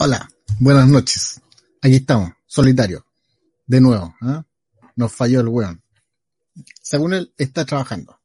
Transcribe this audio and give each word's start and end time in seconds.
Hola, 0.00 0.30
buenas 0.60 0.86
noches. 0.86 1.40
Aquí 1.82 1.96
estamos, 1.96 2.30
solitario. 2.46 3.04
De 3.66 3.80
nuevo, 3.80 4.14
¿ah? 4.20 4.44
Nos 4.94 5.12
falló 5.12 5.40
el 5.40 5.48
weón. 5.48 5.82
Según 6.80 7.14
él, 7.14 7.34
está 7.36 7.64
trabajando. 7.64 8.20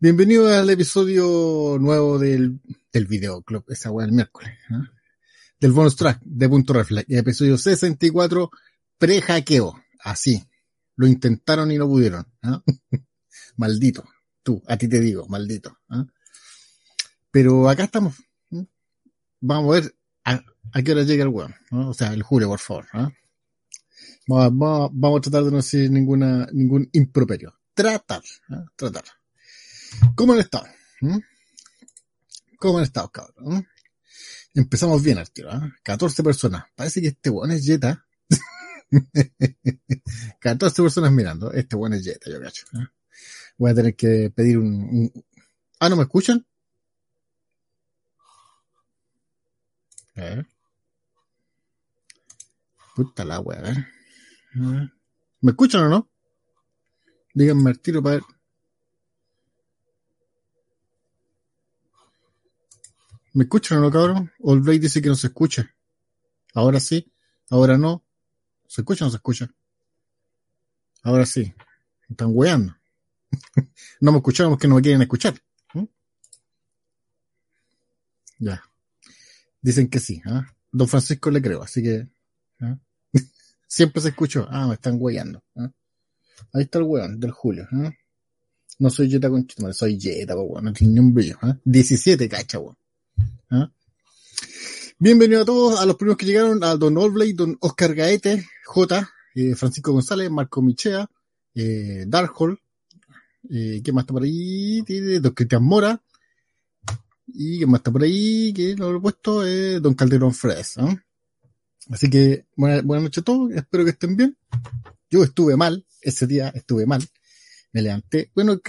Bienvenido 0.00 0.48
al 0.48 0.70
episodio 0.70 1.76
nuevo 1.78 2.18
del, 2.18 2.58
del 2.90 3.06
videoclub, 3.06 3.66
esa 3.68 3.90
weá 3.90 4.06
el 4.06 4.12
miércoles. 4.12 4.50
¿ah? 4.70 4.90
Del 5.60 5.72
bonus 5.72 5.94
track 5.94 6.22
de 6.22 6.48
Punto 6.48 6.72
Reflex, 6.72 7.04
episodio 7.10 7.58
64, 7.58 8.50
pre-hackeo. 8.96 9.74
Así. 10.02 10.42
Lo 10.96 11.06
intentaron 11.06 11.70
y 11.70 11.76
no 11.76 11.86
pudieron. 11.86 12.26
¿ah? 12.44 12.62
maldito. 13.56 14.08
Tú, 14.42 14.62
a 14.66 14.78
ti 14.78 14.88
te 14.88 15.00
digo, 15.00 15.28
maldito. 15.28 15.80
¿ah? 15.90 16.06
Pero 17.30 17.68
acá 17.68 17.84
estamos. 17.84 18.14
¿ah? 18.52 18.64
Vamos 19.38 19.76
a 19.76 19.80
ver 19.80 19.94
a 20.72 20.82
qué 20.82 20.92
hora 20.92 21.02
llega 21.02 21.24
el 21.24 21.28
weón. 21.28 21.54
¿no? 21.70 21.90
O 21.90 21.94
sea, 21.94 22.12
el 22.12 22.22
Julio, 22.22 22.48
por 22.48 22.60
favor. 22.60 22.86
Vamos, 22.92 24.58
vamos, 24.58 24.90
vamos 24.92 25.18
a 25.18 25.22
tratar 25.22 25.44
de 25.44 25.50
no 25.50 25.56
decir 25.56 25.90
ninguna, 25.90 26.46
ningún 26.52 26.88
improperio. 26.92 27.58
Tratar, 27.74 28.22
¿ah? 28.50 28.64
tratar. 28.76 29.04
¿Cómo 30.14 30.34
han 30.34 30.40
estado? 30.40 30.66
¿Mm? 31.00 31.18
¿Cómo 32.58 32.78
han 32.78 32.84
estado, 32.84 33.10
cabrón? 33.10 33.54
¿Mm? 33.56 33.66
Empezamos 34.54 35.02
bien, 35.02 35.18
Arturo. 35.18 35.50
¿ah? 35.50 35.72
14 35.82 36.22
personas. 36.22 36.64
Parece 36.74 37.00
que 37.00 37.08
este 37.08 37.30
weón 37.30 37.50
es 37.50 37.64
Jetta. 37.64 38.06
14 40.38 40.82
personas 40.82 41.12
mirando. 41.12 41.52
Este 41.52 41.76
weón 41.76 41.94
es 41.94 42.04
Jetta, 42.04 42.30
yo 42.30 42.40
cacho. 42.40 42.66
¿ah? 42.74 42.92
Voy 43.58 43.70
a 43.70 43.74
tener 43.74 43.96
que 43.96 44.30
pedir 44.34 44.58
un, 44.58 44.66
un... 44.66 45.24
Ah, 45.80 45.88
¿no 45.88 45.96
me 45.96 46.02
escuchan? 46.02 46.46
A 50.16 50.20
ver. 50.20 50.46
Puta 53.02 53.24
la. 53.24 53.42
¿Me 55.40 55.50
escuchan 55.50 55.82
o 55.84 55.88
no? 55.88 56.08
Díganme 57.34 57.70
al 57.70 57.80
tiro 57.80 58.00
para 58.00 58.16
ver. 58.16 58.24
¿Me 63.32 63.42
escuchan 63.42 63.78
o 63.78 63.80
no, 63.80 63.90
cabrón? 63.90 64.30
All 64.40 64.60
Blade 64.60 64.78
dice 64.78 65.02
que 65.02 65.08
no 65.08 65.16
se 65.16 65.26
escucha. 65.26 65.74
Ahora 66.54 66.78
sí, 66.78 67.12
ahora 67.50 67.76
no. 67.76 68.04
¿Se 68.68 68.82
escucha 68.82 69.04
o 69.04 69.06
no 69.06 69.10
se 69.10 69.16
escucha? 69.16 69.52
Ahora 71.02 71.26
sí. 71.26 71.52
Están 72.08 72.28
weando. 72.30 72.76
no 74.00 74.12
me 74.12 74.18
escucharon 74.18 74.52
porque 74.52 74.68
no 74.68 74.76
me 74.76 74.82
quieren 74.82 75.02
escuchar. 75.02 75.34
¿Mm? 75.74 75.84
Ya. 78.38 78.62
Dicen 79.60 79.88
que 79.88 79.98
sí. 79.98 80.22
¿ah? 80.26 80.46
Don 80.70 80.86
Francisco 80.86 81.32
le 81.32 81.42
creo, 81.42 81.64
así 81.64 81.82
que. 81.82 82.06
Siempre 83.72 84.02
se 84.02 84.10
escuchó. 84.10 84.46
Ah, 84.50 84.66
me 84.66 84.74
están 84.74 84.98
weyando. 85.00 85.42
¿ah? 85.56 85.70
Ahí 86.52 86.64
está 86.64 86.78
el 86.78 86.84
weón 86.84 87.18
del 87.18 87.30
Julio. 87.30 87.66
¿ah? 87.72 87.90
No 88.78 88.90
soy 88.90 89.08
Jetta 89.08 89.30
con 89.30 89.46
soy 89.72 89.98
Jetta, 89.98 90.36
weón. 90.36 90.64
No 90.64 90.74
tiene 90.74 90.92
ni 90.92 91.00
un 91.00 91.14
brillo. 91.14 91.38
¿ah? 91.40 91.56
17, 91.64 92.28
cacha, 92.28 92.58
weón. 92.58 92.76
¿ah? 93.48 93.72
Bienvenido 94.98 95.40
a 95.40 95.44
todos, 95.46 95.80
a 95.80 95.86
los 95.86 95.96
primeros 95.96 96.18
que 96.18 96.26
llegaron, 96.26 96.62
a 96.62 96.76
Don 96.76 96.98
Olblade, 96.98 97.32
Don 97.32 97.56
Oscar 97.60 97.94
Gaete, 97.94 98.46
J, 98.66 99.10
eh, 99.36 99.54
Francisco 99.54 99.92
González, 99.92 100.30
Marco 100.30 100.60
Michea, 100.60 101.08
eh, 101.54 102.04
Darkhold, 102.06 102.58
eh, 103.48 103.80
¿qué 103.82 103.90
más 103.90 104.02
está 104.02 104.12
por 104.12 104.22
ahí? 104.22 104.82
Don 105.18 105.32
Cristian 105.32 105.64
Mora, 105.64 105.98
y 107.26 107.60
¿qué 107.60 107.66
más 107.66 107.78
está 107.78 107.90
por 107.90 108.02
ahí? 108.02 108.52
Que 108.52 108.76
lo 108.76 108.94
he 108.94 109.00
puesto, 109.00 109.46
eh, 109.46 109.80
Don 109.80 109.94
Calderón 109.94 110.34
Fres. 110.34 110.76
Así 111.90 112.08
que, 112.08 112.46
buenas 112.56 112.84
buena 112.84 113.04
noches 113.04 113.22
a 113.22 113.24
todos, 113.24 113.52
espero 113.52 113.84
que 113.84 113.90
estén 113.90 114.16
bien. 114.16 114.36
Yo 115.10 115.24
estuve 115.24 115.56
mal, 115.56 115.86
ese 116.00 116.26
día 116.26 116.48
estuve 116.54 116.86
mal, 116.86 117.02
me 117.72 117.82
levanté, 117.82 118.30
bueno, 118.34 118.60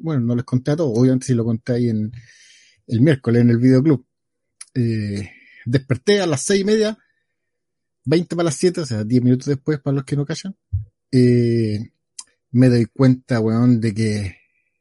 bueno, 0.00 0.20
no 0.22 0.34
les 0.34 0.44
conté 0.44 0.72
a 0.72 0.76
todos, 0.76 0.98
obviamente 0.98 1.26
sí 1.26 1.34
lo 1.34 1.44
conté 1.44 1.74
ahí 1.74 1.88
en 1.88 2.12
el 2.86 3.00
miércoles 3.00 3.42
en 3.42 3.50
el 3.50 3.58
videoclub. 3.58 4.06
Eh, 4.74 5.30
desperté 5.66 6.20
a 6.20 6.26
las 6.26 6.42
seis 6.42 6.62
y 6.62 6.64
media, 6.64 6.98
20 8.04 8.36
para 8.36 8.46
las 8.46 8.56
7, 8.56 8.80
o 8.80 8.86
sea, 8.86 9.04
10 9.04 9.22
minutos 9.22 9.46
después 9.46 9.80
para 9.80 9.96
los 9.96 10.04
que 10.04 10.16
no 10.16 10.26
callan. 10.26 10.56
Eh, 11.12 11.92
me 12.50 12.68
doy 12.68 12.86
cuenta, 12.86 13.40
weón, 13.40 13.80
de 13.80 13.94
que 13.94 14.36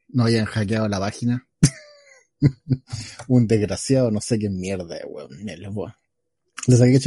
no 0.09 0.23
habían 0.23 0.45
hackeado 0.45 0.87
la 0.87 0.99
página. 0.99 1.47
un 3.27 3.47
desgraciado, 3.47 4.11
no 4.11 4.21
sé 4.21 4.39
qué 4.39 4.49
mierda, 4.49 4.97
weón. 5.07 5.29
Le 6.67 6.77
saqué 6.77 6.99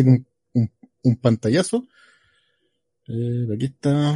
un, 1.04 1.16
pantallazo. 1.16 1.86
Eh, 3.06 3.46
aquí 3.54 3.66
está. 3.66 4.14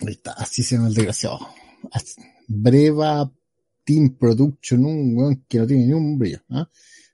Ahí 0.00 0.12
está, 0.12 0.32
así 0.32 0.62
se 0.62 0.76
llama 0.76 0.88
el 0.88 0.94
desgraciado. 0.94 1.38
Breva 2.48 3.30
Team 3.84 4.16
Production, 4.18 4.84
un 4.84 5.16
weón 5.16 5.44
que 5.48 5.58
no 5.58 5.66
tiene 5.66 5.86
ni 5.86 5.92
un 5.92 6.18
brillo. 6.18 6.42
¿ah? 6.50 6.68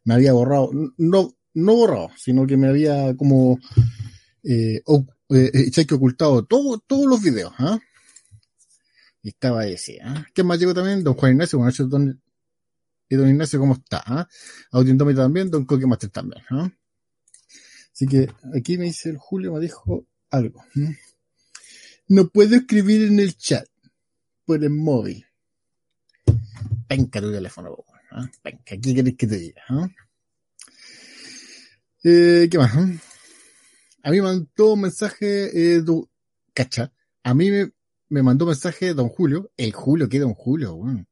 Me 0.05 0.15
había 0.15 0.33
borrado, 0.33 0.71
no, 0.97 1.37
no 1.55 1.75
borrado, 1.75 2.09
sino 2.17 2.47
que 2.47 2.57
me 2.57 2.69
había 2.69 3.15
como 3.17 3.59
eh, 4.43 4.81
o- 4.87 5.07
eh, 5.31 5.51
eh, 5.53 5.71
cheque 5.71 5.95
ocultado 5.95 6.45
todo, 6.45 6.79
todos 6.79 7.07
los 7.07 7.23
videos. 7.23 7.53
¿ah? 7.59 7.79
Y 9.23 9.29
estaba 9.29 9.67
ese. 9.67 9.99
¿ah? 10.03 10.25
¿Quién 10.35 10.47
más 10.47 10.59
llegó 10.59 10.73
también? 10.75 11.05
Don 11.05 11.15
Juan 11.15 11.33
Ignacio, 11.33 11.59
buenas 11.59 11.79
noches, 11.79 11.91
don, 11.91 12.20
y 13.11 13.17
don 13.17 13.29
Ignacio, 13.29 13.59
¿cómo 13.59 13.75
está? 13.75 14.03
¿ah? 14.07 14.29
También, 14.71 15.51
don 15.51 15.67
Coque 15.67 15.87
Master 15.87 16.09
también. 16.11 16.43
¿ah? 16.51 16.71
Así 17.93 18.07
que 18.07 18.31
aquí 18.57 18.79
me 18.79 18.85
dice 18.85 19.11
el 19.11 19.19
Julio, 19.19 19.53
me 19.53 19.61
dijo 19.61 20.07
algo. 20.31 20.65
No 22.09 22.29
puedo 22.29 22.57
escribir 22.57 23.03
en 23.03 23.19
el 23.21 23.37
chat 23.37 23.67
por 24.47 24.63
el 24.63 24.71
móvil. 24.71 25.27
Penca 26.89 27.21
tu 27.21 27.31
teléfono, 27.31 27.85
¿ah? 28.13 28.31
Penca, 28.43 28.77
¿qué 28.81 28.95
querés 28.95 29.17
que 29.17 29.27
te 29.27 29.37
diga? 29.39 29.63
¿ah? 29.69 29.89
Eh, 32.05 32.49
¿Qué 32.51 32.59
más? 32.59 32.75
eh? 32.77 32.99
A 34.03 34.11
mí 34.11 34.17
me 34.17 34.23
mandó 34.23 34.73
un 34.73 34.81
mensaje, 34.81 35.75
eh, 35.75 35.83
du- 35.83 36.09
cacha, 36.55 36.93
a 37.23 37.35
mí 37.35 37.51
me, 37.51 37.73
me 38.09 38.23
mandó 38.23 38.45
un 38.47 38.51
mensaje 38.51 38.95
don 38.95 39.09
Julio, 39.09 39.51
el 39.57 39.73
Julio, 39.73 40.09
¿qué 40.09 40.21
don 40.21 40.33
Julio? 40.35 40.75
weón? 40.75 41.07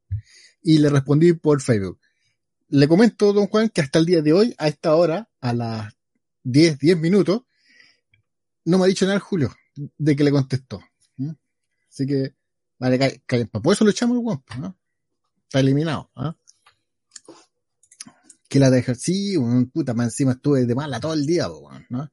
Y 0.71 0.79
le 0.79 0.91
respondí 0.91 1.33
por 1.33 1.63
Facebook. 1.63 1.99
Le 2.69 2.87
comento, 2.89 3.33
don 3.33 3.47
Juan, 3.47 3.71
que 3.71 3.81
hasta 3.81 3.99
el 3.99 4.05
día 4.05 4.21
de 4.21 4.35
hoy, 4.35 4.55
a 4.59 4.69
esta 4.69 4.95
hora, 4.95 5.31
a 5.41 5.55
las 5.55 5.95
10, 6.43 6.79
10 6.79 6.99
minutos, 6.99 7.43
no 8.67 8.77
me 8.77 8.85
ha 8.85 8.89
dicho 8.89 9.07
nada 9.07 9.19
Julio 9.19 9.51
de 9.97 10.15
que 10.15 10.25
le 10.25 10.31
contestó. 10.31 10.81
Así 11.91 12.07
que, 12.07 12.35
vale, 12.79 12.99
ca- 12.99 13.13
ca- 13.25 13.47
por 13.63 13.73
eso 13.73 13.85
lo 13.85 13.91
echamos 13.91 14.19
el 14.19 14.61
¿no? 14.61 14.77
Está 15.45 15.61
eliminado, 15.61 16.11
¿ah? 16.17 16.37
Que 18.49 18.59
la 18.59 18.71
deja, 18.71 18.95
sí, 18.95 19.37
weón, 19.39 19.71
puta, 19.71 19.95
más 19.95 20.09
encima 20.09 20.33
estuve 20.33 20.67
de 20.67 20.75
mala 20.75 21.01
todo 21.01 21.15
el 21.15 21.25
día, 21.25 21.49
¿no? 21.89 22.11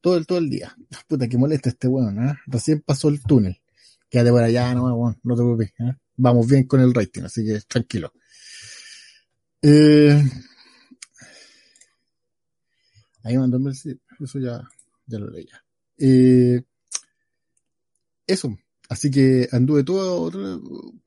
Todo 0.00 0.16
el, 0.16 0.26
todo 0.26 0.38
el 0.38 0.48
día. 0.48 0.76
Puta, 1.08 1.28
que 1.28 1.36
molesta 1.38 1.68
este 1.70 1.88
weón, 1.88 2.18
¿ah? 2.20 2.40
Recién 2.46 2.82
pasó 2.82 3.08
el 3.08 3.20
túnel. 3.22 3.60
Quédate 4.08 4.30
por 4.30 4.42
allá, 4.44 4.74
no, 4.74 4.84
weón, 4.94 5.18
no 5.24 5.34
te 5.34 5.42
preocupes, 5.42 5.72
¿ah? 5.80 5.98
Vamos 6.22 6.46
bien 6.46 6.64
con 6.64 6.80
el 6.82 6.92
rating, 6.92 7.22
así 7.22 7.42
que 7.42 7.60
tranquilo. 7.62 8.12
Eh, 9.62 10.22
ahí 13.22 13.38
mandó 13.38 13.56
un 13.56 13.70
eso 13.70 14.38
ya, 14.38 14.62
ya 15.06 15.18
lo 15.18 15.30
leí 15.30 15.46
ya. 15.46 15.64
Eh, 15.96 16.62
eso, 18.26 18.54
así 18.90 19.10
que 19.10 19.48
anduve 19.50 19.82
todo, 19.82 20.30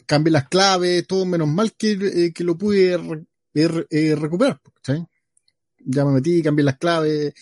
cambié 0.07 0.31
las 0.31 0.49
claves, 0.49 1.05
todo 1.05 1.27
menos 1.27 1.47
mal 1.47 1.73
que, 1.73 1.91
eh, 1.91 2.33
que 2.33 2.43
lo 2.43 2.57
pude 2.57 2.97
eh, 3.53 4.15
recuperar. 4.15 4.59
Ya 5.85 6.05
me 6.05 6.13
metí, 6.13 6.41
cambié 6.41 6.65
las 6.65 6.77
claves, 6.79 7.35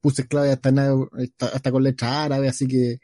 puse 0.00 0.26
claves 0.26 0.54
hasta, 0.54 0.70
hasta, 0.70 1.46
hasta 1.46 1.70
con 1.70 1.84
letra 1.84 2.24
árabe, 2.24 2.48
así 2.48 2.66
que 2.66 2.98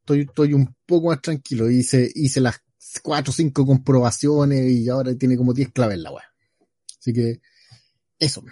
estoy, 0.00 0.20
estoy 0.20 0.52
un 0.52 0.76
poco 0.84 1.08
más 1.08 1.22
tranquilo. 1.22 1.70
Hice, 1.70 2.10
hice 2.14 2.42
las 2.42 2.60
cuatro 3.00 3.30
o 3.30 3.34
cinco 3.34 3.64
comprobaciones 3.64 4.70
y 4.70 4.88
ahora 4.88 5.14
tiene 5.16 5.36
como 5.36 5.54
10 5.54 5.72
claves 5.72 5.98
la 5.98 6.12
weá. 6.12 6.24
Así 6.98 7.12
que, 7.12 7.40
eso. 8.18 8.44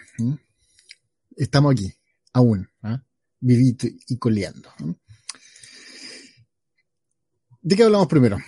Estamos 1.36 1.72
aquí, 1.72 1.92
aún, 2.32 2.68
¿ah? 2.82 3.02
vivito 3.40 3.86
y 4.08 4.18
coleando. 4.18 4.72
¿De 7.62 7.76
qué 7.76 7.84
hablamos 7.84 8.08
primero? 8.08 8.38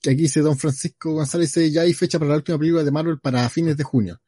Que 0.00 0.10
aquí 0.10 0.22
dice 0.22 0.40
Don 0.40 0.58
Francisco 0.58 1.14
González, 1.14 1.54
ya 1.70 1.82
hay 1.82 1.94
fecha 1.94 2.18
para 2.18 2.30
la 2.30 2.36
última 2.36 2.58
película 2.58 2.84
de 2.84 2.90
Marvel 2.90 3.18
para 3.20 3.48
fines 3.48 3.76
de 3.76 3.84
junio. 3.84 4.20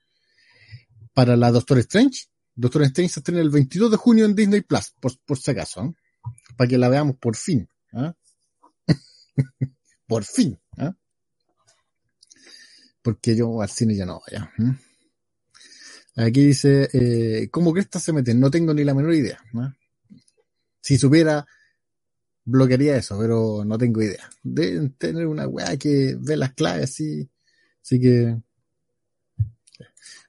Para 1.12 1.36
la 1.36 1.50
Doctor 1.50 1.78
Strange, 1.78 2.26
Doctor 2.54 2.82
Strange 2.84 3.12
se 3.12 3.20
estrena 3.20 3.40
el 3.40 3.50
22 3.50 3.90
de 3.90 3.96
junio 3.96 4.24
en 4.24 4.34
Disney 4.34 4.62
Plus, 4.62 4.92
por, 5.00 5.12
por 5.24 5.38
si 5.38 5.50
acaso, 5.50 5.94
para 6.56 6.68
que 6.68 6.78
la 6.78 6.88
veamos 6.88 7.16
por 7.16 7.36
fin. 7.36 7.68
¿ah? 7.92 8.14
por 10.06 10.24
fin. 10.24 10.58
¿ah? 10.78 10.94
Porque 13.02 13.36
yo 13.36 13.60
al 13.60 13.68
cine 13.68 13.94
ya 13.94 14.06
no 14.06 14.20
vaya. 14.26 14.52
¿m? 14.58 14.78
Aquí 16.16 16.46
dice, 16.46 16.88
eh, 16.92 17.48
¿cómo 17.50 17.72
Cresta 17.72 17.98
se 17.98 18.12
meten? 18.12 18.38
No 18.38 18.50
tengo 18.50 18.72
ni 18.72 18.84
la 18.84 18.94
menor 18.94 19.14
idea. 19.14 19.38
¿no? 19.52 19.74
Si 20.80 20.96
supiera, 20.96 21.46
bloquearía 22.44 22.96
eso, 22.96 23.18
pero 23.18 23.64
no 23.64 23.78
tengo 23.78 24.02
idea. 24.02 24.30
Deben 24.42 24.92
tener 24.92 25.26
una 25.26 25.48
weá 25.48 25.76
que 25.76 26.16
ve 26.18 26.36
las 26.36 26.52
claves 26.52 26.84
así. 26.84 27.28
Así 27.82 28.00
que. 28.00 28.36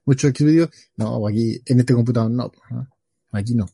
Muchos 0.05 0.33
vídeos. 0.33 0.69
No, 0.97 1.27
aquí, 1.27 1.61
en 1.65 1.79
este 1.79 1.93
computador 1.93 2.31
no. 2.31 2.51
¿no? 2.71 2.87
Aquí 3.31 3.53
no. 3.53 3.67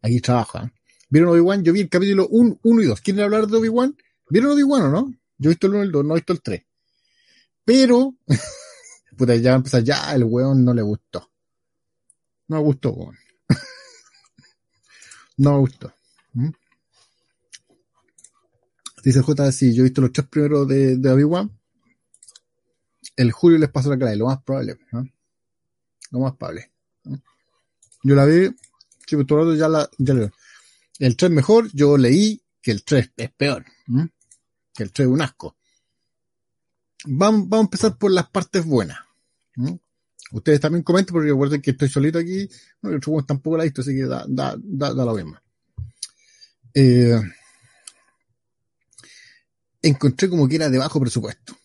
Aquí 0.00 0.20
trabaja. 0.20 0.64
¿eh? 0.64 0.72
¿Vieron 1.10 1.30
Obi-Wan? 1.30 1.62
Yo 1.62 1.72
vi 1.72 1.80
el 1.80 1.88
capítulo 1.88 2.26
1 2.28 2.58
y 2.62 2.86
2. 2.86 3.00
¿Quieren 3.00 3.24
hablar 3.24 3.46
de 3.46 3.56
Obi-Wan? 3.58 3.96
¿Vieron 4.30 4.52
Obi-Wan 4.52 4.82
o 4.84 4.90
no? 4.90 5.14
Yo 5.42 5.50
he 5.50 5.54
visto 5.54 5.66
el 5.66 5.74
1 5.74 5.82
y 5.82 5.86
el 5.86 5.92
2, 5.92 6.04
no 6.04 6.14
he 6.14 6.18
visto 6.18 6.32
el 6.32 6.40
3. 6.40 6.62
Pero, 7.64 8.14
puta, 9.16 9.34
ya 9.34 9.54
empezar, 9.54 9.82
ya 9.82 10.14
el 10.14 10.22
weón 10.22 10.64
no 10.64 10.72
le 10.72 10.82
gustó. 10.82 11.28
No 12.46 12.58
me 12.58 12.62
gustó, 12.62 12.92
weón. 12.92 13.18
no 15.38 15.54
me 15.54 15.58
gustó. 15.58 15.92
¿Mm? 16.34 16.50
Dice 19.02 19.20
J, 19.20 19.50
si 19.50 19.74
yo 19.74 19.82
he 19.82 19.84
visto 19.84 20.00
los 20.00 20.12
tres 20.12 20.28
primeros 20.28 20.68
de, 20.68 20.96
de 20.96 21.10
Obi-Wan. 21.10 21.50
El 23.16 23.32
Julio 23.32 23.58
les 23.58 23.70
pasó 23.70 23.90
la 23.90 23.98
clave, 23.98 24.14
lo 24.14 24.26
más 24.26 24.40
probable. 24.44 24.78
¿no? 24.92 25.04
Lo 26.12 26.18
más 26.20 26.36
probable. 26.36 26.70
Yo 28.04 28.14
la 28.14 28.26
vi, 28.26 28.48
sí, 29.08 29.16
todo 29.26 29.40
el 29.40 29.46
rato 29.46 29.54
ya 29.56 29.68
la, 29.68 29.90
ya 29.98 30.14
la 30.14 30.32
El 31.00 31.16
3 31.16 31.32
mejor, 31.32 31.68
yo 31.72 31.98
leí 31.98 32.40
que 32.60 32.70
el 32.70 32.84
3 32.84 33.10
es 33.16 33.30
peor. 33.32 33.64
Que 34.74 34.82
el 34.84 34.92
3 34.92 35.06
es 35.06 35.12
un 35.12 35.22
asco. 35.22 35.56
Vamos, 37.04 37.48
vamos 37.48 37.64
a 37.64 37.66
empezar 37.66 37.98
por 37.98 38.10
las 38.10 38.28
partes 38.30 38.64
buenas. 38.64 38.98
¿no? 39.56 39.80
Ustedes 40.32 40.60
también 40.60 40.82
comenten 40.82 41.12
porque 41.12 41.30
recuerden 41.30 41.60
que 41.60 41.72
estoy 41.72 41.88
solito 41.88 42.18
aquí. 42.18 42.48
No, 42.80 42.90
el 42.90 42.96
otro 42.96 43.22
tampoco 43.24 43.56
la 43.56 43.64
he 43.64 43.66
visto, 43.66 43.82
así 43.82 43.94
que 43.94 44.06
da, 44.06 44.24
da, 44.28 44.56
da, 44.58 44.94
da 44.94 45.04
lo 45.04 45.14
mismo. 45.14 45.36
Eh, 46.74 47.20
encontré 49.82 50.30
como 50.30 50.48
que 50.48 50.56
era 50.56 50.70
de 50.70 50.78
bajo 50.78 51.00
presupuesto. 51.00 51.56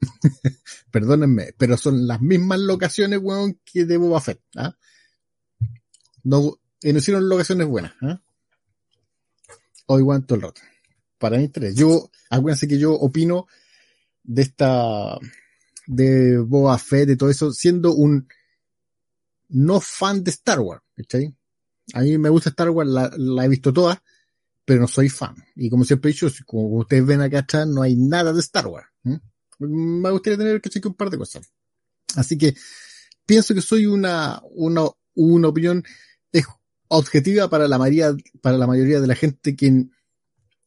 Perdónenme, 0.90 1.52
pero 1.58 1.76
son 1.76 2.06
las 2.06 2.22
mismas 2.22 2.60
locaciones, 2.60 3.18
weón, 3.22 3.60
que 3.64 3.84
de 3.84 3.98
Boba 3.98 4.20
Fett. 4.20 4.40
¿ah? 4.56 4.74
No, 6.22 6.58
eh, 6.80 6.92
no 6.92 6.98
hicieron 6.98 7.28
locaciones 7.28 7.66
buenas. 7.66 7.92
¿ah? 8.00 8.22
O 9.86 9.98
igual 9.98 10.24
todo 10.24 10.36
el 10.36 10.42
rato. 10.42 10.62
Para 11.18 11.38
mí, 11.38 11.48
tres. 11.48 11.74
Yo, 11.74 12.10
acuérdense 12.30 12.68
que 12.68 12.78
yo 12.78 12.92
opino 12.92 13.46
de 14.22 14.42
esta, 14.42 15.18
de 15.86 16.38
Boba 16.38 16.78
Fett, 16.78 17.08
de 17.08 17.16
todo 17.16 17.30
eso, 17.30 17.52
siendo 17.52 17.94
un 17.94 18.28
no 19.48 19.80
fan 19.80 20.22
de 20.24 20.30
Star 20.30 20.60
Wars. 20.60 20.82
¿cachai? 20.96 21.34
A 21.94 22.00
mí 22.00 22.18
me 22.18 22.28
gusta 22.28 22.50
Star 22.50 22.70
Wars, 22.70 22.90
la, 22.90 23.44
he 23.44 23.48
visto 23.48 23.72
toda, 23.72 24.02
pero 24.64 24.80
no 24.80 24.88
soy 24.88 25.08
fan. 25.08 25.36
Y 25.54 25.70
como 25.70 25.84
siempre 25.84 26.10
he 26.10 26.12
dicho, 26.12 26.28
como 26.44 26.68
ustedes 26.78 27.06
ven 27.06 27.20
acá 27.20 27.40
atrás, 27.40 27.66
no 27.66 27.82
hay 27.82 27.96
nada 27.96 28.32
de 28.32 28.40
Star 28.40 28.66
Wars. 28.66 28.88
Me 29.58 30.10
gustaría 30.10 30.38
tener 30.38 30.60
que 30.60 30.68
chequear 30.68 30.90
un 30.90 30.96
par 30.96 31.10
de 31.10 31.18
cosas. 31.18 31.48
Así 32.16 32.36
que 32.36 32.54
pienso 33.24 33.54
que 33.54 33.62
soy 33.62 33.86
una, 33.86 34.42
una, 34.50 34.86
una 35.14 35.48
opinión 35.48 35.84
objetiva 36.88 37.48
para 37.48 37.68
la 37.68 37.78
mayoría, 37.78 38.14
para 38.40 38.58
la 38.58 38.66
mayoría 38.66 39.00
de 39.00 39.06
la 39.06 39.14
gente 39.14 39.56
que, 39.56 39.86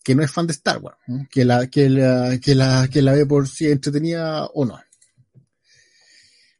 que 0.03 0.15
no 0.15 0.23
es 0.23 0.31
fan 0.31 0.47
de 0.47 0.53
Star 0.53 0.79
Wars, 0.79 0.97
que 1.29 1.45
la, 1.45 1.67
que 1.67 1.89
la, 1.89 2.39
que 2.39 2.55
la, 2.55 2.87
que 2.87 3.01
la 3.01 3.13
ve 3.13 3.25
por 3.25 3.47
si 3.47 3.67
entretenida 3.67 4.45
o 4.45 4.65
no. 4.65 4.79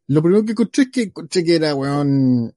Lo 0.07 0.21
primero 0.21 0.43
que 0.43 0.51
encontré 0.51 0.83
es 0.83 0.89
que 0.91 1.01
encontré 1.03 1.43
que 1.43 1.55
era, 1.55 1.75
weón, 1.75 2.55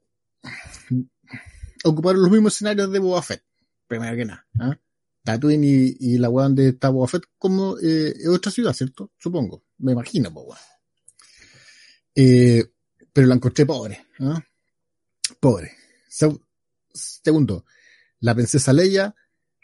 ocuparon 1.84 2.22
los 2.22 2.30
mismos 2.30 2.54
escenarios 2.54 2.90
de 2.90 2.98
Boba 2.98 3.22
Fett 3.22 3.44
primero 3.92 4.16
que 4.16 4.24
nada. 4.24 4.46
¿eh? 4.60 4.78
Tatooine 5.22 5.96
y, 6.00 6.18
la 6.18 6.30
weá 6.30 6.44
donde 6.44 6.68
está 6.68 6.88
Boba 6.88 7.06
Fett 7.06 7.24
como 7.38 7.76
eh, 7.78 8.14
otra 8.28 8.50
ciudad, 8.50 8.72
¿cierto? 8.72 9.12
Supongo. 9.18 9.64
Me 9.78 9.92
imagino, 9.92 10.32
pues 10.32 10.58
eh, 12.14 12.64
pero 13.12 13.26
la 13.26 13.34
encontré 13.34 13.66
pobre. 13.66 14.06
¿eh? 14.18 14.40
Pobre. 15.38 15.72
Se, 16.08 16.28
segundo, 16.92 17.66
la 18.20 18.34
princesa 18.34 18.72
Leia, 18.72 19.14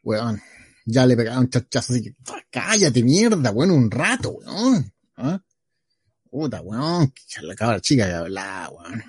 weón, 0.02 0.40
ya 0.90 1.06
le 1.06 1.16
pegaba 1.16 1.40
un 1.40 1.50
chachazo 1.50 1.92
así 1.92 2.02
que, 2.02 2.14
cállate 2.50 3.02
mierda, 3.02 3.50
weón, 3.50 3.70
un 3.70 3.90
rato, 3.90 4.30
weón. 4.30 4.92
¿eh? 5.18 5.38
Puta, 6.30 6.60
weón, 6.62 7.12
la 7.42 7.54
cabra 7.54 7.80
chica 7.80 8.06
que 8.06 8.12
hablaba, 8.12 8.70
weón 8.70 9.02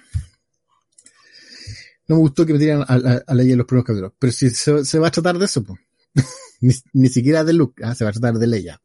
no 2.10 2.16
me 2.16 2.22
gustó 2.22 2.44
que 2.44 2.54
me 2.54 2.60
tiran 2.60 2.81
a, 2.81 2.86
a, 2.96 3.24
a 3.28 3.34
los 3.36 3.66
primeros 3.68 3.86
capítulos. 3.86 4.14
Pero 4.18 4.34
si 4.34 4.50
se, 4.50 4.84
se, 4.84 5.00
va 5.00 5.08
a 5.08 5.12
tratar 5.12 5.38
de 5.38 5.46
eso, 5.46 5.64
pues. 5.64 5.80
ni, 6.60 6.74
ni, 6.94 7.08
siquiera 7.08 7.44
de 7.44 7.54
Luke, 7.54 7.84
¿ah? 7.86 7.94
se 7.94 8.04
va 8.04 8.10
a 8.10 8.14
tratar 8.14 8.40
de 8.40 8.48
Leia. 8.48 8.81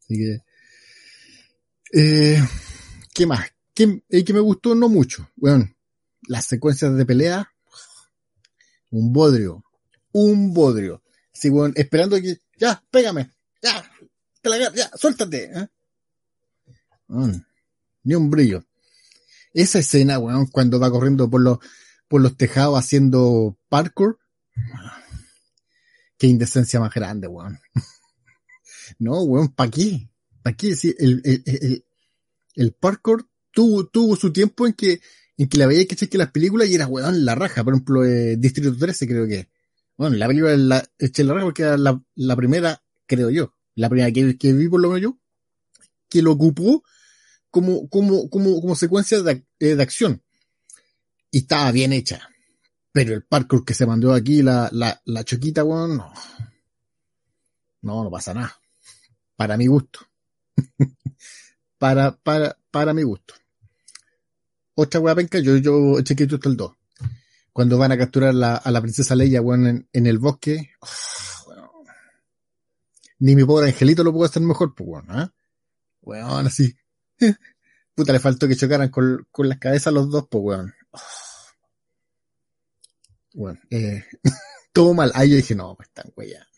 Así 0.00 0.18
que. 0.18 0.38
Eh, 1.92 2.44
¿Qué 3.14 3.26
más? 3.26 3.48
¿Qué, 3.72 4.02
eh, 4.08 4.24
que 4.24 4.32
me 4.32 4.40
gustó? 4.40 4.74
No 4.74 4.88
mucho. 4.88 5.30
Bueno, 5.36 5.72
las 6.26 6.46
secuencias 6.46 6.96
de 6.96 7.06
pelea. 7.06 7.48
Un 8.90 9.12
bodrio. 9.12 9.64
Un 10.10 10.52
bodrio. 10.52 11.00
Así, 11.34 11.50
bueno, 11.50 11.74
esperando 11.76 12.20
que. 12.20 12.38
Ya, 12.58 12.82
pégame. 12.90 13.32
Ya. 13.62 13.90
Te 14.40 14.50
la, 14.50 14.72
ya, 14.74 14.90
suéltate. 14.94 15.44
¿eh? 15.44 15.68
Bueno, 17.08 17.44
ni 18.02 18.14
un 18.14 18.30
brillo. 18.30 18.64
Esa 19.52 19.78
escena, 19.78 20.18
weón, 20.18 20.46
cuando 20.46 20.78
va 20.78 20.90
corriendo 20.90 21.30
por 21.30 21.40
los, 21.40 21.58
por 22.08 22.20
los 22.20 22.36
tejados 22.36 22.78
haciendo 22.78 23.58
parkour. 23.68 24.18
Qué 26.18 26.26
indecencia 26.26 26.78
más 26.78 26.92
grande, 26.92 27.26
weón. 27.26 27.58
no, 28.98 29.22
weón, 29.22 29.48
¿pa' 29.48 29.70
qué? 29.70 30.10
¿Pa' 30.42 30.52
qué? 30.52 30.76
Sí, 30.76 30.94
el, 30.98 31.22
el, 31.24 31.84
el, 32.54 32.72
parkour 32.72 33.28
tuvo, 33.50 33.86
tuvo 33.86 34.14
su 34.16 34.32
tiempo 34.32 34.66
en 34.66 34.74
que, 34.74 35.00
en 35.36 35.48
que 35.48 35.58
la 35.58 35.66
veía 35.66 35.86
que 35.86 35.96
que 35.96 36.18
las 36.18 36.30
películas 36.30 36.68
y 36.68 36.74
era, 36.74 36.86
weón, 36.86 37.24
la 37.24 37.34
raja. 37.34 37.64
Por 37.64 37.74
ejemplo, 37.74 38.04
eh, 38.04 38.36
Distrito 38.36 38.76
13 38.76 39.06
creo 39.06 39.26
que. 39.26 39.53
Bueno, 39.96 40.16
la 40.16 40.26
película 40.26 40.56
la, 40.56 40.90
eché 40.98 41.24
la 41.24 41.34
raja 41.34 41.46
porque 41.46 41.62
era 41.62 41.76
la, 41.76 42.36
primera, 42.36 42.82
creo 43.06 43.30
yo. 43.30 43.54
La 43.74 43.88
primera 43.88 44.10
que, 44.12 44.36
que 44.36 44.52
vi 44.52 44.68
por 44.68 44.80
lo 44.80 44.88
menos 44.88 45.02
yo. 45.02 45.18
Que 46.08 46.22
lo 46.22 46.32
ocupó 46.32 46.82
como, 47.50 47.88
como, 47.88 48.28
como, 48.28 48.60
como 48.60 48.74
secuencia 48.74 49.22
de, 49.22 49.46
eh, 49.60 49.76
de 49.76 49.82
acción. 49.82 50.22
Y 51.30 51.38
estaba 51.38 51.70
bien 51.72 51.92
hecha. 51.92 52.28
Pero 52.92 53.14
el 53.14 53.24
parkour 53.24 53.64
que 53.64 53.74
se 53.74 53.86
mandó 53.86 54.12
aquí, 54.12 54.42
la, 54.42 54.68
la, 54.72 55.00
la 55.04 55.24
choquita, 55.24 55.64
weón, 55.64 55.96
no. 55.96 56.12
No, 57.82 58.04
no 58.04 58.10
pasa 58.10 58.34
nada. 58.34 58.56
Para 59.36 59.56
mi 59.56 59.66
gusto. 59.66 60.00
para, 61.78 62.16
para, 62.16 62.56
para 62.70 62.94
mi 62.94 63.02
gusto. 63.02 63.34
Otra 64.76 65.00
weá 65.00 65.14
penca, 65.14 65.38
yo, 65.38 65.56
yo 65.56 66.00
chequeé 66.02 66.26
hasta 66.26 66.48
el 66.48 66.56
2. 66.56 66.72
Cuando 67.54 67.78
van 67.78 67.92
a 67.92 67.96
capturar 67.96 68.34
la, 68.34 68.56
a 68.56 68.70
la 68.72 68.80
princesa 68.80 69.14
Leia, 69.14 69.40
weón, 69.40 69.68
en, 69.68 69.88
en 69.92 70.06
el 70.08 70.18
bosque. 70.18 70.72
Oh, 70.80 70.88
weón. 71.46 71.68
Ni 73.20 73.36
mi 73.36 73.44
pobre 73.44 73.68
angelito 73.68 74.02
lo 74.02 74.12
puedo 74.12 74.24
hacer 74.24 74.42
mejor, 74.42 74.74
pues, 74.74 74.88
weón, 74.88 75.20
¿eh? 75.20 75.28
Weón, 76.02 76.48
así. 76.48 76.76
Puta, 77.94 78.12
le 78.12 78.18
faltó 78.18 78.48
que 78.48 78.56
chocaran 78.56 78.88
con, 78.88 79.24
las 79.38 79.58
cabezas 79.60 79.92
los 79.92 80.10
dos, 80.10 80.26
pues, 80.28 80.42
weón. 80.42 80.74
Bueno, 83.34 83.60
eh, 83.70 84.04
todo 84.72 84.92
mal. 84.92 85.12
Ahí 85.14 85.30
yo 85.30 85.36
dije, 85.36 85.54
no, 85.54 85.76
pues 85.76 85.88
están 85.90 86.12
weyando. 86.16 86.48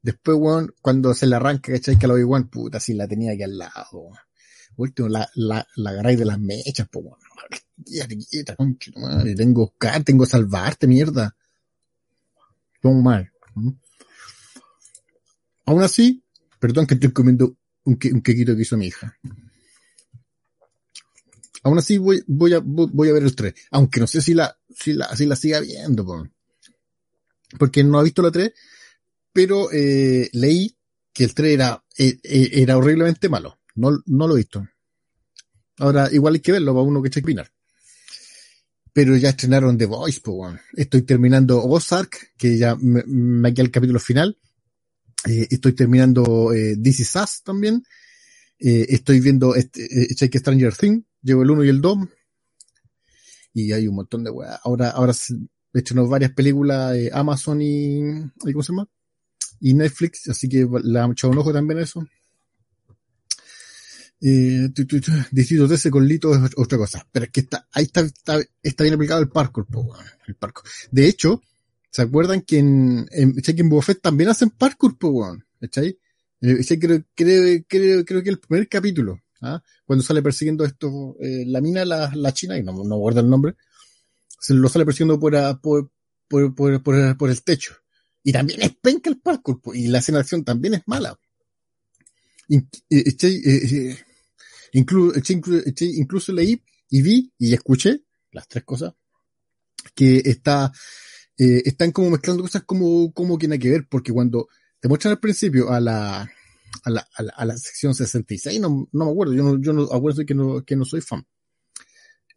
Después, 0.00 0.38
weón, 0.40 0.74
cuando 0.80 1.12
se 1.12 1.26
le 1.26 1.36
arranca, 1.36 1.70
¿cachai? 1.70 1.98
Que 1.98 2.06
la 2.06 2.14
Obi-Wan, 2.14 2.48
puta, 2.48 2.80
si 2.80 2.94
la 2.94 3.06
tenía 3.06 3.32
aquí 3.32 3.42
al 3.42 3.58
lado. 3.58 4.10
Último, 4.76 5.08
la, 5.08 5.28
la, 5.34 5.66
la 5.76 5.90
agarráis 5.90 6.18
de 6.18 6.24
las 6.24 6.38
mechas, 6.38 6.88
pues, 6.90 7.04
weón. 7.04 7.18
Quédate 7.84 8.56
concha. 8.56 8.92
Tengo 9.36 9.64
Oscar, 9.64 10.02
tengo 10.04 10.26
salvarte, 10.26 10.86
mierda. 10.86 11.36
Todo 12.80 12.94
mal. 12.94 13.30
Aún 15.66 15.82
así, 15.82 16.22
perdón 16.58 16.86
que 16.86 16.94
estoy 16.94 17.12
comiendo 17.12 17.56
un, 17.84 17.98
un 18.12 18.22
quequito 18.22 18.54
que 18.54 18.62
hizo 18.62 18.76
mi 18.76 18.86
hija. 18.86 19.18
Aún 21.62 21.78
así 21.78 21.98
voy, 21.98 22.22
voy 22.28 22.54
a, 22.54 22.60
voy 22.62 23.08
a 23.08 23.12
ver 23.12 23.24
el 23.24 23.34
3. 23.34 23.52
Aunque 23.72 23.98
no 23.98 24.06
sé 24.06 24.20
si 24.20 24.34
la, 24.34 24.56
si 24.72 24.92
la, 24.92 25.14
si 25.16 25.26
la 25.26 25.34
siga 25.34 25.58
viendo, 25.60 26.04
po. 26.04 26.28
porque 27.58 27.82
no 27.82 27.98
ha 27.98 28.04
visto 28.04 28.22
la 28.22 28.30
3, 28.30 28.52
pero 29.32 29.72
eh, 29.72 30.30
leí 30.32 30.76
que 31.12 31.24
el 31.24 31.34
3 31.34 31.54
era, 31.54 31.84
eh, 31.98 32.20
era 32.22 32.76
horriblemente 32.76 33.28
malo. 33.28 33.58
No, 33.76 34.02
no 34.06 34.28
lo 34.28 34.34
he 34.34 34.38
visto. 34.38 34.66
Ahora, 35.78 36.08
igual 36.12 36.34
hay 36.34 36.40
que 36.40 36.52
verlo 36.52 36.72
para 36.72 36.84
uno 36.84 37.02
que 37.02 37.08
eche 37.08 37.20
opinar. 37.20 37.50
Pero 38.92 39.16
ya 39.16 39.30
estrenaron 39.30 39.76
The 39.76 39.86
Voice. 39.86 40.22
Estoy 40.74 41.02
terminando 41.02 41.62
Ozark, 41.62 42.32
que 42.36 42.56
ya 42.56 42.76
me, 42.76 43.02
me 43.06 43.52
queda 43.52 43.64
el 43.64 43.70
capítulo 43.70 44.00
final. 44.00 44.38
Eh, 45.26 45.48
estoy 45.50 45.72
terminando 45.72 46.52
eh, 46.52 46.76
This 46.82 47.00
Is 47.00 47.16
Us 47.16 47.42
también. 47.42 47.82
Eh, 48.58 48.86
estoy 48.88 49.20
viendo 49.20 49.54
este, 49.54 49.84
eh, 49.84 50.38
Stranger 50.38 50.74
Things 50.74 51.04
llevo 51.22 51.42
el 51.42 51.50
1 51.50 51.64
y 51.64 51.68
el 51.68 51.80
2, 51.80 51.98
y 53.52 53.72
hay 53.72 53.88
un 53.88 53.96
montón 53.96 54.24
de 54.24 54.30
weas. 54.30 54.58
Ahora, 54.64 54.90
ahora 54.90 55.12
no 55.94 56.08
varias 56.08 56.32
películas 56.32 56.96
Amazon 57.12 57.60
y, 57.60 58.00
¿cómo 58.38 58.62
se 58.62 58.72
llama? 58.72 58.88
Y 59.60 59.74
Netflix, 59.74 60.28
así 60.28 60.48
que 60.48 60.66
le 60.84 61.00
han 61.00 61.12
echado 61.12 61.32
un 61.32 61.38
ojo 61.38 61.52
también 61.52 61.80
a 61.80 61.82
eso. 61.82 62.06
Eh, 64.20 64.68
Distrito 65.30 65.68
13 65.68 65.90
con 65.90 66.06
Lito 66.06 66.34
es 66.34 66.52
otra 66.56 66.78
cosa. 66.78 67.06
Pero 67.12 67.26
es 67.26 67.30
que 67.30 67.40
está, 67.40 67.68
ahí 67.72 67.84
está, 67.84 68.00
está, 68.00 68.40
está 68.62 68.84
bien 68.84 68.94
aplicado 68.94 69.20
el 69.20 69.28
parkour, 69.28 69.66
el 70.26 70.34
parkour. 70.34 70.64
De 70.90 71.06
hecho, 71.06 71.42
¿se 71.90 72.02
acuerdan 72.02 72.42
que 72.42 72.58
en, 72.58 73.06
en 73.10 73.34
Check-in 73.36 73.68
Buffet 73.68 74.00
también 74.00 74.30
hacen 74.30 74.50
parkour, 74.50 74.96
po, 74.98 75.08
weón? 75.08 75.44
¿Cachai? 75.60 75.98
Eh, 76.40 76.78
creo, 76.78 77.04
creo, 77.14 77.64
creo, 77.66 78.04
creo 78.04 78.22
que 78.22 78.30
el 78.30 78.38
primer 78.38 78.68
capítulo, 78.68 79.20
¿ah? 79.40 79.62
cuando 79.84 80.04
sale 80.04 80.22
persiguiendo 80.22 80.64
esto, 80.64 81.16
eh, 81.20 81.44
la 81.46 81.60
mina, 81.60 81.84
la, 81.84 82.12
la 82.14 82.32
china, 82.32 82.58
y 82.58 82.62
no, 82.62 82.72
no 82.84 82.96
guarda 82.96 83.20
el 83.20 83.30
nombre, 83.30 83.56
se 84.38 84.54
lo 84.54 84.68
sale 84.68 84.84
persiguiendo 84.84 85.18
por, 85.18 85.32
por, 85.60 85.90
por, 86.28 86.54
por, 86.54 86.82
por, 86.82 87.16
por 87.16 87.30
el 87.30 87.42
techo. 87.42 87.74
Y 88.22 88.32
también 88.32 88.60
es 88.62 88.76
penca 88.76 89.08
el 89.08 89.18
parkour, 89.18 89.60
y 89.74 89.88
la 89.88 89.98
escena 89.98 90.18
de 90.18 90.22
acción 90.22 90.44
también 90.44 90.74
es 90.74 90.82
mala. 90.86 91.18
Incluso 94.72 96.32
leí 96.32 96.62
y 96.90 97.02
vi 97.02 97.32
y 97.38 97.54
escuché 97.54 98.02
las 98.32 98.48
tres 98.48 98.64
cosas 98.64 98.94
que 99.94 100.22
está, 100.24 100.72
eh, 101.38 101.62
están 101.64 101.92
como 101.92 102.10
mezclando 102.10 102.42
cosas 102.42 102.64
como, 102.64 103.12
como 103.12 103.38
que 103.38 103.48
nada 103.48 103.58
que 103.58 103.70
ver, 103.70 103.86
porque 103.88 104.12
cuando 104.12 104.48
te 104.80 104.88
muestran 104.88 105.12
al 105.12 105.20
principio 105.20 105.70
a 105.70 105.80
la, 105.80 106.30
a 106.82 106.90
la, 106.90 107.08
a 107.14 107.22
la, 107.22 107.32
a 107.36 107.44
la 107.44 107.56
sección 107.56 107.94
66, 107.94 108.60
no, 108.60 108.88
no 108.92 109.04
me 109.04 109.10
acuerdo, 109.10 109.34
yo 109.34 109.42
no, 109.42 109.60
yo 109.60 109.72
no 109.72 109.84
acuerdo 109.84 110.24
que 110.26 110.34
no, 110.34 110.64
que 110.64 110.76
no 110.76 110.84
soy 110.84 111.00
fan. 111.00 111.26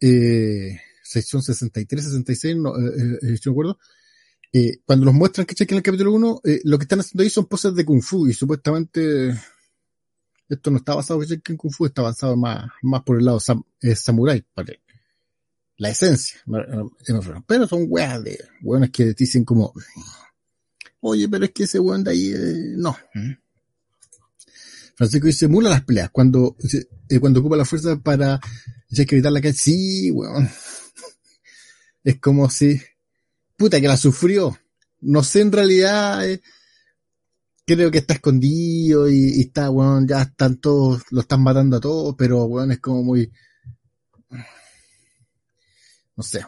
Eh, 0.00 0.80
sección 1.02 1.42
63, 1.42 2.04
66, 2.04 2.56
no, 2.56 2.76
eh, 2.76 2.80
eh, 2.86 3.18
eh, 3.22 3.38
yo 3.40 3.50
me 3.50 3.54
acuerdo. 3.54 3.78
Eh, 4.52 4.80
cuando 4.84 5.04
los 5.04 5.14
muestran 5.14 5.46
que 5.46 5.54
en 5.58 5.76
el 5.76 5.82
capítulo 5.82 6.12
1, 6.12 6.40
eh, 6.44 6.60
lo 6.64 6.78
que 6.78 6.84
están 6.84 7.00
haciendo 7.00 7.22
ahí 7.22 7.30
son 7.30 7.46
poses 7.46 7.74
de 7.74 7.84
Kung 7.84 8.02
Fu 8.02 8.26
y 8.26 8.32
supuestamente 8.32 9.32
esto 10.50 10.70
no 10.70 10.78
está 10.78 10.94
basado 10.94 11.22
en 11.22 11.56
Kung 11.56 11.72
Fu, 11.72 11.86
está 11.86 12.02
basado 12.02 12.36
más, 12.36 12.68
más 12.82 13.02
por 13.02 13.18
el 13.18 13.24
lado 13.24 13.38
sam, 13.38 13.62
eh, 13.80 13.94
samurai, 13.94 14.44
para 14.52 14.72
la 15.76 15.90
esencia. 15.90 16.40
Pero 17.46 17.66
son 17.68 17.86
weas 17.88 18.22
de, 18.22 18.38
weones 18.62 18.90
que 18.90 19.14
dicen 19.14 19.44
como, 19.44 19.72
oye, 21.00 21.28
pero 21.28 21.44
es 21.44 21.52
que 21.52 21.64
ese 21.64 21.78
weón 21.78 22.02
de 22.02 22.10
ahí, 22.10 22.32
eh, 22.32 22.74
no. 22.76 22.96
Francisco 24.96 25.28
dice, 25.28 25.48
mula 25.48 25.70
las 25.70 25.84
peleas, 25.84 26.10
cuando, 26.10 26.56
eh, 27.08 27.20
cuando 27.20 27.40
ocupa 27.40 27.56
la 27.56 27.64
fuerza 27.64 27.96
para, 27.96 28.40
ya 28.88 29.04
que 29.04 29.14
evitar 29.14 29.32
la 29.32 29.40
calle, 29.40 29.54
sí, 29.54 30.10
weón. 30.10 30.48
es 32.04 32.18
como 32.18 32.50
si, 32.50 32.80
puta 33.56 33.80
que 33.80 33.88
la 33.88 33.96
sufrió. 33.96 34.58
No 35.00 35.22
sé 35.22 35.42
en 35.42 35.52
realidad, 35.52 36.28
eh, 36.28 36.42
creo 37.76 37.90
que 37.90 37.98
está 37.98 38.14
escondido 38.14 39.08
y, 39.08 39.40
está, 39.40 39.70
weón, 39.70 40.06
ya 40.06 40.22
están 40.22 40.56
todos, 40.56 41.02
lo 41.10 41.20
están 41.20 41.42
matando 41.42 41.76
a 41.76 41.80
todos, 41.80 42.14
pero 42.16 42.44
weón 42.44 42.72
es 42.72 42.80
como 42.80 43.02
muy, 43.02 43.30
no 46.16 46.22
sé. 46.22 46.44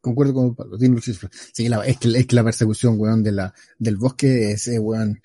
Concuerdo 0.00 0.34
con 0.34 0.54
Pablo, 0.54 0.78
tiene 0.78 1.00
Sí, 1.00 1.68
la, 1.68 1.84
es, 1.84 1.98
que, 1.98 2.08
es 2.08 2.26
que 2.26 2.36
la 2.36 2.44
persecución, 2.44 2.94
weón, 2.98 3.22
de 3.22 3.32
la, 3.32 3.52
del 3.78 3.96
bosque, 3.96 4.52
ese 4.52 4.78
weón, 4.78 5.20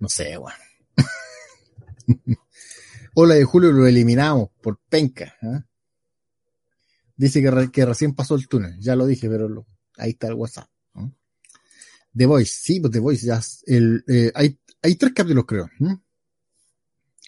no 0.00 0.08
sé, 0.08 0.38
weón. 0.38 0.54
Hola 3.14 3.34
de 3.34 3.44
Julio 3.44 3.72
lo 3.72 3.86
eliminamos 3.86 4.48
por 4.62 4.80
penca. 4.88 5.36
¿eh? 5.42 5.60
Dice 7.16 7.42
que, 7.42 7.50
re, 7.50 7.70
que, 7.70 7.84
recién 7.84 8.14
pasó 8.14 8.34
el 8.34 8.48
túnel, 8.48 8.78
ya 8.80 8.96
lo 8.96 9.06
dije, 9.06 9.28
pero 9.28 9.66
ahí 9.98 10.10
está 10.10 10.28
el 10.28 10.34
WhatsApp. 10.34 10.68
The 12.18 12.26
Voice, 12.26 12.52
sí, 12.60 12.80
pues 12.80 12.92
The 12.92 12.98
Voice, 12.98 13.26
ya, 13.26 13.40
el, 13.66 14.04
eh, 14.08 14.32
hay, 14.34 14.58
hay 14.82 14.96
tres 14.96 15.12
capítulos 15.14 15.44
creo. 15.46 15.66
¿eh? 15.66 15.96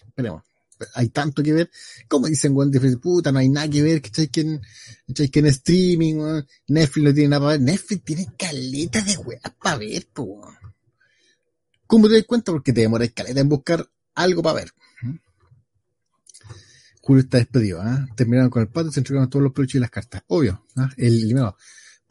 Esperemos. 0.05 0.43
Hay 0.95 1.09
tanto 1.09 1.41
que 1.43 1.53
ver. 1.53 1.71
Como 2.07 2.27
dicen, 2.27 2.55
weón, 2.55 2.71
de 2.71 2.97
puta, 2.97 3.31
no 3.31 3.39
hay 3.39 3.49
nada 3.49 3.69
que 3.69 3.83
ver, 3.83 4.01
que 4.01 4.27
que 4.29 4.41
en, 4.41 4.61
que 5.31 5.39
en 5.39 5.45
streaming, 5.45 6.15
weón. 6.15 6.47
Netflix 6.67 7.05
no 7.05 7.13
tiene 7.13 7.29
nada 7.29 7.39
para 7.39 7.51
ver. 7.53 7.61
Netflix 7.61 8.03
tiene 8.03 8.27
caleta 8.37 9.01
de 9.01 9.17
weas 9.17 9.41
para 9.61 9.77
ver, 9.77 10.07
weón. 10.17 10.55
¿Cómo 11.87 12.07
te 12.07 12.15
das 12.15 12.25
cuenta? 12.25 12.51
Porque 12.51 12.73
te 12.73 12.81
demoras 12.81 13.11
caleta 13.11 13.39
en 13.39 13.49
buscar 13.49 13.87
algo 14.15 14.41
para 14.41 14.55
ver. 14.55 14.73
Julio 17.01 17.23
está 17.23 17.37
despedido, 17.37 17.81
¿eh? 17.81 18.07
Terminaron 18.15 18.49
con 18.49 18.61
el 18.61 18.67
pato 18.67 18.91
se 18.91 18.99
entregaron 18.99 19.29
todos 19.29 19.43
los 19.43 19.53
peluches 19.53 19.75
y 19.75 19.79
las 19.79 19.89
cartas. 19.89 20.23
Obvio, 20.27 20.65
¿eh? 20.77 20.87
el 20.97 21.15
eliminado. 21.15 21.57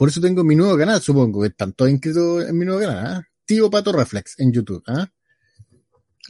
Por 0.00 0.08
eso 0.08 0.18
tengo 0.18 0.42
mi 0.42 0.56
nuevo 0.56 0.78
canal, 0.78 0.98
supongo, 1.02 1.42
que 1.42 1.48
están 1.48 1.74
todos 1.74 1.90
inscritos 1.90 2.48
en 2.48 2.56
mi 2.56 2.64
nuevo 2.64 2.80
canal, 2.80 3.20
¿eh? 3.20 3.24
Tío 3.44 3.68
Pato 3.68 3.92
Reflex 3.92 4.34
en 4.38 4.50
YouTube, 4.50 4.82
¿eh? 4.88 5.04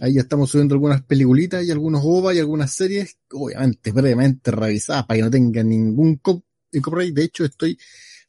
Ahí 0.00 0.14
ya 0.14 0.22
estamos 0.22 0.50
subiendo 0.50 0.74
algunas 0.74 1.04
peliculitas 1.04 1.64
y 1.64 1.70
algunos 1.70 2.02
OVA 2.04 2.34
y 2.34 2.40
algunas 2.40 2.74
series, 2.74 3.16
obviamente, 3.30 3.92
brevemente 3.92 4.50
revisadas 4.50 5.06
para 5.06 5.18
que 5.18 5.22
no 5.22 5.30
tengan 5.30 5.68
ningún 5.68 6.16
copyright. 6.16 7.14
De 7.14 7.22
hecho, 7.22 7.44
estoy, 7.44 7.78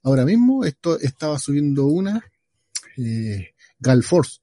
ahora 0.03 0.25
mismo, 0.25 0.63
esto, 0.63 0.99
estaba 0.99 1.39
subiendo 1.39 1.87
una, 1.87 2.23
eh, 2.97 3.55
Gal 3.79 4.03
Force. 4.03 4.41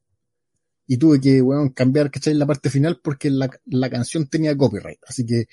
Y 0.88 0.96
tuve 0.96 1.20
que, 1.20 1.40
bueno, 1.40 1.72
cambiar, 1.72 2.10
¿cachai? 2.10 2.34
La 2.34 2.44
parte 2.44 2.70
final 2.70 2.98
porque 3.00 3.30
la, 3.30 3.48
la 3.66 3.88
canción 3.88 4.26
tenía 4.26 4.56
copyright. 4.56 4.98
Así 5.06 5.24
que 5.24 5.46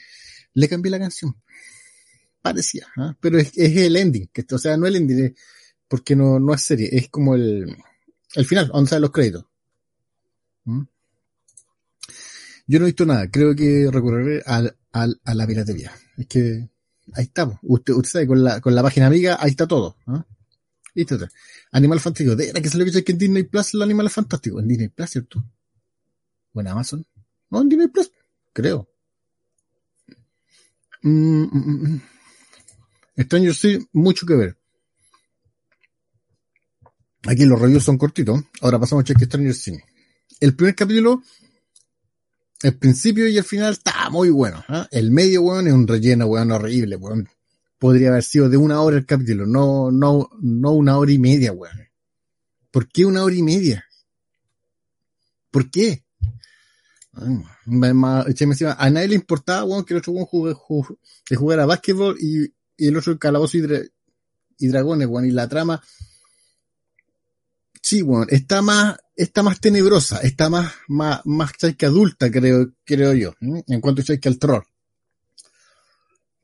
le 0.55 0.67
cambié 0.67 0.89
la 0.89 0.97
canción. 0.97 1.35
Parecía, 2.45 2.85
¿eh? 2.97 3.15
pero 3.19 3.39
es, 3.39 3.57
es, 3.57 3.75
el 3.75 3.95
ending, 3.95 4.29
o 4.51 4.57
sea, 4.59 4.77
no 4.77 4.85
el 4.85 4.97
ending, 4.97 5.35
porque 5.87 6.15
no, 6.15 6.39
no 6.39 6.53
es 6.53 6.61
serie, 6.61 6.89
es 6.91 7.09
como 7.09 7.33
el, 7.33 7.75
el 8.35 8.45
final, 8.45 8.67
donde 8.67 8.87
salen 8.87 9.01
los 9.01 9.09
créditos. 9.09 9.45
¿Mm? 10.65 10.83
Yo 12.67 12.79
no 12.79 12.85
he 12.85 12.89
visto 12.89 13.03
nada, 13.03 13.31
creo 13.31 13.55
que 13.55 13.89
recurriré 13.91 14.43
al, 14.45 14.77
al, 14.91 15.19
a 15.23 15.33
la 15.33 15.47
piratería. 15.47 15.91
Es 16.17 16.27
que 16.27 16.69
ahí 17.13 17.23
estamos. 17.23 17.57
Usted, 17.63 17.93
usted 17.93 18.11
sabe, 18.11 18.27
con 18.27 18.43
la, 18.43 18.61
con 18.61 18.75
la 18.75 18.83
página 18.83 19.07
amiga, 19.07 19.39
ahí 19.39 19.49
está 19.49 19.65
todo. 19.65 19.97
¿eh? 20.07 20.21
Listo. 20.93 21.17
Animal 21.71 21.99
Fantástico. 21.99 22.35
¿De 22.35 22.53
que 22.53 22.69
salió 22.69 22.85
que 22.85 23.11
en 23.11 23.17
Disney 23.17 23.41
Plus 23.41 23.73
el 23.73 23.81
Animal 23.81 24.11
Fantástico? 24.11 24.59
En 24.59 24.67
Disney 24.67 24.89
Plus, 24.89 25.09
¿cierto? 25.09 25.43
¿O 26.53 26.61
en 26.61 26.67
Amazon? 26.67 27.03
No, 27.49 27.63
en 27.63 27.69
Disney 27.69 27.87
Plus, 27.87 28.11
creo. 28.53 28.87
Mm, 31.01 31.43
mm. 31.43 32.01
Stranger 33.17 33.53
sí, 33.53 33.87
mucho 33.93 34.25
que 34.25 34.35
ver. 34.35 34.57
Aquí 37.27 37.45
los 37.45 37.59
reviews 37.59 37.83
son 37.83 37.97
cortitos. 37.97 38.41
Ahora 38.61 38.79
pasamos 38.79 39.03
a 39.03 39.05
cheque 39.05 39.25
Stranger 39.25 39.55
Things. 39.55 39.83
El 40.39 40.55
primer 40.55 40.75
capítulo 40.75 41.23
el 42.65 42.77
principio 42.77 43.27
y 43.27 43.37
el 43.37 43.43
final 43.43 43.73
está 43.73 44.09
muy 44.09 44.29
bueno. 44.29 44.63
¿eh? 44.69 44.85
El 44.91 45.11
medio, 45.11 45.43
weón, 45.43 45.67
es 45.67 45.73
un 45.73 45.87
relleno, 45.87 46.25
weón, 46.25 46.51
horrible, 46.51 46.95
weón. 46.95 47.29
Podría 47.77 48.09
haber 48.09 48.23
sido 48.23 48.49
de 48.49 48.57
una 48.57 48.81
hora 48.81 48.97
el 48.97 49.05
capítulo, 49.05 49.45
no, 49.45 49.91
no, 49.91 50.29
no 50.41 50.71
una 50.71 50.97
hora 50.97 51.11
y 51.11 51.19
media, 51.19 51.51
weón. 51.51 51.77
¿Por 52.71 52.87
qué 52.87 53.05
una 53.05 53.23
hora 53.23 53.35
y 53.35 53.43
media? 53.43 53.85
¿Por 55.51 55.69
qué? 55.69 56.03
A 57.13 58.89
nadie 58.89 59.07
le 59.09 59.15
importaba, 59.15 59.63
weón, 59.63 59.85
que 59.85 59.93
el 59.93 59.99
otro 59.99 60.13
weón 60.13 60.25
jugara 61.35 61.65
básquetbol 61.65 62.17
y, 62.19 62.51
y, 62.77 62.87
el 62.87 62.97
otro 62.97 63.17
calabozo 63.17 63.57
y, 63.57 63.61
dra 63.61 63.79
y 64.57 64.67
dragones, 64.67 65.07
weón, 65.07 65.25
y 65.25 65.31
la 65.31 65.47
trama. 65.47 65.81
Sí, 67.81 68.01
weón, 68.01 68.27
está 68.29 68.61
más, 68.61 68.97
está 69.15 69.43
más 69.43 69.59
tenebrosa, 69.59 70.19
está 70.21 70.49
más, 70.49 70.73
más, 70.87 71.21
más 71.25 71.51
que 71.53 71.85
adulta, 71.85 72.31
creo, 72.31 72.73
creo 72.83 73.13
yo, 73.13 73.35
en 73.41 73.81
cuanto 73.81 74.01
a 74.01 74.17
que 74.17 74.29
al 74.29 74.39
terror. 74.39 74.65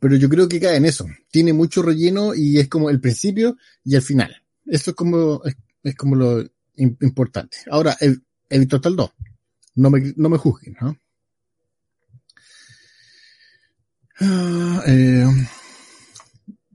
Pero 0.02 0.16
yo 0.16 0.30
creo 0.30 0.50
que 0.50 0.60
cae 0.60 0.78
en 0.78 0.86
eso. 0.86 1.06
Tiene 1.30 1.54
mucho 1.54 1.84
relleno 1.84 2.34
y 2.34 2.58
es 2.58 2.68
como 2.68 2.90
el 2.90 3.00
principio 3.00 3.58
y 3.84 3.96
el 3.96 4.02
final. 4.02 4.36
Eso 4.66 4.92
es 4.92 4.96
como, 4.96 5.44
es, 5.84 5.96
como 5.96 6.16
lo 6.16 6.44
importante. 6.76 7.58
Ahora, 7.70 7.96
el, 8.00 8.24
el 8.50 8.68
Total 8.68 8.96
2. 8.96 9.12
No 9.76 9.92
me, 9.92 10.14
no 10.16 10.30
me 10.30 10.40
juzguen, 10.40 10.76
¿no? 10.82 10.98
Uh, 14.22 14.82
eh, 14.88 15.26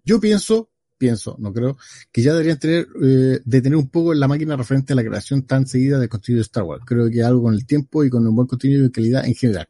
yo 0.07 0.19
pienso 0.19 0.71
pienso, 0.99 1.37
no 1.39 1.53
creo, 1.53 1.77
que 2.11 2.23
ya 2.23 2.33
deberían 2.33 2.59
tener, 2.59 2.89
eh, 3.03 3.41
detener 3.45 3.77
un 3.77 3.89
poco 3.89 4.15
la 4.15 4.29
máquina 4.29 4.57
referente 4.57 4.93
a 4.93 4.97
la 4.97 5.05
creación 5.05 5.43
tan 5.43 5.67
seguida 5.67 5.99
de 5.99 6.09
contenido 6.09 6.39
de 6.39 6.47
Star 6.47 6.65
Wars. 6.65 6.83
Creo 6.87 7.11
que 7.11 7.23
algo 7.23 7.43
con 7.43 7.55
el 7.55 7.67
tiempo 7.67 8.05
y 8.05 8.11
con 8.11 8.27
un 8.27 8.35
buen 8.35 8.49
contenido 8.49 8.83
de 8.83 8.91
calidad 8.91 9.27
en 9.27 9.35
general. 9.35 9.69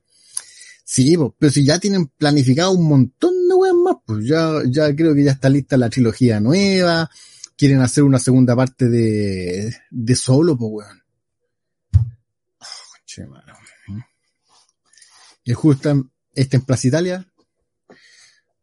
Sí, 0.84 1.16
pero 1.38 1.52
si 1.52 1.64
ya 1.64 1.80
tienen 1.80 2.06
planificado 2.06 2.70
un 2.72 2.88
montón 2.88 3.48
de 3.48 3.54
weas 3.54 3.74
más, 3.74 3.96
pues 4.06 4.24
ya, 4.24 4.62
ya 4.68 4.94
creo 4.94 5.14
que 5.14 5.24
ya 5.24 5.32
está 5.32 5.48
lista 5.48 5.76
la 5.76 5.90
trilogía 5.90 6.38
nueva, 6.38 7.10
quieren 7.56 7.80
hacer 7.80 8.04
una 8.04 8.20
segunda 8.20 8.54
parte 8.54 8.88
de, 8.88 9.74
de 9.90 10.14
solo, 10.14 10.56
pues 10.56 10.70
weón. 10.72 11.02
Oh, 12.60 12.66
juego 15.54 15.72
está, 15.72 15.94
está 16.34 16.56
en 16.56 16.64
Plaza 16.64 16.86
Italia, 16.86 17.26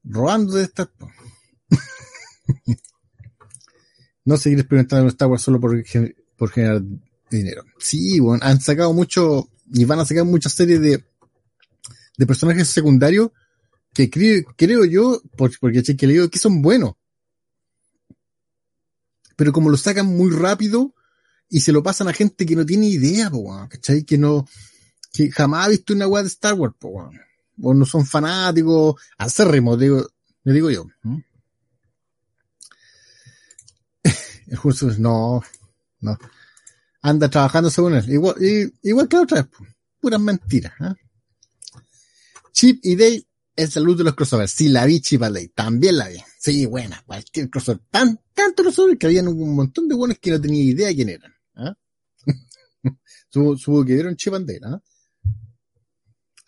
robando 0.03 0.53
de 0.53 0.63
estas. 0.63 0.87
No 4.25 4.37
seguir 4.37 4.59
experimentando 4.59 5.03
en 5.03 5.09
Star 5.09 5.27
Wars 5.27 5.41
solo 5.41 5.59
por, 5.59 5.83
por 6.37 6.49
generar 6.49 6.81
dinero. 7.29 7.63
Sí, 7.79 8.19
bueno, 8.19 8.43
han 8.45 8.61
sacado 8.61 8.93
mucho 8.93 9.49
y 9.73 9.85
van 9.85 9.99
a 9.99 10.05
sacar 10.05 10.25
muchas 10.25 10.53
series 10.53 10.81
de, 10.81 11.03
de 12.17 12.27
personajes 12.27 12.67
secundarios 12.67 13.31
que 13.93 14.09
creo, 14.09 14.43
creo 14.55 14.85
yo, 14.85 15.21
porque 15.37 15.83
que 15.83 16.07
le 16.07 16.13
digo 16.13 16.29
que 16.29 16.39
son 16.39 16.61
buenos. 16.61 16.93
Pero 19.35 19.51
como 19.51 19.69
lo 19.69 19.77
sacan 19.77 20.05
muy 20.05 20.31
rápido 20.31 20.93
y 21.49 21.61
se 21.61 21.71
lo 21.71 21.83
pasan 21.83 22.07
a 22.07 22.13
gente 22.13 22.45
que 22.45 22.55
no 22.55 22.65
tiene 22.65 22.87
idea, 22.87 23.29
po, 23.29 23.67
¿cachai? 23.69 24.03
Que 24.03 24.17
no, 24.17 24.47
que 25.11 25.31
jamás 25.31 25.65
ha 25.65 25.69
visto 25.69 25.93
una 25.93 26.07
web 26.07 26.23
de 26.23 26.29
Star 26.29 26.55
Wars, 26.55 26.75
po, 26.79 27.09
o 27.61 27.73
no 27.73 27.85
son 27.85 28.05
fanáticos 28.05 28.95
acérrimos, 29.17 29.79
digo, 29.79 30.07
le 30.43 30.53
digo 30.53 30.71
yo. 30.71 30.87
Justo 34.55 34.87
no, 34.97 35.41
no. 35.99 36.17
Anda 37.01 37.29
trabajando 37.29 37.69
según 37.69 37.95
él. 37.95 38.09
Igual, 38.09 38.35
igual 38.81 39.07
que 39.07 39.17
la 39.17 39.23
otra 39.23 39.41
vez, 39.41 39.51
puras 39.99 40.21
mentiras. 40.21 40.73
¿eh? 40.79 40.93
Chip 42.53 42.79
y 42.83 42.95
Dale 42.95 43.27
es 43.55 43.75
luz 43.75 43.97
de 43.97 44.03
los 44.05 44.15
crossovers. 44.15 44.51
Sí, 44.51 44.69
la 44.69 44.85
vi 44.85 45.01
Chip 45.01 45.19
y 45.19 45.23
Dale, 45.23 45.47
también 45.49 45.97
la 45.97 46.07
vi. 46.07 46.17
Sí, 46.39 46.65
buena, 46.65 47.01
cualquier 47.05 47.49
crossover. 47.49 47.81
Tan, 47.89 48.19
tanto 48.33 48.63
crossover 48.63 48.97
que 48.97 49.07
había 49.07 49.23
un 49.23 49.55
montón 49.55 49.87
de 49.87 49.95
buenos 49.95 50.17
que 50.19 50.31
no 50.31 50.39
tenía 50.39 50.63
idea 50.63 50.93
quién 50.93 51.09
eran. 51.09 51.33
¿eh? 51.57 51.73
supongo, 53.29 53.85
que 53.85 53.93
vieron 53.93 54.15
Chip 54.15 54.33
and 54.33 54.47
Dale, 54.47 54.75
¿eh? 54.75 54.79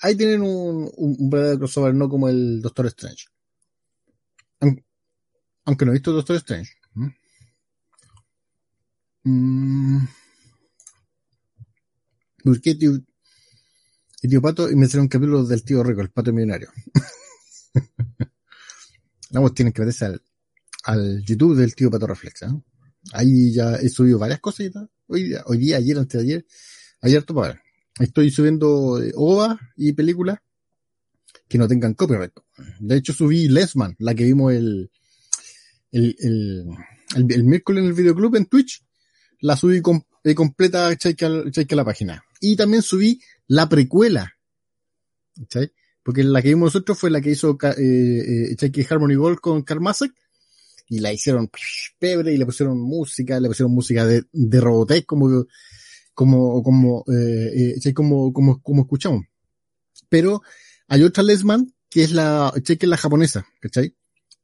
Ahí 0.02 0.16
tienen 0.16 0.42
un, 0.42 0.92
un, 0.98 1.30
verdadero 1.30 1.60
crossover, 1.60 1.94
no 1.96 2.08
como 2.08 2.30
el 2.30 2.62
Doctor 2.62 2.86
Strange. 2.88 3.26
Aunque 5.66 5.86
no 5.86 5.92
he 5.92 5.96
visto 5.96 6.12
Doctor 6.12 6.36
Strange. 6.36 6.72
Mm. 9.26 10.06
Busqué 12.44 12.76
tío, 12.76 12.92
el 12.92 14.30
tío 14.30 14.42
Pato 14.42 14.70
y 14.70 14.76
me 14.76 14.86
hicieron 14.86 15.10
un 15.12 15.48
del 15.48 15.64
tío 15.64 15.84
Rico, 15.84 16.02
el 16.02 16.12
pato 16.12 16.32
millonario. 16.32 16.70
Vamos, 19.32 19.54
tienen 19.56 19.74
que 19.74 19.82
meterse 19.82 20.06
al, 20.06 20.22
al 20.84 21.24
YouTube 21.24 21.58
del 21.58 21.74
tío 21.74 21.90
Pato 21.90 22.06
Reflex. 22.06 22.44
¿eh? 22.44 22.48
Ahí 23.14 23.52
ya 23.52 23.76
he 23.76 23.90
subido 23.90 24.20
varias 24.20 24.40
cosas. 24.40 24.72
Hoy, 25.08 25.34
hoy 25.46 25.58
día, 25.58 25.78
ayer, 25.78 25.98
antes 25.98 26.20
de 26.20 26.24
ayer, 26.24 26.46
ayer 27.02 27.26
ver. 27.34 27.62
Estoy 28.00 28.30
subiendo 28.30 29.02
eh, 29.02 29.12
OVA 29.16 29.60
y 29.76 29.94
películas 29.94 30.40
que 31.48 31.58
no 31.58 31.68
tengan 31.68 31.96
copyright. 31.96 32.34
De 32.80 32.98
hecho, 32.98 33.14
subí 33.14 33.48
Lesman, 33.48 33.96
la 34.00 34.14
que 34.14 34.26
vimos 34.26 34.54
el, 34.54 34.92
el, 35.92 36.16
el, 36.20 37.32
el, 37.32 37.44
miércoles 37.44 37.84
en 37.84 37.90
el 37.90 37.96
videoclub 37.96 38.36
en 38.36 38.46
Twitch. 38.46 38.85
La 39.40 39.56
subí 39.58 39.82
eh, 40.24 40.36
completa, 40.36 40.96
cheque 40.96 41.26
a 41.26 41.76
la 41.76 41.86
página. 41.86 42.24
Y 42.40 42.56
también 42.56 42.82
subí 42.82 43.22
la 43.48 43.68
precuela. 43.70 44.36
¿cachai? 45.38 45.72
Porque 46.04 46.24
la 46.24 46.42
que 46.42 46.50
vimos 46.50 46.74
nosotros 46.74 47.00
fue 47.00 47.10
la 47.10 47.22
que 47.22 47.32
hizo 47.32 47.58
eh, 47.78 48.56
eh 48.58 48.88
Harmony 48.90 49.16
Gold 49.16 49.40
con 49.40 49.64
Karmasek. 49.64 50.12
Y 50.88 51.00
la 51.00 51.12
hicieron 51.12 51.50
pebre 51.98 52.34
y 52.34 52.38
le 52.38 52.46
pusieron 52.46 52.80
música, 52.80 53.40
le 53.40 53.48
pusieron 53.48 53.74
música 53.74 54.06
de, 54.06 54.24
de 54.32 54.62
Robotech 54.62 55.06
como, 55.06 55.46
como, 56.14 56.62
como, 56.62 57.04
eh, 57.12 57.76
eh 57.84 57.94
como, 57.94 58.32
como, 58.32 58.62
como 58.62 58.84
escuchamos. 58.84 59.26
Pero 60.10 60.44
hay 60.88 61.02
otra 61.02 61.24
Lesman 61.24 61.74
que 61.90 62.04
es 62.04 62.12
la, 62.12 62.54
que 62.64 62.74
es 62.74 62.84
la 62.84 62.98
japonesa, 62.98 63.48
¿cachai? 63.60 63.96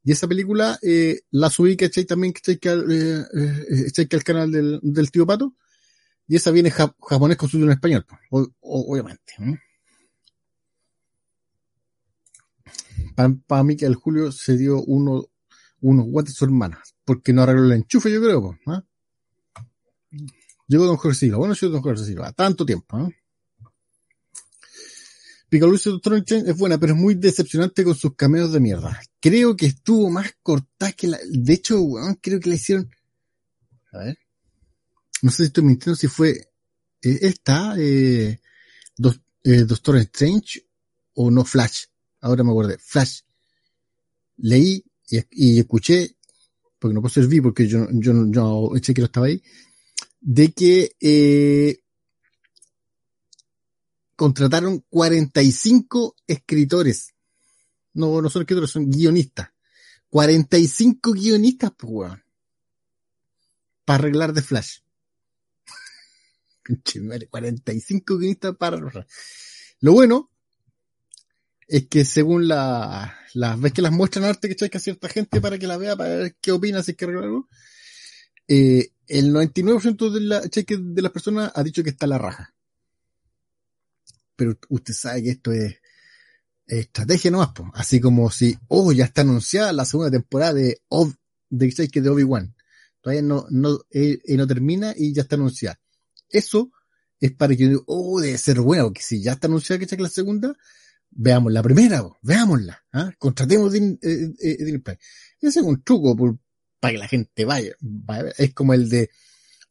Y 0.03 0.11
esa 0.11 0.27
película, 0.27 0.79
eh, 0.81 1.21
la 1.31 1.49
subí, 1.49 1.77
¿cachai? 1.77 2.05
También, 2.05 2.33
¿cachai? 2.33 2.57
Que 2.57 2.69
al, 2.69 2.91
eh, 2.91 3.23
eh, 3.95 4.07
al 4.11 4.23
canal 4.23 4.51
del, 4.51 4.79
del 4.81 5.11
tío 5.11 5.27
Pato. 5.27 5.55
Y 6.27 6.35
esa 6.37 6.51
viene 6.51 6.71
japonés 6.71 7.37
con 7.37 7.49
subtítulo 7.49 7.71
en 7.71 7.77
español, 7.77 8.05
obviamente. 8.61 9.33
Para, 13.15 13.63
mí 13.63 13.75
que 13.75 13.85
el 13.85 13.95
Julio 13.95 14.31
se 14.31 14.57
dio 14.57 14.81
uno, 14.81 15.25
unos 15.81 16.05
guantes 16.05 16.35
su 16.35 16.45
hermana, 16.45 16.81
porque 17.03 17.33
no 17.33 17.43
arregló 17.43 17.65
el 17.65 17.73
enchufe, 17.73 18.11
yo 18.11 18.21
creo. 18.21 18.57
¿ah? 18.67 18.83
Llegó 20.67 20.85
Don 20.85 20.97
Jorge 20.97 21.17
Silva. 21.17 21.37
Bueno, 21.37 21.53
llegó 21.53 21.73
Don 21.73 21.81
Jorge 21.81 22.05
Silva. 22.05 22.31
Tanto 22.31 22.65
tiempo. 22.65 23.11
¿Eh? 25.51 25.57
Picalucci 25.57 26.35
es 26.45 26.57
buena, 26.57 26.79
pero 26.79 26.93
es 26.93 26.99
muy 26.99 27.15
decepcionante 27.15 27.83
con 27.83 27.95
sus 27.95 28.15
cameos 28.15 28.53
de 28.53 28.59
mierda. 28.59 29.01
Creo 29.19 29.55
que 29.55 29.67
estuvo 29.67 30.09
más 30.09 30.33
cortada 30.41 30.93
que 30.93 31.07
la... 31.07 31.19
De 31.29 31.53
hecho, 31.53 31.77
creo 32.21 32.39
que 32.39 32.49
la 32.49 32.55
hicieron... 32.55 32.89
A 33.91 33.97
ver. 33.99 34.17
No 35.21 35.29
sé 35.29 35.37
si 35.37 35.43
estoy 35.43 35.63
mintiendo 35.63 35.95
si 35.95 36.07
fue 36.07 36.31
eh, 37.01 37.19
esta, 37.21 37.75
eh, 37.77 38.39
eh, 39.43 39.63
Doctor 39.65 39.97
Strange 39.97 40.65
o 41.13 41.29
no 41.29 41.43
Flash. 41.43 41.85
Ahora 42.21 42.43
me 42.43 42.51
acuerdo. 42.51 42.75
Flash. 42.79 43.21
Leí 44.37 44.83
y, 45.31 45.59
escuché, 45.59 46.15
porque 46.79 46.93
no 46.93 47.01
puedo 47.01 47.13
servir 47.13 47.41
porque 47.41 47.67
yo, 47.67 47.87
yo, 47.91 48.13
yo 48.29 48.71
eché 48.75 48.93
que 48.93 49.01
no 49.01 49.05
estaba 49.05 49.27
ahí, 49.27 49.43
de 50.21 50.51
que 50.53 50.95
eh, 50.99 51.80
contrataron 54.21 54.85
45 54.87 56.15
escritores. 56.27 57.15
No, 57.93 58.21
no 58.21 58.29
son 58.29 58.43
escritores, 58.43 58.69
son 58.69 58.87
guionistas. 58.87 59.49
45 60.11 61.13
guionistas, 61.13 61.71
pues, 61.75 61.91
weón. 61.91 62.23
Para 63.83 63.97
arreglar 63.97 64.31
de 64.33 64.43
Flash. 64.43 64.81
45 67.31 68.17
guionistas 68.19 68.55
para 68.57 68.77
Lo 69.79 69.91
bueno 69.91 70.29
es 71.67 71.87
que 71.87 72.05
según 72.05 72.47
la, 72.47 73.17
las 73.33 73.59
veces 73.59 73.73
que 73.73 73.81
las 73.81 73.91
muestran 73.91 74.25
arte 74.25 74.49
que 74.49 74.55
checa 74.55 74.77
cierta 74.77 75.09
gente 75.09 75.41
para 75.41 75.57
que 75.57 75.65
la 75.65 75.77
vea, 75.77 75.95
para 75.95 76.15
ver 76.15 76.35
qué 76.39 76.51
opina, 76.51 76.83
si 76.83 76.91
es 76.91 76.97
que 76.97 77.05
arreglarlo, 77.05 77.49
eh, 78.47 78.91
el 79.07 79.33
99% 79.33 80.11
de, 80.11 80.21
la, 80.21 80.41
de 80.41 81.01
las 81.01 81.11
personas 81.11 81.51
ha 81.55 81.63
dicho 81.63 81.81
que 81.83 81.89
está 81.89 82.05
la 82.05 82.19
raja 82.19 82.53
pero 84.41 84.57
usted 84.69 84.95
sabe 84.95 85.21
que 85.21 85.29
esto 85.29 85.51
es, 85.51 85.75
estrategia 86.65 87.29
nomás, 87.29 87.49
pues. 87.55 87.69
así 87.75 87.99
como 88.01 88.31
si, 88.31 88.57
oh, 88.69 88.91
ya 88.91 89.05
está 89.05 89.21
anunciada 89.21 89.71
la 89.71 89.85
segunda 89.85 90.09
temporada 90.09 90.55
de, 90.55 90.81
de, 91.51 91.91
de 91.93 92.09
Obi-Wan. 92.09 92.55
Todavía 93.01 93.21
no, 93.21 93.45
no, 93.51 93.81
eh, 93.91 94.17
eh, 94.25 94.37
no 94.37 94.47
termina 94.47 94.95
y 94.97 95.13
ya 95.13 95.21
está 95.21 95.35
anunciada. 95.35 95.79
Eso 96.27 96.71
es 97.19 97.33
para 97.33 97.55
que, 97.55 97.77
oh, 97.85 98.19
debe 98.19 98.35
ser 98.39 98.61
bueno, 98.61 98.85
porque 98.85 99.03
si 99.03 99.21
ya 99.21 99.33
está 99.33 99.45
anunciada 99.45 99.85
que 99.85 99.95
la 99.95 100.09
segunda, 100.09 100.55
veamos 101.11 101.53
la 101.53 101.61
primera, 101.61 102.03
veámosla, 102.23 102.83
¿ah? 102.93 103.11
contratemos 103.19 103.75
eh, 103.75 103.99
eh, 104.01 104.81
Ese 105.39 105.59
es 105.59 105.65
un 105.65 105.83
truco 105.83 106.39
para 106.79 106.93
que 106.93 106.97
la 106.97 107.07
gente 107.07 107.45
vaya, 107.45 107.75
vaya, 107.79 108.33
Es 108.39 108.55
como 108.55 108.73
el 108.73 108.89
de, 108.89 109.11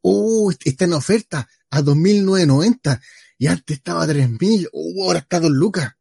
oh, 0.03 0.53
está 0.65 0.85
en 0.85 0.93
oferta 0.93 1.49
a 1.71 1.83
2.990 1.83 3.01
y 3.41 3.47
antes 3.47 3.79
estaba 3.79 4.03
a 4.03 4.07
3.000, 4.07 4.69
uh, 4.71 5.05
ahora 5.05 5.21
está 5.21 5.39
a 5.39 5.41
2 5.41 5.51
lucas. 5.51 5.95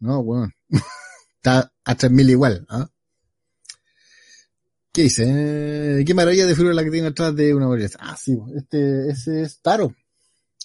No, 0.00 0.22
bueno, 0.22 0.50
está 1.36 1.70
a 1.84 1.94
3.000 1.94 2.30
igual. 2.30 2.66
¿ah? 2.70 2.88
¿Qué 4.90 5.02
dice? 5.02 6.02
¿Qué 6.06 6.14
maravilla 6.14 6.46
de 6.46 6.54
figura 6.54 6.72
la 6.72 6.84
que 6.84 6.90
tiene 6.90 7.08
atrás 7.08 7.36
de 7.36 7.52
una 7.52 7.66
boleta? 7.66 7.98
Ah, 8.00 8.16
sí, 8.16 8.38
este, 8.56 9.10
ese 9.10 9.42
es 9.42 9.60
Taro. 9.60 9.94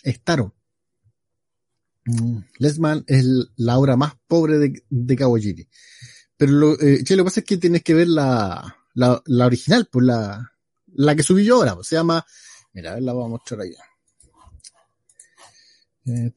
Es 0.03 0.23
Taro. 0.23 0.55
Mm, 2.05 2.37
Lesman 2.59 3.03
es 3.05 3.25
la 3.57 3.77
obra 3.77 3.97
más 3.97 4.13
pobre 4.25 4.59
de, 4.59 4.85
de 4.89 5.15
Kawajiri. 5.17 5.67
Pero 6.37 6.51
lo, 6.53 6.79
eh, 6.79 7.03
che, 7.03 7.17
lo 7.17 7.23
que 7.23 7.27
pasa 7.27 7.39
es 7.41 7.45
que 7.45 7.57
tienes 7.57 7.83
que 7.83 7.93
ver 7.93 8.07
la, 8.07 8.73
la, 8.93 9.21
la 9.25 9.45
original, 9.47 9.89
pues 9.91 10.05
la, 10.05 10.49
la 10.93 11.13
que 11.13 11.23
subí 11.23 11.43
yo 11.43 11.57
ahora, 11.57 11.75
pues, 11.75 11.87
se 11.87 11.97
llama, 11.97 12.25
mira, 12.71 12.91
a 12.91 12.93
ver, 12.93 13.03
la 13.03 13.11
voy 13.11 13.25
a 13.25 13.27
mostrar 13.27 13.59
ahí. 13.59 13.75
Eh, 16.05 16.33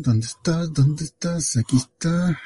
¿Dónde 0.00 0.26
estás? 0.26 0.72
¿Dónde 0.72 1.04
estás? 1.04 1.58
Aquí 1.58 1.76
está 1.76 2.40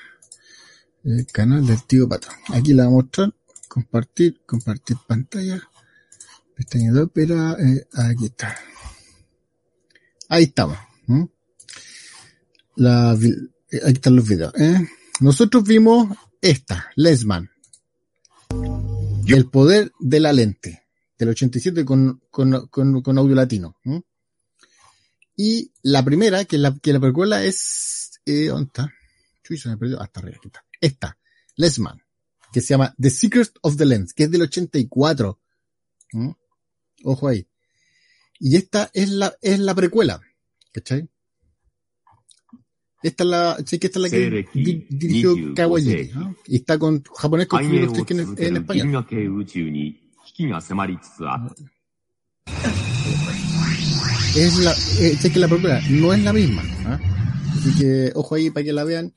el 1.04 1.26
canal 1.26 1.64
del 1.64 1.84
tío 1.84 2.08
Pato. 2.08 2.28
Aquí 2.48 2.74
la 2.74 2.86
voy 2.86 2.92
a 2.92 3.02
mostrar. 3.02 3.34
Compartir, 3.68 4.40
compartir 4.44 4.96
pantalla. 5.06 5.62
Pestaña 6.56 6.92
de 6.92 7.02
ópera. 7.02 7.56
Eh, 7.60 7.86
aquí 7.92 8.26
está. 8.26 8.56
Ahí 10.28 10.44
estamos. 10.44 10.76
La, 12.76 13.14
eh, 13.14 13.80
aquí 13.84 13.92
están 13.92 14.16
los 14.16 14.26
videos. 14.26 14.52
¿eh? 14.58 14.88
Nosotros 15.20 15.62
vimos 15.62 16.16
esta, 16.40 16.90
Lesman. 16.96 17.48
El 19.28 19.48
poder 19.50 19.92
de 20.00 20.18
la 20.18 20.32
lente. 20.32 20.82
Del 21.16 21.28
87 21.28 21.84
con, 21.84 22.20
con, 22.28 22.66
con, 22.66 23.02
con 23.02 23.18
audio 23.18 23.36
latino. 23.36 23.76
Y 25.36 25.72
la 25.82 26.04
primera, 26.04 26.44
que 26.44 26.58
la, 26.58 26.76
que 26.80 26.92
la 26.92 27.00
precuela 27.00 27.44
es, 27.44 28.20
eh, 28.24 28.46
¿dónde 28.46 28.66
está? 28.66 28.92
Chuy, 29.42 29.58
se 29.58 29.68
me 29.68 29.76
perdió. 29.76 30.00
Hasta 30.00 30.20
arriba, 30.20 30.36
aquí 30.38 30.48
está. 30.48 30.64
Esta, 30.80 31.18
Lesman. 31.56 32.02
que 32.52 32.60
se 32.60 32.68
llama 32.68 32.94
The 33.00 33.10
Secret 33.10 33.50
of 33.62 33.76
the 33.76 33.84
Lens, 33.84 34.14
que 34.14 34.24
es 34.24 34.30
del 34.30 34.42
84. 34.42 35.40
¿Mm? 36.12 36.30
Ojo 37.04 37.28
ahí. 37.28 37.46
Y 38.38 38.56
esta 38.56 38.90
es 38.92 39.10
la, 39.10 39.34
es 39.42 39.58
la 39.58 39.74
precuela. 39.74 40.20
¿Cachai? 40.72 41.08
Esta 43.02 43.24
es 43.24 43.30
la, 43.30 43.58
sí 43.66 43.78
que 43.78 43.88
esta 43.88 43.98
es 43.98 44.02
la 44.02 44.10
que 44.10 44.46
di, 44.54 44.86
dirigió 44.88 45.36
Kawajiri, 45.54 46.12
¿no? 46.14 46.34
Y 46.46 46.56
está 46.56 46.78
con 46.78 47.02
japonés 47.02 47.48
con 47.48 47.62
en, 47.62 48.34
en 48.38 48.56
español. 48.56 49.06
Es 54.36 54.58
la, 54.58 54.74
eh, 54.98 55.16
que 55.32 55.38
la 55.38 55.48
precuela 55.48 55.80
no 55.90 56.12
es 56.12 56.22
la 56.22 56.32
misma, 56.32 56.62
¿ah? 56.86 57.00
Así 57.56 57.74
que, 57.78 58.12
ojo 58.14 58.34
ahí 58.34 58.50
para 58.50 58.64
que 58.64 58.72
la 58.72 58.84
vean. 58.84 59.14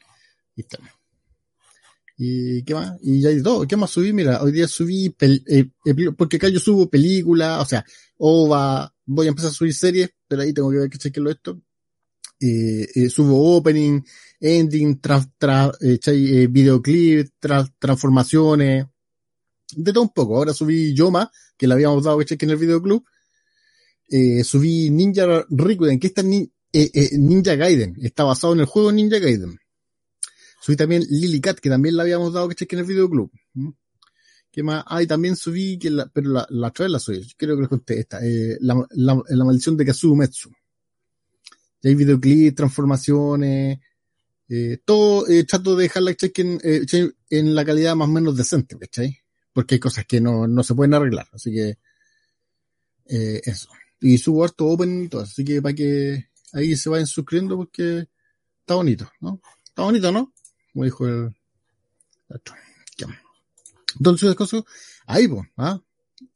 Y 0.56 0.62
está. 0.62 0.78
¿Y 2.18 2.64
qué 2.64 2.74
más? 2.74 2.98
Y 3.02 3.22
ya 3.22 3.30
hay 3.30 3.42
todo. 3.42 3.68
¿Qué 3.68 3.76
más 3.76 3.90
subí? 3.90 4.14
Mira, 4.14 4.42
hoy 4.42 4.52
día 4.52 4.68
subí, 4.68 5.16
eh, 5.20 5.70
porque 6.16 6.38
acá 6.38 6.50
yo 6.50 6.60
subo 6.60 6.90
películas, 6.90 7.62
o 7.62 7.66
sea, 7.66 7.86
OVA, 8.18 8.94
voy 9.06 9.28
a 9.28 9.30
empezar 9.30 9.52
a 9.52 9.54
subir 9.54 9.74
series, 9.74 10.10
pero 10.28 10.42
ahí 10.42 10.54
tengo 10.54 10.72
que 10.72 10.78
ver 10.78 10.90
que 10.90 10.98
chequearlo 10.98 11.32
esto. 11.32 11.62
Eh, 12.40 12.88
eh, 12.94 13.10
subo 13.10 13.58
opening, 13.58 14.02
ending, 14.40 15.00
tra, 15.00 15.26
tra, 15.38 15.72
eh, 15.82 16.00
eh 16.06 16.48
videoclip, 16.48 17.30
tra, 17.40 17.68
transformaciones, 17.80 18.86
de 19.76 19.94
todo 19.94 20.04
un 20.04 20.14
poco. 20.14 20.38
Ahora 20.38 20.54
subí 20.54 20.94
Yoma, 20.94 21.32
que 21.58 21.68
le 21.68 21.74
habíamos 21.74 22.04
dado 22.04 22.20
que 22.20 22.38
en 22.40 22.50
el 22.50 22.58
videoclub. 22.58 23.04
Eh, 24.10 24.44
subí 24.44 24.90
Ninja 24.90 25.46
Rikuden, 25.50 26.00
que 26.00 26.08
está 26.08 26.24
ni, 26.24 26.50
Ninja 27.14 27.56
Gaiden, 27.56 27.96
está 28.02 28.24
basado 28.24 28.54
en 28.54 28.62
el 28.62 28.66
juego 28.66 28.92
Ninja 28.92 29.20
Gaiden. 29.20 29.60
Subí 30.62 30.76
también 30.76 31.04
Lily 31.10 31.40
Cat, 31.40 31.60
que 31.60 31.70
también 31.70 31.96
la 31.96 32.04
habíamos 32.04 32.34
dado 32.34 32.50
que 32.50 32.68
en 32.70 32.80
el 32.80 32.86
videoclub. 32.86 33.32
¿Qué 34.52 34.64
más? 34.64 34.84
Ah, 34.88 35.04
y 35.04 35.08
también 35.08 35.36
subí, 35.36 35.78
que 35.78 35.90
la, 35.90 36.08
pero 36.08 36.32
la, 36.32 36.48
la 36.50 36.68
otra 36.70 36.86
vez 36.86 36.92
la 36.92 37.00
subí, 37.00 37.28
creo 37.38 37.56
que 37.56 37.62
les 37.62 37.70
conté 37.70 38.00
esta, 38.00 38.26
eh, 38.26 38.58
la, 38.60 38.74
la, 38.92 39.22
la, 39.30 39.46
maldición 39.46 39.78
de 39.78 39.86
Kazumetsu. 39.86 40.50
Y 41.84 41.88
hay 41.88 41.96
videoclips, 41.96 42.56
transformaciones, 42.56 43.80
eh, 44.50 44.80
todo 44.84 45.28
eh, 45.28 45.44
trato 45.44 45.76
de 45.76 45.84
dejarla 45.84 46.16
cheque 46.16 46.42
en, 46.42 46.60
eh, 46.64 47.12
en 47.30 47.54
la 47.54 47.66
calidad 47.66 47.96
más 47.96 48.08
o 48.08 48.12
menos 48.12 48.36
decente, 48.36 48.78
¿cachai? 48.78 49.20
Porque 49.54 49.76
hay 49.76 49.80
cosas 49.80 50.06
que 50.06 50.22
no, 50.22 50.48
no 50.48 50.64
se 50.64 50.74
pueden 50.74 50.94
arreglar, 50.94 51.28
así 51.34 51.54
que 51.54 51.78
eh, 53.06 53.42
eso. 53.44 53.70
Y 54.00 54.18
subo 54.18 54.44
harto 54.44 54.68
open 54.68 55.06
y 55.06 55.08
todo, 55.08 55.22
así 55.22 55.44
que 55.44 55.62
para 55.62 55.74
que 55.74 56.30
ahí 56.54 56.76
se 56.76 56.90
vayan 56.90 57.08
suscribiendo 57.08 57.58
porque 57.58 58.08
está 58.60 58.76
bonito, 58.76 59.10
¿no? 59.20 59.42
Está 59.66 59.84
bonito, 59.84 60.12
¿no? 60.12 60.34
como 60.78 60.86
dijo 60.86 61.08
el. 61.08 61.34
Entonces, 63.98 64.36
cosas, 64.36 64.64
ahí, 65.08 65.28
pues, 65.28 65.48
¿ah? 65.58 65.82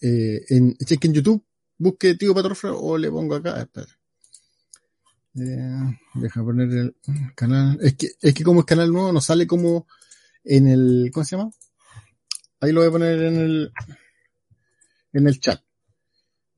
Eh, 0.01 0.43
en, 0.49 0.75
cheque 0.77 1.07
en 1.07 1.13
YouTube, 1.13 1.45
busque 1.77 2.15
Tío 2.15 2.33
Patrofra 2.33 2.73
o 2.73 2.97
le 2.97 3.11
pongo 3.11 3.35
acá, 3.35 3.61
espera. 3.61 3.87
Eh, 5.35 5.99
deja 6.15 6.43
poner 6.43 6.71
el 6.71 6.95
canal. 7.35 7.77
Es 7.83 7.93
que, 7.93 8.07
es 8.19 8.33
que 8.33 8.43
como 8.43 8.61
es 8.61 8.65
canal 8.65 8.91
nuevo, 8.91 9.13
no 9.13 9.21
sale 9.21 9.45
como 9.45 9.85
en 10.43 10.67
el, 10.67 11.11
¿cómo 11.13 11.23
se 11.23 11.37
llama? 11.37 11.51
Ahí 12.61 12.71
lo 12.71 12.81
voy 12.81 12.89
a 12.89 12.91
poner 12.91 13.21
en 13.21 13.35
el, 13.35 13.73
en 15.13 15.27
el 15.27 15.39
chat. 15.39 15.61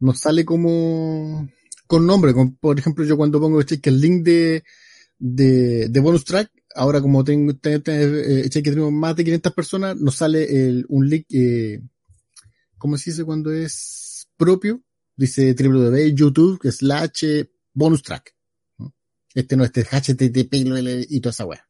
No 0.04 0.14
sale 0.14 0.44
como, 0.44 1.48
con 1.88 2.06
nombre, 2.06 2.34
con, 2.34 2.58
por 2.58 2.78
ejemplo, 2.78 3.06
yo 3.06 3.16
cuando 3.16 3.40
pongo 3.40 3.64
cheque 3.64 3.90
el 3.90 4.02
link 4.02 4.26
de, 4.26 4.64
de, 5.18 5.88
de 5.88 6.00
bonus 6.02 6.26
track, 6.26 6.52
ahora 6.76 7.00
como 7.00 7.24
tengo, 7.24 7.56
tengo, 7.56 7.82
eh, 7.88 8.50
que 8.52 8.62
tenemos 8.62 8.92
más 8.92 9.16
de 9.16 9.24
500 9.24 9.54
personas, 9.54 9.96
nos 9.96 10.18
sale 10.18 10.44
el, 10.44 10.86
un 10.90 11.08
link, 11.08 11.26
eh, 11.30 11.82
¿cómo 12.78 12.98
se 12.98 13.12
dice 13.12 13.24
cuando 13.24 13.54
es 13.54 14.28
propio? 14.36 14.82
Dice 15.16 15.56
www.youtube 15.58 16.70
slash 16.70 17.46
bonus 17.74 18.04
track. 18.04 18.36
Este 19.34 19.56
no, 19.56 19.64
este 19.64 19.82
es 19.82 19.88
HTTP 19.88 20.54
y 21.10 21.22
toda 21.22 21.32
esa 21.32 21.46
weá. 21.46 21.66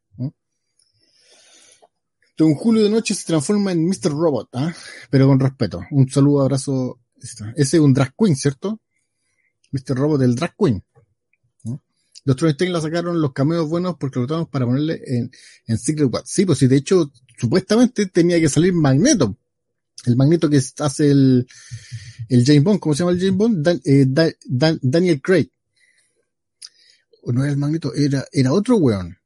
Un 2.40 2.54
Julio 2.56 2.82
de 2.82 2.90
noche 2.90 3.14
se 3.14 3.26
transforma 3.26 3.70
en 3.70 3.86
Mr. 3.86 4.10
Robot, 4.10 4.48
¿ah? 4.54 4.74
pero 5.08 5.28
con 5.28 5.38
respeto. 5.38 5.82
Un 5.92 6.08
saludo, 6.08 6.42
abrazo. 6.42 6.98
Ese 7.56 7.76
es 7.76 7.82
un 7.82 7.94
drag 7.94 8.14
queen, 8.16 8.36
¿cierto? 8.36 8.80
Mr. 9.72 9.96
Robot, 9.96 10.22
el 10.22 10.34
drag 10.34 10.54
queen. 10.56 10.84
Los 12.24 12.38
Stein 12.38 12.72
la 12.72 12.80
sacaron 12.80 13.20
los 13.20 13.32
cameos 13.34 13.68
buenos 13.68 13.96
porque 13.98 14.18
lo 14.18 14.26
tratamos 14.26 14.48
para 14.48 14.64
ponerle 14.64 15.00
en, 15.06 15.30
en 15.66 15.78
Secret 15.78 16.08
Wars. 16.10 16.24
Sí, 16.26 16.46
pues 16.46 16.58
sí, 16.58 16.66
de 16.66 16.76
hecho, 16.76 17.12
supuestamente 17.38 18.06
tenía 18.06 18.40
que 18.40 18.48
salir 18.48 18.72
Magneto. 18.72 19.36
El 20.06 20.16
Magneto 20.16 20.48
que 20.48 20.60
hace 20.78 21.10
el, 21.10 21.46
el 22.28 22.44
James 22.44 22.62
Bond, 22.64 22.80
¿cómo 22.80 22.94
se 22.94 23.00
llama 23.00 23.12
el 23.12 23.20
James 23.20 23.36
Bond? 23.36 23.68
Eh, 23.84 24.06
Daniel 24.82 25.20
Craig. 25.20 25.50
O 27.22 27.32
no 27.32 27.42
era 27.42 27.52
el 27.52 27.58
Magneto, 27.58 27.94
era, 27.94 28.24
era 28.32 28.52
otro 28.52 28.76
weón. 28.76 29.18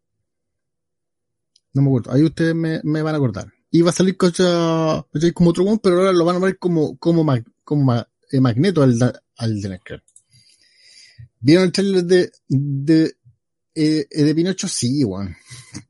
No 1.72 1.82
me 1.82 1.88
acuerdo. 1.88 2.12
Ahí 2.12 2.24
ustedes 2.24 2.54
me, 2.54 2.80
me 2.82 3.02
van 3.02 3.14
a 3.14 3.18
acordar. 3.18 3.52
Iba 3.70 3.90
a 3.90 3.92
salir 3.92 4.16
cosa, 4.16 5.06
como 5.34 5.50
otro 5.50 5.64
weón, 5.64 5.78
pero 5.78 5.98
ahora 5.98 6.12
lo 6.12 6.24
van 6.24 6.36
a 6.36 6.40
ver 6.40 6.58
como, 6.58 6.96
como, 6.98 7.24
como, 7.68 7.94
eh, 7.94 8.40
Magneto 8.40 8.82
al, 8.82 8.98
al 9.36 9.80
Craig. 9.84 10.02
¿Vieron 11.38 11.66
el 11.66 11.72
trailer 11.72 12.02
de, 12.02 12.32
de, 12.48 13.14
eh, 13.74 14.06
de 14.10 14.34
Pinocho? 14.34 14.66
Sí, 14.68 15.04
weón. 15.04 15.36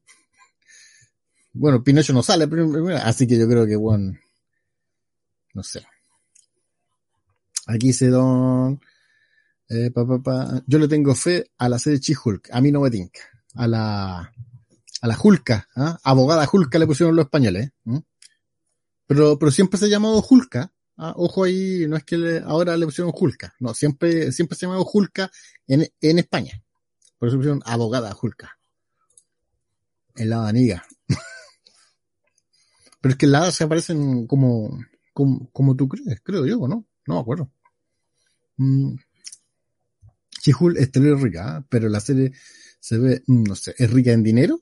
Bueno, 1.51 1.83
Pinocho 1.83 2.13
no 2.13 2.23
sale, 2.23 2.47
así 3.03 3.27
que 3.27 3.37
yo 3.37 3.49
creo 3.49 3.67
que, 3.67 3.75
weón, 3.75 4.21
no 5.55 5.63
sé. 5.65 5.85
Aquí 7.67 7.93
se 7.93 8.09
don, 8.09 8.81
eh, 9.69 9.91
pa, 9.91 10.07
pa, 10.07 10.23
pa. 10.23 10.63
yo 10.69 10.79
le 10.79 10.87
tengo 10.87 11.17
fe 11.17 11.51
a 11.59 11.69
la 11.69 11.81
serie 11.81 11.99
Chi-Hulk, 11.99 12.51
a 12.53 12.61
mí 12.61 12.71
no 12.71 12.83
me 12.83 12.91
tinca, 12.91 13.23
a 13.55 13.67
la, 13.67 14.19
a 15.01 15.07
la 15.09 15.19
Hulka, 15.21 15.67
¿ah? 15.75 15.99
abogada 16.05 16.49
Hulka 16.53 16.79
le 16.79 16.87
pusieron 16.87 17.17
los 17.17 17.25
españoles, 17.25 17.73
¿eh? 17.87 18.03
pero, 19.09 19.37
pero 19.37 19.51
siempre 19.51 19.81
se 19.81 19.87
ha 19.87 19.89
llamado 19.89 20.25
Hulka, 20.29 20.71
Ah, 21.01 21.15
ojo 21.17 21.45
ahí, 21.45 21.87
no 21.89 21.97
es 21.97 22.03
que 22.03 22.43
ahora 22.45 22.77
le 22.77 22.85
pusieron 22.85 23.13
Julka, 23.13 23.55
no, 23.61 23.73
siempre, 23.73 24.33
siempre 24.33 24.59
se 24.59 24.67
llamaba 24.67 24.83
Julka 24.85 25.31
en, 25.69 25.89
en 26.01 26.19
España. 26.19 26.61
Por 27.19 27.29
eso 27.29 27.37
pusieron 27.37 27.63
abogada 27.65 28.13
Julka. 28.13 28.59
En 30.17 30.31
la 30.31 30.49
aniga. 30.49 30.85
Pero 33.01 33.13
es 33.13 33.17
que 33.17 33.29
las 33.29 33.55
se 33.55 33.63
aparecen 33.63 34.27
como, 34.27 34.77
como, 35.13 35.49
como, 35.53 35.77
tú 35.77 35.89
crees, 35.89 36.21
creo 36.21 36.45
yo, 36.45 36.67
¿no? 36.67 36.85
No 37.07 37.15
me 37.15 37.21
acuerdo. 37.21 37.49
Mm. 38.57 38.97
Chihul 40.41 40.77
es 40.79 40.91
rica, 40.93 41.59
¿eh? 41.59 41.67
pero 41.69 41.89
la 41.89 42.01
serie 42.01 42.33
se 42.81 42.99
ve, 42.99 43.23
mm, 43.27 43.45
no 43.45 43.55
sé, 43.55 43.75
¿es 43.79 43.91
rica 43.91 44.13
en 44.13 44.25
dinero? 44.25 44.61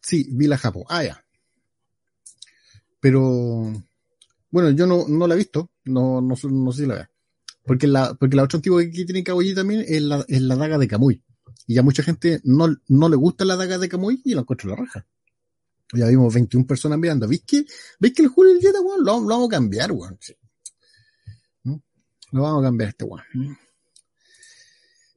Sí, 0.00 0.28
vi 0.32 0.46
la 0.46 0.56
Japo. 0.56 0.86
Ah, 0.88 1.04
ya. 1.04 1.24
Pero, 3.02 3.72
bueno, 4.52 4.70
yo 4.70 4.86
no, 4.86 5.08
no 5.08 5.26
la 5.26 5.34
he 5.34 5.38
visto, 5.38 5.72
no, 5.86 6.20
no, 6.20 6.36
no 6.40 6.72
sé 6.72 6.82
si 6.82 6.86
la 6.86 6.94
veo. 6.94 7.08
Porque 7.66 7.88
la, 7.88 8.14
porque 8.14 8.36
la 8.36 8.44
otra 8.44 8.58
antigua 8.58 8.80
que 8.80 9.04
tiene 9.04 9.24
Kawaii 9.24 9.56
también 9.56 9.84
es 9.88 10.02
la, 10.02 10.24
es 10.28 10.40
la 10.40 10.54
daga 10.54 10.78
de 10.78 10.86
Kamui. 10.86 11.20
Y 11.66 11.74
ya 11.74 11.82
mucha 11.82 12.04
gente 12.04 12.40
no, 12.44 12.72
no 12.86 13.08
le 13.08 13.16
gusta 13.16 13.44
la 13.44 13.56
daga 13.56 13.78
de 13.78 13.88
Kamui 13.88 14.22
y 14.24 14.34
la 14.34 14.42
encuentro 14.42 14.70
la 14.70 14.76
raja. 14.76 15.04
Ya 15.92 16.06
vimos 16.06 16.32
21 16.32 16.64
personas 16.64 16.96
mirando. 16.96 17.26
¿Veis 17.26 17.42
que, 17.44 17.64
veis 17.98 18.14
que 18.14 18.22
el 18.22 18.28
Julio 18.28 18.52
el 18.52 18.60
weón? 18.84 19.04
Lo, 19.04 19.20
vamos 19.24 19.48
a 19.48 19.50
cambiar, 19.50 19.90
weón. 19.90 20.16
¿Mm? 21.64 21.76
Lo 22.30 22.42
vamos 22.42 22.62
a 22.62 22.66
cambiar 22.68 22.90
este 22.90 23.04
weón. 23.04 23.24
¿Mm? 23.34 23.52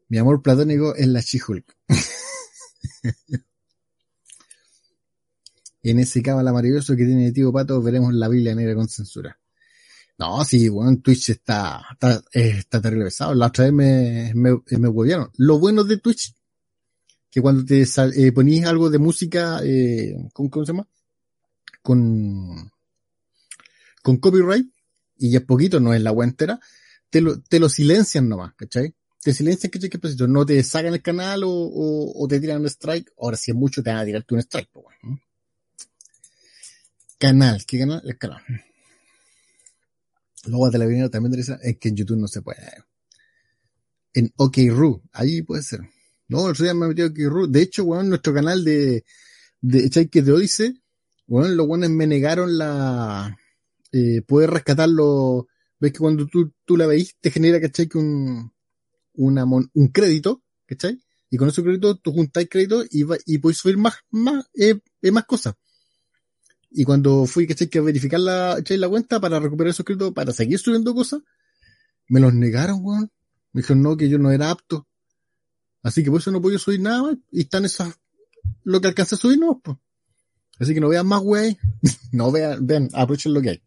Mi 0.09 0.17
amor 0.17 0.41
platónico 0.41 0.95
es 0.95 1.07
la 1.07 1.21
Chihulk. 1.21 1.77
en 5.91 5.99
ese 5.99 6.21
cábala 6.21 6.51
maravilloso 6.51 6.95
que 6.95 7.05
tiene 7.05 7.27
el 7.27 7.33
tío 7.33 7.51
Pato 7.51 7.81
veremos 7.81 8.13
la 8.13 8.27
Biblia 8.27 8.55
negra 8.55 8.75
con 8.75 8.87
censura. 8.87 9.37
No, 10.17 10.43
sí, 10.45 10.69
bueno, 10.69 10.97
Twitch 11.01 11.29
está, 11.29 11.81
está, 11.91 12.23
está 12.31 12.81
terrible 12.81 13.05
pesado. 13.05 13.33
La 13.33 13.47
otra 13.47 13.65
vez 13.65 13.73
me, 13.73 14.31
me, 14.33 14.61
me 14.79 15.29
Lo 15.37 15.59
bueno 15.59 15.83
de 15.83 15.97
Twitch, 15.97 16.33
que 17.29 17.41
cuando 17.41 17.65
te 17.65 17.81
eh, 17.81 18.31
ponís 18.31 18.65
algo 18.65 18.89
de 18.89 18.97
música, 18.97 19.59
eh, 19.63 20.15
¿cómo, 20.31 20.49
se 20.65 20.71
llama? 20.71 20.87
Con, 21.81 22.71
con 24.01 24.17
copyright, 24.17 24.67
y 25.17 25.35
es 25.35 25.41
poquito, 25.41 25.81
no 25.81 25.93
es 25.93 26.01
la 26.01 26.13
web 26.13 26.29
entera, 26.29 26.59
te 27.09 27.19
lo, 27.19 27.41
te 27.41 27.59
lo 27.59 27.67
silencian 27.67 28.29
nomás, 28.29 28.53
¿cachai? 28.55 28.95
Te 29.21 29.33
silencian, 29.33 29.69
¿cachai? 29.69 29.89
¿Qué 29.89 29.99
No 30.27 30.45
te 30.45 30.63
sacan 30.63 30.93
el 30.93 31.01
canal 31.01 31.43
o, 31.43 31.51
o, 31.51 32.27
te 32.27 32.39
tiran 32.39 32.61
un 32.61 32.67
strike. 32.67 33.11
Ahora, 33.19 33.35
si 33.35 33.51
es 33.51 33.57
mucho, 33.57 33.83
te 33.83 33.89
van 33.89 33.99
a 33.99 34.05
tirarte 34.05 34.33
un 34.33 34.39
strike, 34.39 34.69
pues, 34.71 34.85
bueno. 34.85 35.19
Canal, 37.25 37.65
¿qué 37.65 37.79
canal? 37.79 38.03
El 38.05 38.17
canal. 38.19 38.43
Luego 40.45 40.69
de 40.69 40.77
la 40.77 41.09
también 41.09 41.33
interesa, 41.33 41.57
es 41.63 41.79
que 41.79 41.89
en 41.89 41.95
YouTube 41.95 42.19
no 42.19 42.27
se 42.27 42.43
puede. 42.43 42.59
En 44.13 44.31
OKRU, 44.35 45.01
ahí 45.11 45.41
puede 45.41 45.63
ser. 45.63 45.79
No, 46.27 46.47
el 46.47 46.55
día 46.55 46.75
me 46.75 46.87
metió 46.87 47.07
OKRU. 47.07 47.47
De 47.47 47.63
hecho, 47.63 47.83
bueno, 47.83 48.03
nuestro 48.03 48.31
canal 48.31 48.63
de, 48.63 49.03
de 49.59 49.89
de 49.89 50.31
Odyssey, 50.31 50.79
bueno, 51.25 51.47
los 51.55 51.65
buenos 51.65 51.89
me 51.89 52.05
negaron 52.05 52.59
la, 52.59 53.35
eh, 53.91 54.21
poder 54.21 54.51
rescatarlo, 54.51 55.47
ves 55.79 55.93
que 55.93 55.97
cuando 55.97 56.27
tú, 56.27 56.53
tú 56.63 56.77
la 56.77 56.85
veis 56.85 57.15
te 57.19 57.31
genera, 57.31 57.59
¿cachai? 57.59 57.87
Que 57.87 57.97
un, 57.97 58.53
una, 59.13 59.45
un 59.45 59.87
crédito, 59.91 60.43
¿cachai? 60.67 61.01
Y 61.31 61.37
con 61.37 61.49
ese 61.49 61.63
crédito 61.63 61.97
tú 61.97 62.11
juntáis 62.11 62.49
crédito 62.51 62.83
y, 62.87 63.01
va, 63.01 63.17
y 63.25 63.39
podéis 63.39 63.57
subir 63.57 63.77
más, 63.77 63.95
más, 64.11 64.45
eh, 64.53 64.79
eh, 65.01 65.11
más 65.11 65.25
cosas. 65.25 65.55
Y 66.77 66.83
cuando 66.83 67.25
fui, 67.25 67.47
¿cachai? 67.47 67.69
Que 67.69 67.79
verificar 67.79 68.19
la, 68.19 68.55
¿cachai? 68.57 68.77
la 68.77 68.89
cuenta 68.89 69.21
para 69.21 69.39
recuperar 69.39 69.71
esos 69.71 69.85
créditos, 69.85 70.11
para 70.11 70.33
seguir 70.33 70.59
subiendo 70.59 70.93
cosas, 70.93 71.21
me 72.09 72.19
los 72.19 72.33
negaron, 72.33 72.79
weón. 72.83 73.11
Me 73.53 73.61
dijeron 73.61 73.81
no, 73.81 73.95
que 73.95 74.09
yo 74.09 74.17
no 74.17 74.29
era 74.29 74.51
apto. 74.51 74.85
Así 75.83 76.03
que 76.03 76.11
por 76.11 76.19
eso 76.19 76.31
no 76.31 76.41
puedo 76.41 76.59
subir 76.59 76.81
nada 76.81 77.03
más. 77.03 77.15
Y 77.31 77.41
están 77.43 77.63
esas, 77.63 77.97
lo 78.65 78.81
que 78.81 78.89
alcancé 78.89 79.15
a 79.15 79.17
subir, 79.17 79.39
no, 79.39 79.61
pues. 79.63 79.77
Así 80.59 80.73
que 80.73 80.81
no 80.81 80.89
vean 80.89 81.07
más, 81.07 81.21
wey. 81.23 81.57
no 82.11 82.29
vean, 82.29 82.67
vean, 82.67 82.89
aprovechen 82.91 83.33
lo 83.33 83.41
que 83.41 83.51
hay. 83.51 83.63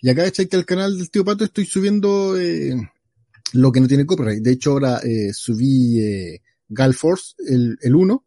Y 0.00 0.08
acá, 0.08 0.24
¿cachai? 0.24 0.46
Que 0.46 0.56
al 0.56 0.64
canal 0.64 0.96
del 0.96 1.10
tío 1.10 1.22
Pato 1.22 1.44
estoy 1.44 1.66
subiendo, 1.66 2.38
eh, 2.38 2.74
lo 3.52 3.72
que 3.72 3.80
no 3.80 3.88
tiene 3.88 4.06
copyright. 4.06 4.42
De 4.42 4.52
hecho, 4.52 4.72
ahora, 4.72 5.00
eh, 5.00 5.34
subí, 5.34 6.00
eh, 6.00 6.40
Galforce, 6.66 7.34
el, 7.46 7.76
el 7.82 7.94
1, 7.94 8.24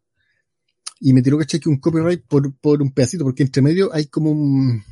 y 1.00 1.14
me 1.14 1.22
tiró, 1.22 1.38
¿cachai? 1.38 1.60
Que 1.60 1.70
un 1.70 1.80
copyright 1.80 2.26
por, 2.26 2.54
por 2.56 2.82
un 2.82 2.92
pedacito, 2.92 3.24
porque 3.24 3.44
entre 3.44 3.62
medio 3.62 3.94
hay 3.94 4.08
como 4.08 4.32
un, 4.32 4.84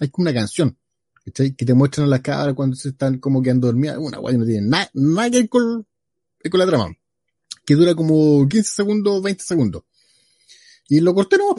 hay 0.00 0.08
como 0.08 0.22
una 0.22 0.34
canción. 0.34 0.76
¿cachai? 1.24 1.54
Que 1.54 1.64
te 1.64 1.74
muestran 1.74 2.06
a 2.06 2.10
la 2.10 2.22
cara 2.22 2.54
cuando 2.54 2.76
se 2.76 2.90
están 2.90 3.18
como 3.18 3.42
quedando 3.42 3.66
dormidas. 3.66 3.98
Una 3.98 4.18
guay 4.18 4.38
no 4.38 4.46
tiene 4.46 4.66
nada, 4.66 4.90
nada 4.94 5.30
que 5.30 5.38
ver 5.38 5.48
con, 5.48 5.86
con 6.50 6.60
la 6.60 6.66
trama. 6.66 6.96
Que 7.64 7.74
dura 7.74 7.94
como 7.94 8.48
15 8.48 8.70
segundos, 8.70 9.22
20 9.22 9.44
segundos. 9.44 9.84
Y 10.88 11.00
lo 11.00 11.14
corté 11.14 11.36
no, 11.38 11.54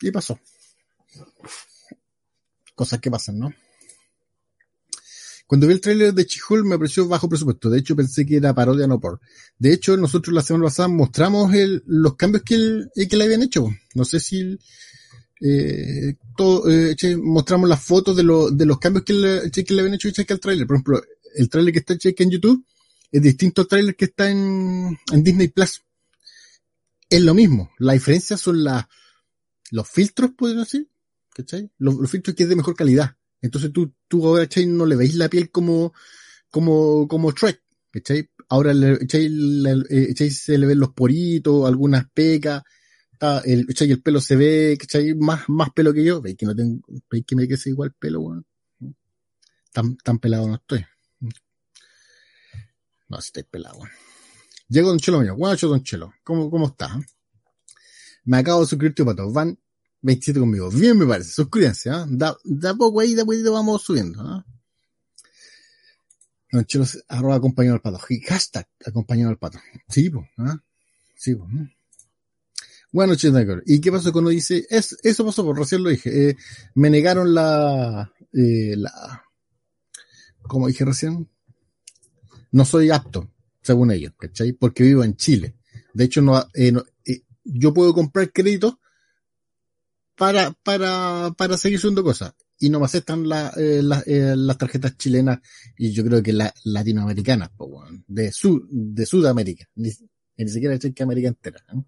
y 0.00 0.10
pasó. 0.10 0.38
Cosas 2.74 3.00
que 3.00 3.10
pasan, 3.10 3.38
¿no? 3.38 3.52
Cuando 5.50 5.66
vi 5.66 5.72
el 5.72 5.80
tráiler 5.80 6.14
de 6.14 6.26
Chihul 6.26 6.64
me 6.64 6.78
pareció 6.78 7.08
bajo 7.08 7.28
presupuesto. 7.28 7.68
De 7.68 7.80
hecho, 7.80 7.96
pensé 7.96 8.24
que 8.24 8.36
era 8.36 8.54
parodia 8.54 8.86
no 8.86 9.00
por. 9.00 9.20
De 9.58 9.72
hecho, 9.72 9.96
nosotros 9.96 10.32
la 10.32 10.42
semana 10.42 10.66
pasada 10.66 10.86
mostramos 10.86 11.50
los 11.86 12.14
cambios 12.14 12.44
que, 12.44 12.54
el, 12.54 12.90
que 12.94 13.16
le 13.16 13.24
habían 13.24 13.42
hecho. 13.42 13.66
No 13.96 14.04
sé 14.04 14.20
si 14.20 14.56
eh, 15.40 16.14
todo, 16.36 16.70
eh, 16.70 16.94
mostramos 17.20 17.68
las 17.68 17.82
fotos 17.82 18.16
de, 18.16 18.22
lo, 18.22 18.52
de 18.52 18.64
los 18.64 18.78
cambios 18.78 19.04
que 19.04 19.12
le, 19.12 19.40
habían 19.80 19.94
hecho 19.94 20.08
al 20.08 20.38
tráiler. 20.38 20.68
Por 20.68 20.76
ejemplo, 20.76 21.02
el 21.34 21.48
tráiler 21.48 21.72
que 21.72 21.80
está 21.80 21.94
en 22.22 22.30
YouTube 22.30 22.64
es 23.10 23.20
distinto 23.20 23.62
al 23.62 23.66
tráiler 23.66 23.96
que 23.96 24.04
está 24.04 24.30
en, 24.30 24.96
Disney 25.12 25.48
Plus. 25.48 25.82
Es 27.08 27.22
lo 27.22 27.34
mismo. 27.34 27.72
La 27.78 27.94
diferencia 27.94 28.36
son 28.36 28.62
la, 28.62 28.88
los 29.72 29.88
filtros, 29.88 30.30
pueden 30.38 30.58
decir. 30.58 30.88
¿Cachai? 31.34 31.72
Los, 31.78 31.96
los 31.96 32.08
filtros 32.08 32.36
que 32.36 32.44
es 32.44 32.48
de 32.48 32.54
mejor 32.54 32.76
calidad. 32.76 33.16
Entonces 33.42 33.72
tú, 33.72 33.94
tú 34.08 34.26
ahora, 34.26 34.44
¿cachai? 34.44 34.66
No 34.66 34.86
le 34.86 34.96
veis 34.96 35.14
la 35.14 35.28
piel 35.28 35.50
como, 35.50 35.92
como, 36.50 37.08
como 37.08 37.32
Shrek. 37.32 37.62
¿Cachai? 37.92 38.30
Ahora, 38.48 38.72
¿cachai? 38.98 39.28
Le, 39.28 40.14
se 40.30 40.58
le 40.58 40.66
ven 40.66 40.78
los 40.78 40.92
poritos, 40.92 41.66
algunas 41.66 42.08
pecas 42.12 42.62
el, 43.44 43.66
el 43.78 44.02
pelo 44.02 44.20
se 44.20 44.36
ve, 44.36 44.76
¿cachai? 44.78 45.14
Más, 45.14 45.48
más 45.48 45.70
pelo 45.70 45.92
que 45.92 46.04
yo, 46.04 46.20
veis 46.22 46.36
que 46.36 46.46
no 46.46 46.54
tengo, 46.54 46.80
veis 47.10 47.24
que 47.26 47.36
me 47.36 47.46
quede 47.46 47.58
igual 47.66 47.92
pelo, 47.92 48.20
weón. 48.20 48.46
Tan, 49.72 49.96
tan 49.98 50.18
pelado 50.18 50.48
no 50.48 50.54
estoy. 50.54 50.84
No, 53.08 53.20
si 53.20 53.28
estoy 53.28 53.42
pelado, 53.44 53.76
weón. 53.78 53.90
Llego 54.68 54.88
Don 54.88 54.98
Chelo 54.98 55.20
mío, 55.20 55.36
bueno, 55.36 55.56
Don 55.60 55.82
Chelo, 55.82 56.14
¿cómo, 56.22 56.50
cómo 56.50 56.68
estás? 56.68 56.92
Me 58.24 58.38
acabo 58.38 58.60
de 58.60 58.66
suscribir, 58.68 58.94
tío 58.94 59.04
pato, 59.04 59.30
van 59.32 59.58
27 60.02 60.40
conmigo. 60.40 60.70
Bien 60.70 60.96
me 60.96 61.06
parece, 61.06 61.30
suscríbanse, 61.30 61.90
¿ah? 61.90 62.06
Da, 62.08 62.36
da 62.44 62.74
poco 62.74 63.00
ahí, 63.00 63.14
da 63.14 63.24
poquito 63.24 63.52
vamos 63.52 63.82
subiendo, 63.82 64.20
¿ah? 64.22 64.44
Chelo, 66.66 66.84
arroba 67.08 67.36
acompañado 67.36 67.76
al 67.76 67.80
pato. 67.80 68.00
Hashtag 68.26 68.66
acompañado 68.84 69.30
al 69.30 69.38
pato. 69.38 69.58
Sí, 69.88 70.10
pues, 70.10 70.26
¿ah? 70.38 70.60
Sí. 71.16 71.36
Bueno, 72.92 73.14
Chinagor. 73.14 73.62
¿Y 73.66 73.80
qué 73.80 73.92
pasó 73.92 74.12
cuando 74.12 74.30
dice? 74.30 74.66
Es, 74.68 74.96
eso 75.04 75.24
pasó 75.24 75.44
por 75.44 75.56
recién 75.56 75.84
lo 75.84 75.90
dije. 75.90 76.30
Eh, 76.30 76.36
me 76.74 76.90
negaron 76.90 77.32
la, 77.34 78.12
eh, 78.32 78.74
la, 78.76 79.24
como 80.42 80.66
dije 80.66 80.84
recién, 80.84 81.28
no 82.50 82.64
soy 82.64 82.90
apto, 82.90 83.30
según 83.62 83.92
ellos, 83.92 84.12
¿cachai? 84.18 84.52
Porque 84.52 84.82
vivo 84.82 85.04
en 85.04 85.16
Chile. 85.16 85.54
De 85.94 86.04
hecho, 86.04 86.20
no, 86.20 86.44
eh, 86.54 86.72
no 86.72 86.84
eh, 87.04 87.22
yo 87.44 87.72
puedo 87.72 87.94
comprar 87.94 88.32
créditos 88.32 88.74
para, 90.20 90.52
para, 90.52 91.32
para 91.34 91.56
seguir 91.56 91.78
subiendo 91.78 92.04
cosas. 92.04 92.34
Y 92.58 92.68
no 92.68 92.78
me 92.78 92.84
aceptan 92.84 93.24
eh, 93.56 93.80
la, 93.82 94.02
eh, 94.04 94.34
las 94.36 94.58
tarjetas 94.58 94.98
chilenas 94.98 95.38
y 95.78 95.92
yo 95.92 96.04
creo 96.04 96.22
que 96.22 96.34
las 96.34 96.52
latinoamericanas, 96.64 97.48
de, 98.06 98.30
su, 98.30 98.68
de 98.70 99.06
Sudamérica. 99.06 99.66
Ni, 99.76 99.88
ni 100.36 100.48
siquiera 100.50 100.78
que 100.78 101.02
América 101.02 101.28
entera. 101.28 101.64
¿eh? 101.72 101.82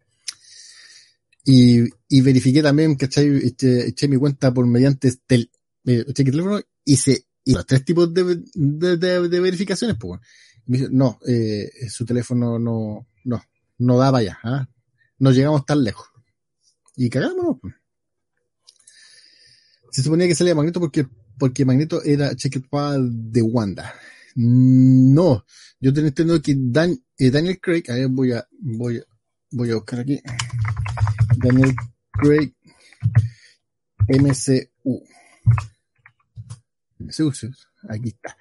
Y, 1.45 1.85
y 2.09 2.21
verifiqué 2.23 2.62
también, 2.62 2.95
¿cachai? 2.95 3.37
Eché, 3.49 3.88
eché 3.88 4.09
mi 4.09 4.16
cuenta 4.16 4.51
por 4.55 4.66
mediante 4.66 5.12
tel, 5.27 5.51
eh, 5.85 6.05
teléfono 6.14 6.59
y 6.87 6.97
se, 6.97 7.27
y 7.45 7.53
los 7.53 7.66
tres 7.66 7.85
tipos 7.85 8.14
de, 8.14 8.42
de, 8.55 8.97
de, 8.97 9.29
de 9.29 9.40
verificaciones, 9.40 9.99
pues, 10.01 10.21
me 10.64 10.79
dice, 10.79 10.88
no, 10.90 11.18
eh, 11.29 11.71
su 11.90 12.07
teléfono 12.07 12.59
no, 12.59 13.09
no, 13.25 13.42
no 13.77 13.99
daba 13.99 14.23
ya, 14.23 14.38
¿ah? 14.42 14.66
no 15.18 15.33
llegamos 15.33 15.66
tan 15.66 15.85
lejos. 15.85 16.09
Y 16.97 17.11
cagámonos, 17.11 17.59
pues. 17.61 17.75
Se 19.92 20.02
suponía 20.02 20.26
que 20.26 20.35
salía 20.35 20.55
Magneto 20.55 20.81
porque, 20.81 21.07
porque 21.38 21.66
Magneto 21.66 22.02
era 22.02 22.35
Checked 22.35 22.64
de 23.11 23.42
Wanda. 23.42 23.94
No, 24.35 25.44
yo 25.78 25.92
tengo 25.92 26.09
entendido 26.09 26.40
que 26.40 26.55
Dan, 26.57 26.98
eh, 27.18 27.31
Daniel 27.31 27.61
Craig, 27.61 27.85
a 27.90 28.07
voy 28.09 28.33
a, 28.33 28.48
voy 28.59 29.02
voy 29.50 29.70
a 29.70 29.74
buscar 29.74 30.00
aquí. 30.00 30.18
Daniel 31.37 31.74
Craig 32.12 32.55
MCU. 34.09 35.05
MCU, 36.98 37.33
aquí 37.90 38.09
está. 38.09 38.35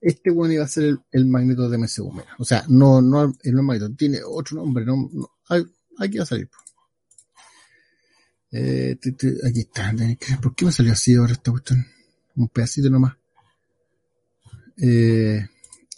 Este 0.00 0.30
bueno 0.30 0.54
iba 0.54 0.64
a 0.64 0.68
ser 0.68 0.98
el, 1.10 1.26
magneto 1.26 1.68
de 1.68 1.78
MCU. 1.78 2.12
O 2.38 2.44
sea, 2.44 2.64
no, 2.68 3.02
no, 3.02 3.34
es 3.42 3.52
magneto, 3.52 3.92
tiene 3.96 4.20
otro 4.24 4.58
nombre, 4.58 4.84
no, 4.84 5.10
no 5.12 5.28
aquí 5.98 6.18
va 6.18 6.22
a 6.22 6.26
salir. 6.26 6.48
Eh, 8.52 8.98
aquí 9.48 9.60
está. 9.60 9.94
¿Por 10.40 10.54
qué 10.54 10.66
me 10.66 10.72
salió 10.72 10.92
así 10.92 11.14
ahora 11.14 11.32
esta 11.32 11.50
cuestión? 11.50 11.86
Un 12.36 12.48
pedacito 12.48 12.90
nomás. 12.90 13.16
Eh, 14.76 15.46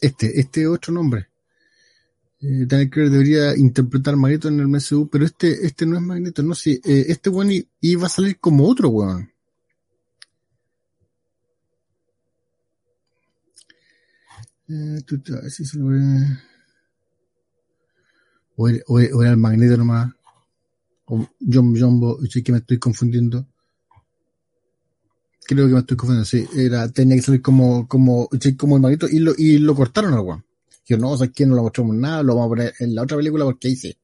este, 0.01 0.41
este 0.41 0.67
otro 0.67 0.93
nombre. 0.93 1.29
Eh, 2.41 2.67
Daniel 2.67 2.91
Craig 2.91 3.11
debería 3.11 3.57
interpretar 3.57 4.17
Magneto 4.17 4.49
en 4.49 4.61
el 4.61 4.69
MCU, 4.69 5.09
pero 5.09 5.25
este, 5.25 5.65
este 5.67 5.87
no 5.87 5.97
es 5.97 6.03
Magneto, 6.03 6.43
no 6.43 6.55
sé, 6.55 6.73
eh, 6.85 7.07
este 7.09 7.31
weón 7.31 7.51
iba 7.81 8.07
a 8.07 8.11
salir 8.11 8.39
como 8.39 8.69
otro 8.69 8.91
weón. 8.91 9.31
Eh, 14.69 15.01
o, 18.57 18.69
era, 18.69 18.83
o, 18.87 19.23
era, 19.23 19.31
el 19.31 19.37
Magneto 19.39 19.79
nomás. 19.79 20.13
O 21.15 21.29
John 21.41 21.79
Jumbo, 21.79 22.19
sí 22.29 22.43
que 22.43 22.53
me 22.53 22.59
estoy 22.59 22.79
confundiendo. 22.79 23.47
Creo 25.47 25.67
que 25.67 25.75
me 25.75 25.81
estoy 25.81 25.97
confundiendo, 25.97 26.25
sí, 26.25 26.47
era, 26.57 26.89
tenía 26.89 27.17
que 27.17 27.23
salir 27.23 27.43
como, 27.43 27.87
como, 27.87 28.29
como 28.57 28.77
el 28.77 28.83
Magneto 28.83 29.07
y 29.09 29.19
lo, 29.19 29.35
y 29.37 29.59
lo 29.59 29.75
cortaron 29.75 30.15
al 30.15 30.21
weón. 30.21 30.45
Yo 30.87 30.99
no, 30.99 31.17
sé 31.17 31.31
quién 31.31 31.51
no 31.51 31.57
lo 31.57 31.63
mostramos 31.63 31.97
nada, 31.97 32.23
lo 32.23 32.35
vamos 32.35 32.47
a 32.47 32.49
poner 32.51 32.75
en 32.79 32.95
la 32.95 33.03
otra 33.03 33.17
película 33.17 33.45
porque 33.45 33.69
ahí 33.69 33.77
sí. 33.77 33.97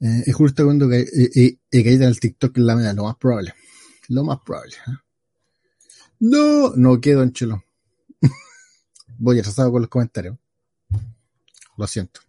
Eh, 0.00 0.22
es 0.26 0.34
justo 0.34 0.64
cuando 0.64 0.88
que, 0.88 1.00
eh, 1.00 1.30
eh, 1.34 1.58
en 1.70 2.02
el 2.02 2.18
TikTok 2.18 2.56
en 2.56 2.66
la 2.66 2.76
media, 2.76 2.94
lo 2.94 3.04
más 3.04 3.16
probable. 3.16 3.54
Lo 4.08 4.24
más 4.24 4.38
probable. 4.40 4.74
¿eh? 4.86 4.96
No, 6.20 6.74
no 6.76 7.00
quedo 7.00 7.22
en 7.22 7.32
chelo. 7.32 7.62
Voy 9.18 9.38
atrasado 9.38 9.70
con 9.72 9.82
los 9.82 9.90
comentarios. 9.90 10.36
Lo 11.76 11.86
siento. 11.86 12.20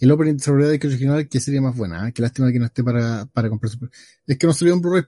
El 0.00 0.10
opening 0.10 0.36
de 0.36 0.78
que 0.78 0.86
original 0.86 1.28
que 1.28 1.40
sería 1.40 1.60
más 1.60 1.76
buena, 1.76 2.08
¿eh? 2.08 2.12
Qué 2.12 2.22
lástima 2.22 2.52
que 2.52 2.58
no 2.58 2.66
esté 2.66 2.84
para, 2.84 3.26
para 3.26 3.48
comprar. 3.48 3.72
Es 4.26 4.36
que 4.36 4.46
no 4.46 4.52
salió 4.52 4.74
en 4.74 4.80
Blu-ray. 4.80 5.04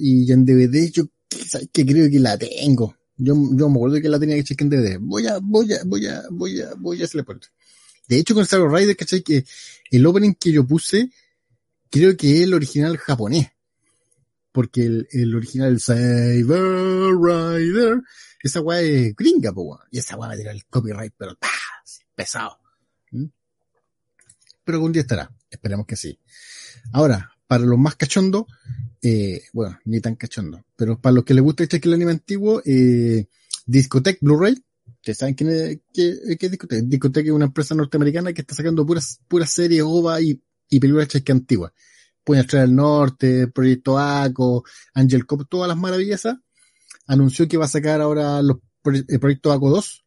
Y 0.00 0.32
en 0.32 0.44
DVD 0.44 0.90
yo 0.90 1.04
que 1.72 1.86
creo 1.86 2.10
que 2.10 2.18
la 2.18 2.36
tengo. 2.36 2.96
Yo, 3.16 3.34
yo 3.34 3.68
me 3.68 3.76
acuerdo 3.76 4.00
que 4.00 4.08
la 4.08 4.18
tenía 4.18 4.36
que 4.36 4.44
checar 4.44 4.66
en 4.66 4.70
DVD. 4.70 4.98
Voy 5.00 5.26
a, 5.26 5.38
voy 5.38 5.72
a, 5.72 5.82
voy 5.84 6.06
a, 6.06 6.22
voy 6.30 6.60
a, 6.60 6.74
voy 6.74 7.00
a 7.00 7.04
hacerle 7.04 7.24
puerto. 7.24 7.48
De 8.08 8.18
hecho, 8.18 8.34
con 8.34 8.42
Star 8.42 8.62
Rider, 8.62 8.96
¿cachai? 8.96 9.22
Que 9.22 9.44
el 9.90 10.06
opening 10.06 10.34
que 10.34 10.50
yo 10.52 10.66
puse, 10.66 11.10
creo 11.90 12.16
que 12.16 12.38
es 12.38 12.42
el 12.42 12.54
original 12.54 12.96
japonés. 12.98 13.48
Porque 14.50 14.84
el, 14.84 15.08
el 15.12 15.34
original 15.34 15.80
Saber 15.80 16.44
Rider, 16.46 18.02
esa 18.42 18.60
weá 18.60 18.82
es 18.82 19.14
gringa, 19.16 19.52
po, 19.52 19.78
Y 19.90 19.98
esa 19.98 20.16
weá 20.16 20.28
va 20.28 20.34
a 20.34 20.36
tirar 20.36 20.54
el 20.54 20.66
copyright, 20.66 21.14
pero 21.16 21.36
¡pah! 21.36 21.48
pesado. 22.14 22.61
Pero 24.64 24.76
algún 24.76 24.92
día 24.92 25.02
estará. 25.02 25.30
Esperemos 25.50 25.86
que 25.86 25.96
sí. 25.96 26.18
Ahora, 26.92 27.32
para 27.46 27.64
los 27.64 27.78
más 27.78 27.96
cachondos, 27.96 28.44
eh, 29.02 29.42
bueno, 29.52 29.78
ni 29.84 30.00
tan 30.00 30.16
cachondo, 30.16 30.64
pero 30.76 31.00
para 31.00 31.14
los 31.14 31.24
que 31.24 31.34
les 31.34 31.42
gusta 31.42 31.64
el 31.64 31.92
anime 31.92 32.12
antiguo, 32.12 32.62
eh, 32.64 33.26
Discotech 33.66 34.18
Blu-ray, 34.20 34.54
¿ustedes 34.86 35.18
saben 35.18 35.34
quién 35.34 35.50
es, 35.50 35.78
qué, 35.92 36.36
qué 36.38 36.46
es 36.46 36.50
Discotech? 36.50 36.84
Discotech 36.84 37.26
es 37.26 37.32
una 37.32 37.46
empresa 37.46 37.74
norteamericana 37.74 38.32
que 38.32 38.40
está 38.40 38.54
sacando 38.54 38.86
puras, 38.86 39.20
puras 39.28 39.50
series, 39.50 39.82
OVA 39.84 40.20
y, 40.20 40.42
y 40.70 40.80
películas 40.80 41.08
que 41.08 41.32
antiguas. 41.32 41.72
Pueden 42.24 42.46
traer 42.46 42.66
el 42.66 42.74
Norte, 42.74 43.48
Proyecto 43.48 43.98
ACO, 43.98 44.64
Angel 44.94 45.26
Cop, 45.26 45.42
todas 45.48 45.68
las 45.68 45.76
maravillas. 45.76 46.22
Anunció 47.06 47.48
que 47.48 47.56
va 47.56 47.64
a 47.64 47.68
sacar 47.68 48.00
ahora 48.00 48.40
los, 48.40 48.58
el 48.84 49.20
Proyecto 49.20 49.52
ACO 49.52 49.70
2, 49.70 50.04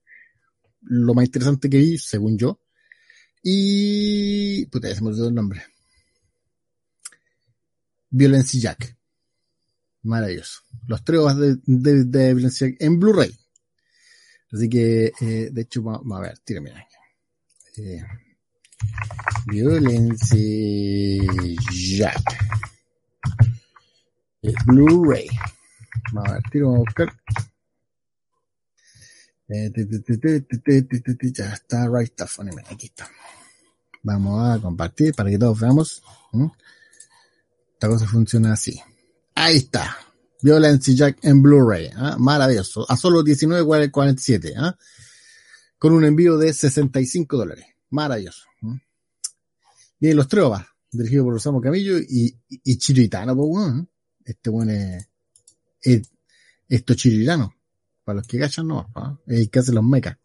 lo 0.82 1.14
más 1.14 1.26
interesante 1.26 1.70
que 1.70 1.78
vi, 1.78 1.98
según 1.98 2.38
yo. 2.38 2.60
Y, 3.48 4.66
puta, 4.66 4.90
ya 4.90 4.96
se 4.96 5.04
me 5.04 5.10
olvidó 5.10 5.28
el 5.28 5.36
nombre. 5.36 5.64
Violence 8.10 8.60
Jack. 8.60 8.98
Maravilloso. 10.02 10.62
Los 10.88 11.04
tres 11.04 11.20
de, 11.64 12.06
de, 12.06 12.34
Violencia 12.34 12.68
Jack 12.68 12.78
en 12.82 13.00
Blu-ray. 13.00 13.38
Así 14.52 14.68
que, 14.68 15.12
eh, 15.22 15.50
de 15.52 15.62
hecho, 15.62 15.84
vamos 15.84 16.18
a 16.18 16.22
ver, 16.22 16.40
tírame. 16.40 16.72
Eh, 17.78 18.04
Violence 19.46 20.36
Jack. 21.72 22.24
Blu-ray. 24.66 25.28
Vamos 26.14 26.30
a 26.32 26.34
ver, 26.34 26.44
tiro 26.52 26.74
a 26.74 26.78
buscar. 26.80 27.14
Eh, 29.48 29.72
ya 31.32 31.54
está 31.54 31.88
right 31.88 32.12
stuff. 32.12 32.40
Aquí 32.72 32.88
está. 32.88 33.08
Vamos 34.06 34.48
a 34.48 34.62
compartir 34.62 35.16
para 35.16 35.32
que 35.32 35.40
todos 35.40 35.60
veamos. 35.60 36.04
¿Mm? 36.32 36.46
Esta 37.74 37.88
cosa 37.88 38.06
funciona 38.06 38.54
así. 38.54 38.80
Ahí 39.34 39.58
está. 39.58 39.98
Violence 40.44 40.94
Jack 40.94 41.18
en 41.24 41.42
Blu-ray. 41.42 41.90
¿ah? 41.96 42.16
Maravilloso. 42.20 42.86
A 42.88 42.96
solo 42.98 43.24
19.47. 43.24 44.54
¿ah? 44.58 44.78
Con 45.80 45.94
un 45.94 46.06
envío 46.06 46.38
de 46.38 46.54
65 46.54 47.36
dólares. 47.36 47.66
Maravilloso. 47.90 48.46
Y 50.00 50.14
los 50.14 50.28
Trova, 50.28 50.68
dirigido 50.92 51.24
por 51.24 51.34
Rosamo 51.34 51.60
Camillo 51.60 51.98
y, 51.98 52.38
y, 52.48 52.78
Chiritano, 52.78 53.36
pues, 53.36 53.74
Este 54.24 54.52
bueno 54.52 54.72
es, 54.72 55.10
es, 55.82 56.02
esto. 56.70 56.94
Para 58.04 58.18
los 58.18 58.28
que 58.28 58.38
cachan, 58.38 58.68
no, 58.68 58.88
¿ah? 58.94 59.18
el 59.26 59.50
que 59.50 59.60
hace 59.60 59.72
los 59.72 59.84
mechas. 59.84 60.16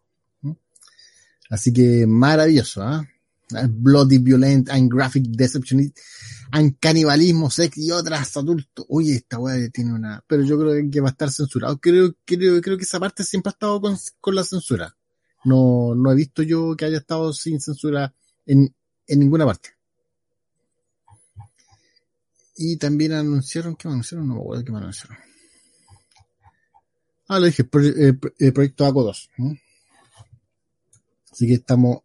Así 1.49 1.73
que 1.73 2.05
maravilloso, 2.05 2.83
¿ah? 2.83 3.03
Bloody, 3.69 4.17
violent, 4.19 4.69
and 4.69 4.89
graphic 4.89 5.23
deception, 5.27 5.91
and 6.51 6.77
canibalismo, 6.79 7.49
sex 7.49 7.77
y 7.77 7.91
otras 7.91 8.35
adultos. 8.37 8.85
Oye, 8.89 9.15
esta 9.15 9.39
weá 9.39 9.69
tiene 9.69 9.93
una, 9.93 10.23
pero 10.27 10.43
yo 10.43 10.57
creo 10.59 10.89
que 10.89 11.01
va 11.01 11.09
a 11.09 11.11
estar 11.11 11.31
censurado. 11.31 11.79
Creo, 11.79 12.15
creo, 12.25 12.61
creo 12.61 12.77
que 12.77 12.83
esa 12.83 12.99
parte 12.99 13.23
siempre 13.23 13.49
ha 13.49 13.53
estado 13.53 13.79
con, 13.81 13.97
con 14.19 14.35
la 14.35 14.43
censura. 14.43 14.95
No, 15.43 15.95
no 15.95 16.11
he 16.11 16.15
visto 16.15 16.43
yo 16.43 16.75
que 16.75 16.85
haya 16.85 16.97
estado 16.97 17.33
sin 17.33 17.59
censura 17.59 18.13
en, 18.45 18.73
en 19.07 19.19
ninguna 19.19 19.45
parte. 19.45 19.69
Y 22.57 22.77
también 22.77 23.13
anunciaron, 23.13 23.75
¿qué 23.75 23.87
me 23.87 23.95
anunciaron? 23.95 24.27
No 24.27 24.35
me 24.35 24.41
acuerdo 24.41 24.63
qué 24.63 24.71
me 24.71 24.77
anunciaron. 24.77 25.17
Ah, 27.27 27.39
lo 27.39 27.45
dije, 27.45 27.63
el 27.71 28.09
eh, 28.09 28.19
eh, 28.39 28.51
proyecto 28.51 28.85
ACO 28.85 29.03
2. 29.03 29.29
Así 31.31 31.47
que 31.47 31.53
estamos, 31.53 31.99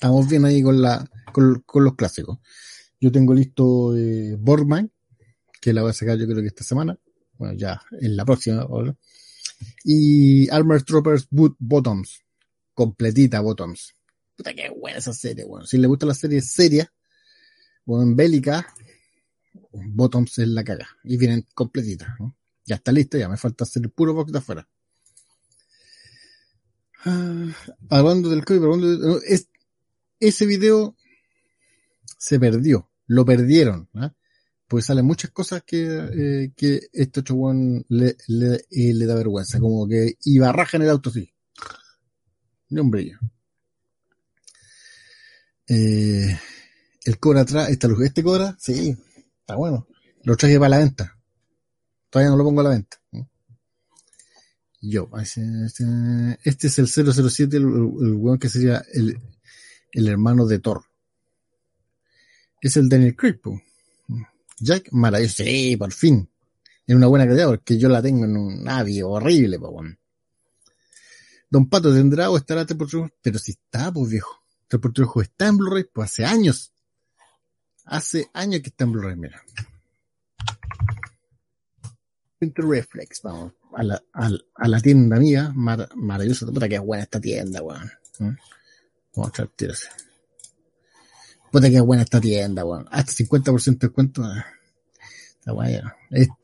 estamos 0.00 0.26
bien 0.26 0.46
ahí 0.46 0.62
con 0.62 0.80
la, 0.80 1.06
con, 1.30 1.62
los 1.84 1.94
clásicos. 1.94 2.38
Yo 2.98 3.12
tengo 3.12 3.34
listo 3.34 3.94
eh, 3.94 4.34
que 5.60 5.74
la 5.74 5.82
voy 5.82 5.90
a 5.90 5.92
sacar 5.92 6.16
yo 6.16 6.26
creo 6.26 6.40
que 6.40 6.46
esta 6.46 6.64
semana. 6.64 6.98
Bueno, 7.34 7.52
ya 7.54 7.82
en 8.00 8.16
la 8.16 8.24
próxima. 8.24 8.66
Y 9.84 10.48
Armored 10.48 10.84
Troopers 10.84 11.28
Boot 11.30 11.54
Bottoms. 11.58 12.22
Completita 12.72 13.40
Bottoms. 13.40 13.94
Puta 14.36 14.54
que 14.54 14.70
buena 14.70 15.00
esa 15.00 15.12
serie, 15.12 15.44
bueno. 15.44 15.66
Si 15.66 15.76
le 15.76 15.86
gusta 15.86 16.06
la 16.06 16.14
serie 16.14 16.40
seria, 16.40 16.90
o 17.84 18.02
en 18.02 18.16
bélica, 18.16 18.72
Bottoms 19.70 20.38
es 20.38 20.48
la 20.48 20.64
caga. 20.64 20.88
Y 21.04 21.18
vienen 21.18 21.46
completitas, 21.52 22.08
Ya 22.64 22.76
está 22.76 22.90
listo, 22.90 23.18
ya 23.18 23.28
me 23.28 23.36
falta 23.36 23.64
hacer 23.64 23.82
el 23.82 23.90
puro 23.90 24.14
box 24.14 24.32
de 24.32 24.38
afuera. 24.38 24.66
Ah, 27.04 27.48
hablando 27.90 28.30
del 28.30 28.46
código, 28.46 28.72
hablando 28.72 29.20
ese 30.20 30.46
video 30.46 30.96
se 32.18 32.38
perdió, 32.38 32.90
lo 33.06 33.24
perdieron, 33.24 33.88
¿ah? 33.94 34.14
pues 34.68 34.84
salen 34.84 35.06
muchas 35.06 35.30
cosas 35.30 35.62
que, 35.64 35.84
eh, 35.84 36.52
que 36.54 36.88
este 36.92 37.24
chabón 37.24 37.84
le, 37.88 38.10
eh, 38.10 38.94
le, 38.94 39.06
da 39.06 39.14
vergüenza, 39.16 39.58
como 39.58 39.88
que 39.88 40.16
iba 40.24 40.52
raja 40.52 40.76
en 40.76 40.84
el 40.84 40.90
auto. 40.90 41.10
Ni 42.68 42.80
un 42.80 42.90
brillo. 42.90 43.18
Eh, 45.66 46.38
el 47.04 47.18
Cobra 47.18 47.40
atrás, 47.40 47.70
esta 47.70 47.88
luz, 47.88 48.04
este 48.04 48.22
Cobra, 48.22 48.56
sí, 48.60 48.96
está 49.40 49.56
bueno. 49.56 49.88
Lo 50.22 50.36
traje 50.36 50.58
para 50.58 50.68
la 50.68 50.78
venta. 50.78 51.18
Todavía 52.10 52.30
no 52.30 52.36
lo 52.36 52.44
pongo 52.44 52.60
a 52.60 52.64
la 52.64 52.70
venta. 52.70 53.00
Yo, 54.82 55.10
este, 55.20 56.68
es 56.68 56.78
el 56.78 56.88
007, 56.88 57.56
el, 57.56 57.64
el 57.64 58.38
que 58.38 58.48
sería 58.48 58.84
el, 58.92 59.18
el 59.92 60.08
hermano 60.08 60.46
de 60.46 60.58
Thor. 60.58 60.84
Es 62.60 62.76
el 62.76 62.88
Daniel 62.88 63.16
Craig, 63.16 63.40
Jack, 64.58 64.92
maravilloso, 64.92 65.42
sí, 65.42 65.76
por 65.76 65.92
fin. 65.92 66.28
En 66.86 66.96
una 66.96 67.06
buena 67.06 67.26
calidad, 67.26 67.48
porque 67.48 67.78
yo 67.78 67.88
la 67.88 68.02
tengo 68.02 68.24
en 68.24 68.36
un 68.36 68.62
navío 68.62 69.08
horrible, 69.08 69.58
Don 71.48 71.68
Pato 71.68 71.92
tendrá 71.92 72.30
o 72.30 72.36
estará 72.36 72.64
pero 73.22 73.38
si 73.38 73.52
está, 73.52 73.90
pues 73.92 74.10
viejo. 74.10 74.40
Rojo 74.70 75.22
está 75.22 75.48
en 75.48 75.56
Blu-ray, 75.56 75.84
pues 75.92 76.12
hace 76.12 76.24
años. 76.24 76.72
Hace 77.84 78.30
años 78.32 78.60
que 78.60 78.68
está 78.68 78.84
en 78.84 78.92
Blu-ray, 78.92 79.16
mira. 79.16 79.42
Reflex, 82.40 83.20
vamos. 83.22 83.52
A 83.74 83.82
la, 83.82 84.02
a, 84.12 84.68
la 84.68 84.80
tienda 84.80 85.16
mía, 85.16 85.52
maravillosa. 85.54 86.46
Puta 86.46 86.68
que 86.68 86.78
buena 86.78 87.02
esta 87.04 87.20
tienda, 87.20 87.62
weón. 87.62 87.90
Vamos 89.14 89.38
a 89.38 89.46
tiros. 89.46 89.88
Puta 91.50 91.68
que 91.68 91.80
buena 91.80 92.04
esta 92.04 92.20
tienda, 92.20 92.64
weón. 92.64 92.86
Hasta 92.90 93.12
50% 93.12 93.64
de 93.64 93.86
descuento. 93.86 94.22
Ah. 94.24 94.46
Está 95.38 95.52
buena. 95.52 95.96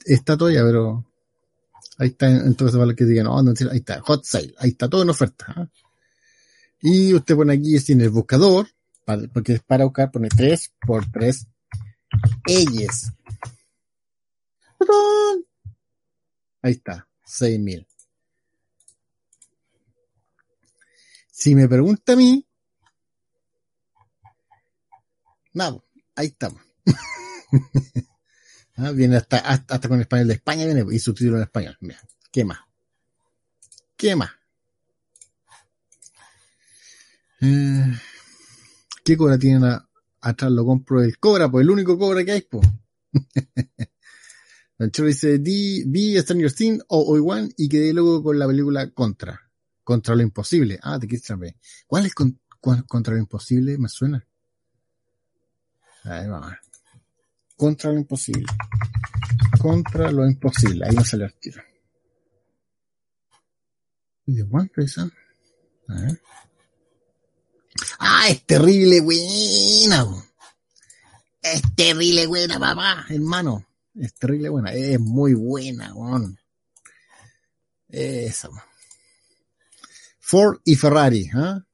Está 0.04 0.36
todavía, 0.36 0.62
pero 0.62 1.04
ahí 1.98 2.08
está 2.08 2.28
entonces 2.28 2.78
para 2.78 2.94
que 2.94 3.04
digan, 3.04 3.24
no, 3.24 3.42
no, 3.42 3.52
ahí 3.70 3.78
está, 3.78 4.00
hot 4.00 4.24
sale, 4.24 4.54
ahí 4.58 4.70
está 4.70 4.88
todo 4.88 5.02
en 5.02 5.10
oferta. 5.10 5.46
¿ah? 5.48 5.68
Y 6.80 7.14
usted 7.14 7.36
pone 7.36 7.54
aquí 7.54 7.76
en 7.88 8.00
el 8.00 8.10
buscador, 8.10 8.68
porque 9.32 9.54
es 9.54 9.62
para 9.62 9.84
buscar, 9.84 10.10
pone 10.10 10.28
3 10.28 10.72
por 10.86 11.10
3 11.10 11.46
ellas. 12.46 13.12
Ahí 16.62 16.72
está, 16.72 17.06
6000. 17.24 17.86
Si 21.30 21.54
me 21.54 21.68
pregunta 21.68 22.14
a 22.14 22.16
mí, 22.16 22.45
nada, 25.56 25.82
ahí 26.14 26.26
estamos. 26.28 26.60
ah, 28.76 28.90
viene 28.92 29.16
hasta, 29.16 29.38
hasta, 29.38 29.88
con 29.88 30.00
español 30.00 30.28
de 30.28 30.34
España, 30.34 30.66
viene 30.66 30.84
y 30.92 30.98
subtítulo 30.98 31.38
en 31.38 31.44
español. 31.44 31.76
Mira, 31.80 32.00
¿qué 32.30 32.44
más? 32.44 32.58
¿Qué 33.96 34.14
más? 34.14 34.30
Eh, 37.40 37.92
¿Qué 39.04 39.16
cobra 39.16 39.38
tienen 39.38 39.64
atrás? 40.20 40.52
Lo 40.52 40.64
compro 40.64 41.02
el 41.02 41.18
cobra, 41.18 41.50
pues 41.50 41.62
el 41.62 41.70
único 41.70 41.98
cobra 41.98 42.24
que 42.24 42.32
hay, 42.32 42.42
pues. 42.42 42.68
Cholo 44.92 45.08
dice, 45.08 45.38
di, 45.38 45.84
vi 45.86 46.18
Stranger 46.18 46.52
Things 46.52 46.84
o 46.88 47.12
Obi-Wan 47.12 47.50
y 47.56 47.68
quedé 47.68 47.94
luego 47.94 48.22
con 48.22 48.38
la 48.38 48.46
película 48.46 48.90
Contra. 48.90 49.40
Contra 49.82 50.14
lo 50.14 50.22
imposible. 50.22 50.78
Ah, 50.82 50.98
te 50.98 51.06
quieres 51.06 51.26
saber. 51.26 51.56
¿Cuál 51.86 52.04
es 52.04 52.14
Contra 52.14 53.14
lo 53.14 53.20
imposible? 53.20 53.78
Me 53.78 53.88
suena. 53.88 54.26
Ahí 56.06 56.28
va. 56.28 56.60
Contra 57.56 57.90
lo 57.90 57.98
imposible. 57.98 58.46
Contra 59.60 60.10
lo 60.10 60.26
imposible. 60.26 60.86
Ahí 60.86 60.94
no 60.94 61.04
sale 61.04 61.24
el 61.24 61.34
tiro. 61.34 61.62
¿Y 64.26 64.34
de. 64.34 64.46
Ah, 67.98 68.28
es 68.28 68.42
terrible 68.44 69.00
buena. 69.00 70.06
Es 71.42 71.62
terrible 71.74 72.26
buena, 72.26 72.58
papá, 72.58 73.06
hermano. 73.08 73.66
Es 73.94 74.14
terrible 74.14 74.48
buena. 74.48 74.72
Es 74.72 75.00
muy 75.00 75.34
buena, 75.34 75.94
weón. 75.94 76.38
Esa. 77.88 78.48
Ford 80.18 80.60
y 80.64 80.74
Ferrari, 80.74 81.30
¿ah? 81.34 81.65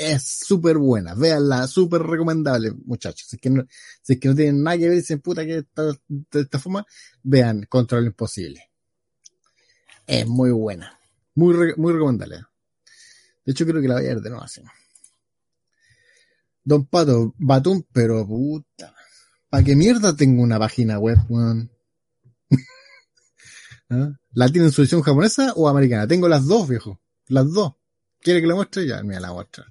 Es 0.00 0.44
súper 0.46 0.78
buena, 0.78 1.12
véanla, 1.14 1.66
súper 1.66 2.02
recomendable, 2.02 2.70
muchachos. 2.84 3.26
Si 3.26 3.34
es, 3.34 3.42
que 3.42 3.50
no, 3.50 3.66
si 4.00 4.12
es 4.12 4.20
tienen 4.20 4.62
nada 4.62 4.78
que 4.78 4.88
ver 4.88 4.96
dicen 4.96 5.20
puta 5.20 5.44
que 5.44 5.58
esta, 5.58 5.86
de 6.06 6.40
esta 6.40 6.60
forma, 6.60 6.86
vean 7.24 7.66
Control 7.68 8.06
Imposible. 8.06 8.70
Es 10.06 10.24
muy 10.24 10.52
buena. 10.52 10.96
Muy, 11.34 11.74
muy 11.76 11.92
recomendable. 11.92 12.44
De 13.44 13.50
hecho, 13.50 13.66
creo 13.66 13.82
que 13.82 13.88
la 13.88 13.94
voy 13.94 14.04
a 14.04 14.14
ver 14.14 14.20
de 14.20 14.30
nuevo 14.30 14.44
así. 14.44 14.62
Don 16.62 16.86
Pato, 16.86 17.34
Batum, 17.36 17.82
pero 17.92 18.24
puta. 18.24 18.94
¿Para 19.50 19.64
qué 19.64 19.74
mierda 19.74 20.14
tengo 20.14 20.44
una 20.44 20.60
página 20.60 21.00
web, 21.00 21.18
weón? 21.28 21.72
¿Ah? 23.90 24.12
¿La 24.30 24.48
tienen 24.48 24.70
su 24.70 24.82
versión 24.82 25.02
japonesa 25.02 25.54
o 25.56 25.68
americana? 25.68 26.06
Tengo 26.06 26.28
las 26.28 26.46
dos, 26.46 26.68
viejo. 26.68 27.00
Las 27.26 27.52
dos. 27.52 27.72
¿Quiere 28.20 28.40
que 28.40 28.46
la 28.46 28.54
muestre? 28.54 28.86
Ya, 28.86 29.02
mira, 29.02 29.18
la 29.18 29.32
muestra. 29.32 29.66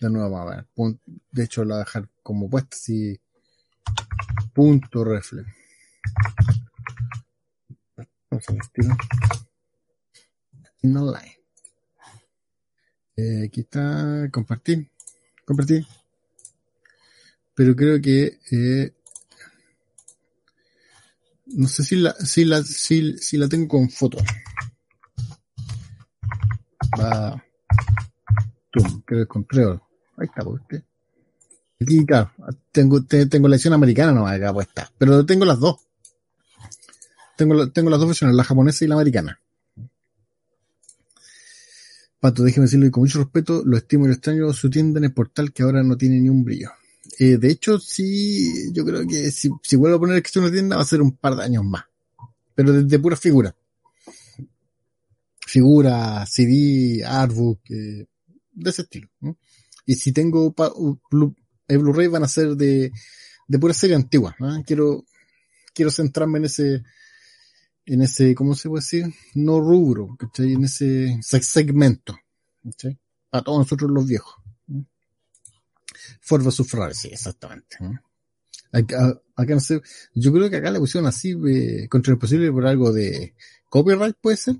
De 0.00 0.08
nuevo, 0.10 0.38
a 0.38 0.44
ver. 0.56 0.66
Pun- 0.74 0.98
De 1.30 1.44
hecho, 1.44 1.64
la 1.64 1.78
dejar 1.78 2.08
como 2.22 2.48
puesta 2.48 2.76
así. 2.76 3.20
Punto 4.54 5.04
vestirlo. 8.54 8.96
In 10.82 10.96
online. 10.96 11.36
Eh, 13.16 13.44
aquí 13.46 13.60
está 13.60 14.28
compartir. 14.32 14.90
Compartir. 15.44 15.86
Pero 17.54 17.76
creo 17.76 18.00
que 18.00 18.38
eh, 18.50 18.94
no 21.46 21.68
sé 21.68 21.82
si 21.84 21.96
la, 21.96 22.12
si 22.14 22.44
la, 22.44 22.62
si, 22.62 23.18
si 23.18 23.36
la 23.36 23.48
tengo 23.48 23.68
con 23.68 23.90
foto. 23.90 24.18
Va. 26.98 27.44
Creo 28.70 29.04
que 29.06 29.26
con 29.26 29.42
creo. 29.44 29.89
Ahí 30.20 30.26
está, 30.26 30.44
¿viste? 30.44 30.84
Aquí, 31.80 32.04
claro, 32.04 32.30
tengo, 32.70 33.02
te- 33.04 33.26
tengo 33.26 33.48
la 33.48 33.56
edición 33.56 33.72
americana 33.74 34.12
no 34.12 34.26
acá 34.26 34.52
puesta, 34.52 34.92
pero 34.98 35.24
tengo 35.24 35.44
las 35.46 35.58
dos. 35.58 35.76
Tengo, 37.36 37.70
tengo 37.72 37.88
las 37.88 37.98
dos 37.98 38.08
versiones, 38.08 38.36
la 38.36 38.44
japonesa 38.44 38.84
y 38.84 38.88
la 38.88 38.94
americana. 38.96 39.40
Pato, 42.20 42.42
déjeme 42.42 42.66
decirle 42.66 42.90
con 42.90 43.02
mucho 43.04 43.18
respeto, 43.20 43.62
lo 43.64 43.78
estimo 43.78 44.04
y 44.04 44.08
lo 44.08 44.12
extraño 44.14 44.52
su 44.52 44.68
tienda 44.68 44.98
en 44.98 45.04
el 45.04 45.14
portal 45.14 45.52
que 45.54 45.62
ahora 45.62 45.82
no 45.82 45.96
tiene 45.96 46.20
ni 46.20 46.28
un 46.28 46.44
brillo. 46.44 46.68
Eh, 47.18 47.38
de 47.38 47.50
hecho, 47.50 47.78
sí, 47.78 48.70
yo 48.74 48.84
creo 48.84 49.06
que 49.06 49.30
si, 49.30 49.48
vuelvo 49.76 49.96
a 49.96 50.00
poner 50.00 50.22
que 50.22 50.38
una 50.38 50.50
tienda 50.52 50.76
va 50.76 50.82
a 50.82 50.86
ser 50.86 51.00
un 51.00 51.16
par 51.16 51.34
de 51.34 51.44
años 51.44 51.64
más. 51.64 51.84
Pero 52.54 52.72
desde 52.74 52.98
pura 52.98 53.16
figura. 53.16 53.54
Figura, 55.46 56.26
CD, 56.26 57.02
artbook, 57.06 57.60
eh, 57.70 58.06
de 58.52 58.70
ese 58.70 58.82
estilo. 58.82 59.08
Y 59.86 59.94
si 59.94 60.12
tengo 60.12 60.54
el 61.68 61.78
Blu-ray 61.78 62.08
van 62.08 62.24
a 62.24 62.28
ser 62.28 62.56
de, 62.56 62.92
de 63.48 63.58
pura 63.58 63.74
serie 63.74 63.96
antigua. 63.96 64.34
¿no? 64.38 64.62
Quiero, 64.64 65.04
quiero 65.74 65.90
centrarme 65.90 66.38
en 66.38 66.44
ese, 66.44 66.82
en 67.86 68.02
ese, 68.02 68.34
¿cómo 68.34 68.54
se 68.54 68.68
puede 68.68 68.82
decir? 68.82 69.06
No 69.34 69.60
rubro, 69.60 70.16
¿cachai? 70.18 70.52
En 70.52 70.64
ese 70.64 71.18
se- 71.22 71.42
segmento. 71.42 72.16
Para 73.30 73.44
todos 73.44 73.58
nosotros 73.60 73.90
los 73.90 74.06
viejos. 74.06 74.34
¿no? 74.66 74.86
Ford 76.20 76.44
vs 76.44 76.66
sí, 76.94 77.08
exactamente. 77.08 77.76
¿no? 77.80 78.00
Acá, 78.72 79.20
no 79.54 79.60
sé, 79.60 79.80
yo 80.14 80.32
creo 80.32 80.48
que 80.48 80.56
acá 80.56 80.70
le 80.70 80.78
pusieron 80.78 81.08
así, 81.08 81.34
eh, 81.48 81.88
contra 81.88 82.12
el 82.12 82.18
posible 82.18 82.52
por 82.52 82.66
algo 82.66 82.92
de 82.92 83.34
copyright, 83.68 84.16
puede 84.20 84.36
ser. 84.36 84.56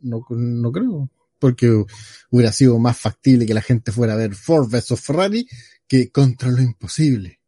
No, 0.00 0.24
no 0.30 0.72
creo. 0.72 1.10
Porque 1.44 1.84
hubiera 2.30 2.52
sido 2.52 2.78
más 2.78 2.96
factible 2.96 3.44
que 3.44 3.52
la 3.52 3.60
gente 3.60 3.92
fuera 3.92 4.14
a 4.14 4.16
ver 4.16 4.34
Ford 4.34 4.66
vs 4.66 4.98
Ferrari 4.98 5.46
que 5.86 6.10
contra 6.10 6.50
lo 6.50 6.62
imposible. 6.62 7.38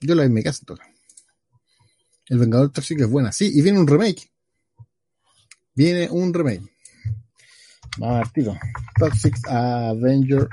Yo 0.00 0.14
la 0.14 0.24
vi 0.24 0.26
en 0.26 0.34
mi 0.34 0.42
casa. 0.42 0.66
El 2.26 2.38
Vengador 2.38 2.70
Tóxico 2.70 3.04
es 3.04 3.08
buena, 3.08 3.32
sí, 3.32 3.50
y 3.54 3.62
viene 3.62 3.80
un 3.80 3.86
remake. 3.86 4.30
Viene 5.74 6.10
un 6.10 6.34
remake. 6.34 6.70
Vamos 7.96 8.28
a 8.28 8.32
ver. 8.34 8.58
Toxic 8.98 9.38
Avenger 9.48 10.46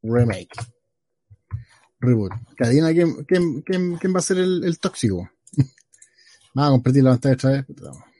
Remake. 0.00 0.54
Reboot. 1.98 2.30
Cadena, 2.56 2.92
¿quién, 2.92 3.24
quién, 3.24 3.62
quién, 3.62 3.96
quién 3.96 4.14
va 4.14 4.20
a 4.20 4.22
ser 4.22 4.38
el, 4.38 4.62
el 4.62 4.78
tóxico? 4.78 5.28
Vamos 6.54 6.68
a 6.68 6.70
compartir 6.70 7.02
la 7.02 7.10
pantalla 7.10 7.34
otra 7.34 7.50
vez. 7.50 8.11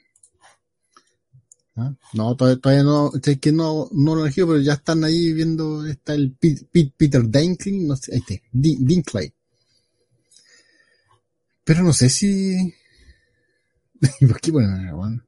¿Ah? 1.74 1.94
No, 2.12 2.36
todavía, 2.36 2.60
todavía 2.60 2.84
no, 2.84 3.10
es 3.22 3.38
que 3.38 3.50
no, 3.52 3.88
no 3.92 4.14
lo 4.14 4.22
elegido, 4.24 4.48
pero 4.48 4.60
ya 4.60 4.74
están 4.74 5.04
ahí 5.04 5.32
viendo, 5.32 5.86
está 5.86 6.14
el 6.14 6.32
Pete- 6.32 6.66
Pete- 6.70 6.92
Peter 6.96 7.26
Dinkley, 7.28 7.80
no 7.80 7.96
sé, 7.96 8.12
ahí 8.14 8.18
está, 8.18 8.34
Din- 8.52 8.84
Dinkley. 8.86 9.32
Pero 11.64 11.82
no 11.82 11.92
sé 11.92 12.08
si... 12.10 12.74
¿Por 14.20 14.52
bueno? 14.52 15.22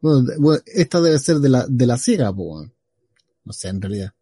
Bueno, 0.00 0.28
bueno, 0.38 0.62
esta 0.66 1.00
debe 1.00 1.18
ser 1.18 1.38
de 1.38 1.48
la, 1.48 1.66
de 1.66 1.86
la 1.86 1.98
ciega, 1.98 2.30
weón. 2.30 2.72
No 3.44 3.52
sé, 3.52 3.68
en 3.68 3.80
realidad. 3.82 4.12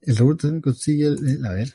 El 0.00 0.16
robot 0.16 0.40
también 0.40 0.62
consigue, 0.62 1.06
el- 1.08 1.44
a 1.44 1.52
ver, 1.52 1.74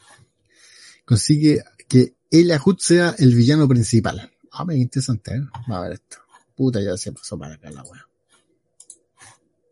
consigue 1.06 1.64
que 1.88 2.16
Elia 2.32 2.58
Hood 2.60 2.78
sea 2.80 3.16
el 3.20 3.36
villano 3.36 3.68
principal. 3.68 4.32
Ah, 4.52 4.66
me 4.66 4.76
interesante, 4.76 5.36
¿eh? 5.36 5.42
Vamos 5.54 5.70
a 5.78 5.82
ver 5.82 5.92
esto. 5.94 6.18
Puta, 6.58 6.82
ya 6.82 6.98
se 6.98 7.12
pasó 7.12 7.38
para 7.38 7.54
acá 7.54 7.70
la 7.70 7.84
weá. 7.84 8.10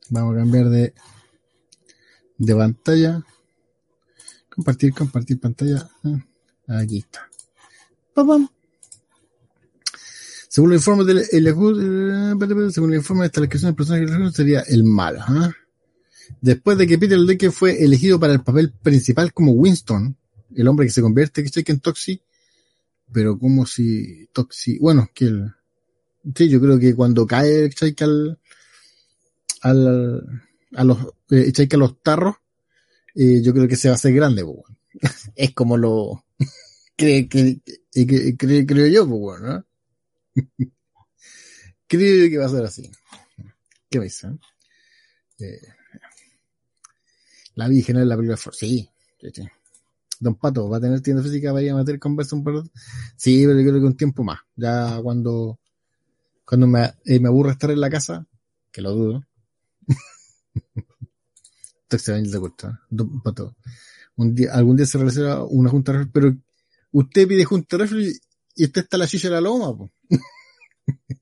Vamos 0.10 0.36
a 0.36 0.38
cambiar 0.38 0.70
de, 0.70 0.94
de 2.38 2.56
pantalla. 2.56 3.26
Compartir, 4.50 4.94
compartir 4.94 5.40
pantalla. 5.40 5.90
Ah, 6.04 6.80
Aquí 6.80 7.00
está. 7.00 7.28
¡Pam! 8.14 8.48
Según 10.48 10.72
el 10.72 10.78
informe 10.78 11.04
del 11.04 11.18
el 11.32 11.48
eh, 11.48 12.72
según 12.72 12.92
el 12.92 13.00
informe 13.00 13.24
de 13.24 13.28
esta 13.28 13.42
del 13.42 13.76
personaje 13.76 14.06
del 14.06 14.34
sería 14.34 14.62
el 14.62 14.84
malo. 14.84 15.20
¿ah? 15.22 15.52
Después 16.40 16.78
de 16.78 16.88
que 16.88 16.98
Peter 16.98 17.20
Leque 17.20 17.52
fue 17.52 17.84
elegido 17.84 18.20
para 18.20 18.34
el 18.34 18.42
papel 18.42 18.72
principal 18.72 19.34
como 19.34 19.52
Winston, 19.52 20.16
el 20.56 20.68
hombre 20.68 20.86
que 20.86 20.94
se 20.94 21.02
convierte 21.02 21.44
que 21.44 21.72
en 21.72 21.80
Toxi, 21.80 22.22
pero 23.12 23.38
como 23.38 23.66
si 23.66 24.30
Toxi, 24.32 24.80
bueno, 24.80 25.10
que 25.14 25.26
el, 25.26 25.54
sí, 26.36 26.50
yo 26.50 26.60
creo 26.62 26.80
que 26.80 26.96
cuando 26.96 27.26
cae 27.28 27.70
que 27.96 28.04
al, 28.04 28.40
al, 29.62 30.22
a 30.76 30.84
los, 30.84 30.98
eh, 31.32 31.52
a 31.76 31.78
los 31.78 32.02
tarros, 32.02 32.36
eh, 33.16 33.42
yo 33.44 33.54
creo 33.54 33.68
que 33.68 33.76
se 33.78 33.90
va 33.90 33.94
a 33.94 33.96
hacer 33.96 34.14
grande, 34.14 34.44
pues, 34.46 34.58
weón. 34.58 34.78
es 35.36 35.54
como 35.54 35.78
lo, 35.78 36.26
que- 36.98 38.38
creo, 38.38 38.66
creo 38.68 38.88
yo, 38.88 39.08
pues, 39.08 39.20
bueno, 39.22 39.48
¿no? 39.48 39.66
creo 41.88 42.30
que 42.30 42.38
va 42.38 42.46
a 42.46 42.50
ser 42.50 42.66
así. 42.66 42.92
¿Qué 43.90 44.00
vais? 44.00 44.24
Eh? 44.24 44.30
Eh, 45.40 45.60
la 47.56 47.68
Virgen 47.68 47.98
es 47.98 48.06
la 48.08 48.16
película 48.16 48.38
Ford. 48.38 48.54
Sí, 48.54 48.88
sí, 49.22 49.28
sí. 49.34 49.44
Don 50.20 50.36
Pato, 50.36 50.70
¿va 50.70 50.78
a 50.78 50.82
tener 50.82 51.02
tienda 51.02 51.24
física 51.24 51.52
para 51.52 51.64
ir 51.64 51.72
a 51.72 51.76
meter 51.76 52.00
conversa 52.00 52.36
un 52.36 52.44
par 52.44 52.56
de- 52.64 52.72
Sí, 53.18 53.46
pero 53.46 53.60
yo 53.60 53.70
creo 53.70 53.82
que 53.82 53.88
un 53.88 53.98
tiempo 53.98 54.24
más. 54.24 54.40
Ya 54.56 55.00
cuando, 55.04 55.60
cuando 56.46 56.68
me, 56.68 56.94
eh, 57.06 57.20
me 57.20 57.28
aburre 57.28 57.52
estar 57.52 57.72
en 57.72 57.82
la 57.82 57.90
casa, 57.90 58.26
que 58.72 58.82
lo 58.82 58.92
dudo. 58.92 59.26
¿eh? 62.70 62.74
Un 64.18 64.34
día, 64.36 64.54
algún 64.54 64.76
día 64.78 64.86
se 64.86 64.98
realizará 64.98 65.44
una 65.44 65.70
junta 65.70 65.94
refri- 65.94 66.10
pero 66.12 66.36
usted 66.92 67.28
pide 67.28 67.46
junta 67.46 67.78
refri 67.78 68.14
y 68.56 68.66
usted 68.66 68.84
está 68.84 68.98
la 68.98 69.08
chicha 69.08 69.28
de 69.28 69.34
la 69.34 69.42
loma, 69.42 69.76
po. 69.78 69.92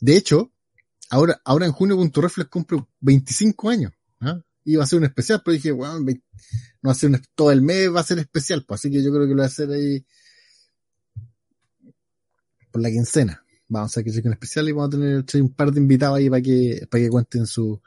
De 0.00 0.16
hecho, 0.16 0.52
ahora, 1.10 1.40
ahora 1.44 1.66
en 1.66 1.72
junio 1.72 1.96
Punto 1.96 2.20
Reflex 2.20 2.50
cumple 2.50 2.84
25 3.00 3.70
años. 3.70 3.92
¿ah? 4.20 4.40
Iba 4.64 4.84
a 4.84 4.86
ser 4.86 4.98
un 4.98 5.04
especial, 5.06 5.42
pero 5.44 5.54
dije, 5.54 5.72
bueno, 5.72 6.04
ve- 6.04 6.22
no 6.82 6.88
va 6.88 6.92
a 6.92 6.94
ser 6.94 7.10
un, 7.10 7.22
todo 7.34 7.50
el 7.52 7.62
mes 7.62 7.94
va 7.94 8.00
a 8.00 8.04
ser 8.04 8.18
especial, 8.18 8.64
pues 8.66 8.80
así 8.80 8.90
que 8.90 9.02
yo 9.02 9.10
creo 9.12 9.22
que 9.24 9.30
lo 9.30 9.36
voy 9.36 9.44
a 9.44 9.46
hacer 9.46 9.70
ahí 9.70 10.04
por 12.70 12.82
la 12.82 12.90
quincena. 12.90 13.42
Vamos 13.68 13.96
a 13.96 14.00
hacer 14.00 14.04
que 14.22 14.28
un 14.28 14.32
especial 14.32 14.68
y 14.68 14.72
vamos 14.72 14.88
a 14.88 14.98
tener 14.98 15.24
che, 15.24 15.40
un 15.40 15.52
par 15.52 15.72
de 15.72 15.80
invitados 15.80 16.18
ahí 16.18 16.30
para 16.30 16.42
que, 16.42 16.86
para 16.90 17.02
que 17.02 17.10
cuenten 17.10 17.46
su 17.46 17.80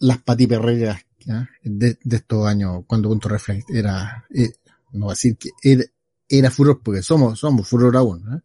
las 0.00 0.18
patiperreras 0.22 1.00
¿ah? 1.28 1.46
de, 1.62 1.98
estos 2.10 2.46
años 2.46 2.84
cuando 2.86 3.08
Punto 3.08 3.28
Reflex 3.28 3.64
era, 3.72 4.26
eh, 4.34 4.52
no 4.92 5.06
voy 5.06 5.12
a 5.12 5.14
decir 5.14 5.36
que 5.36 5.50
era, 5.62 5.84
era 6.28 6.50
furor, 6.50 6.80
porque 6.82 7.02
somos, 7.02 7.38
somos 7.38 7.68
furor 7.68 7.96
aún, 7.96 8.24
¿ah? 8.28 8.42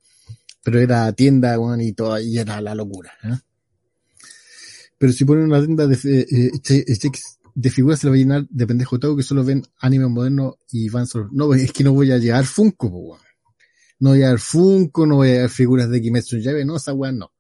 pero 0.64 0.80
era 0.80 1.12
tienda, 1.14 1.58
weón, 1.60 1.82
y 1.82 1.94
todo, 1.94 2.20
y 2.20 2.38
era 2.38 2.60
la 2.62 2.76
locura, 2.76 3.12
¿eh? 3.24 3.38
Pero 4.98 5.12
si 5.12 5.26
ponen 5.26 5.46
una 5.46 5.60
tienda 5.64 5.88
de, 5.88 5.96
eh, 5.96 6.26
eh, 6.32 6.52
che- 6.62 6.86
che- 6.86 7.12
de 7.54 7.70
figuras 7.70 8.00
se 8.00 8.08
la 8.08 8.12
va 8.12 8.16
a 8.16 8.20
llenar 8.20 8.48
de 8.50 8.68
pendejos 8.68 8.98
otaku 8.98 9.18
que 9.18 9.24
solo 9.24 9.44
ven 9.44 9.62
anime 9.80 10.08
moderno 10.08 10.58
y 10.72 10.90
van 10.90 11.06
solo. 11.06 11.30
No, 11.32 11.54
es 11.54 11.72
que 11.72 11.84
no 11.84 11.94
voy 11.94 12.12
a 12.12 12.18
llevar 12.18 12.46
Funko, 12.46 12.90
po, 12.90 12.98
weón. 12.98 13.20
No 14.00 14.10
voy 14.10 14.20
a 14.20 14.26
llevar 14.26 14.40
Funko, 14.40 15.06
no 15.06 15.16
voy 15.18 15.30
a 15.30 15.34
llevar 15.34 15.50
figuras 15.50 15.90
de 15.90 16.02
Kimetsu 16.02 16.38
Yaiba, 16.38 16.66
no, 16.66 16.78
esa 16.78 16.94
weón 16.94 17.18
no. 17.18 17.34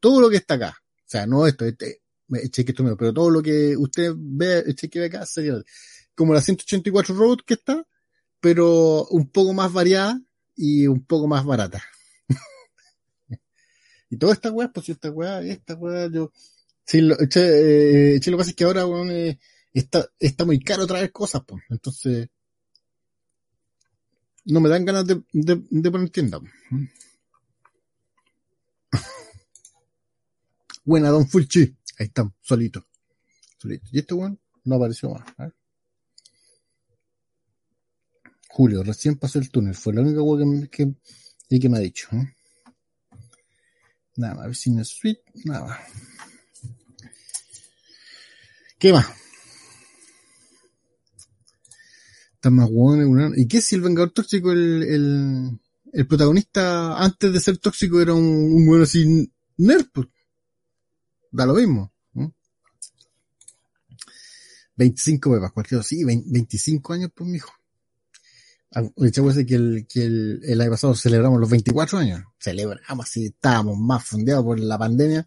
Todo 0.00 0.20
lo 0.20 0.30
que 0.30 0.36
está 0.36 0.54
acá, 0.54 0.76
sea, 1.14 1.26
no 1.26 1.46
esto, 1.46 1.64
este, 1.64 2.02
cheque 2.50 2.72
esto 2.72 2.82
mío, 2.82 2.96
pero 2.96 3.12
todo 3.12 3.30
lo 3.30 3.42
que 3.42 3.76
usted 3.76 4.12
ve, 4.16 4.64
cheque 4.74 4.98
ve 4.98 5.06
acá 5.06 5.24
sería 5.26 5.54
como 6.14 6.34
la 6.34 6.40
184 6.40 7.14
Road 7.14 7.38
que 7.46 7.54
está, 7.54 7.86
pero 8.40 9.06
un 9.06 9.30
poco 9.30 9.52
más 9.52 9.72
variada 9.72 10.20
y 10.56 10.86
un 10.86 11.04
poco 11.04 11.28
más 11.28 11.44
barata. 11.44 11.82
y 14.10 14.16
toda 14.16 14.32
esta 14.32 14.50
weá, 14.50 14.72
pues 14.72 14.88
esta 14.88 15.10
weá, 15.10 15.40
esta 15.42 15.74
weá, 15.74 16.08
yo, 16.10 16.32
sí, 16.84 17.00
lo, 17.00 17.16
che, 17.28 18.14
eh, 18.16 18.20
che, 18.20 18.30
lo 18.30 18.36
que 18.36 18.40
pasa 18.40 18.50
es 18.50 18.56
que 18.56 18.64
ahora, 18.64 18.84
bueno, 18.84 19.10
eh, 19.12 19.38
está, 19.72 20.08
está 20.18 20.44
muy 20.44 20.60
caro 20.60 20.86
traer 20.86 21.12
cosas, 21.12 21.42
pues, 21.46 21.62
entonces, 21.70 22.28
no 24.44 24.60
me 24.60 24.68
dan 24.68 24.84
ganas 24.84 25.06
de, 25.06 25.22
de, 25.32 25.90
poner 25.90 26.10
tienda. 26.10 26.38
Buena, 30.84 31.08
Don 31.08 31.26
Fulchi. 31.26 31.74
Ahí 31.98 32.06
estamos, 32.06 32.34
solito. 32.42 32.86
solito. 33.58 33.86
Y 33.92 34.00
este 34.00 34.14
weón 34.14 34.38
no 34.64 34.76
apareció 34.76 35.10
más. 35.10 35.24
Julio, 38.48 38.82
recién 38.82 39.16
pasó 39.16 39.38
el 39.38 39.50
túnel. 39.50 39.74
Fue 39.74 39.94
la 39.94 40.02
única 40.02 40.22
weón 40.22 40.68
que, 40.68 40.94
que, 41.48 41.58
que, 41.58 41.68
me 41.68 41.78
ha 41.78 41.80
dicho. 41.80 42.08
¿eh? 42.12 42.36
Nada 44.16 44.34
más, 44.34 44.48
vecina 44.48 44.84
suite, 44.84 45.22
nada 45.44 45.66
más. 45.66 45.80
¿Qué 48.78 48.92
más? 48.92 49.23
Está 52.44 52.50
más 52.50 52.68
weón. 52.70 53.32
¿Y 53.38 53.48
qué 53.48 53.62
si 53.62 53.74
el 53.74 53.80
Vengador 53.80 54.10
Tóxico, 54.10 54.52
el, 54.52 54.82
el, 54.82 55.58
el 55.94 56.06
protagonista 56.06 57.02
antes 57.02 57.32
de 57.32 57.40
ser 57.40 57.56
tóxico 57.56 58.02
era 58.02 58.12
un, 58.12 58.22
un 58.22 58.68
weón 58.68 58.82
así 58.82 59.32
nerd? 59.56 59.86
Pues? 59.90 60.08
da 61.30 61.46
lo 61.46 61.54
mismo. 61.54 61.90
25 64.76 65.32
pepas, 65.32 65.52
cualquier 65.52 65.82
sí, 65.82 66.04
25 66.04 66.92
años, 66.92 67.12
pues, 67.14 67.30
mijo. 67.30 67.50
De 68.94 69.08
hecho, 69.08 69.26
que 69.46 69.54
el, 69.54 69.86
que 69.88 70.04
el, 70.04 70.42
el 70.44 70.60
año 70.60 70.72
pasado 70.72 70.94
celebramos 70.94 71.40
los 71.40 71.48
24 71.48 71.96
años. 71.96 72.24
Celebramos 72.38 73.06
así, 73.06 73.24
estábamos 73.24 73.78
más 73.78 74.04
fundeados 74.04 74.44
por 74.44 74.60
la 74.60 74.76
pandemia. 74.76 75.26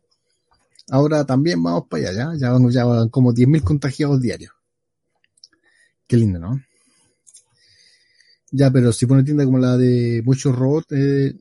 Ahora 0.92 1.26
también 1.26 1.64
vamos 1.64 1.86
para 1.90 2.10
allá, 2.10 2.36
ya, 2.36 2.52
ya 2.54 2.70
ya 2.70 2.86
van 2.86 3.10
como 3.10 3.34
10.000 3.34 3.64
contagiados 3.64 4.22
diarios. 4.22 4.54
Qué 6.06 6.16
lindo, 6.16 6.38
¿no? 6.38 6.62
Ya, 8.52 8.72
pero 8.72 8.94
si 8.94 9.06
pone 9.06 9.24
tienda 9.24 9.46
como 9.46 9.60
la 9.60 9.78
de 9.78 10.22
muchos 10.26 10.56
robots, 10.56 10.92
eh, 10.92 11.36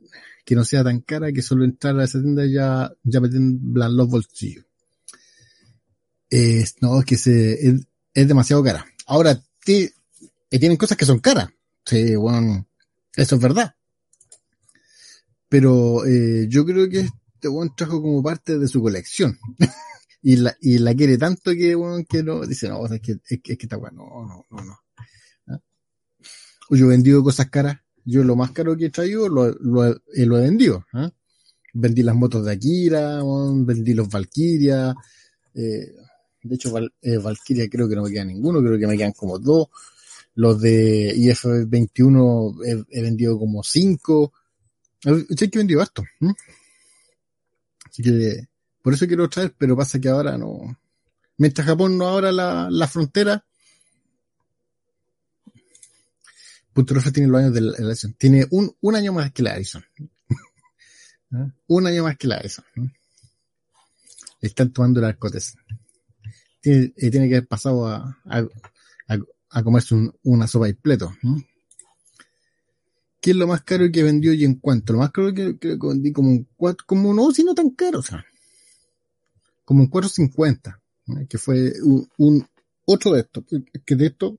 que 0.44 0.54
no 0.54 0.64
sea 0.64 0.84
tan 0.84 1.00
cara, 1.00 1.32
que 1.32 1.42
solo 1.42 1.64
entrar 1.64 1.98
a 1.98 2.04
esa 2.04 2.20
tienda 2.20 2.44
ya, 2.46 2.92
ya 3.02 3.20
me 3.20 3.28
los 3.28 4.08
bolsillos. 4.08 4.64
no, 6.80 7.00
es 7.00 7.04
que 7.04 7.16
se, 7.16 7.68
es, 7.68 8.28
demasiado 8.28 8.62
cara. 8.62 8.84
Ahora, 9.06 9.40
eh, 9.66 9.90
tienen 10.50 10.76
cosas 10.76 10.96
que 10.96 11.04
son 11.04 11.20
caras. 11.20 11.48
Sí, 11.84 12.16
bueno, 12.16 12.66
eso 13.14 13.36
es 13.36 13.40
verdad. 13.40 13.74
Pero 15.48 16.04
eh, 16.04 16.46
yo 16.48 16.64
creo 16.64 16.88
que 16.88 17.08
este 17.34 17.48
buen 17.48 17.74
trajo 17.76 18.02
como 18.02 18.22
parte 18.22 18.58
de 18.58 18.68
su 18.68 18.82
colección. 18.82 19.38
y, 20.22 20.36
la, 20.36 20.56
y 20.60 20.78
la 20.78 20.94
quiere 20.94 21.18
tanto 21.18 21.52
que, 21.52 21.74
bueno, 21.74 22.04
que 22.08 22.22
no, 22.22 22.44
dice, 22.44 22.68
no, 22.68 22.84
es 22.86 23.00
que, 23.00 23.18
es 23.28 23.40
que, 23.40 23.56
está 23.58 23.76
bueno, 23.76 24.04
no, 24.26 24.46
no, 24.50 24.64
no. 24.64 24.78
¿Ah? 26.70 26.76
Yo 26.76 26.86
he 26.86 26.88
vendido 26.88 27.22
cosas 27.22 27.48
caras 27.50 27.78
yo 28.06 28.22
lo 28.22 28.36
más 28.36 28.52
caro 28.52 28.76
que 28.76 28.86
he 28.86 28.90
traído 28.90 29.28
lo, 29.28 29.50
lo, 29.50 29.84
eh, 29.84 30.26
lo 30.26 30.38
he 30.38 30.42
vendido. 30.42 30.86
¿eh? 30.94 31.10
Vendí 31.74 32.02
las 32.04 32.14
motos 32.14 32.44
de 32.44 32.52
Akira, 32.52 33.20
vendí 33.22 33.94
los 33.94 34.08
Valkyria. 34.08 34.94
Eh, 35.52 35.92
de 36.42 36.54
hecho, 36.54 36.70
Val, 36.70 36.94
eh, 37.02 37.18
Valkyria 37.18 37.68
creo 37.68 37.88
que 37.88 37.96
no 37.96 38.04
me 38.04 38.10
queda 38.10 38.24
ninguno, 38.24 38.60
creo 38.60 38.78
que 38.78 38.86
me 38.86 38.96
quedan 38.96 39.12
como 39.12 39.38
dos. 39.40 39.66
Los 40.36 40.60
de 40.60 41.14
IF-21 41.16 42.64
he, 42.64 42.98
he, 42.98 43.02
vendido 43.02 43.38
como 43.38 43.62
cinco. 43.64 44.32
Sé 45.02 45.50
que 45.50 45.58
he 45.58 45.58
vendido 45.58 45.82
esto. 45.82 46.04
Así 47.90 48.02
que 48.02 48.46
por 48.82 48.94
eso 48.94 49.06
quiero 49.08 49.28
traer, 49.28 49.52
pero 49.58 49.76
pasa 49.76 49.98
que 49.98 50.08
ahora 50.08 50.38
no. 50.38 50.78
Mientras 51.38 51.66
Japón 51.66 51.98
no 51.98 52.06
abra 52.06 52.30
la, 52.30 52.68
la 52.70 52.86
frontera, 52.86 53.44
Punto 56.76 56.94
tiene 57.10 57.30
los 57.30 57.40
años 57.40 57.54
de 57.54 57.62
la 57.62 57.76
elección. 57.78 58.12
Tiene 58.18 58.46
un, 58.50 58.70
un 58.82 58.94
año 58.94 59.10
más 59.10 59.32
que 59.32 59.42
la 59.42 59.56
Edison. 59.56 59.82
¿Ah? 61.32 61.50
un 61.68 61.86
año 61.86 62.02
más 62.02 62.18
que 62.18 62.28
la 62.28 62.36
Edison. 62.36 62.66
Están 64.42 64.74
tomando 64.74 65.00
el 65.00 65.06
arcotes. 65.06 65.56
Tiene, 66.60 66.92
eh, 66.94 67.10
tiene 67.10 67.30
que 67.30 67.36
haber 67.36 67.48
pasado 67.48 67.88
a, 67.88 68.20
a, 68.26 68.46
a, 69.48 69.62
comerse 69.62 69.94
un, 69.94 70.14
una 70.24 70.46
sopa 70.46 70.68
y 70.68 70.74
pleto. 70.74 71.16
¿Qué 73.22 73.30
es 73.30 73.36
lo 73.38 73.46
más 73.46 73.62
caro 73.62 73.90
que 73.90 74.02
vendió 74.02 74.34
y 74.34 74.44
en 74.44 74.56
cuánto? 74.56 74.92
Lo 74.92 74.98
más 74.98 75.12
caro 75.12 75.32
que, 75.32 75.58
que 75.58 75.78
vendí 75.80 76.12
como 76.12 76.28
un 76.28 76.46
cuatro, 76.58 76.84
como 76.86 77.14
no, 77.14 77.32
si 77.32 77.42
no 77.42 77.54
tan 77.54 77.70
caro, 77.70 78.00
o 78.00 78.02
sea, 78.02 78.22
como 79.64 79.80
un 79.80 79.88
450, 79.88 80.82
¿eh? 81.08 81.26
que 81.26 81.38
fue 81.38 81.72
un, 81.82 82.06
un, 82.18 82.46
otro 82.84 83.14
de 83.14 83.20
estos, 83.20 83.44
que 83.86 83.96
de 83.96 84.06
esto, 84.08 84.38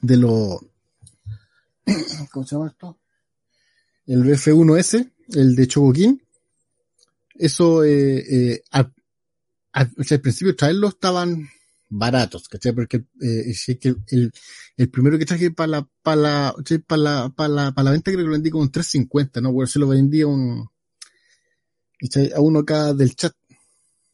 de 0.00 0.18
los 0.18 0.60
¿cómo 2.32 2.46
se 2.46 2.54
llama 2.54 2.68
esto? 2.68 2.98
El 4.06 4.24
BF1S, 4.24 5.12
el 5.34 5.54
de 5.54 5.66
Chogokin. 5.66 6.22
Eso, 7.34 7.84
eh, 7.84 8.18
eh, 8.18 8.62
al, 8.70 8.92
al, 9.72 9.92
al, 9.96 10.20
principio 10.20 10.56
traerlos 10.56 10.94
estaban 10.94 11.48
baratos, 11.88 12.48
¿cachai? 12.48 12.72
Porque 12.72 13.04
eh, 13.20 13.54
el, 14.10 14.32
el, 14.76 14.90
primero 14.90 15.18
que 15.18 15.26
traje 15.26 15.50
para 15.50 15.66
la, 15.68 15.88
para 16.02 16.16
la, 16.16 16.54
para 16.86 17.02
la, 17.02 17.28
para 17.30 17.48
la, 17.48 17.72
para 17.72 17.84
la 17.84 17.90
venta 17.92 18.10
creo 18.10 18.24
que 18.24 18.26
lo 18.26 18.32
vendí 18.32 18.50
como 18.50 18.64
en 18.64 18.70
350, 18.70 19.40
¿no? 19.40 19.52
Porque 19.52 19.70
se 19.70 19.78
lo 19.78 19.88
vendí 19.88 20.22
a 20.22 20.26
un, 20.26 20.68
a 22.34 22.40
uno 22.40 22.60
acá 22.60 22.92
del 22.94 23.14
chat. 23.14 23.34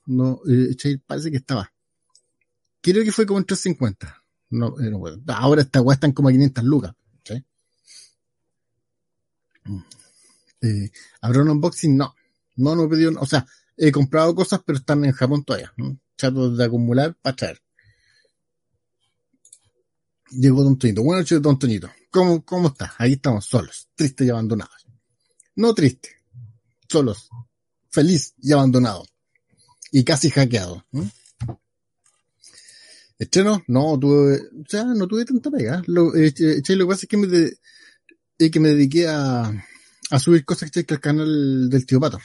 No, 0.07 0.41
eh, 0.49 0.77
parece 1.07 1.31
que 1.31 1.39
estaba. 1.39 1.73
Creo 2.81 3.03
que 3.05 3.13
fue 3.13 3.27
como 3.27 3.39
en 3.39 3.47
350. 3.47 4.23
No, 4.51 4.79
eh, 4.81 4.91
no, 4.91 5.03
ahora 5.35 5.63
esta 5.63 5.81
weá 5.81 5.95
están 5.95 6.13
como 6.13 6.29
a 6.29 6.33
500 6.33 6.65
lucas. 6.65 6.95
Eh, 10.61 10.91
¿Habrá 11.21 11.43
un 11.43 11.51
unboxing? 11.51 11.97
No. 11.97 12.15
No, 12.57 12.75
no 12.77 12.85
he 12.85 12.89
pedido, 12.89 13.13
o 13.21 13.27
sea, 13.27 13.47
he 13.77 13.91
comprado 13.91 14.35
cosas, 14.35 14.61
pero 14.65 14.79
están 14.79 15.05
en 15.05 15.13
Japón 15.13 15.45
todavía. 15.45 15.73
¿no? 15.77 15.99
Chatos 16.17 16.57
de 16.57 16.65
acumular 16.65 17.15
para 17.21 17.37
traer. 17.37 17.63
Llegó 20.31 20.63
Don 20.63 20.79
Toñito. 20.79 21.03
Buenas 21.03 21.25
noches, 21.25 21.43
Don 21.43 21.59
Toñito. 21.59 21.91
¿Cómo, 22.11 22.45
cómo 22.45 22.69
estás? 22.69 22.93
Ahí 22.99 23.15
estamos, 23.15 23.45
solos, 23.45 23.89
tristes 23.95 24.27
y 24.27 24.31
abandonados. 24.31 24.87
No 25.57 25.75
triste, 25.75 26.11
solos, 26.89 27.29
feliz 27.91 28.35
y 28.41 28.53
abandonado. 28.53 29.07
Y 29.93 30.03
casi 30.03 30.31
hackeado. 30.31 30.85
¿no? 30.91 31.11
Estreno, 33.19 33.63
no 33.69 33.99
tuve, 33.99 34.39
o 34.39 34.69
sea, 34.69 34.85
no 34.85 35.07
tuve 35.07 35.25
tanta 35.25 35.51
pega. 35.51 35.83
Lo, 35.87 36.15
eh, 36.17 36.35
lo 36.37 36.87
que 36.87 36.87
pasa 36.87 37.03
es 37.03 37.09
que 37.09 37.17
me, 37.17 37.29
es 38.39 38.51
que 38.51 38.61
me 38.61 38.71
dediqué 38.71 39.09
a, 39.09 39.53
a 40.11 40.19
subir 40.19 40.45
cosas 40.45 40.71
que 40.71 40.85
al 40.89 41.01
canal 41.01 41.69
del 41.69 41.87
tío 41.87 42.01
Pato. 42.01 42.19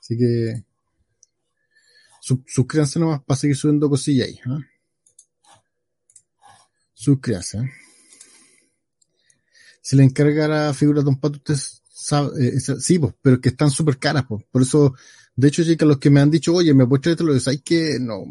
Así 0.00 0.16
que 0.16 0.64
sub, 2.20 2.44
suscríbanse 2.46 2.98
nomás 2.98 3.22
para 3.24 3.38
seguir 3.38 3.56
subiendo 3.56 3.88
cosillas 3.88 4.28
ahí. 4.28 4.34
¿eh? 4.34 4.64
Suscríbanse. 6.94 7.58
¿eh? 7.58 7.70
Si 9.80 9.94
le 9.94 10.02
encargara 10.02 10.74
figuras 10.74 11.04
de 11.04 11.10
un 11.10 11.20
pato, 11.20 11.36
usted 11.36 11.56
sabe, 11.88 12.48
eh, 12.48 12.60
sí, 12.60 12.98
pues, 12.98 13.14
pero 13.22 13.40
que 13.40 13.50
están 13.50 13.70
súper 13.70 13.98
caras, 13.98 14.24
pues. 14.28 14.44
Por 14.50 14.62
eso, 14.62 14.96
de 15.36 15.46
hecho, 15.46 15.62
chicas, 15.62 15.86
los 15.86 15.98
que 15.98 16.10
me 16.10 16.20
han 16.20 16.30
dicho, 16.30 16.52
oye, 16.52 16.74
me 16.74 16.86
puedes 16.86 17.02
traer 17.02 17.20
lo 17.20 17.50
hay 17.50 17.58
que 17.58 17.98
no. 18.00 18.24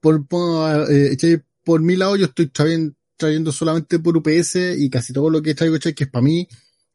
Por, 0.00 0.26
por, 0.26 0.90
eh, 0.90 1.42
por 1.62 1.82
mi 1.82 1.96
lado, 1.96 2.16
yo 2.16 2.24
estoy 2.24 2.46
trayendo, 2.46 2.94
trayendo 3.22 3.52
solamente 3.52 3.98
por 3.98 4.16
UPS 4.16 4.56
y 4.76 4.90
casi 4.90 5.12
todo 5.12 5.30
lo 5.30 5.40
que 5.40 5.54
traigo 5.54 5.78
cheque 5.78 6.04
es 6.04 6.10
para 6.10 6.24
mí 6.24 6.48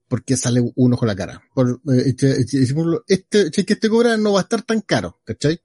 porque 0.07 0.37
sale 0.37 0.61
uno 0.75 0.97
con 0.97 1.07
la 1.07 1.15
cara. 1.15 1.41
Eh, 1.55 2.03
este, 2.05 2.41
este, 2.41 2.65
este 3.07 3.51
cheque 3.51 3.73
este 3.73 3.89
cobra 3.89 4.17
no 4.17 4.33
va 4.33 4.39
a 4.39 4.43
estar 4.43 4.61
tan 4.61 4.81
caro, 4.81 5.19
¿cachai? 5.23 5.61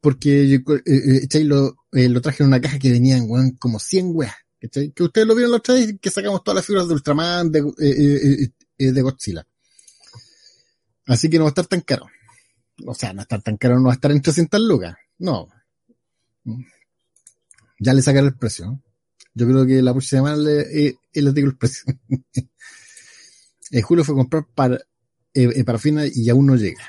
Porque 0.00 0.54
eh, 0.54 1.28
eh, 1.30 1.44
lo, 1.44 1.76
eh, 1.92 2.08
lo 2.08 2.20
traje 2.20 2.42
en 2.42 2.48
una 2.48 2.60
caja 2.60 2.78
que 2.78 2.92
venían 2.92 3.24
weón, 3.28 3.52
como 3.52 3.78
100 3.78 4.10
weas, 4.14 4.34
¿cachai? 4.60 4.92
Que 4.92 5.02
ustedes 5.02 5.26
lo 5.26 5.34
vieron 5.34 5.54
otra 5.54 5.74
vez 5.74 5.94
que 6.00 6.10
sacamos 6.10 6.42
todas 6.42 6.56
las 6.56 6.66
figuras 6.66 6.88
de 6.88 6.94
Ultraman, 6.94 7.50
de, 7.50 8.52
de 8.78 9.02
Godzilla. 9.02 9.46
Así 11.06 11.28
que 11.30 11.38
no 11.38 11.44
va 11.44 11.48
a 11.48 11.52
estar 11.52 11.66
tan 11.66 11.80
caro. 11.80 12.06
O 12.86 12.94
sea, 12.94 13.12
no 13.12 13.18
va 13.18 13.22
a 13.22 13.24
estar 13.24 13.42
tan 13.42 13.56
caro, 13.56 13.78
no 13.78 13.86
va 13.86 13.92
a 13.92 13.94
estar 13.94 14.12
en 14.12 14.22
300 14.22 14.60
lucas. 14.60 14.94
No. 15.18 15.48
Ya 17.80 17.94
le 17.94 18.02
sacaré 18.02 18.26
el 18.26 18.36
precio. 18.36 18.82
Yo 19.38 19.46
creo 19.46 19.64
que 19.64 19.80
la 19.82 19.92
próxima 19.92 20.18
semana 20.22 20.36
le, 20.36 20.86
eh, 20.88 20.98
les 21.12 21.32
digo 21.32 21.46
el 21.46 21.56
precio. 21.56 21.84
eh, 23.70 23.82
Julio 23.82 24.02
fue 24.02 24.16
comprar 24.16 24.44
para, 24.52 24.74
eh, 25.32 25.48
eh, 25.54 25.64
parafina 25.64 26.02
y 26.12 26.28
aún 26.28 26.46
no 26.46 26.56
llega. 26.56 26.82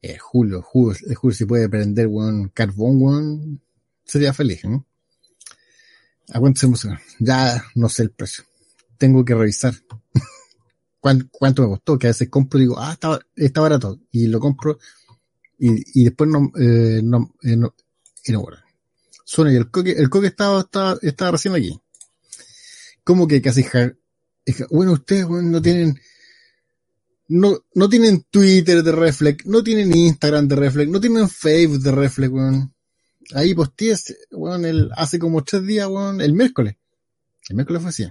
Eh, 0.00 0.16
Julio, 0.16 0.62
Julio, 0.62 0.98
eh, 1.06 1.14
Julio, 1.14 1.36
si 1.36 1.44
puede 1.44 1.68
prender, 1.68 2.06
weón, 2.06 2.48
carbón, 2.48 3.60
sería 4.04 4.32
feliz, 4.32 4.64
¿no? 4.64 4.86
Aguántese 6.30 6.68
Ya 7.18 7.62
no 7.74 7.90
sé 7.90 8.04
el 8.04 8.10
precio. 8.12 8.44
Tengo 8.96 9.22
que 9.22 9.34
revisar. 9.34 9.74
¿Cuánto, 11.00 11.28
¿Cuánto, 11.30 11.62
me 11.62 11.68
costó? 11.68 11.98
Que 11.98 12.06
a 12.06 12.10
veces 12.10 12.30
compro 12.30 12.58
y 12.58 12.62
digo, 12.62 12.76
ah, 12.78 12.96
está, 13.36 13.60
barato. 13.60 14.00
Y 14.12 14.28
lo 14.28 14.40
compro 14.40 14.78
y, 15.58 16.00
y 16.00 16.04
después 16.04 16.30
no, 16.30 16.50
eh, 16.58 17.02
no, 17.04 17.34
eh, 17.42 17.56
no, 17.56 17.74
y 18.24 18.32
no 18.32 18.40
bueno. 18.40 18.67
Suena 19.30 19.52
y 19.52 19.56
el 19.56 19.70
coque, 19.70 19.90
el 19.90 20.08
coque 20.08 20.28
estaba, 20.28 20.60
estaba, 20.60 20.98
estaba 21.02 21.32
recién 21.32 21.54
aquí. 21.54 21.78
¿Cómo 23.04 23.28
que 23.28 23.42
casi 23.42 23.62
bueno, 24.70 24.92
ustedes 24.92 25.26
bueno, 25.26 25.50
no 25.50 25.60
tienen, 25.60 26.00
no, 27.28 27.58
no 27.74 27.90
tienen 27.90 28.24
Twitter 28.30 28.82
de 28.82 28.90
Reflex, 28.90 29.44
no 29.44 29.62
tienen 29.62 29.94
Instagram 29.94 30.48
de 30.48 30.56
Reflex, 30.56 30.90
no 30.90 30.98
tienen 30.98 31.28
Facebook 31.28 31.82
de 31.82 31.92
Reflex, 31.92 32.32
weón. 32.32 32.74
Ahí 33.34 33.52
posteé, 33.52 33.96
weón, 34.30 34.64
el, 34.64 34.88
hace 34.96 35.18
como 35.18 35.44
tres 35.44 35.62
días, 35.66 35.88
weón, 35.88 36.22
el 36.22 36.32
miércoles. 36.32 36.76
El 37.50 37.56
miércoles 37.56 37.82
fue 37.82 37.90
así. 37.90 38.04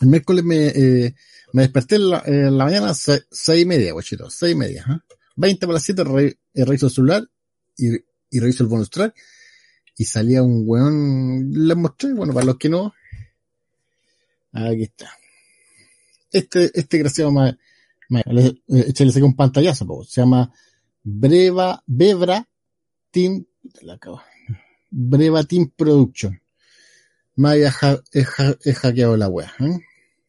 El 0.00 0.06
miércoles 0.06 0.44
me, 0.44 0.68
eh, 0.68 1.16
me 1.52 1.62
desperté 1.62 1.96
en 1.96 2.08
la, 2.08 2.22
en 2.24 2.56
la 2.56 2.66
mañana 2.66 2.94
seis, 2.94 3.26
seis 3.32 3.62
y 3.62 3.66
media, 3.66 3.92
guachito, 3.94 4.30
seis 4.30 4.52
y 4.52 4.56
media, 4.56 4.86
¿eh? 4.88 5.16
20 5.34 5.66
para 5.66 5.74
las 5.74 5.82
7 5.82 6.04
re, 6.04 6.38
reviso 6.54 6.86
el 6.86 6.92
celular 6.92 7.28
y, 7.76 7.96
y 8.30 8.38
reviso 8.38 8.62
el 8.62 8.68
bonus 8.68 8.90
track 8.90 9.12
y 10.00 10.06
salía 10.06 10.42
un 10.42 10.62
weón, 10.64 11.52
les 11.52 11.76
mostré, 11.76 12.14
bueno, 12.14 12.32
para 12.32 12.46
los 12.46 12.56
que 12.56 12.70
no, 12.70 12.94
aquí 14.50 14.84
está. 14.84 15.10
Este, 16.32 16.70
este 16.72 16.96
graciado 16.96 17.30
más, 17.30 17.54
le, 18.08 18.62
le 18.66 18.94
saqué 18.94 19.22
un 19.22 19.36
pantallazo, 19.36 20.02
se 20.04 20.22
llama 20.22 20.50
Breva, 21.02 21.84
Bebra 21.86 22.48
Team, 23.10 23.44
la 23.82 23.92
acabo, 23.94 24.22
Breva 24.90 25.44
Team 25.44 25.70
Production. 25.76 26.40
Me 27.36 27.50
había 27.50 27.74
he, 28.14 28.24
hackeado 28.72 29.18
la 29.18 29.28
wea, 29.28 29.52
¿eh? 29.60 29.80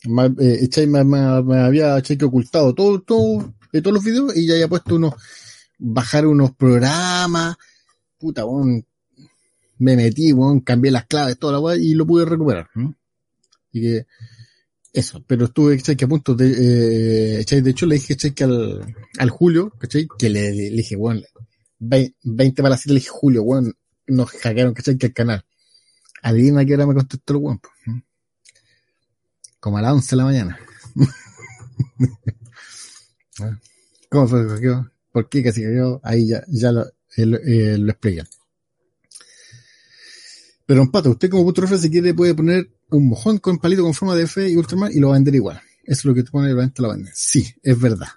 Me, 0.04 0.26
eh, 0.38 0.88
me, 0.88 1.04
me, 1.06 1.60
había 1.62 1.98
hecho 1.98 2.18
que 2.18 2.26
ocultado 2.26 2.76
todo, 2.76 3.02
todo, 3.04 3.54
de 3.72 3.82
todos 3.82 3.94
los 3.94 4.04
videos 4.04 4.36
y 4.36 4.48
ya 4.48 4.56
había 4.56 4.68
puesto 4.68 4.96
unos, 4.96 5.14
bajar 5.78 6.28
unos 6.28 6.52
programas, 6.56 7.56
puta, 8.18 8.44
me 9.82 9.96
metí, 9.96 10.32
bon, 10.32 10.60
cambié 10.60 10.92
las 10.92 11.08
claves, 11.08 11.40
toda 11.40 11.54
la 11.54 11.60
weá 11.60 11.76
y 11.76 11.96
lo 11.96 12.06
pude 12.06 12.24
recuperar. 12.24 12.70
Y 13.72 13.82
que, 13.82 14.06
eso, 14.94 15.24
pero 15.26 15.46
estuve, 15.46 15.82
Que 15.82 16.06
a 16.06 16.08
punto 16.08 16.36
de, 16.36 17.42
eh, 17.42 17.62
De 17.62 17.72
hecho 17.72 17.88
le 17.88 17.96
dije, 17.96 18.16
que 18.16 18.44
al, 18.44 18.96
al 19.18 19.30
Julio, 19.32 19.72
¿cachai? 19.80 20.08
Que 20.20 20.30
le, 20.30 20.52
dije, 20.52 20.96
bueno, 20.96 21.22
20 21.80 22.62
para 22.62 22.70
las 22.70 22.82
7 22.82 22.94
le 22.94 23.00
dije, 23.00 23.10
Julio, 23.10 23.44
bueno, 23.44 23.72
nos 24.06 24.30
hackearon, 24.30 24.76
¿cachai? 24.76 25.00
Que 25.00 25.08
el 25.08 25.14
canal. 25.14 25.44
Adivina 26.22 26.64
que 26.64 26.76
hora 26.76 26.86
me 26.86 26.94
contestó 26.94 27.34
el 27.34 27.40
weón, 27.40 27.60
Como 29.60 29.80
a 29.80 29.82
las 29.82 29.94
11 29.94 30.10
de 30.12 30.16
la 30.16 30.26
mañana. 30.26 30.60
¿Cómo 34.10 34.28
fue 34.28 34.48
cayó? 34.48 34.92
¿Por 35.12 35.28
qué 35.28 35.42
casi 35.42 35.64
cayó? 35.64 36.00
Ahí 36.04 36.28
ya, 36.28 36.44
ya 36.48 36.72
lo, 36.72 36.86
eh, 37.18 37.80
lo 37.80 37.92
explican. 37.92 38.28
Pero 40.72 40.84
un 40.84 40.90
pato, 40.90 41.10
usted 41.10 41.30
como 41.30 41.44
punto 41.44 41.78
si 41.78 41.90
quiere 41.90 42.14
puede 42.14 42.34
poner 42.34 42.72
un 42.92 43.10
mojón 43.10 43.40
con 43.40 43.58
palito 43.58 43.84
con 43.84 43.94
forma 43.94 44.16
de 44.16 44.24
F 44.24 44.50
y 44.50 44.56
Ultraman 44.56 44.90
y 44.94 45.02
lo 45.02 45.10
va 45.10 45.16
a 45.16 45.18
vender 45.18 45.36
igual. 45.36 45.60
Eso 45.84 46.00
es 46.00 46.06
lo 46.06 46.14
que 46.14 46.24
tú 46.24 46.32
pones 46.32 46.50
y 46.50 46.56
la 46.56 46.62
venta 46.62 46.82
la 46.82 46.94
vende. 46.94 47.12
Sí, 47.14 47.46
es 47.62 47.78
verdad. 47.78 48.08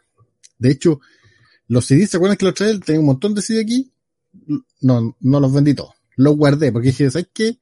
De 0.57 0.71
hecho, 0.71 1.01
los 1.67 1.85
CDs, 1.85 2.11
¿se 2.11 2.17
acuerdan 2.17 2.37
que 2.37 2.45
los 2.45 2.55
trae? 2.55 2.79
Tenía 2.79 3.01
un 3.01 3.07
montón 3.07 3.35
de 3.35 3.43
CD 3.43 3.61
aquí. 3.61 3.93
No, 4.81 5.17
no 5.19 5.41
los 5.41 5.53
vendí 5.53 5.75
todos. 5.75 5.95
Los 6.15 6.37
guardé 6.37 6.71
porque 6.71 6.91
dije, 6.91 7.11
¿sabes 7.11 7.27
qué? 7.35 7.59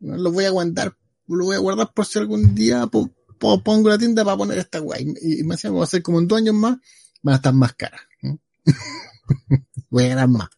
Los 0.00 0.32
voy 0.32 0.46
a 0.46 0.48
aguantar, 0.48 0.96
los 1.26 1.44
voy 1.44 1.56
a 1.56 1.58
guardar 1.58 1.92
por 1.92 2.06
si 2.06 2.18
algún 2.18 2.54
día 2.54 2.86
pongo 2.86 3.88
la 3.90 3.98
tienda 3.98 4.24
para 4.24 4.38
poner 4.38 4.56
esta 4.56 4.78
guay. 4.78 5.16
Y, 5.20 5.42
me 5.42 5.56
decía, 5.56 5.70
va 5.70 5.84
a 5.84 5.86
ser 5.86 6.00
como 6.00 6.18
en 6.18 6.28
dos 6.28 6.38
años 6.38 6.54
más, 6.54 6.78
van 7.20 7.34
a 7.34 7.36
estar 7.36 7.52
más 7.52 7.74
caras. 7.74 8.00
voy 9.90 10.04
a 10.04 10.08
ganar 10.08 10.28
más. 10.28 10.48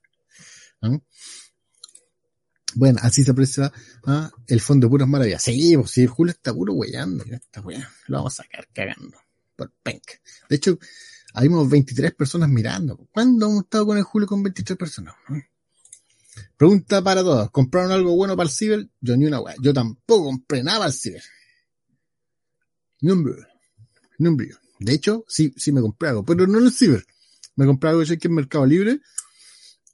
Bueno, 2.74 2.98
así 3.02 3.24
se 3.24 3.32
aprecia 3.32 3.72
¿ah? 4.06 4.30
el 4.46 4.60
fondo 4.60 4.86
de 4.86 4.90
puras 4.90 5.08
maravillas. 5.08 5.42
Sí, 5.42 5.76
pues 5.76 5.98
el 5.98 6.08
Julio 6.08 6.32
está 6.32 6.52
puro 6.52 6.74
weyando, 6.74 7.24
esta 7.24 7.62
lo 8.06 8.16
vamos 8.18 8.38
a 8.38 8.42
sacar 8.42 8.68
cagando 8.72 9.18
por 9.56 9.72
penk. 9.82 10.04
De 10.48 10.56
hecho, 10.56 10.78
habíamos 11.34 11.68
23 11.68 12.14
personas 12.14 12.48
mirando. 12.48 12.96
¿Cuándo 13.12 13.46
hemos 13.46 13.64
estado 13.64 13.86
con 13.86 13.98
el 13.98 14.04
Julio 14.04 14.26
con 14.26 14.42
23 14.42 14.78
personas? 14.78 15.14
Pregunta 16.56 17.02
para 17.02 17.22
todos. 17.22 17.50
¿Compraron 17.50 17.92
algo 17.92 18.14
bueno 18.16 18.36
para 18.36 18.48
el 18.48 18.54
ciber? 18.54 18.88
Yo 19.00 19.16
ni 19.16 19.26
una 19.26 19.40
wea. 19.40 19.54
Yo 19.60 19.72
tampoco 19.72 20.24
compré 20.24 20.62
nada 20.62 20.78
para 20.78 20.90
el 20.90 20.96
ciber. 20.96 21.22
Nombre. 23.00 23.34
Nombre. 24.18 24.50
De 24.78 24.94
hecho, 24.94 25.24
sí, 25.28 25.52
sí 25.56 25.72
me 25.72 25.80
compré 25.80 26.10
algo, 26.10 26.24
pero 26.24 26.46
no 26.46 26.58
en 26.58 26.66
el 26.66 26.72
ciber. 26.72 27.04
Me 27.56 27.66
compré 27.66 27.90
algo 27.90 28.02
que 28.02 28.28
en 28.28 28.34
Mercado 28.34 28.64
Libre, 28.64 29.00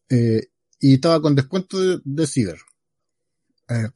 eh, 0.08 0.48
y 0.78 0.94
estaba 0.94 1.20
con 1.20 1.34
descuento 1.34 1.80
de, 1.80 2.00
de 2.04 2.26
ciber. 2.26 2.58
Eh, 3.68 3.88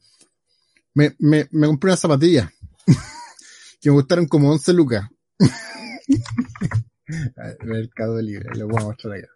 me, 0.93 1.15
me, 1.19 1.47
me 1.51 1.67
compré 1.67 1.91
una 1.91 1.97
zapatilla 1.97 2.51
que 3.81 3.89
me 3.89 3.95
gustaron 3.95 4.27
como 4.27 4.51
11 4.51 4.73
lucas. 4.73 5.09
Mercado 7.63 8.21
Libre, 8.21 8.49
lo 8.57 8.67
voy 8.67 8.81
a 8.81 8.85
mostrar 8.85 9.13
allá. 9.13 9.29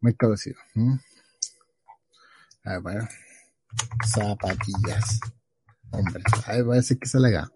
Mercado 0.00 0.34
Libre. 0.44 0.60
A 2.64 2.72
ver, 2.72 2.80
bueno. 2.80 3.08
Zapatillas. 4.06 5.20
Hombre, 5.90 6.22
a 6.46 6.52
ver, 6.52 6.66
parece 6.66 6.98
que 6.98 7.08
sale 7.08 7.28
acá. 7.28 7.50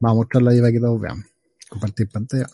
Vamos 0.00 0.14
a 0.14 0.16
mostrarla 0.16 0.50
ahí 0.52 0.60
para 0.60 0.72
que 0.72 0.80
todos 0.80 1.00
vean. 1.00 1.24
Compartir 1.68 2.08
pantalla. 2.08 2.48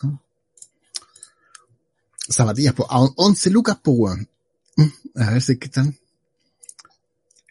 Zapatillas, 2.29 2.73
pues, 2.73 2.87
a 2.89 2.99
11 2.99 3.49
lucas, 3.51 3.77
pues, 3.83 3.97
weón. 3.97 4.29
Mm, 4.75 4.89
a 5.15 5.31
ver 5.31 5.41
si 5.41 5.57
que 5.57 5.67
están. 5.67 5.97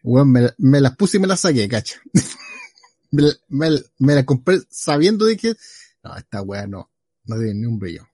Weón, 0.02 0.32
me, 0.32 0.80
las 0.80 0.96
puse 0.96 1.16
y 1.16 1.20
me 1.20 1.26
las 1.26 1.40
saqué, 1.40 1.66
cacha. 1.68 2.00
me, 3.10 3.32
me, 3.48 4.14
las 4.14 4.24
compré 4.24 4.60
sabiendo 4.68 5.24
de 5.24 5.36
que, 5.36 5.56
no, 6.02 6.16
esta 6.16 6.42
weá 6.42 6.66
no, 6.66 6.90
no 7.24 7.36
tiene 7.36 7.54
ni 7.54 7.66
un 7.66 7.78
brillo. 7.78 8.06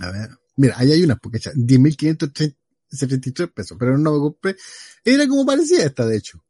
A 0.00 0.10
ver. 0.10 0.30
Mira, 0.56 0.74
ahí 0.78 0.92
hay 0.92 1.02
unas, 1.02 1.18
porque 1.20 1.38
10.573 1.38 3.52
pesos, 3.52 3.76
pero 3.78 3.96
no 3.96 4.12
me 4.12 4.18
compré. 4.18 4.56
Era 5.04 5.26
como 5.26 5.46
parecía 5.46 5.84
esta, 5.84 6.06
de 6.06 6.16
hecho. 6.16 6.42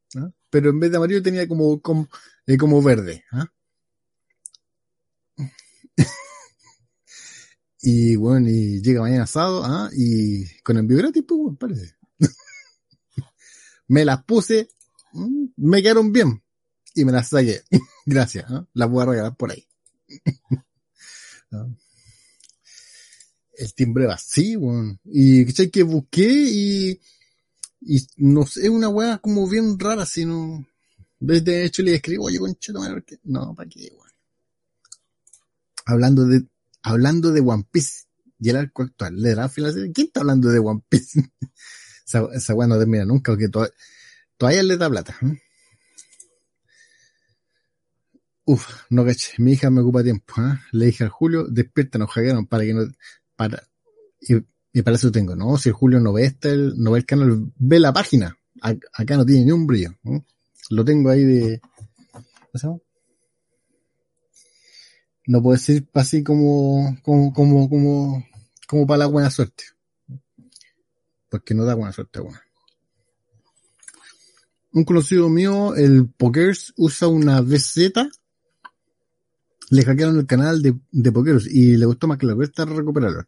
Pero 0.51 0.71
en 0.71 0.81
vez 0.81 0.91
de 0.91 0.97
amarillo 0.97 1.23
tenía 1.23 1.47
como, 1.47 1.81
eh, 2.47 2.57
como 2.57 2.83
verde. 2.83 3.25
¿ah? 3.33 3.47
Y 7.89 8.17
bueno, 8.17 8.49
y 8.49 8.83
llega 8.83 9.01
mañana 9.01 9.23
asado, 9.23 9.63
¿ah? 9.65 9.89
y 9.93 10.45
con 10.63 10.77
envío 10.77 10.97
gratis, 10.99 11.23
pues, 11.23 11.57
parece. 11.57 11.95
me 13.87 14.05
las 14.05 14.25
puse, 14.25 14.69
mm, 15.13 15.45
me 15.59 15.81
quedaron 15.81 16.11
bien, 16.11 16.43
y 16.97 17.05
me 17.05 17.13
las 17.13 17.29
saqué. 17.29 17.63
Gracias, 18.07 18.45
¿ah? 18.49 18.67
las 18.75 18.91
voy 18.91 19.03
a 19.05 19.07
regalar 19.07 19.37
por 19.37 19.53
ahí. 19.53 19.65
El 23.57 23.73
timbre 23.75 24.07
vacío, 24.07 24.59
bueno. 24.59 24.99
y 25.05 25.45
que 25.71 25.83
busqué 25.85 26.29
y, 26.29 27.01
y 27.83 28.05
no 28.17 28.47
sé, 28.47 28.69
una 28.69 28.89
weá 28.89 29.19
como 29.19 29.49
bien 29.49 29.79
rara, 29.79 30.05
sino, 30.07 30.67
desde 31.21 31.65
hecho 31.65 31.85
le 31.85 31.95
escribo, 31.95 32.25
oye, 32.25 32.41
concha, 32.41 32.73
no, 33.23 33.55
para 33.55 33.69
qué, 33.69 33.93
weón 33.97 34.07
hablando 35.87 36.27
de, 36.27 36.45
hablando 36.87 37.33
de 37.33 37.41
One 37.41 37.67
Piece 37.71 38.05
y 38.39 38.51
el 38.51 38.57
arco 38.57 38.85
actual, 38.85 39.21
¿le 39.21 39.31
dará 39.31 39.49
final 39.49 39.73
¿Quién 39.93 40.07
está 40.07 40.21
hablando 40.21 40.49
de 40.51 40.61
One 40.61 40.83
Piece? 40.89 41.21
esa, 42.07 42.27
esa 42.33 42.55
weá 42.55 42.69
no 42.69 42.79
termina 42.79 43.05
nunca, 43.05 43.33
porque 43.33 43.49
todavía, 43.49 44.63
le 44.63 44.77
da 44.77 44.89
plata. 44.89 45.19
Uf, 48.45 48.69
no 48.91 49.05
caché, 49.05 49.33
mi 49.39 49.55
hija 49.55 49.71
me 49.71 49.81
ocupa 49.81 50.05
tiempo, 50.05 50.35
¿eh? 50.39 50.61
Le 50.71 50.87
dije 50.87 51.03
al 51.03 51.11
Julio, 51.11 51.47
despierta, 51.49 51.99
nos 51.99 52.11
hackearon 52.11 52.47
para 52.47 52.63
que 52.63 52.75
no, 52.75 52.87
para, 53.35 53.67
y, 54.21 54.83
para 54.83 54.95
eso 54.95 55.11
tengo, 55.11 55.35
no, 55.35 55.59
si 55.59 55.71
el 55.71 55.75
Julio 55.75 55.99
no 55.99 56.13
ve 56.13 56.27
este, 56.27 56.57
no 56.57 56.93
ve 56.93 57.01
el 57.01 57.07
canal, 57.07 57.53
ve 57.57 57.81
la 57.81 57.93
página, 57.93 58.39
acá 58.61 59.17
no 59.17 59.27
tiene 59.27 59.47
ni 59.47 59.51
un 59.51 59.67
brillo, 59.67 59.91
lo 60.71 60.85
tengo 60.85 61.11
ahí 61.11 61.25
de. 61.25 61.61
No 65.27 65.43
puede 65.43 65.59
ser 65.59 65.85
así 65.95 66.23
como, 66.23 66.99
como, 67.03 67.33
como, 67.33 67.69
como, 67.69 68.27
como 68.67 68.87
para 68.87 68.99
la 68.99 69.07
buena 69.07 69.31
suerte. 69.31 69.65
Porque 71.29 71.55
no 71.55 71.65
da 71.65 71.75
buena 71.75 71.93
suerte, 71.93 72.21
bueno. 72.21 72.39
Un 74.73 74.85
conocido 74.85 75.29
mío, 75.29 75.75
el 75.75 76.09
Pokers, 76.09 76.75
usa 76.77 77.09
una 77.09 77.41
BZ. 77.41 77.93
Le 79.71 79.85
hackearon 79.85 80.19
el 80.19 80.27
canal 80.27 80.63
de, 80.63 80.79
de 80.93 81.13
Pokers 81.13 81.47
y 81.47 81.77
le 81.77 81.87
gustó 81.87 82.07
más 82.07 82.19
que 82.19 82.27
la 82.27 82.37
cuesta 82.37 82.65
recuperarlo. 82.65 83.25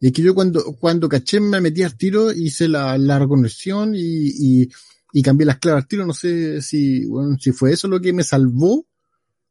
Y 0.00 0.08
es 0.08 0.12
que 0.12 0.22
yo 0.22 0.34
cuando, 0.34 0.76
cuando 0.80 1.08
caché 1.08 1.40
me 1.40 1.60
metí 1.60 1.82
al 1.82 1.96
tiro, 1.96 2.32
hice 2.32 2.68
la, 2.68 2.96
la 2.98 3.18
reconexión 3.18 3.94
y, 3.94 4.00
y, 4.62 4.68
y 5.12 5.22
cambié 5.22 5.46
las 5.46 5.58
claves 5.58 5.84
al 5.84 5.88
tiro. 5.88 6.06
No 6.06 6.14
sé 6.14 6.62
si, 6.62 7.04
bueno, 7.04 7.36
si 7.38 7.52
fue 7.52 7.72
eso 7.72 7.86
lo 7.86 8.00
que 8.00 8.12
me 8.12 8.24
salvó 8.24 8.86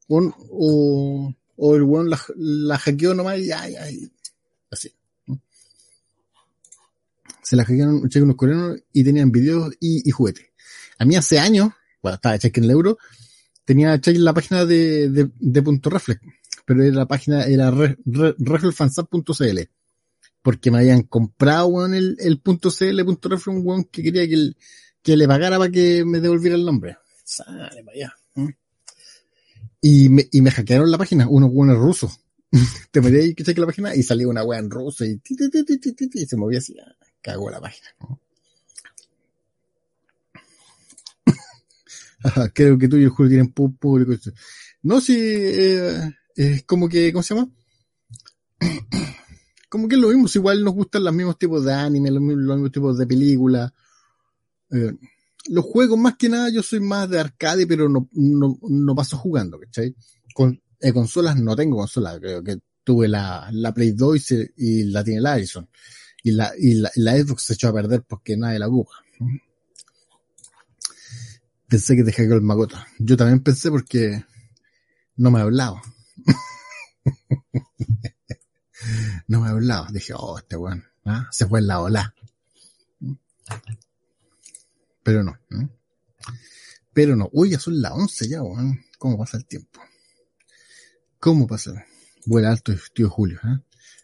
o, 0.10 0.34
o, 0.52 1.36
o 1.56 1.76
el 1.76 1.84
weón 1.84 2.10
la, 2.10 2.20
la 2.36 2.78
hackeó 2.78 3.14
nomás 3.14 3.40
y 3.40 3.46
ya, 3.46 3.70
ya, 3.70 3.90
y 3.90 4.12
así. 4.72 4.92
Se 7.44 7.56
la 7.56 7.64
hackearon 7.64 8.10
unos 8.14 8.36
coreanos 8.36 8.80
y 8.92 9.04
tenían 9.04 9.32
videos 9.32 9.74
y, 9.80 10.08
y 10.08 10.12
juguetes. 10.12 10.48
A 10.98 11.06
mí 11.06 11.16
hace 11.16 11.40
años, 11.40 11.70
bueno, 12.02 12.16
estaba 12.16 12.38
check 12.38 12.58
en 12.58 12.66
el 12.66 12.72
euro, 12.72 12.98
tenía 13.66 14.00
check 14.02 14.16
en 14.16 14.26
la 14.26 14.34
página 14.34 14.66
de, 14.66 15.10
de, 15.10 15.32
de 15.40 15.62
punto 15.62 15.90
reflex, 15.90 16.22
pero 16.66 16.84
era 16.84 16.96
la 16.96 17.08
página, 17.08 17.46
era 17.46 17.72
re, 17.72 17.98
re, 18.06 18.36
porque 20.42 20.72
me 20.72 20.80
habían 20.80 21.04
comprado, 21.04 21.68
weón, 21.68 21.94
el, 21.94 22.18
el 22.20 22.40
punto 22.40 22.70
CL, 22.72 23.04
punto 23.04 23.30
reflex, 23.30 23.48
un 23.48 23.66
weón 23.66 23.84
que 23.86 24.04
quería 24.04 24.28
que, 24.28 24.34
el, 24.34 24.58
que 25.02 25.18
le 25.18 25.28
pagara 25.28 25.58
para 25.58 25.72
que 25.72 26.04
me 26.06 26.20
devolviera 26.20 26.56
el 26.56 26.66
nombre. 26.66 26.98
Sale 27.24 27.84
para 27.84 27.96
allá. 27.96 28.19
Y 29.82 30.10
me, 30.10 30.28
y 30.32 30.42
me 30.42 30.52
hackearon 30.52 30.92
la 30.92 30.98
página, 30.98 31.28
unos 31.28 31.50
weones 31.52 31.78
rusos. 31.78 32.20
Te 32.92 33.02
metí 33.02 33.16
ahí 33.18 33.36
que 33.36 33.54
la 33.54 33.66
página 33.66 33.96
y 33.96 34.04
salía 34.04 34.28
una 34.28 34.44
wea 34.44 34.60
en 34.60 34.70
ruso 34.70 35.06
y, 35.06 35.18
ti, 35.18 35.36
y 36.14 36.26
se 36.26 36.36
movía 36.36 36.60
así, 36.60 36.76
ah, 36.80 36.96
cagó 37.22 37.50
la 37.50 37.62
página. 37.62 37.88
¿no? 38.02 38.20
Creo 42.54 42.78
que 42.78 42.88
tú 42.88 42.98
y 42.98 43.04
el 43.04 43.10
Julio 43.10 43.30
tienen 43.30 43.52
público. 43.52 44.14
No, 44.82 45.00
si 45.00 45.16
eh, 45.18 46.12
es 46.36 46.64
como 46.64 46.90
que, 46.90 47.12
¿cómo 47.14 47.24
se 47.24 47.36
llama? 47.36 47.50
como 49.70 49.88
que 49.88 49.96
es 49.96 50.02
lo 50.02 50.10
mismo, 50.10 50.28
igual 50.34 50.64
nos 50.64 50.74
gustan 50.74 51.04
los 51.04 51.14
mismos 51.14 51.38
tipos 51.38 51.64
de 51.64 51.74
anime, 51.74 52.12
los 52.12 52.22
mismos, 52.22 52.44
los 52.46 52.56
mismos 52.58 52.72
tipos 52.72 52.98
de 52.98 53.08
películas. 53.08 53.72
Eh, 54.72 54.94
los 55.48 55.66
juegos 55.66 55.98
más 55.98 56.16
que 56.18 56.30
nada 56.30 56.50
yo 56.50 56.62
soy 56.62 56.80
más 56.80 57.10
de 57.10 57.20
arcade, 57.20 57.66
pero 57.66 57.90
no, 57.90 58.10
no, 58.14 58.60
no 58.62 58.96
paso 58.96 59.18
jugando, 59.18 59.60
¿cachai? 59.60 59.96
Con 60.34 60.62
eh, 60.80 60.94
consolas 60.94 61.38
no 61.38 61.56
tengo 61.56 61.78
consolas, 61.78 62.20
creo 62.20 62.44
que 62.44 62.60
tuve 62.84 63.08
la, 63.08 63.50
la 63.52 63.74
Play 63.74 63.92
2 63.92 64.32
y, 64.58 64.84
la 64.86 65.04
tiene 65.04 65.22
la 65.22 65.38
Edison. 65.38 65.70
Y 66.24 66.32
la, 66.32 66.52
y 66.58 66.74
la, 66.74 66.92
la 66.96 67.18
Xbox 67.18 67.44
se 67.44 67.54
echó 67.54 67.70
a 67.70 67.74
perder 67.74 68.04
porque 68.04 68.36
nadie 68.36 68.60
la 68.60 68.68
ocupa. 68.68 68.92
Pensé 71.68 71.96
que 71.96 72.04
te 72.04 72.12
hackeó 72.12 72.34
el 72.34 72.42
Magoto. 72.42 72.78
Yo 72.98 73.16
también 73.16 73.42
pensé 73.42 73.70
porque 73.70 74.26
no 75.18 75.32
me 75.32 75.40
hablaba. 75.40 75.82
no 79.28 79.42
me 79.42 79.50
hablaba. 79.50 79.88
Dije, 79.92 80.14
oh, 80.16 80.40
este 80.40 80.58
weón, 80.58 80.84
¿ah? 81.06 81.28
se 81.32 81.46
fue 81.46 81.60
en 81.60 81.68
la 81.68 81.82
ola. 81.82 82.16
Pero 85.10 85.24
no. 85.24 85.32
¿eh? 85.32 85.68
Pero 86.94 87.16
no. 87.16 87.30
Uy, 87.34 87.50
ya 87.50 87.60
son 87.60 87.82
las 87.82 87.94
11 87.94 88.30
ya, 88.30 88.44
weón. 88.44 88.80
¿Cómo 89.00 89.18
pasa 89.18 89.38
el 89.38 89.46
tiempo? 89.48 89.82
¿Cómo 91.20 91.48
pasa? 91.48 91.84
Vuela 92.28 92.52
alto, 92.52 92.72
tío 92.94 93.10
Julio. 93.10 93.40
¿eh? 93.44 93.60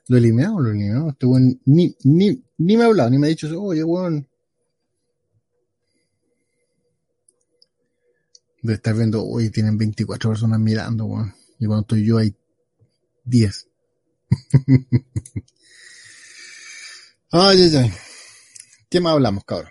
¿Lo 0.07 0.17
eliminamos? 0.17 0.63
¿Lo 0.63 0.69
eliminamos? 0.71 1.13
Este 1.13 1.27
weón 1.27 1.61
ni, 1.65 1.95
ni, 2.05 2.43
ni 2.57 2.75
me 2.75 2.85
ha 2.85 2.87
hablado, 2.87 3.11
ni 3.11 3.19
me 3.19 3.27
ha 3.27 3.29
dicho, 3.29 3.47
oye, 3.61 3.83
weón. 3.83 4.27
De 8.63 8.73
estar 8.73 8.95
viendo, 8.95 9.23
hoy 9.23 9.51
tienen 9.51 9.77
24 9.77 10.31
personas 10.31 10.59
mirando, 10.59 11.05
weón. 11.05 11.35
Y 11.59 11.67
cuando 11.67 11.81
estoy 11.81 12.03
yo 12.03 12.17
hay 12.17 12.35
10. 13.25 13.67
ay, 17.31 17.61
ay, 17.61 17.75
ay. 17.75 17.93
¿Qué 18.89 18.99
más 18.99 19.13
hablamos, 19.13 19.45
cabrón? 19.45 19.69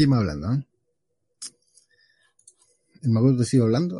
¿Qué 0.00 0.06
más 0.06 0.20
hablando? 0.20 0.54
Eh? 0.54 0.64
El 3.02 3.10
Magoto 3.10 3.44
sigue 3.44 3.62
hablando. 3.62 3.98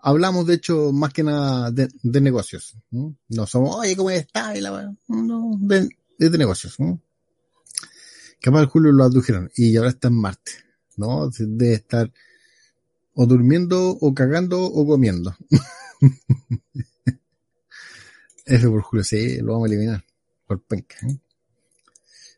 Hablamos, 0.00 0.46
de 0.46 0.54
hecho, 0.54 0.92
más 0.92 1.12
que 1.12 1.24
nada 1.24 1.72
de, 1.72 1.90
negocios. 2.20 2.76
¿no? 2.92 3.16
somos, 3.48 3.74
oye, 3.74 3.96
¿cómo 3.96 4.10
está? 4.10 4.54
No, 5.08 5.56
de, 5.58 5.88
de 6.20 6.38
negocios. 6.38 6.78
¿no? 6.78 7.02
Capaz 8.40 8.60
el 8.60 8.66
Julio 8.66 8.92
lo 8.92 9.02
adujeron 9.02 9.50
y 9.56 9.76
ahora 9.76 9.90
está 9.90 10.06
en 10.06 10.14
Marte. 10.14 10.52
¿No? 10.96 11.28
Debe 11.36 11.74
estar 11.74 12.12
o 13.14 13.26
durmiendo, 13.26 13.98
o 14.00 14.14
cagando, 14.14 14.62
o 14.62 14.86
comiendo. 14.86 15.36
F 18.46 18.68
por 18.68 18.82
Julio, 18.82 19.02
sí, 19.02 19.38
lo 19.38 19.54
vamos 19.54 19.68
a 19.68 19.72
eliminar. 19.72 20.04
Por 20.46 20.62
penca. 20.62 20.96
¿eh? 21.08 21.18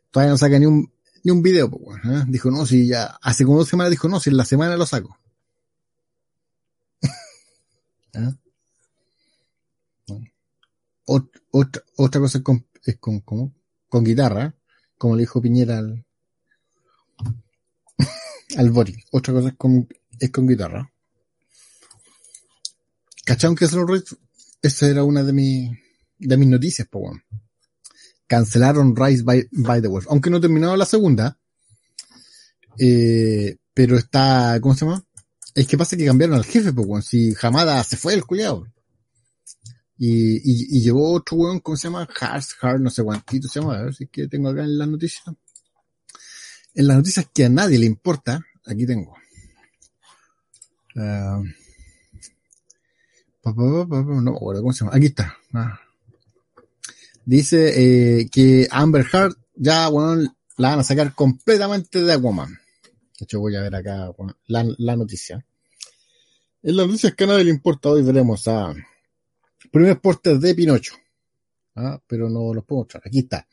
Todavía 0.09 0.31
no 0.31 0.37
saca 0.39 0.57
ni 0.57 0.65
un, 0.65 0.91
ni 1.23 1.31
un 1.31 1.41
video, 1.41 1.69
pues. 1.69 2.01
Dijo, 2.27 2.51
no, 2.51 2.65
si 2.65 2.87
ya, 2.87 3.17
hace 3.21 3.45
como 3.45 3.59
dos 3.59 3.69
semanas 3.69 3.91
dijo, 3.91 4.07
no, 4.07 4.19
si 4.19 4.29
en 4.29 4.37
la 4.37 4.45
semana 4.45 4.77
lo 4.77 4.85
saco. 4.85 5.17
¿Eh? 8.13 8.33
Ot, 11.05 11.83
otra, 11.97 12.21
cosa 12.21 12.37
es 12.37 12.43
con, 12.43 12.65
es 12.85 12.97
con, 12.97 13.21
con 13.21 14.03
guitarra, 14.03 14.55
como 14.97 15.15
le 15.15 15.21
dijo 15.21 15.41
Piñera 15.41 15.79
al, 15.79 16.05
al 18.57 18.69
Bori. 18.71 18.95
Otra 19.11 19.33
cosa 19.33 19.49
es 19.49 19.55
con, 19.55 19.87
es 20.19 20.31
con 20.31 20.47
guitarra. 20.47 20.91
¿Cacharon 23.25 23.55
que 23.55 23.65
Esa 24.61 24.87
era 24.87 25.03
una 25.03 25.23
de 25.23 25.33
mis, 25.33 25.71
de 26.17 26.37
mis 26.37 26.47
noticias, 26.47 26.87
bueno. 26.91 27.21
Cancelaron 28.31 28.95
Rise 28.95 29.23
by, 29.23 29.81
the 29.81 29.89
Wolf. 29.89 30.07
Aunque 30.09 30.29
no 30.29 30.39
terminado 30.39 30.77
la 30.77 30.85
segunda. 30.85 31.37
Eh, 32.79 33.57
pero 33.73 33.97
está, 33.97 34.57
¿cómo 34.61 34.73
se 34.73 34.85
llama? 34.85 35.03
Es 35.53 35.67
que 35.67 35.77
pasa 35.77 35.97
que 35.97 36.05
cambiaron 36.05 36.37
al 36.37 36.45
jefe, 36.45 36.71
pues. 36.71 37.07
Si 37.07 37.33
Hamada 37.41 37.83
se 37.83 37.97
fue 37.97 38.13
el 38.13 38.23
culiado. 38.25 38.65
Y, 39.97 40.77
y, 40.77 40.81
llevó 40.81 41.11
otro 41.11 41.35
weón, 41.35 41.59
¿cómo 41.59 41.75
se 41.75 41.89
llama? 41.89 42.07
Hart, 42.21 42.45
Hart, 42.61 42.79
no 42.79 42.89
sé 42.89 43.03
cuántito 43.03 43.49
se 43.49 43.59
llama. 43.59 43.77
A 43.77 43.83
ver 43.83 43.93
si 43.93 44.05
es 44.05 44.09
que 44.09 44.29
tengo 44.29 44.47
acá 44.47 44.63
en 44.63 44.77
las 44.77 44.87
noticias. 44.87 45.23
En 46.73 46.87
las 46.87 46.95
noticias 46.95 47.27
que 47.33 47.43
a 47.43 47.49
nadie 47.49 47.79
le 47.79 47.85
importa, 47.85 48.39
aquí 48.65 48.85
tengo. 48.85 49.13
Uh, 50.95 51.43
no, 53.43 54.35
¿cómo 54.35 54.71
se 54.71 54.85
llama? 54.85 54.95
Aquí 54.95 55.07
está. 55.07 55.35
Ah. 55.51 55.81
Dice 57.25 58.19
eh, 58.19 58.29
que 58.31 58.67
Amber 58.71 59.05
Heard 59.11 59.35
ya, 59.55 59.89
la 59.89 60.69
van 60.69 60.79
a 60.79 60.83
sacar 60.83 61.13
completamente 61.13 62.01
de 62.01 62.13
Aquaman. 62.13 62.49
De 63.19 63.25
hecho, 63.25 63.39
voy 63.39 63.55
a 63.55 63.61
ver 63.61 63.75
acá 63.75 64.11
la, 64.47 64.95
noticia. 64.95 65.45
En 66.63 66.75
las 66.75 66.87
noticias 66.87 67.13
que 67.13 67.23
a 67.23 67.27
nadie 67.27 67.43
le 67.43 67.51
importa, 67.51 67.89
hoy 67.89 68.01
veremos 68.01 68.47
a 68.47 68.73
primer 69.71 69.99
porter 69.99 70.39
de 70.39 70.55
Pinocho. 70.55 70.95
Ah, 71.75 72.01
pero 72.07 72.29
no 72.29 72.53
los 72.53 72.65
puedo 72.65 72.81
mostrar. 72.81 73.03
Aquí 73.05 73.19
está. 73.19 73.47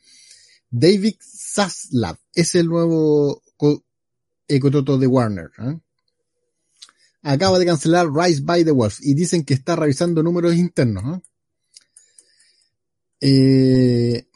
David 0.69 1.15
Zaslav 1.19 2.17
es 2.33 2.55
el 2.55 2.67
nuevo 2.67 3.41
ecototo 4.47 4.97
de 4.97 5.07
Warner. 5.07 5.51
¿eh? 5.59 5.79
Acaba 7.21 7.59
de 7.59 7.65
cancelar 7.65 8.11
Rise 8.11 8.41
by 8.41 8.63
the 8.63 8.71
Wolf 8.71 8.99
y 9.01 9.13
dicen 9.13 9.43
que 9.43 9.53
está 9.53 9.75
revisando 9.75 10.23
números 10.23 10.55
internos. 10.55 11.17
¿eh? 11.17 11.21
Eh, 13.21 14.27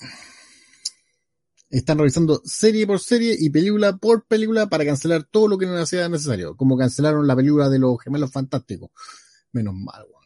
están 1.70 1.98
revisando 1.98 2.42
serie 2.46 2.86
por 2.86 3.00
serie 3.00 3.36
y 3.38 3.50
película 3.50 3.98
por 3.98 4.28
película 4.28 4.68
para 4.68 4.86
cancelar 4.86 5.24
todo 5.24 5.48
lo 5.48 5.58
que 5.58 5.66
no 5.66 5.86
sea 5.86 6.08
necesario, 6.08 6.56
como 6.56 6.78
cancelaron 6.78 7.26
la 7.26 7.36
película 7.36 7.70
de 7.70 7.80
los 7.80 8.00
gemelos 8.02 8.32
fantásticos. 8.32 8.92
Menos 9.52 9.74
mal, 9.74 10.04
weón. 10.04 10.24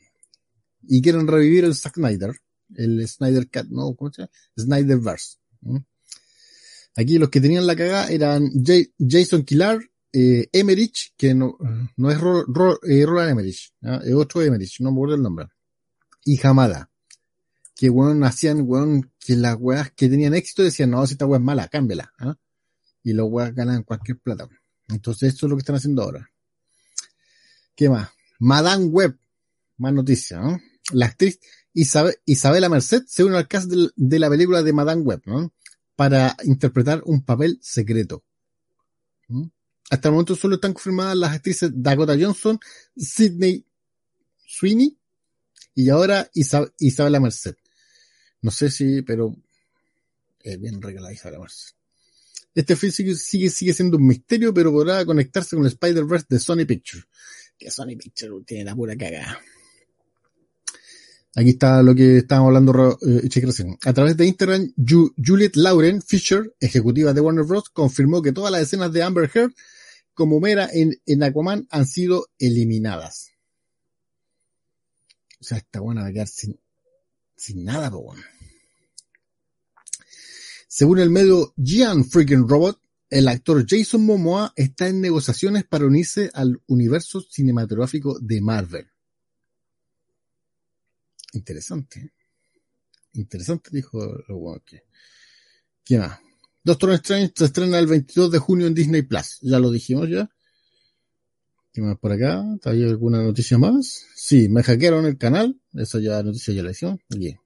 Y 0.89 1.01
quieren 1.01 1.27
revivir 1.27 1.65
el 1.65 1.75
Snyder, 1.75 2.35
el 2.75 3.07
Snyder 3.07 3.49
Cat, 3.49 3.67
¿no? 3.69 3.95
¿Cómo 3.95 4.11
se 4.11 4.23
llama? 4.23 4.31
Snyderverse. 4.57 5.37
¿Mm? 5.61 5.77
Aquí 6.97 7.17
los 7.17 7.29
que 7.29 7.41
tenían 7.41 7.67
la 7.67 7.75
cagada 7.75 8.09
eran 8.09 8.49
Jason 8.97 9.43
Killar, 9.43 9.79
eh, 10.11 10.49
Emerich, 10.51 11.13
que 11.15 11.35
no, 11.35 11.57
es 12.09 12.19
Ro, 12.19 12.43
Ro, 12.47 12.79
eh, 12.83 13.05
Roland 13.05 13.31
Emerich, 13.31 13.71
es 14.03 14.13
otro 14.15 14.41
Emerich, 14.41 14.79
no 14.79 14.91
me 14.91 14.97
acuerdo 14.97 15.15
el 15.15 15.21
nombre. 15.21 15.47
Y 16.25 16.45
Hamada 16.45 16.89
que 17.77 17.91
weón 17.91 18.23
hacían 18.23 18.61
weón 18.65 19.11
que 19.19 19.35
las 19.35 19.55
weas 19.59 19.91
que 19.91 20.09
tenían 20.09 20.33
éxito 20.33 20.63
decían, 20.63 20.89
no, 20.89 21.05
si 21.05 21.13
esta 21.13 21.27
wea 21.27 21.37
es 21.37 21.43
mala, 21.43 21.67
cámbiala, 21.67 22.11
¿ah? 22.17 22.35
Y 23.03 23.13
los 23.13 23.27
weas 23.29 23.53
ganan 23.53 23.83
cualquier 23.83 24.17
plata. 24.17 24.49
Entonces 24.89 25.33
esto 25.33 25.45
es 25.45 25.49
lo 25.51 25.55
que 25.55 25.61
están 25.61 25.75
haciendo 25.75 26.01
ahora. 26.01 26.29
¿Qué 27.75 27.87
más? 27.87 28.09
Madame 28.39 28.85
Web, 28.85 29.17
más 29.77 29.93
noticias, 29.93 30.41
¿no? 30.41 30.59
La 30.91 31.05
actriz 31.05 31.39
Isabel, 31.73 32.15
Isabela 32.25 32.69
Merced 32.69 33.03
se 33.07 33.23
une 33.23 33.37
al 33.37 33.47
cast 33.47 33.69
de, 33.69 34.19
la 34.19 34.29
película 34.29 34.63
de 34.63 34.73
Madame 34.73 35.03
Web, 35.03 35.21
¿no? 35.25 35.53
Para 35.95 36.35
interpretar 36.43 37.03
un 37.05 37.23
papel 37.23 37.59
secreto. 37.61 38.23
¿Mm? 39.27 39.43
Hasta 39.91 40.07
el 40.07 40.13
momento 40.13 40.35
solo 40.35 40.55
están 40.55 40.73
confirmadas 40.73 41.15
las 41.15 41.33
actrices 41.33 41.71
Dakota 41.75 42.15
Johnson, 42.19 42.59
Sidney 42.95 43.63
Sweeney 44.47 44.97
y 45.75 45.89
ahora 45.89 46.27
Isab 46.33 46.73
Isabela 46.79 47.19
Merced. 47.19 47.55
No 48.41 48.51
sé 48.51 48.69
si, 48.69 49.01
pero 49.01 49.35
es 50.41 50.59
bien 50.59 50.81
regalada 50.81 51.13
la. 51.13 51.75
Este 52.53 52.75
film 52.75 52.91
sigue, 52.91 53.49
siendo 53.49 53.97
un 53.97 54.07
misterio, 54.07 54.53
pero 54.53 54.71
podrá 54.71 55.05
conectarse 55.05 55.55
con 55.55 55.65
el 55.65 55.71
Spider-Verse 55.71 56.25
de 56.29 56.39
Sony 56.39 56.65
Pictures. 56.65 57.05
Que 57.57 57.69
Sony 57.69 57.95
Pictures 57.97 58.45
tiene 58.45 58.63
la 58.63 58.75
pura 58.75 58.95
cagada. 58.95 59.39
Aquí 61.35 61.51
está 61.51 61.83
lo 61.83 61.93
que 61.93 62.17
estábamos 62.17 62.47
hablando 62.47 62.97
eh, 63.05 63.77
A 63.85 63.93
través 63.93 64.17
de 64.17 64.25
Instagram, 64.25 64.73
Juliet 64.75 65.55
Lauren 65.55 66.01
Fisher, 66.01 66.55
ejecutiva 66.59 67.13
de 67.13 67.21
Warner 67.21 67.45
Bros., 67.45 67.69
confirmó 67.69 68.23
que 68.23 68.31
todas 68.31 68.51
las 68.51 68.63
escenas 68.63 68.91
de 68.91 69.03
Amber 69.03 69.29
Heard 69.31 69.53
como 70.15 70.39
Mera 70.39 70.67
en, 70.73 70.99
en 71.05 71.21
Aquaman 71.21 71.67
han 71.69 71.85
sido 71.85 72.25
eliminadas. 72.39 73.33
O 75.39 75.43
sea, 75.43 75.59
esta 75.59 75.79
buena 75.79 76.01
va 76.01 76.07
a 76.07 76.11
quedar 76.11 76.27
sin, 76.27 76.59
sin 77.37 77.63
nada, 77.63 77.89
po, 77.91 78.13
Según 80.67 80.99
el 80.99 81.09
medio 81.09 81.53
Gian 81.55 82.03
Freaking 82.03 82.47
Robot, 82.49 82.81
el 83.09 83.27
actor 83.29 83.65
Jason 83.65 84.05
Momoa 84.05 84.51
está 84.55 84.87
en 84.87 84.99
negociaciones 84.99 85.63
para 85.63 85.85
unirse 85.85 86.29
al 86.33 86.61
universo 86.67 87.21
cinematográfico 87.21 88.19
de 88.19 88.41
Marvel. 88.41 88.87
Interesante. 91.33 92.11
Interesante, 93.13 93.69
dijo 93.71 93.99
lo 94.27 94.61
que. 94.65 94.83
¿Qué 95.85 95.97
más? 95.97 96.19
Doctor 96.63 96.91
Strange 96.93 97.33
se 97.35 97.45
estrena 97.45 97.79
el 97.79 97.87
22 97.87 98.31
de 98.31 98.39
junio 98.39 98.67
en 98.67 98.73
Disney 98.73 99.03
Plus. 99.03 99.39
Ya 99.41 99.59
lo 99.59 99.71
dijimos 99.71 100.09
ya. 100.09 100.29
¿Qué 101.77 101.83
más 101.83 101.99
por 101.99 102.11
acá? 102.11 102.43
¿Hay 102.63 102.83
alguna 102.85 103.21
noticia 103.21 103.59
más? 103.59 104.07
Sí, 104.15 104.49
me 104.49 104.63
hackearon 104.63 105.05
el 105.05 105.15
canal. 105.15 105.61
Esa 105.75 105.99
ya 105.99 106.23
noticia 106.23 106.51
ya 106.51 106.63
la 106.63 106.71
hicimos. 106.71 106.99
Bien. 107.07 107.39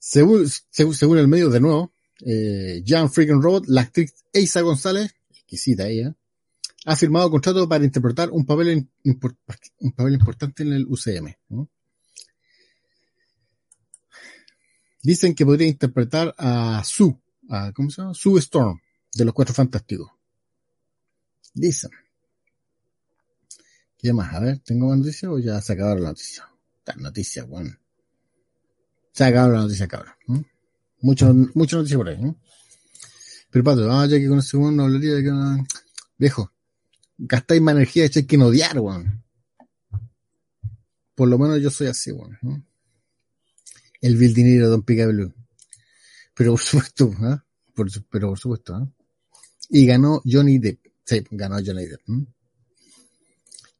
Según, 0.00 0.48
según, 0.48 1.18
el 1.18 1.28
medio 1.28 1.48
de 1.48 1.60
nuevo, 1.60 1.92
eh, 2.26 2.82
Jan 2.84 3.08
Freaking 3.08 3.40
Robot, 3.40 3.66
la 3.68 3.82
actriz 3.82 4.12
Eisa 4.32 4.62
González, 4.62 5.14
exquisita 5.30 5.86
ella, 5.86 6.16
ha 6.86 6.96
firmado 6.96 7.30
contrato 7.30 7.68
para 7.68 7.84
interpretar 7.84 8.30
un 8.32 8.44
papel, 8.44 8.88
un 9.04 9.92
papel 9.92 10.14
importante 10.14 10.64
en 10.64 10.72
el 10.72 10.84
UCM. 10.88 11.36
Dicen 15.04 15.36
que 15.36 15.46
podría 15.46 15.68
interpretar 15.68 16.34
a 16.36 16.82
Sue, 16.84 17.16
a, 17.48 17.70
¿cómo 17.72 17.90
se 17.90 18.02
llama? 18.02 18.14
Sue 18.14 18.40
Storm, 18.40 18.80
de 19.14 19.24
los 19.24 19.34
Cuatro 19.34 19.54
Fantásticos. 19.54 20.10
Dicen. 21.54 21.92
¿Qué 23.98 24.12
más? 24.12 24.32
A 24.34 24.40
ver, 24.40 24.58
¿tengo 24.60 24.88
más 24.88 24.98
noticias 24.98 25.30
o 25.30 25.38
ya 25.38 25.60
se 25.60 25.72
acabaron 25.72 26.04
las 26.04 26.12
noticias? 26.12 26.46
Las 26.86 26.96
noticias, 26.96 27.46
bueno. 27.46 27.76
Se 29.12 29.24
acabaron 29.24 29.54
las 29.54 29.64
noticias, 29.64 29.88
cabrón. 29.88 30.14
Muchas 31.00 31.34
muchas 31.54 31.78
noticias 31.78 31.98
por 31.98 32.08
ahí. 32.08 32.24
¿eh? 32.24 32.34
Pero 33.50 33.64
Pato, 33.64 33.90
ah, 33.90 34.06
ya 34.06 34.18
que 34.18 34.28
con 34.28 34.38
el 34.38 34.42
segundo 34.42 34.84
hablaría 34.84 35.14
de 35.14 35.22
que... 35.24 35.30
Viejo, 36.16 36.52
gastáis 37.18 37.60
más 37.60 37.74
energía 37.74 38.08
de 38.08 38.26
que 38.26 38.38
no 38.38 38.46
odiar, 38.46 38.78
weón. 38.78 39.24
Por 41.14 41.28
lo 41.28 41.38
menos 41.38 41.60
yo 41.60 41.70
soy 41.70 41.88
así, 41.88 42.12
weón. 42.12 42.38
¿eh? 42.42 42.62
el 44.00 44.16
Bill 44.16 44.34
Dinero 44.34 44.68
Don 44.68 44.82
Picablu. 44.82 45.32
Pero 46.34 46.52
por 46.52 46.60
supuesto, 46.60 47.10
¿eh? 47.12 47.38
por, 47.74 47.88
pero 48.08 48.28
por 48.28 48.38
supuesto, 48.38 48.78
¿eh? 48.78 48.86
Y 49.70 49.86
ganó 49.86 50.22
Johnny 50.24 50.58
Depp. 50.58 50.86
Sí, 51.04 51.24
ganó 51.30 51.56
Johnny 51.64 51.86
Depp. 51.86 52.02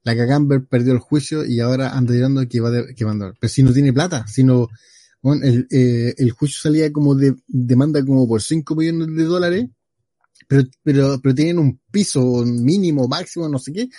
La 0.09 0.16
Cagamber 0.16 0.64
perdió 0.64 0.94
el 0.94 1.00
juicio 1.00 1.44
y 1.44 1.61
ahora 1.61 1.90
anda 1.90 2.14
dirando 2.14 2.48
que 2.48 2.61
va, 2.61 2.70
de, 2.70 2.94
que 2.94 3.04
va 3.04 3.11
a 3.11 3.12
andar. 3.12 3.34
Pero 3.38 3.52
si 3.52 3.62
no 3.62 3.74
tiene 3.74 3.92
plata, 3.92 4.26
si 4.26 4.42
no, 4.42 4.70
bueno, 5.20 5.44
el, 5.44 5.68
eh, 5.70 6.14
el 6.16 6.30
juicio 6.30 6.62
salía 6.62 6.90
como 6.90 7.14
de, 7.14 7.34
demanda 7.46 8.02
como 8.02 8.26
por 8.26 8.40
5 8.40 8.74
millones 8.74 9.14
de 9.14 9.24
dólares, 9.24 9.66
pero, 10.46 10.62
pero, 10.82 11.20
pero 11.22 11.34
tienen 11.34 11.59
un 11.59 11.78
piso 11.90 12.42
mínimo, 12.46 13.06
máximo, 13.06 13.50
no 13.50 13.59
sé 13.59 13.70
qué, 13.70 13.90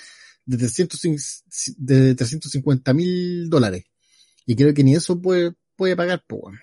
de 0.46 0.58
300, 0.58 1.00
de 1.78 2.16
350 2.16 2.94
mil 2.96 3.48
dólares. 3.48 3.84
Y 4.48 4.56
creo 4.56 4.74
que 4.74 4.84
ni 4.84 4.96
eso 4.96 5.22
puede, 5.22 5.54
puede 5.76 5.96
pagar, 5.96 6.24
pues, 6.28 6.42
bueno. 6.42 6.60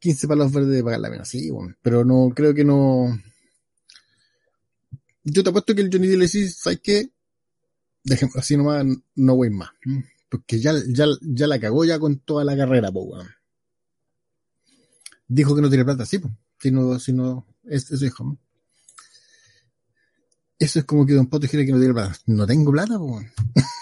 15 0.00 0.26
palos 0.26 0.50
verdes 0.50 0.72
de 0.72 0.82
pagar 0.82 0.98
la 0.98 1.10
pena, 1.10 1.24
sí, 1.24 1.48
bueno. 1.48 1.76
Pero 1.80 2.04
no, 2.04 2.32
creo 2.34 2.52
que 2.52 2.64
no. 2.64 3.16
Yo 5.22 5.44
te 5.44 5.50
apuesto 5.50 5.76
que 5.76 5.82
el 5.82 5.90
Johnny 5.92 6.08
D 6.08 6.16
le 6.16 6.24
dice, 6.24 6.48
¿sabes 6.48 6.80
qué? 6.82 7.13
Dejemos 8.04 8.36
así 8.36 8.56
nomás, 8.56 8.84
no 9.14 9.36
voy 9.36 9.50
más. 9.50 9.70
Porque 10.28 10.60
ya, 10.60 10.72
ya, 10.88 11.06
ya 11.22 11.46
la 11.46 11.58
cagó 11.58 11.84
ya 11.84 11.98
con 11.98 12.18
toda 12.18 12.44
la 12.44 12.56
carrera, 12.56 12.92
pues, 12.92 13.06
bueno. 13.06 13.30
Dijo 15.26 15.56
que 15.56 15.62
no 15.62 15.68
tiene 15.68 15.84
plata, 15.84 16.04
sí, 16.04 16.18
pues. 16.18 16.32
Si 16.58 16.70
no, 16.70 16.98
si 16.98 17.12
no, 17.12 17.46
eso 17.64 17.96
dijo. 17.96 18.38
Eso 20.58 20.78
es 20.78 20.84
como 20.84 21.04
que 21.04 21.14
Don 21.14 21.26
Poto 21.26 21.42
dijera 21.42 21.64
que 21.64 21.72
no 21.72 21.78
tiene 21.78 21.94
plata. 21.94 22.16
No 22.26 22.46
tengo 22.46 22.70
plata, 22.72 22.96
bueno. 22.96 23.30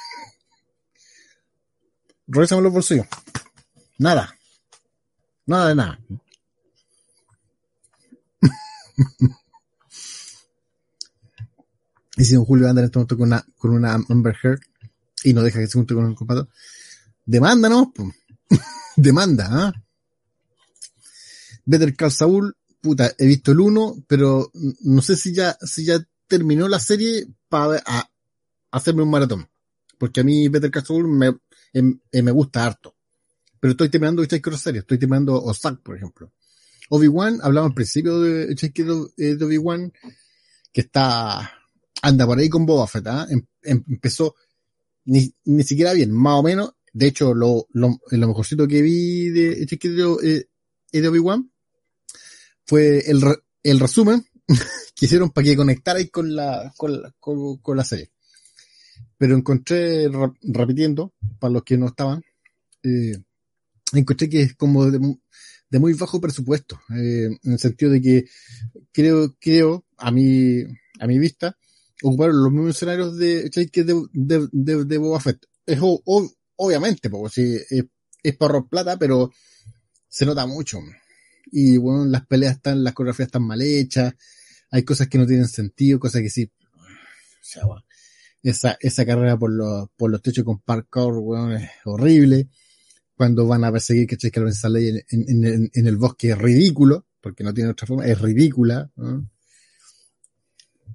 Revísame 2.26 2.62
los 2.62 2.72
bolsillos. 2.72 3.06
Nada. 3.98 4.34
Nada 5.46 5.68
de 5.68 5.74
nada. 5.74 6.00
y 12.16 12.24
si 12.24 12.34
don 12.34 12.44
Julio 12.44 12.68
anda 12.68 12.80
en 12.80 12.86
este 12.86 12.98
momento 12.98 13.16
con 13.16 13.26
una, 13.28 13.46
con 13.58 13.70
una 13.72 13.94
Amber 14.08 14.36
Heard 14.42 14.60
y 15.24 15.32
no 15.32 15.42
deja 15.42 15.60
que 15.60 15.66
se 15.66 15.74
junte 15.74 15.94
con 15.94 16.06
el 16.06 16.14
compadre, 16.14 16.46
demanda, 17.24 17.68
¿no? 17.68 17.92
demanda, 18.96 19.48
¿ah? 19.50 19.72
Better 21.64 21.94
Call 21.94 22.10
Saul, 22.10 22.56
puta, 22.80 23.12
he 23.18 23.26
visto 23.26 23.52
el 23.52 23.60
uno, 23.60 24.04
pero 24.08 24.50
no 24.80 25.00
sé 25.00 25.16
si 25.16 25.32
ya, 25.32 25.56
si 25.60 25.84
ya 25.84 26.04
terminó 26.26 26.66
la 26.68 26.80
serie 26.80 27.28
para 27.48 27.82
hacerme 28.70 29.02
un 29.02 29.10
maratón. 29.10 29.48
Porque 29.98 30.20
a 30.20 30.24
mí 30.24 30.48
Better 30.48 30.70
Call 30.70 30.84
Saul 30.84 31.08
me, 31.08 31.36
em, 31.72 32.00
eh, 32.10 32.22
me 32.22 32.32
gusta 32.32 32.64
harto 32.64 32.96
pero 33.62 33.72
estoy 33.72 33.90
terminando 33.90 34.24
Hitchhiker 34.24 34.52
otra 34.52 34.58
serie, 34.58 34.80
estoy 34.80 34.98
terminando 34.98 35.40
Ozark, 35.40 35.84
por 35.84 35.96
ejemplo. 35.96 36.32
Obi-Wan, 36.88 37.38
hablamos 37.44 37.70
al 37.70 37.74
principio 37.76 38.18
de 38.18 38.50
eh, 38.50 39.36
de 39.36 39.44
Obi-Wan, 39.44 39.92
que 40.72 40.80
está, 40.80 41.48
anda 42.02 42.26
por 42.26 42.38
ahí 42.38 42.48
con 42.48 42.66
Boba 42.66 42.86
Fett, 42.86 43.06
¿ah? 43.06 43.26
em, 43.30 43.42
em, 43.62 43.82
empezó 43.88 44.34
ni, 45.04 45.34
ni 45.44 45.62
siquiera 45.62 45.92
bien, 45.92 46.12
más 46.12 46.38
o 46.38 46.42
menos, 46.42 46.74
de 46.92 47.06
hecho, 47.06 47.32
lo, 47.32 47.66
lo, 47.72 47.98
lo 48.10 48.28
mejorcito 48.28 48.68
que 48.68 48.82
vi 48.82 49.30
de 49.30 49.62
Hitchhiker 49.62 49.92
de, 49.92 50.46
eh, 50.92 51.00
de 51.00 51.08
Obi-Wan 51.08 51.50
fue 52.66 52.98
el, 53.10 53.22
el 53.62 53.80
resumen 53.80 54.26
que 54.94 55.06
hicieron 55.06 55.30
para 55.30 55.44
que 55.44 55.56
conectarais 55.56 56.10
con 56.10 56.36
la, 56.36 56.72
con 56.76 57.00
la, 57.00 57.14
con, 57.18 57.76
la 57.76 57.84
serie. 57.84 58.10
Pero 59.16 59.36
encontré, 59.36 60.10
repitiendo, 60.42 61.14
para 61.38 61.54
los 61.54 61.62
que 61.62 61.78
no 61.78 61.86
estaban, 61.86 62.22
eh, 62.82 63.16
encontré 63.94 64.28
que 64.28 64.42
es 64.42 64.54
como 64.54 64.90
de, 64.90 65.78
muy 65.78 65.94
bajo 65.94 66.20
presupuesto, 66.20 66.78
eh, 66.90 67.30
en 67.42 67.52
el 67.52 67.58
sentido 67.58 67.90
de 67.92 68.02
que 68.02 68.24
creo, 68.92 69.34
creo, 69.40 69.86
a 69.96 70.10
mi, 70.10 70.62
a 71.00 71.06
mi 71.06 71.18
vista, 71.18 71.56
ocuparon 72.02 72.42
los 72.42 72.52
mismos 72.52 72.76
escenarios 72.76 73.16
de, 73.16 73.50
de, 73.50 74.08
de, 74.12 74.48
de, 74.52 74.84
de 74.84 74.98
Boba 74.98 75.20
Fett. 75.20 75.46
Es 75.66 75.78
obviamente, 76.56 77.10
porque 77.10 77.34
si 77.34 77.54
es, 77.70 77.84
es 78.22 78.36
para 78.36 78.62
plata, 78.62 78.98
pero 78.98 79.30
se 80.08 80.26
nota 80.26 80.46
mucho. 80.46 80.80
Y 81.50 81.76
bueno, 81.76 82.04
las 82.06 82.26
peleas 82.26 82.56
están, 82.56 82.82
las 82.82 82.94
coreografías 82.94 83.28
están 83.28 83.42
mal 83.42 83.60
hechas, 83.60 84.14
hay 84.70 84.84
cosas 84.84 85.08
que 85.08 85.18
no 85.18 85.26
tienen 85.26 85.48
sentido, 85.48 86.00
cosas 86.00 86.22
que 86.22 86.30
sí. 86.30 86.50
O 86.74 87.44
sea, 87.44 87.64
esa, 88.42 88.76
esa 88.80 89.06
carrera 89.06 89.38
por 89.38 89.52
los, 89.52 89.88
por 89.96 90.10
los 90.10 90.22
techos 90.22 90.44
con 90.44 90.60
parkour, 90.60 91.20
bueno, 91.20 91.56
es 91.56 91.68
horrible 91.84 92.48
cuando 93.22 93.46
van 93.46 93.64
a 93.64 93.70
perseguir, 93.70 94.06
que 94.06 94.16
Que 94.16 94.40
la 94.40 94.46
princesa 94.46 94.68
Leia 94.68 95.00
en, 95.10 95.44
en, 95.44 95.70
en, 95.72 95.86
el 95.86 95.96
bosque 95.96 96.30
es 96.30 96.38
ridículo, 96.38 97.06
porque 97.20 97.44
no 97.44 97.54
tiene 97.54 97.70
otra 97.70 97.86
forma, 97.86 98.06
es 98.06 98.20
ridícula. 98.20 98.90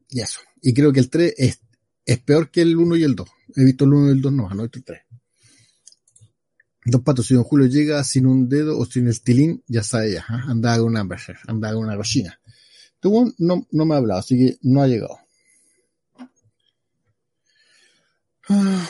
Y 0.10 0.20
eso. 0.20 0.40
Y 0.62 0.74
creo 0.74 0.92
que 0.92 1.00
el 1.00 1.10
3 1.10 1.34
es, 1.38 1.60
es 2.06 2.20
peor 2.20 2.52
que 2.52 2.62
el 2.62 2.78
1 2.78 2.96
y 2.96 3.04
el 3.04 3.16
2. 3.16 3.30
He 3.56 3.64
visto 3.64 3.86
el 3.86 3.94
1 3.94 4.08
y 4.08 4.12
el 4.12 4.22
2, 4.22 4.34
no, 4.34 4.50
no 4.50 4.62
he 4.62 4.66
visto 4.66 4.80
el 4.80 4.86
3. 4.86 5.02
Dos 6.86 7.02
patos, 7.02 7.28
si 7.28 7.34
don 7.34 7.44
Julio 7.44 7.68
llega 7.68 8.02
sin 8.04 8.26
un 8.26 8.48
dedo 8.48 8.78
o 8.78 8.86
sin 8.86 9.08
el 9.08 9.22
tilín, 9.22 9.62
ya 9.68 9.84
sabe 9.84 10.14
ya, 10.14 10.22
¿eh? 10.22 10.42
anda 10.48 10.78
con 10.78 10.88
una 10.88 11.06
anda 11.48 11.74
con 11.74 11.84
una 11.84 11.98
cochina. 11.98 12.40
Tú 13.02 13.34
no, 13.40 13.68
no 13.70 13.86
me 13.86 13.94
ha 13.94 13.98
hablado, 13.98 14.22
así 14.22 14.38
que 14.38 14.58
no 14.62 14.82
ha 14.82 14.88
llegado. 14.88 15.20
Ah. 18.50 18.90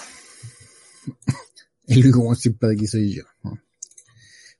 El 1.88 2.04
único 2.04 2.36
siempre 2.36 2.70
de 2.70 2.76
aquí 2.76 2.86
soy 2.86 3.16
yo. 3.16 3.24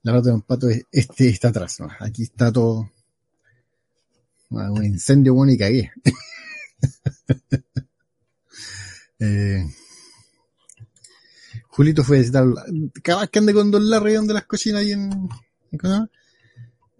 La 0.02 0.14
rata 0.14 0.30
de 0.30 0.36
un 0.36 0.42
pato 0.42 0.70
es, 0.70 0.84
este 0.92 1.30
está 1.30 1.50
atrás. 1.50 1.78
Aquí 2.00 2.24
está 2.24 2.52
todo. 2.52 2.90
Un 4.50 4.86
incendio 4.86 5.34
bueno 5.34 5.52
y 5.52 5.58
cagué. 5.58 5.92
Julito 11.70 12.04
fue 12.04 12.18
a 12.18 12.20
visitar, 12.20 12.46
cada 13.04 13.22
vez 13.22 13.30
que 13.30 13.40
ande 13.40 13.54
con 13.54 13.72
Don 13.72 13.90
Larry 13.90 14.14
donde 14.14 14.34
las 14.34 14.46
cocinas 14.46 14.82
ahí 14.82 14.92
en, 14.94 15.30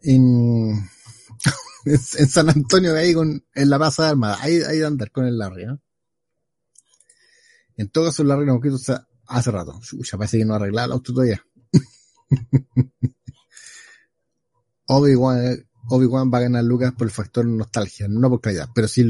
en, 0.04 0.90
en, 1.86 2.00
San 2.00 2.50
Antonio 2.50 2.96
ahí 2.96 3.14
con, 3.14 3.44
en 3.54 3.70
la 3.70 3.78
Plaza 3.78 4.04
de 4.04 4.10
Armada, 4.10 4.38
ahí, 4.40 4.62
ahí 4.62 4.80
de 4.80 4.86
andar 4.86 5.12
con 5.12 5.26
el 5.26 5.38
Larry. 5.38 5.66
En 7.78 7.90
todo 7.90 8.06
caso, 8.06 8.24
el 8.24 8.30
Larry 8.30 8.48
hace 9.28 9.52
rato. 9.52 9.80
Ya 10.04 10.18
parece 10.18 10.38
que 10.38 10.46
no 10.46 10.54
ha 10.54 10.58
arreglado 10.58 10.88
el 10.88 10.94
auto 10.94 11.14
todavía. 11.14 11.46
Obi-Wan 14.88 15.68
Obi 15.90 16.08
va 16.08 16.22
a 16.22 16.42
ganar 16.42 16.64
Lucas 16.64 16.94
por 16.94 17.08
el 17.08 17.12
factor 17.12 17.46
nostalgia, 17.46 18.08
no 18.10 18.30
por 18.30 18.42
calidad. 18.42 18.70
Pero 18.74 18.88
si 18.88 19.04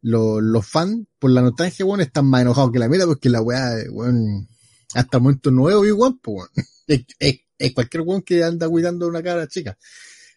los 0.00 0.42
lo, 0.42 0.62
fans, 0.62 1.06
por 1.18 1.30
la 1.30 1.42
nostalgia, 1.42 1.84
bueno, 1.84 2.02
están 2.02 2.26
más 2.26 2.42
enojados 2.42 2.70
que 2.72 2.78
la 2.78 2.88
mierda 2.88 3.06
porque 3.06 3.28
la 3.28 3.42
weá, 3.42 3.74
bueno, 3.90 4.46
hasta 4.94 5.16
el 5.16 5.22
momento 5.22 5.50
no 5.50 5.68
es 5.68 5.74
Obi-Wan, 5.74 6.18
pues, 6.18 6.48
es, 6.86 7.72
cualquier 7.74 8.02
weón 8.02 8.22
que 8.22 8.44
anda 8.44 8.68
cuidando 8.68 9.08
una 9.08 9.22
cara 9.22 9.48
chica. 9.48 9.76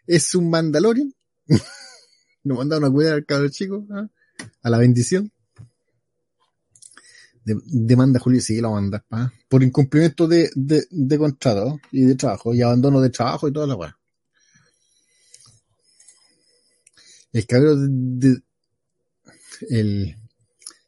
Es 0.08 0.34
un 0.36 0.50
Mandalorian. 0.50 1.14
Nos 2.44 2.58
mandaron 2.58 2.86
a 2.86 2.92
cuidar 2.92 3.14
al 3.14 3.26
cabro 3.26 3.50
chico, 3.50 3.86
¿ah? 3.92 4.08
a 4.64 4.70
la 4.70 4.80
bendición. 4.80 5.32
demanda 7.44 8.20
Julio 8.20 8.42
sí 8.42 8.60
lo 8.60 8.72
manda, 8.72 9.06
¿ah? 9.12 9.32
por 9.48 9.62
incumplimiento 9.62 10.28
de, 10.28 10.50
de, 10.56 10.86
de 10.90 11.18
contrato 11.20 11.80
y 11.92 12.02
de 12.02 12.16
trabajo 12.16 12.54
y 12.54 12.64
abandono 12.64 13.00
de 13.00 13.12
trabajo 13.12 13.48
y 13.48 13.54
toda 13.54 13.68
la 13.68 13.76
weá. 13.76 13.98
El 17.34 17.46
cabrón 17.46 18.20
de, 18.20 18.42
el, 19.70 20.16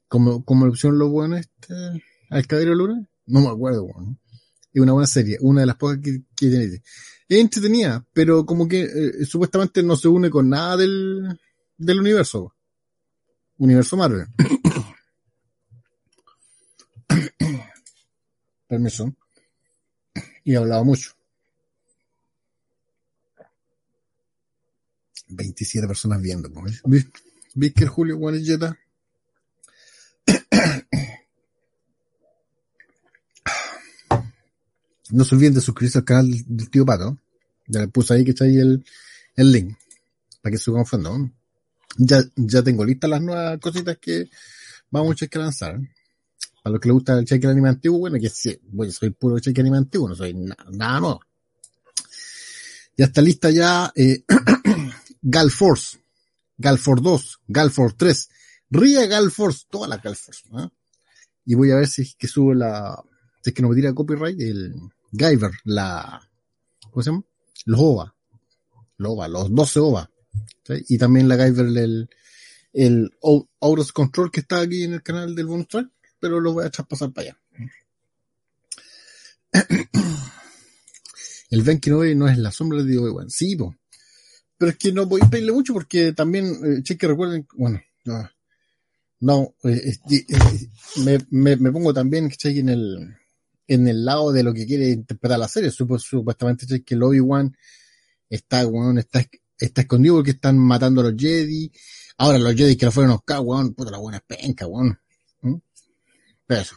como, 0.07 0.43
como 0.43 0.65
opción 0.65 0.97
lo 0.97 1.09
bueno 1.09 1.37
este, 1.37 1.73
al 2.29 2.47
caballero 2.47 2.75
Luna, 2.75 3.07
no 3.27 3.41
me 3.41 3.49
acuerdo, 3.49 3.85
bueno. 3.85 4.17
Es 4.71 4.81
una 4.81 4.93
buena 4.93 5.07
serie, 5.07 5.37
una 5.41 5.61
de 5.61 5.67
las 5.67 5.75
pocas 5.75 5.99
que, 6.03 6.21
tiene. 6.35 6.65
Es 6.65 7.39
entretenida, 7.39 8.05
pero 8.11 8.45
como 8.45 8.67
que 8.67 8.83
eh, 8.83 9.25
supuestamente 9.25 9.83
no 9.83 9.95
se 9.95 10.07
une 10.07 10.29
con 10.29 10.49
nada 10.49 10.77
del, 10.77 11.39
del 11.77 11.99
universo. 11.99 12.55
Universo 13.57 13.97
Marvel. 13.97 14.27
Permiso. 18.67 19.15
Y 20.43 20.55
hablaba 20.55 20.83
mucho. 20.83 21.11
27 25.29 25.87
personas 25.87 26.21
viendo. 26.21 26.51
¿Ves, 27.55 27.73
que 27.73 27.83
el 27.83 27.89
Julio 27.89 28.17
Guanilleta? 28.17 28.77
No 35.09 35.23
se 35.23 35.35
olviden 35.35 35.53
de 35.53 35.61
suscribirse 35.61 35.99
al 35.99 36.05
canal 36.05 36.27
del 36.47 36.71
tío 36.71 36.85
Pato. 36.85 37.19
Ya 37.67 37.81
le 37.81 37.87
puse 37.87 38.15
ahí 38.15 38.23
que 38.25 38.31
está 38.31 38.45
ahí 38.45 38.57
el, 38.57 38.83
el 39.35 39.51
link. 39.51 39.77
Para 40.41 40.51
que 40.51 40.57
se 40.57 40.71
fondo. 40.85 41.29
Ya, 41.97 42.23
ya 42.35 42.63
tengo 42.63 42.83
listas 42.83 43.09
las 43.11 43.21
nuevas 43.21 43.59
cositas 43.59 43.97
que 43.99 44.27
vamos 44.89 45.15
a 45.21 45.37
lanzar. 45.37 45.79
A 46.63 46.69
los 46.69 46.79
que 46.79 46.87
les 46.87 46.93
gusta 46.93 47.19
el 47.19 47.25
cheque 47.25 47.45
anime 47.45 47.69
antiguo, 47.69 47.99
bueno, 47.99 48.17
que 48.19 48.29
sí, 48.29 48.57
soy 48.89 49.09
puro 49.11 49.37
cheque 49.39 49.61
anime 49.61 49.77
antiguo, 49.77 50.07
no 50.09 50.15
soy 50.15 50.33
nada 50.33 50.99
nuevo. 50.99 51.21
Ya 52.97 53.05
está 53.05 53.21
lista 53.21 53.49
ya, 53.51 53.91
eh, 53.95 54.23
Galforce, 55.21 55.99
Galforce 56.57 57.03
2, 57.03 57.39
Galforce 57.47 57.95
3, 57.97 58.29
Ria 58.71 59.05
Galforce, 59.05 59.65
toda 59.69 59.87
la 59.87 59.97
Galforce. 59.97 60.43
¿eh? 60.57 60.69
Y 61.45 61.55
voy 61.55 61.71
a 61.71 61.75
ver 61.75 61.87
si 61.87 62.03
es 62.03 62.15
que 62.15 62.27
sube 62.27 62.55
la, 62.55 63.01
si 63.41 63.49
es 63.49 63.53
que 63.53 63.61
no 63.61 63.69
me 63.69 63.75
tira 63.75 63.93
copyright, 63.93 64.39
el 64.39 64.73
Guyver, 65.11 65.51
la, 65.65 66.21
¿cómo 66.89 67.03
se 67.03 67.11
llama? 67.11 67.23
Los 67.65 67.79
OVA, 67.79 68.15
los 68.97 69.11
OVA, 69.11 69.27
los 69.27 69.53
12 69.53 69.79
OVA. 69.79 70.09
Y 70.87 70.97
también 70.97 71.27
la 71.27 71.35
Guyver, 71.35 71.65
el, 71.65 72.09
el 72.73 73.11
Auros 73.59 73.91
Control 73.91 74.31
que 74.31 74.39
está 74.41 74.61
aquí 74.61 74.83
en 74.83 74.93
el 74.93 75.03
canal 75.03 75.35
del 75.35 75.45
bonus 75.45 75.67
track, 75.67 75.89
pero 76.19 76.39
lo 76.39 76.53
voy 76.53 76.63
a 76.63 76.67
echar 76.67 76.87
pasar 76.87 77.11
para 77.11 77.29
allá. 77.29 77.39
El 81.53 81.61
Venki 81.61 81.91
no 81.91 82.27
es 82.27 82.37
la 82.39 82.51
sombra 82.51 82.81
de 82.81 82.97
Obi-Wan. 82.97 83.29
Sí. 83.29 83.55
Pero 84.57 84.71
es 84.71 84.77
que 84.77 84.91
no 84.91 85.03
a 85.03 85.29
pedirle 85.29 85.51
mucho 85.51 85.73
porque 85.73 86.13
también, 86.13 86.45
eh, 86.63 86.97
que 86.97 87.07
recuerden, 87.07 87.47
bueno, 87.55 87.81
no, 89.23 89.55
eh, 89.63 89.95
eh, 90.11 90.25
me, 91.29 91.55
me, 91.55 91.71
pongo 91.71 91.93
también, 91.93 92.29
¿cachai? 92.29 92.59
En 92.59 92.67
el, 92.67 93.15
en 93.67 93.87
el 93.87 94.03
lado 94.03 94.33
de 94.33 94.43
lo 94.43 94.53
que 94.53 94.65
quiere 94.65 94.89
interpretar 94.89 95.39
la 95.39 95.47
serie. 95.47 95.71
supuestamente, 95.71 96.83
que 96.83 96.95
el 96.95 97.03
Obi-Wan 97.03 97.55
está, 98.29 98.65
bueno, 98.65 98.99
está, 98.99 99.25
está 99.57 99.81
escondido 99.81 100.15
porque 100.15 100.31
están 100.31 100.57
matando 100.57 100.99
a 100.99 101.05
los 101.05 101.15
Jedi. 101.17 101.71
Ahora 102.17 102.37
los 102.37 102.53
Jedi 102.53 102.75
que 102.75 102.85
lo 102.85 102.91
fueron 102.91 103.13
Oscar, 103.13 103.39
weón, 103.39 103.73
puta 103.73 103.91
la 103.91 103.97
buena 103.97 104.19
penca, 104.19 104.67
weón. 104.67 104.99
¿Mm? 105.41 105.55
Pero 106.45 106.61
eso. 106.61 106.75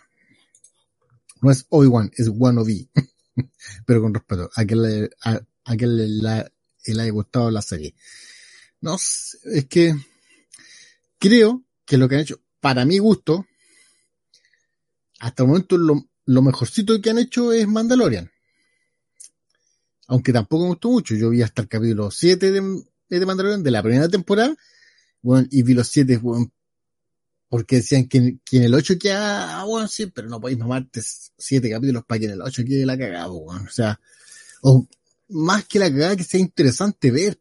No 1.42 1.50
es 1.50 1.66
Obi-Wan, 1.68 2.12
es 2.16 2.28
One 2.28 2.60
of 2.60 2.68
Pero 3.86 4.00
con 4.00 4.14
respeto, 4.14 4.50
a 4.54 4.64
que 4.64 4.76
le, 4.76 5.10
a, 5.24 5.40
a 5.64 5.76
que 5.76 5.86
la, 6.92 6.96
le 6.96 7.02
haya 7.02 7.12
gustado 7.12 7.50
la 7.50 7.62
serie. 7.62 7.94
No, 8.80 8.96
es 8.96 9.66
que 9.68 9.94
creo 11.18 11.64
que 11.84 11.96
lo 11.96 12.08
que 12.08 12.16
han 12.16 12.20
hecho, 12.22 12.40
para 12.60 12.84
mi 12.84 12.98
gusto, 12.98 13.46
hasta 15.20 15.42
el 15.42 15.48
momento 15.48 15.76
lo, 15.78 16.42
mejorcito 16.42 17.00
que 17.00 17.10
han 17.10 17.18
hecho 17.18 17.52
es 17.52 17.66
Mandalorian. 17.66 18.30
Aunque 20.08 20.32
tampoco 20.32 20.64
me 20.64 20.68
gustó 20.70 20.90
mucho. 20.90 21.14
Yo 21.14 21.30
vi 21.30 21.42
hasta 21.42 21.62
el 21.62 21.68
capítulo 21.68 22.10
7 22.10 22.50
de, 22.50 22.84
de 23.08 23.26
Mandalorian 23.26 23.62
de 23.62 23.70
la 23.70 23.82
primera 23.82 24.08
temporada. 24.08 24.56
Y 25.50 25.62
vi 25.62 25.74
los 25.74 25.88
7, 25.88 26.18
bueno, 26.18 26.52
porque 27.48 27.76
decían 27.76 28.08
que, 28.08 28.18
en 28.18 28.62
el 28.62 28.74
8 28.74 28.98
queda, 28.98 29.64
bueno, 29.64 29.88
sí, 29.88 30.06
pero 30.06 30.28
no 30.28 30.40
podéis 30.40 30.58
mamarte 30.58 31.00
7 31.02 31.70
capítulos 31.70 32.04
para 32.04 32.18
que 32.18 32.24
en 32.26 32.32
el 32.32 32.42
8 32.42 32.62
quede 32.64 32.86
la 32.86 32.98
cagada, 32.98 33.26
bueno. 33.28 33.64
O 33.66 33.72
sea, 33.72 34.00
o, 34.62 34.86
más 35.28 35.64
que 35.66 35.78
la 35.78 35.90
cagada 35.90 36.16
que 36.16 36.24
sea 36.24 36.40
interesante 36.40 37.10
ver. 37.10 37.40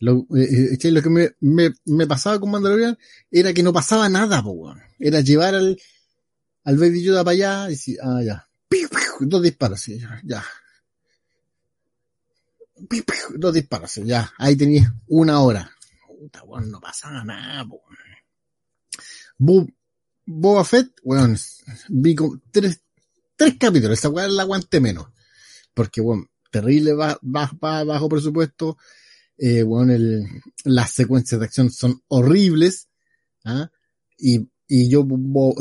Lo, 0.00 0.26
eh, 0.36 0.76
eh 0.80 0.90
lo 0.90 1.02
que 1.02 1.10
me, 1.10 1.30
me, 1.40 1.72
me, 1.84 2.06
pasaba 2.06 2.38
con 2.38 2.50
Mandalorian 2.50 2.98
era 3.30 3.52
que 3.52 3.62
no 3.62 3.72
pasaba 3.72 4.08
nada, 4.08 4.42
po, 4.42 4.74
Era 4.98 5.20
llevar 5.20 5.54
al, 5.54 5.80
al 6.64 6.76
Baby 6.76 7.02
Yoda 7.02 7.24
para 7.24 7.34
allá 7.34 7.66
y 7.66 7.70
decir, 7.70 7.98
ah, 8.02 8.22
ya. 8.22 8.48
Dos 9.20 9.42
disparos, 9.42 9.80
sí, 9.80 9.98
ya. 9.98 10.20
ya. 10.24 10.44
Dos 13.36 13.54
disparos, 13.54 13.94
ya. 14.04 14.32
Ahí 14.38 14.56
tenías 14.56 14.90
una 15.06 15.40
hora. 15.40 15.70
Puta, 16.06 16.42
bueno, 16.42 16.66
no 16.66 16.80
pasaba 16.80 17.24
nada, 17.24 17.66
po. 17.66 17.82
Boba 20.26 20.64
Fett, 20.64 21.00
bueno, 21.02 21.34
vi 21.88 22.14
con 22.14 22.42
tres, 22.50 22.80
tres 23.36 23.56
capítulos, 23.58 23.98
esa 23.98 24.08
weá 24.08 24.26
la 24.26 24.42
aguanté 24.42 24.80
menos. 24.80 25.08
Porque, 25.74 26.00
bueno, 26.00 26.30
terrible 26.54 26.94
bajo, 26.94 27.56
bajo 27.60 28.08
presupuesto. 28.08 28.76
Eh, 29.36 29.64
bueno, 29.64 29.92
el, 29.92 30.24
las 30.64 30.92
secuencias 30.92 31.40
de 31.40 31.46
acción 31.46 31.70
son 31.70 32.00
horribles. 32.08 32.88
¿ah? 33.44 33.70
Y, 34.16 34.48
y 34.68 34.88
yo, 34.88 35.06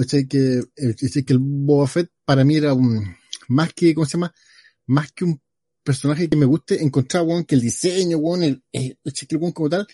sé 0.07 0.27
que, 0.27 0.61
sé 0.95 1.25
que 1.25 1.33
el 1.33 1.39
Boba 1.39 1.87
Fett 1.87 2.11
para 2.25 2.43
mí 2.43 2.57
era 2.57 2.73
un, 2.73 3.15
más 3.47 3.73
que, 3.73 3.95
¿cómo 3.95 4.05
se 4.05 4.13
llama? 4.13 4.33
Más 4.85 5.11
que 5.11 5.25
un 5.25 5.41
personaje 5.83 6.29
que 6.29 6.37
me 6.37 6.45
guste, 6.45 6.81
encontrar, 6.81 7.25
bueno, 7.25 7.43
que 7.45 7.55
el 7.55 7.61
diseño, 7.61 8.19
bueno, 8.19 8.45
el, 8.45 8.63
el, 8.71 8.97
el 9.03 9.53
como 9.53 9.69
tal, 9.69 9.87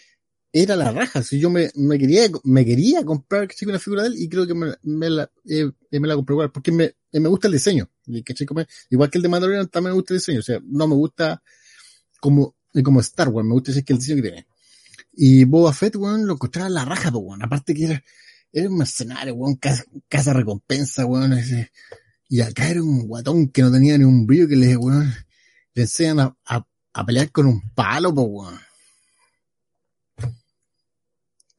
era 0.52 0.76
la 0.76 0.92
raja. 0.92 1.24
Si 1.24 1.40
yo 1.40 1.50
me, 1.50 1.72
me 1.76 1.98
quería, 1.98 2.30
me 2.44 2.66
quería 2.66 3.06
comprar 3.06 3.48
una 3.66 3.80
figura 3.80 4.04
de 4.04 4.10
él 4.10 4.16
y 4.18 4.28
creo 4.28 4.46
que 4.46 4.54
me, 4.54 4.74
me 4.84 5.10
la, 5.10 5.32
eh, 5.46 5.72
me 5.92 6.08
la 6.08 6.16
compré 6.16 6.34
igual, 6.34 6.52
porque 6.52 6.74
me, 6.74 6.94
me 7.14 7.30
gusta 7.30 7.48
el 7.48 7.54
diseño. 7.54 7.90
Igual 8.90 9.10
que 9.10 9.18
el 9.18 9.22
de 9.22 9.30
Mandalorian 9.30 9.68
también 9.68 9.94
me 9.94 9.96
gusta 9.96 10.14
el 10.14 10.20
diseño. 10.20 10.40
O 10.40 10.44
sea, 10.44 10.60
no 10.64 10.88
me 10.88 10.96
gusta 10.96 11.42
como, 12.20 12.56
como 12.84 13.00
Star 13.00 13.30
Wars, 13.30 13.48
me 13.48 13.54
gusta 13.54 13.72
decir 13.72 13.86
que 13.86 13.94
el 13.94 14.00
diseño 14.00 14.22
que 14.22 14.30
tiene. 14.30 14.48
Y 15.14 15.44
Boba 15.44 15.74
Fett, 15.74 15.96
weón, 15.96 16.26
lo 16.26 16.34
encontraba 16.34 16.70
la 16.70 16.86
raja, 16.86 17.10
weón. 17.10 17.44
Aparte 17.44 17.74
que 17.74 17.86
era, 17.86 18.04
era 18.52 18.70
un 18.70 18.78
mercenario, 18.78 19.34
weón, 19.34 19.56
casa, 19.56 20.34
recompensa, 20.34 21.06
weón. 21.06 21.38
Y 22.30 22.42
acá 22.42 22.70
era 22.70 22.82
un 22.82 23.08
guatón 23.08 23.50
que 23.50 23.62
no 23.62 23.72
tenía 23.72 23.98
ni 23.98 24.04
un 24.04 24.28
brillo 24.28 24.48
que 24.48 24.56
le, 24.56 24.78
weón, 24.78 25.14
le 25.74 25.82
enseñan 25.82 26.20
a, 26.20 26.38
a, 26.94 27.06
pelear 27.06 27.32
con 27.32 27.48
un 27.48 27.74
palo, 27.74 28.10
weón 28.12 28.60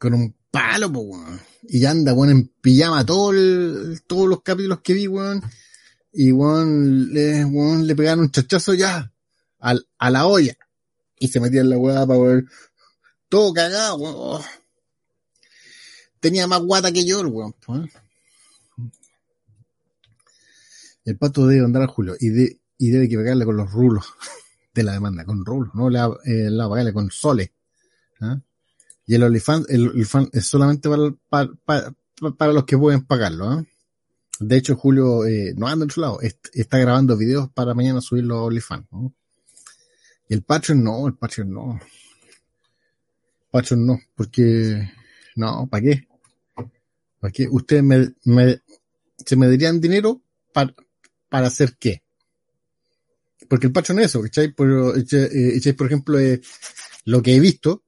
con 0.01 0.15
un 0.15 0.35
palo, 0.51 0.91
po, 0.91 1.01
weón. 1.01 1.41
Y 1.63 1.85
anda, 1.85 2.15
weón, 2.15 2.31
en 2.31 2.49
pijama 2.61 3.05
todo 3.05 3.33
todos 4.07 4.29
los 4.29 4.43
capítulos 4.43 4.81
que 4.81 4.95
vi, 4.95 5.07
weón. 5.07 5.43
Y 6.13 6.33
weón, 6.33 7.13
le, 7.13 7.45
weón, 7.45 7.87
le 7.87 7.95
pegaron 7.95 8.21
un 8.25 8.31
chachazo 8.31 8.75
ya 8.75 9.13
al, 9.59 9.87
a 9.99 10.11
la 10.11 10.27
olla. 10.27 10.57
Y 11.19 11.29
se 11.29 11.41
metía 11.41 11.61
en 11.61 11.71
la 11.71 11.79
weá 11.79 12.07
para 12.07 12.21
ver 12.21 12.45
todo 13.29 13.53
cagado, 13.53 13.97
weón. 13.97 14.43
Tenía 16.21 16.47
más 16.47 16.61
guata 16.61 16.93
que 16.93 17.05
yo, 17.05 17.21
weón. 17.23 17.55
El 21.05 21.17
pato 21.17 21.47
debe 21.47 21.65
andar 21.65 21.83
a 21.83 21.87
Julio 21.89 22.15
y, 22.21 22.29
de, 22.29 22.61
y 22.79 22.91
debe 22.91 23.09
que 23.09 23.17
pagarle 23.17 23.45
con 23.45 23.57
los 23.57 23.71
rulos 23.73 24.07
de 24.75 24.83
la 24.83 24.93
demanda, 24.93 25.25
con 25.25 25.45
rulos, 25.45 25.75
no 25.75 25.91
le 25.91 25.99
va, 25.99 26.17
eh, 26.25 26.49
a 26.49 26.69
pagarle 26.69 26.93
con 26.93 27.11
soles. 27.11 27.51
¿ah? 28.21 28.41
Y 29.11 29.17
el 29.17 29.25
OnlyFans, 29.25 29.69
el 29.71 29.89
OnlyFans 29.89 30.29
es 30.35 30.47
solamente 30.47 30.89
para, 30.89 31.51
para, 31.65 31.93
para, 32.37 32.53
los 32.53 32.65
que 32.65 32.79
pueden 32.79 33.05
pagarlo. 33.05 33.45
¿ah? 33.49 33.65
De 34.39 34.57
hecho, 34.57 34.77
Julio 34.77 35.27
eh, 35.27 35.53
no 35.57 35.67
anda 35.67 35.85
en 35.85 35.91
su 35.91 36.01
lado, 36.01 36.21
est- 36.21 36.47
está 36.55 36.79
grabando 36.79 37.17
videos 37.17 37.51
para 37.51 37.75
mañana 37.75 38.01
subirlo 38.01 38.37
a 38.37 38.45
OnlyFans. 38.45 38.87
¿no? 38.93 39.13
Y 40.29 40.35
el 40.35 40.45
Patreon 40.45 40.85
no, 40.85 41.09
el 41.09 41.15
Patreon 41.15 41.51
no. 41.51 41.81
Patreon 43.51 43.85
no, 43.85 44.01
porque 44.15 44.89
no, 45.35 45.67
¿para 45.69 45.83
qué? 45.83 46.09
¿Para 47.19 47.33
qué? 47.33 47.49
Ustedes 47.51 47.83
me, 47.83 48.15
me, 48.27 48.61
se 49.27 49.35
me 49.35 49.49
darían 49.49 49.81
dinero 49.81 50.23
para, 50.53 50.73
para 51.29 51.49
hacer 51.49 51.77
qué? 51.81 52.05
Porque 53.49 53.67
el 53.67 53.73
Patreon 53.73 53.99
es 53.99 54.07
eso, 54.07 54.23
¿cachai? 54.23 54.53
Por, 54.53 54.71
eh, 54.71 55.53
¿cachai? 55.55 55.73
por 55.73 55.87
ejemplo, 55.89 56.17
eh, 56.21 56.41
lo 57.07 57.21
que 57.23 57.35
he 57.35 57.41
visto, 57.41 57.83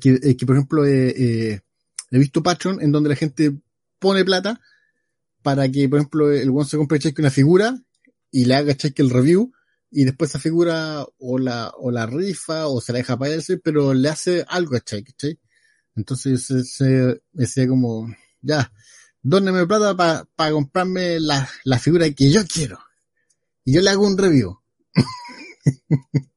que, 0.00 0.36
que 0.36 0.46
por 0.46 0.56
ejemplo, 0.56 0.84
eh, 0.84 1.14
eh, 1.16 1.60
he 2.10 2.18
visto 2.18 2.42
Patreon 2.42 2.82
en 2.82 2.92
donde 2.92 3.10
la 3.10 3.16
gente 3.16 3.56
pone 3.98 4.24
plata 4.24 4.60
para 5.42 5.68
que, 5.70 5.88
por 5.88 5.98
ejemplo, 5.98 6.32
el 6.32 6.50
one 6.50 6.64
se 6.64 6.76
compre 6.76 6.98
¿cachai? 6.98 7.14
que 7.14 7.22
una 7.22 7.30
figura 7.30 7.78
y 8.30 8.46
le 8.46 8.54
haga 8.54 8.72
¿cachai? 8.72 8.92
que 8.92 9.02
el 9.02 9.10
review 9.10 9.52
y 9.90 10.04
después 10.04 10.30
esa 10.30 10.40
figura 10.40 11.06
o 11.18 11.38
la, 11.38 11.72
o 11.78 11.90
la 11.90 12.06
rifa 12.06 12.66
o 12.66 12.80
se 12.80 12.92
la 12.92 12.98
deja 12.98 13.16
para 13.16 13.32
él, 13.32 13.42
pero 13.62 13.94
le 13.94 14.08
hace 14.08 14.44
algo, 14.48 14.72
¿cachai? 14.72 15.04
¿cachai? 15.04 15.38
Entonces 15.94 16.50
ese, 16.50 17.22
ese 17.34 17.68
como, 17.68 18.12
ya, 18.42 18.72
dóneme 19.22 19.66
plata 19.66 19.96
para 20.36 20.52
comprarme 20.52 21.20
la, 21.20 21.48
la 21.64 21.78
figura 21.78 22.10
que 22.10 22.30
yo 22.30 22.42
quiero. 22.46 22.80
Y 23.64 23.74
yo 23.74 23.80
le 23.80 23.90
hago 23.90 24.06
un 24.06 24.18
review. 24.18 24.58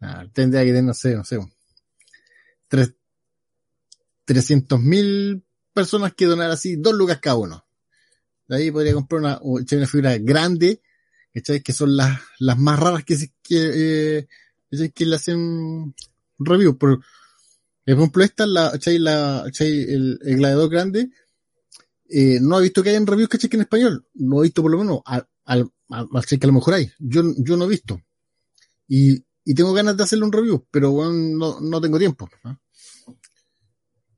ah, 0.00 0.24
tendría 0.32 0.62
que 0.62 0.68
tener, 0.68 0.84
no 0.84 0.94
sé, 0.94 1.14
no 1.14 1.24
sé, 1.24 1.38
tres, 2.68 2.94
300 4.24 4.80
mil 4.80 5.44
personas 5.72 6.12
que 6.14 6.26
donar 6.26 6.50
así, 6.50 6.76
dos 6.76 6.94
lucas 6.94 7.18
cada 7.18 7.36
uno. 7.36 7.64
De 8.46 8.56
ahí 8.56 8.70
podría 8.70 8.94
comprar 8.94 9.20
una, 9.20 9.40
una 9.42 9.86
figura 9.86 10.16
grande, 10.18 10.82
¿cachai? 11.32 11.62
Que 11.62 11.72
son 11.72 11.96
las, 11.96 12.20
las 12.38 12.58
más 12.58 12.78
raras 12.78 13.04
que, 13.04 13.16
que, 13.42 14.26
eh, 14.70 14.92
que 14.94 15.06
le 15.06 15.16
hacen 15.16 15.94
review. 16.38 16.76
Por, 16.76 16.98
por 16.98 17.04
ejemplo, 17.84 18.24
esta, 18.24 18.46
la, 18.46 18.70
¿cachai? 18.72 18.98
La, 18.98 19.42
¿cachai? 19.46 19.82
El, 19.82 20.18
gladiador 20.22 20.70
grande, 20.70 21.10
eh, 22.08 22.38
no 22.40 22.58
he 22.58 22.62
visto 22.62 22.82
que 22.82 22.90
hayan 22.90 23.06
reviews, 23.06 23.28
¿cachai? 23.28 23.48
Que 23.48 23.56
en 23.56 23.62
español. 23.62 24.06
No 24.14 24.40
he 24.40 24.44
visto 24.44 24.62
por 24.62 24.70
lo 24.70 24.78
menos 24.78 25.00
al, 25.04 25.28
al, 25.44 25.70
al 25.90 26.26
que 26.26 26.38
a 26.40 26.46
lo 26.46 26.52
mejor 26.52 26.74
hay. 26.74 26.90
Yo, 26.98 27.22
yo 27.38 27.56
no 27.56 27.64
he 27.64 27.68
visto. 27.68 28.00
Y, 28.86 29.24
y 29.48 29.54
tengo 29.54 29.72
ganas 29.72 29.96
de 29.96 30.02
hacerle 30.02 30.26
un 30.26 30.32
review, 30.32 30.66
pero 30.70 30.90
bueno, 30.90 31.10
no, 31.14 31.58
no 31.58 31.80
tengo 31.80 31.98
tiempo. 31.98 32.28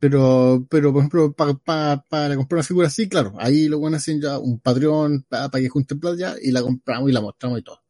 Pero, 0.01 0.66
pero 0.68 0.93
por 0.93 1.03
ejemplo, 1.03 1.33
para, 1.33 1.55
para, 1.55 2.35
comprar 2.35 2.57
una 2.57 2.64
figura 2.64 2.89
así, 2.89 3.09
claro, 3.09 3.35
ahí 3.39 3.68
lo 3.68 3.78
van 3.78 3.95
a 3.95 3.99
hacer 3.99 4.20
ya 4.20 4.41
un 4.41 4.59
Patreon 4.59 5.24
para, 5.28 5.49
para 5.49 5.62
que 5.62 5.68
junten 5.68 6.01
plata 6.01 6.16
ya 6.16 6.35
y 6.43 6.51
la 6.51 6.62
compramos 6.62 7.11
y 7.11 7.12
la 7.12 7.20
mostramos 7.20 7.61
y 7.61 7.62
todo. 7.62 7.81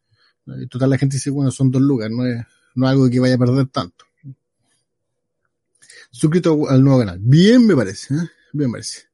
Y 0.61 0.66
total, 0.66 0.91
la 0.91 0.99
gente 0.99 1.16
dice, 1.16 1.30
bueno, 1.30 1.51
son 1.51 1.70
dos 1.70 1.80
lucas, 1.80 2.11
no 2.11 2.26
es, 2.26 2.45
no 2.74 2.84
es 2.84 2.91
algo 2.91 3.09
que 3.09 3.20
vaya 3.20 3.36
a 3.36 3.38
perder 3.38 3.68
tanto. 3.68 4.05
Suscrito 6.11 6.68
al 6.68 6.84
nuevo 6.84 6.99
canal. 6.99 7.20
Bien 7.22 7.66
me 7.66 7.74
parece, 7.74 8.12
¿eh? 8.12 8.28
Bien 8.53 8.68
me 8.68 8.72
parece. 8.72 9.05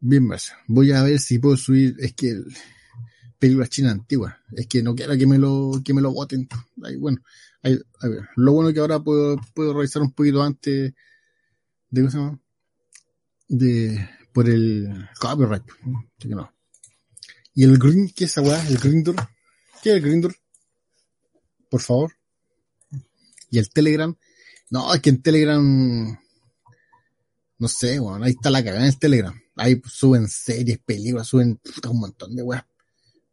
Bien 0.00 0.24
me 0.24 0.30
parece. 0.30 0.54
Voy 0.66 0.90
a 0.90 1.04
ver 1.04 1.20
si 1.20 1.38
puedo 1.38 1.56
subir, 1.56 1.94
es 2.00 2.14
que 2.14 2.30
el, 2.30 2.46
películas 3.40 3.70
chinas 3.70 3.92
antiguas. 3.92 4.36
Es 4.52 4.68
que 4.68 4.82
no 4.82 4.94
quiero 4.94 5.16
que 5.16 5.26
me 5.26 5.38
lo, 5.38 5.80
que 5.84 5.92
me 5.92 6.02
lo 6.02 6.12
voten. 6.12 6.46
Ahí, 6.84 6.96
bueno, 6.96 7.20
ahí, 7.62 7.76
a 8.00 8.08
ver, 8.08 8.28
lo 8.36 8.52
bueno 8.52 8.72
que 8.72 8.78
ahora 8.78 9.00
puedo, 9.00 9.40
puedo 9.54 9.74
revisar 9.74 10.02
un 10.02 10.12
poquito 10.12 10.42
antes 10.42 10.92
de, 11.90 12.00
¿cómo 12.00 12.10
se 12.10 12.18
llama? 12.18 12.40
De, 13.48 14.08
por 14.32 14.48
el 14.48 15.08
copyright. 15.18 15.64
Así 16.18 16.28
que. 16.28 16.36
Y 17.54 17.64
el 17.64 17.78
green, 17.78 18.12
¿qué 18.14 18.24
es 18.24 18.30
esa 18.30 18.42
weá? 18.42 18.64
El 18.68 18.78
Grindr. 18.78 19.16
¿Qué 19.82 19.90
es 19.90 19.96
el 19.96 20.02
Grindr? 20.02 20.34
Por 21.68 21.80
favor. 21.80 22.12
Y 23.50 23.58
el 23.58 23.70
Telegram. 23.70 24.16
No, 24.70 24.94
es 24.94 25.00
que 25.00 25.10
en 25.10 25.20
Telegram, 25.20 26.18
no 27.58 27.68
sé, 27.68 27.98
weón, 27.98 28.22
ahí 28.22 28.30
está 28.30 28.50
la 28.50 28.62
cagada 28.62 28.84
en 28.84 28.92
el 28.92 28.98
Telegram. 28.98 29.34
Ahí 29.56 29.82
suben 29.84 30.28
series, 30.28 30.78
películas, 30.78 31.26
suben 31.26 31.60
un 31.88 31.98
montón 31.98 32.36
de 32.36 32.42
weas. 32.42 32.64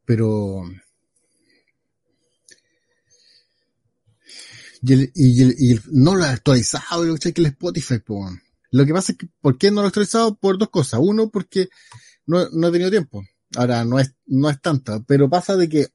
Pero, 0.08 0.64
y, 4.82 4.94
el, 4.94 5.12
y, 5.14 5.42
el, 5.42 5.56
y 5.58 5.72
el, 5.74 5.82
no 5.92 6.16
lo 6.16 6.24
he 6.24 6.30
actualizado, 6.30 7.04
lo 7.04 7.18
que 7.18 7.34
el 7.36 7.46
Spotify, 7.48 8.00
po. 8.00 8.26
Lo 8.72 8.86
que 8.86 8.94
pasa 8.94 9.12
es 9.12 9.18
que, 9.18 9.28
¿por 9.42 9.58
qué 9.58 9.70
no 9.70 9.82
lo 9.82 9.88
he 9.88 9.88
actualizado? 9.88 10.36
Por 10.36 10.58
dos 10.58 10.70
cosas. 10.70 11.02
Uno, 11.04 11.30
porque 11.30 11.68
no, 12.26 12.48
no 12.52 12.70
he 12.70 12.72
tenido 12.72 12.90
tiempo. 12.90 13.22
Ahora, 13.58 13.84
no 13.84 14.00
es, 14.00 14.14
no 14.28 14.50
es 14.50 14.62
tanta, 14.62 15.02
pero 15.02 15.30
pasa 15.30 15.58
de 15.58 15.68
que 15.68 15.88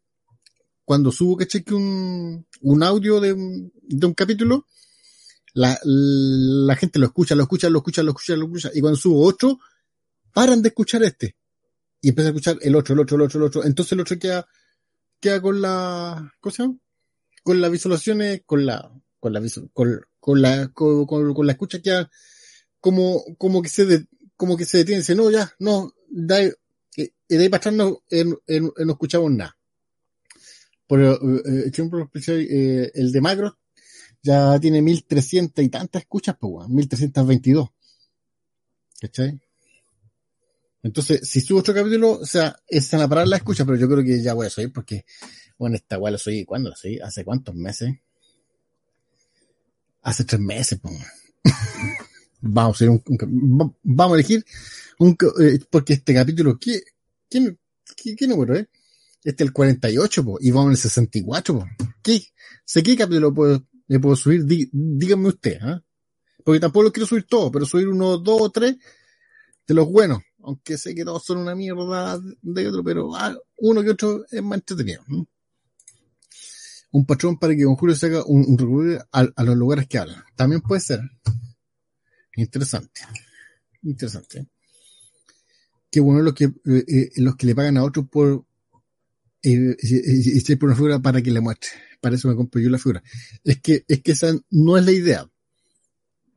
cuando 0.85 1.11
subo, 1.11 1.39
que 1.39 1.47
cheque 1.47 1.73
un, 1.73 2.47
un 2.61 2.83
audio 2.83 3.19
de 3.19 3.35
de 3.35 4.07
un 4.07 4.13
capítulo, 4.13 4.67
la, 5.55 5.79
la 5.85 6.77
gente 6.77 6.99
lo 6.99 7.07
escucha, 7.07 7.35
lo 7.35 7.45
escucha, 7.45 7.71
lo 7.71 7.79
escucha, 7.79 8.03
lo 8.03 8.11
escucha, 8.11 8.37
lo 8.37 8.45
escucha, 8.45 8.71
y 8.75 8.81
cuando 8.83 8.99
subo 8.99 9.23
otro, 9.27 9.59
paran 10.35 10.61
de 10.61 10.69
escuchar 10.69 11.03
este. 11.03 11.37
Y 12.03 12.11
empieza 12.11 12.29
a 12.29 12.33
escuchar 12.33 12.59
el 12.61 12.75
otro, 12.77 12.93
el 12.95 13.01
otro, 13.01 13.17
el 13.17 13.23
otro, 13.23 13.39
el 13.41 13.47
otro. 13.47 13.65
Entonces 13.65 13.93
el 13.93 14.01
otro 14.01 14.19
queda, 14.19 14.47
queda 15.21 15.41
con 15.41 15.61
la, 15.63 16.33
¿cómo 16.41 16.53
se 16.53 16.63
llama? 16.65 16.77
Con 17.43 17.61
las 17.61 17.71
visualizaciones, 17.71 18.43
con 18.45 18.67
la, 18.67 18.93
con 19.21 19.33
la, 19.33 19.41
visu- 19.41 19.71
con, 19.73 20.43
la, 20.43 20.69
con, 20.69 21.07
con, 21.07 21.33
con 21.33 21.47
la 21.47 21.53
escucha 21.53 21.81
queda 21.81 22.11
como, 22.81 23.23
como 23.39 23.63
que 23.63 23.69
se, 23.69 24.07
como 24.37 24.57
que 24.57 24.65
se 24.65 24.79
detiene, 24.79 24.99
dice, 25.01 25.15
no, 25.15 25.31
ya, 25.31 25.53
no, 25.61 25.93
da, 26.11 26.43
eh, 26.43 26.55
y 26.97 27.37
de 27.37 27.43
ahí 27.45 27.49
para 27.49 27.59
atrás 27.59 27.75
no, 27.75 28.03
eh, 28.11 28.25
eh, 28.49 28.61
escuchamos 28.89 29.31
nada. 29.31 29.57
Por 30.89 31.01
eh, 31.01 31.13
eh, 31.13 31.65
ejemplo, 31.73 32.11
eh, 32.29 32.91
el 32.95 33.13
de 33.13 33.21
Macro 33.21 33.59
ya 34.23 34.59
tiene 34.61 34.83
1300 34.83 35.65
y 35.65 35.69
tantas 35.69 36.03
escuchas, 36.03 36.37
pues, 36.39 36.53
weón, 36.53 36.75
1322. 36.75 37.69
¿Cachai? 39.01 39.41
Entonces, 40.83 41.29
si 41.29 41.41
subo 41.41 41.61
otro 41.61 41.75
capítulo, 41.75 42.13
o 42.13 42.27
sea, 42.27 42.57
es 42.67 42.93
a 42.93 43.09
parar 43.09 43.29
la 43.29 43.37
escucha, 43.37 43.65
pero 43.65 43.79
yo 43.79 43.89
creo 43.89 44.03
que 44.05 44.21
ya 44.21 44.35
voy 44.35 44.47
a 44.47 44.51
subir 44.51 44.73
porque, 44.73 45.05
bueno, 45.59 45.77
esta 45.77 45.99
weá 45.99 46.13
la 46.13 46.19
subí, 46.19 46.45
¿cuándo 46.45 46.71
la 46.71 46.77
subí? 46.77 46.99
¿Hace 46.99 47.25
cuántos 47.25 47.55
meses? 47.55 47.95
Hace 50.03 50.25
tres 50.25 50.41
meses, 50.41 50.81
pues. 50.83 50.95
vamos 52.41 52.83
a 52.83 52.91
un, 52.91 53.03
vamos 53.83 54.13
a 54.13 54.19
elegir 54.19 54.45
un, 54.99 55.17
eh, 55.41 55.61
porque 55.71 55.95
este 55.95 56.13
capítulo, 56.13 56.59
¿qué, 56.59 56.83
qué, 57.31 57.57
qué, 57.97 58.17
qué 58.17 58.27
número 58.27 58.57
es? 58.57 58.67
Este 59.25 59.45
es 59.45 59.49
el 59.49 59.53
48, 59.53 60.25
po, 60.25 60.39
y 60.41 60.51
vamos 60.51 60.67
en 60.67 60.73
el 60.73 60.77
64, 60.79 61.55
po. 61.55 61.67
¿Qué, 62.03 62.21
sé 62.65 62.83
qué 62.83 62.97
capítulo 62.97 63.33
puedo, 63.33 63.65
le 63.87 64.01
puedo 64.01 64.17
subir? 64.17 64.45
Dí- 64.45 64.69
díganme 64.73 65.29
usted, 65.29 65.59
¿ah? 65.63 65.81
Porque 66.45 66.59
tampoco 66.59 66.83
lo 66.85 66.93
quiero 66.93 67.07
subir 67.07 67.25
todo, 67.29 67.53
pero 67.53 67.65
subir 67.65 67.87
uno, 67.87 68.19
dos 68.19 68.41
o 68.43 68.51
tres 68.51 68.77
de 69.67 69.75
los 69.75 69.89
buenos. 69.89 70.19
Aunque 70.43 70.77
sé 70.77 70.95
que 70.95 71.05
todos 71.05 71.25
son 71.25 71.39
una 71.39 71.55
mierda 71.55 72.21
de 72.43 72.69
otro, 72.69 72.83
pero 72.83 73.15
ah, 73.15 73.37
uno 73.59 73.83
que 73.83 73.91
otro 73.91 74.25
es 74.31 74.43
más 74.43 74.59
entretenido. 74.59 75.03
Un 76.91 77.07
patrón 77.07 77.39
para 77.39 77.55
que 77.55 77.63
Don 77.63 77.77
Julio 77.77 77.97
se 77.97 78.07
haga 78.07 78.25
un, 78.27 78.45
un 78.45 78.99
a, 79.13 79.45
los 79.45 79.57
lugares 79.57 79.87
que 79.87 79.99
hablan. 79.99 80.23
También 80.37 80.61
puede 80.61 80.81
ser. 80.81 81.01
Interesante. 82.37 83.03
Interesante. 83.83 84.47
Qué 85.91 86.01
bueno 86.01 86.23
los 86.23 86.35
que, 86.35 86.45
eh, 86.45 86.85
eh, 86.89 87.11
los 87.17 87.37
que 87.37 87.47
le 87.47 87.55
pagan 87.55 87.77
a 87.77 87.85
otros 87.85 88.09
por 88.09 88.45
eh, 89.43 89.77
y 89.81 90.57
por 90.57 90.69
una 90.69 90.77
figura 90.77 90.99
para 91.01 91.23
que 91.23 91.31
le 91.31 91.41
muestre. 91.41 91.71
Para 92.01 92.17
eso 92.17 92.29
me 92.29 92.35
compro 92.35 92.61
yo 92.61 92.71
la 92.71 92.79
figura. 92.79 93.03
Es 93.45 93.61
que, 93.61 93.85
es 93.87 94.03
que 94.03 94.13
esa 94.13 94.33
no 94.51 94.77
es 94.77 94.85
la 94.85 94.93
idea. 94.93 95.29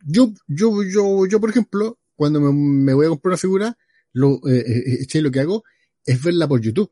Yo, 0.06 0.34
yo, 0.48 0.84
yo, 0.84 1.26
yo, 1.26 1.40
por 1.40 1.50
ejemplo, 1.50 2.00
cuando 2.16 2.40
me 2.40 2.94
voy 2.94 3.08
a 3.08 3.10
comprar 3.10 3.32
una 3.32 3.38
figura, 3.38 3.78
lo, 4.16 4.36
eh, 4.48 4.64
eh, 4.66 5.08
eh, 5.14 5.22
lo 5.22 5.30
que 5.30 5.42
hago 5.42 5.64
es 6.06 6.24
verla 6.24 6.48
por 6.48 6.62
YouTube. 6.62 6.90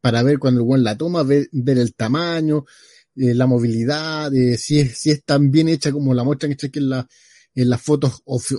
Para 0.00 0.22
ver 0.22 0.38
cuando 0.38 0.60
el 0.60 0.66
weón 0.66 0.84
la 0.84 0.96
toma, 0.96 1.24
ver, 1.24 1.48
ver 1.50 1.78
el 1.78 1.94
tamaño, 1.94 2.64
eh, 3.16 3.34
la 3.34 3.48
movilidad, 3.48 4.30
si, 4.56 4.78
es, 4.78 4.96
si 4.96 5.10
es 5.10 5.24
tan 5.24 5.50
bien 5.50 5.68
hecha 5.68 5.90
como 5.90 6.14
la 6.14 6.22
muestran 6.22 6.54
que 6.54 6.70
en, 6.78 6.92
en 7.54 7.68
las 7.70 7.82
fotos 7.82 8.22
ofi 8.24 8.54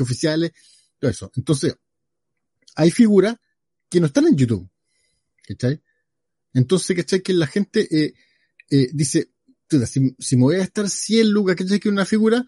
oficiales, 0.00 0.52
todo 1.00 1.10
eso. 1.10 1.32
Entonces, 1.34 1.74
hay 2.76 2.92
figuras 2.92 3.36
que 3.90 3.98
no 3.98 4.06
están 4.06 4.28
en 4.28 4.36
YouTube. 4.36 4.70
Entonces, 6.54 6.96
¿cachai? 6.96 7.20
Que 7.20 7.34
la 7.34 7.48
gente 7.48 8.14
dice, 8.92 9.32
si, 9.86 10.14
si 10.18 10.36
me 10.36 10.42
voy 10.44 10.54
a 10.54 10.58
gastar 10.58 10.88
100 10.88 11.30
lucas, 11.30 11.56
¿cachai? 11.56 11.80
Que 11.80 11.88
una 11.88 12.06
figura, 12.06 12.46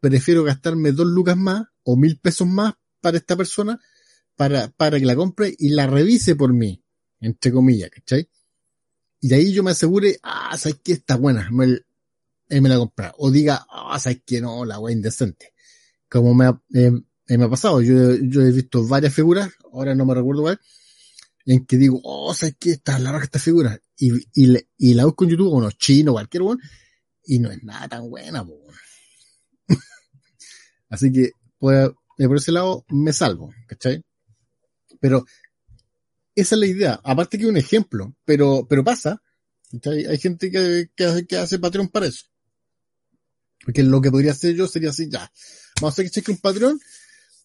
prefiero 0.00 0.42
gastarme 0.42 0.90
2 0.90 1.06
lucas 1.06 1.36
más 1.36 1.62
o 1.84 1.96
mil 1.96 2.18
pesos 2.18 2.46
más 2.48 2.74
para 3.00 3.16
esta 3.16 3.36
persona 3.36 3.80
para, 4.38 4.68
para 4.68 5.00
que 5.00 5.04
la 5.04 5.16
compre 5.16 5.54
y 5.58 5.70
la 5.70 5.88
revise 5.88 6.36
por 6.36 6.52
mí, 6.52 6.80
entre 7.20 7.50
comillas, 7.50 7.90
¿cachai? 7.90 8.30
Y 9.20 9.28
de 9.28 9.34
ahí 9.34 9.52
yo 9.52 9.64
me 9.64 9.72
asegure, 9.72 10.18
ah, 10.22 10.56
sabes 10.56 10.78
que 10.82 10.92
está 10.92 11.16
buena, 11.16 11.50
me, 11.50 11.64
él 11.64 12.62
me 12.62 12.68
la 12.68 12.78
compra. 12.78 13.14
O 13.18 13.32
diga, 13.32 13.66
ah, 13.68 13.98
sabes 13.98 14.22
que 14.24 14.40
no, 14.40 14.64
la 14.64 14.78
wea 14.78 14.94
indecente. 14.94 15.54
Como 16.08 16.34
me 16.34 16.46
ha, 16.46 16.62
eh, 16.72 16.92
me 17.36 17.44
ha 17.44 17.50
pasado, 17.50 17.82
yo, 17.82 18.14
yo 18.14 18.42
he 18.42 18.52
visto 18.52 18.86
varias 18.86 19.12
figuras, 19.12 19.50
ahora 19.72 19.96
no 19.96 20.06
me 20.06 20.14
recuerdo 20.14 20.42
cuál, 20.42 20.60
en 21.44 21.66
que 21.66 21.76
digo, 21.76 22.00
oh, 22.04 22.32
sabes 22.32 22.56
que 22.60 22.70
está 22.70 22.96
la 23.00 23.10
raja 23.10 23.24
esta 23.24 23.40
figura. 23.40 23.80
Y, 23.96 24.94
la 24.94 25.04
busco 25.04 25.24
en 25.24 25.30
YouTube, 25.30 25.52
unos 25.52 25.76
chinos, 25.78 26.12
cualquier 26.12 26.42
one, 26.44 26.62
y 27.24 27.40
no 27.40 27.50
es 27.50 27.60
nada 27.64 27.88
tan 27.88 28.08
buena, 28.08 28.46
po. 28.46 28.56
Así 30.90 31.10
que, 31.10 31.32
pues, 31.58 31.90
por 32.26 32.36
ese 32.36 32.52
lado, 32.52 32.84
me 32.88 33.12
salvo, 33.12 33.52
¿cachai? 33.66 34.02
Pero 35.00 35.24
esa 36.34 36.54
es 36.54 36.58
la 36.60 36.66
idea. 36.66 37.00
Aparte 37.04 37.38
que 37.38 37.46
un 37.46 37.56
ejemplo, 37.56 38.16
pero, 38.24 38.66
pero 38.68 38.82
pasa. 38.84 39.22
Hay 39.84 40.18
gente 40.18 40.50
que, 40.50 40.90
que, 40.96 41.36
hace 41.36 41.58
Patreon 41.58 41.88
para 41.88 42.06
eso. 42.06 42.26
Porque 43.64 43.82
lo 43.82 44.00
que 44.00 44.10
podría 44.10 44.32
hacer 44.32 44.54
yo 44.54 44.66
sería 44.66 44.90
así, 44.90 45.08
ya. 45.10 45.30
Vamos 45.80 45.92
a 45.92 45.94
hacer 45.94 46.06
que 46.06 46.10
cheque 46.10 46.32
un 46.32 46.38
Patreon 46.38 46.80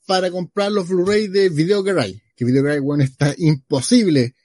para 0.05 0.31
comprar 0.31 0.71
los 0.71 0.87
Blu-ray 0.87 1.27
de 1.27 1.49
Video 1.49 1.83
Garage. 1.83 2.23
Que 2.35 2.45
Video 2.45 2.63
Garage, 2.63 2.79
bueno, 2.79 3.03
está 3.03 3.33
imposible 3.37 4.35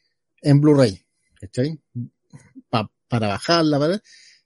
en 0.42 0.60
Blu-ray. 0.60 1.00
¿Cachai? 1.40 1.80
para 3.09 3.28
bajarla, 3.28 3.78
¿vale? 3.78 4.00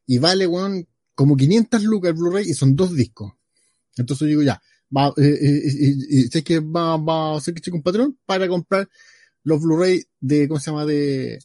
Y 0.07 0.19
vale, 0.19 0.47
bueno, 0.47 0.85
como 1.15 1.37
500 1.37 1.83
lucas 1.83 2.11
el 2.11 2.17
Blu-ray 2.17 2.49
y 2.49 2.55
son 2.55 2.77
dos 2.77 2.95
discos. 2.95 3.33
Entonces 3.97 4.29
digo, 4.29 4.43
ya, 4.43 4.63
va, 4.97 5.13
eh, 5.17 5.39
eh, 5.41 6.29
eh, 6.33 6.43
que 6.43 6.61
va, 6.61 6.97
va 6.97 7.35
a 7.35 7.37
hacer 7.37 7.55
que 7.55 7.61
cheque 7.61 7.77
un 7.77 7.83
patrón 7.83 8.19
para 8.27 8.49
comprar 8.49 8.89
los 9.45 9.61
Blu-ray 9.61 10.05
de, 10.21 10.49
¿cómo 10.49 10.61
se 10.61 10.71
llama? 10.71 10.87
De, 10.87 11.39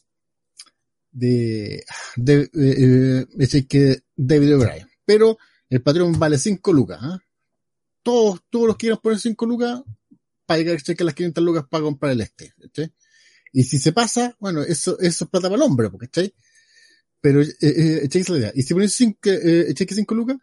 de, 1.10 1.84
de, 2.16 2.50
eh, 2.54 3.26
eh, 3.38 3.66
que 3.66 4.02
de 4.16 4.38
Video 4.38 4.60
Pero 5.04 5.38
el 5.68 5.82
patrón 5.82 6.18
vale 6.18 6.38
5 6.38 6.72
lucas, 6.72 7.00
¿eh? 7.02 7.18
Todos, 8.02 8.40
todos 8.48 8.68
los 8.68 8.76
que 8.76 8.82
quieran 8.82 9.00
poner 9.02 9.18
5 9.18 9.46
lucas, 9.46 9.82
para 10.46 10.58
llegar 10.58 10.76
a 10.76 10.80
chequear 10.80 11.04
las 11.04 11.14
500 11.14 11.44
lucas 11.44 11.64
para 11.68 11.84
comprar 11.84 12.12
el 12.12 12.22
este, 12.22 12.54
¿sí? 12.72 12.90
Y 13.52 13.64
si 13.64 13.78
se 13.78 13.92
pasa, 13.92 14.34
bueno, 14.40 14.62
eso, 14.62 14.98
eso 14.98 15.24
es 15.24 15.30
plata 15.30 15.48
para 15.48 15.56
el 15.56 15.62
hombre, 15.62 15.90
porque, 15.90 16.08
¿sí? 16.10 16.32
Pero, 17.20 17.42
eh, 17.42 17.54
eh, 17.60 18.24
la 18.28 18.38
idea. 18.38 18.52
Y 18.54 18.62
si 18.62 18.72
pones 18.72 18.94
5, 18.94 19.18
eh, 19.24 19.74
5 19.76 20.14
lucas, 20.14 20.38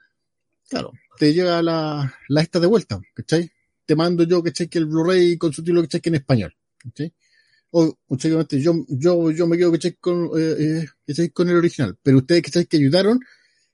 claro, 0.69 0.91
te 1.17 1.33
llega 1.33 1.61
la, 1.61 2.13
la 2.27 2.41
esta 2.41 2.59
de 2.59 2.67
vuelta, 2.67 3.01
¿cachai? 3.13 3.51
Te 3.85 3.95
mando 3.95 4.23
yo, 4.23 4.43
que 4.43 4.51
cheque 4.51 4.79
el 4.79 4.85
Blu-ray 4.85 5.37
con 5.37 5.53
su 5.53 5.63
título 5.63 5.81
que 5.81 5.87
cheque 5.87 6.09
en 6.09 6.15
español, 6.15 6.55
¿cachai? 6.77 7.13
O, 7.71 7.97
muchachos, 8.07 8.47
yo, 8.51 8.85
yo, 8.87 9.31
yo 9.31 9.47
me 9.47 9.57
quedo 9.57 9.71
que 9.71 9.79
cheque 9.79 9.97
con, 9.99 10.29
eh, 10.37 10.85
eh, 11.07 11.29
con 11.31 11.49
el 11.49 11.57
original, 11.57 11.97
pero 12.01 12.17
ustedes 12.17 12.41
que 12.41 12.65
que 12.65 12.77
ayudaron 12.77 13.19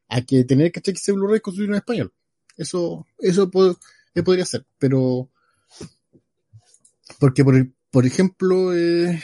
a 0.10 0.22
que 0.24 0.44
tener 0.44 0.72
que 0.72 0.82
cheque 0.82 1.00
ese 1.00 1.12
Blu-ray 1.14 1.40
con 1.40 1.54
su 1.54 1.60
título 1.60 1.76
en 1.76 1.80
español. 1.80 2.14
Eso, 2.58 3.08
eso 3.20 3.50
puedo, 3.50 3.80
eh, 4.14 4.24
podría 4.24 4.46
ser, 4.46 4.66
pero, 4.78 5.30
porque 7.20 7.44
por, 7.44 7.56
por 7.90 8.06
ejemplo, 8.06 8.76
eh, 8.76 9.22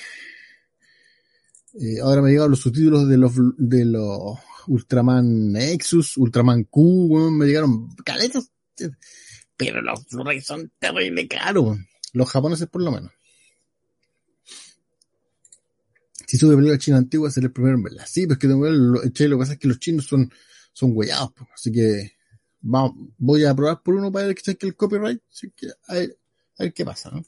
eh, 1.74 2.00
ahora 2.02 2.22
me 2.22 2.30
llegaron 2.30 2.52
los 2.52 2.62
subtítulos 2.62 3.08
de 3.08 3.18
los, 3.18 3.34
de 3.58 3.86
los 3.86 4.38
Ultraman 4.68 5.52
Nexus, 5.52 6.18
Ultraman 6.18 6.66
Q, 6.66 7.32
me 7.32 7.46
llegaron 7.46 7.90
caletas. 8.04 8.52
Pero 9.56 9.82
los 9.82 10.08
Blu-ray 10.08 10.42
son 10.42 10.72
terrible 10.80 11.28
caros. 11.28 11.78
Los 12.14 12.30
japoneses 12.30 12.68
por 12.68 12.84
lo 12.84 12.92
menos. 12.92 13.12
Si 16.28 16.38
sube 16.38 16.56
película 16.56 16.78
china 16.78 16.98
antigua, 16.98 17.32
será 17.32 17.48
el 17.48 17.54
primero 17.54 17.78
en 17.78 17.84
verla. 17.84 18.06
Sí, 18.06 18.28
pues 18.28 18.38
que 18.38 18.48
lo, 18.48 18.58
lo 18.58 19.02
que 19.02 19.38
pasa 19.38 19.54
es 19.54 19.60
que 19.60 19.68
los 19.68 19.80
chinos 19.80 20.06
son, 20.06 20.32
son 20.74 20.92
huellados, 20.94 21.32
pues. 21.36 21.50
así 21.54 21.72
que 21.72 22.18
voy 22.62 23.46
a 23.46 23.56
probar 23.56 23.82
por 23.82 23.96
uno 23.96 24.12
para 24.12 24.28
ver 24.28 24.36
que 24.36 24.68
el 24.68 24.76
copyright, 24.76 25.22
así 25.32 25.52
que 25.56 25.68
a 25.88 25.94
ver, 25.94 26.18
a 26.60 26.64
ver 26.64 26.74
qué 26.74 26.84
pasa, 26.86 27.10
¿no? 27.12 27.24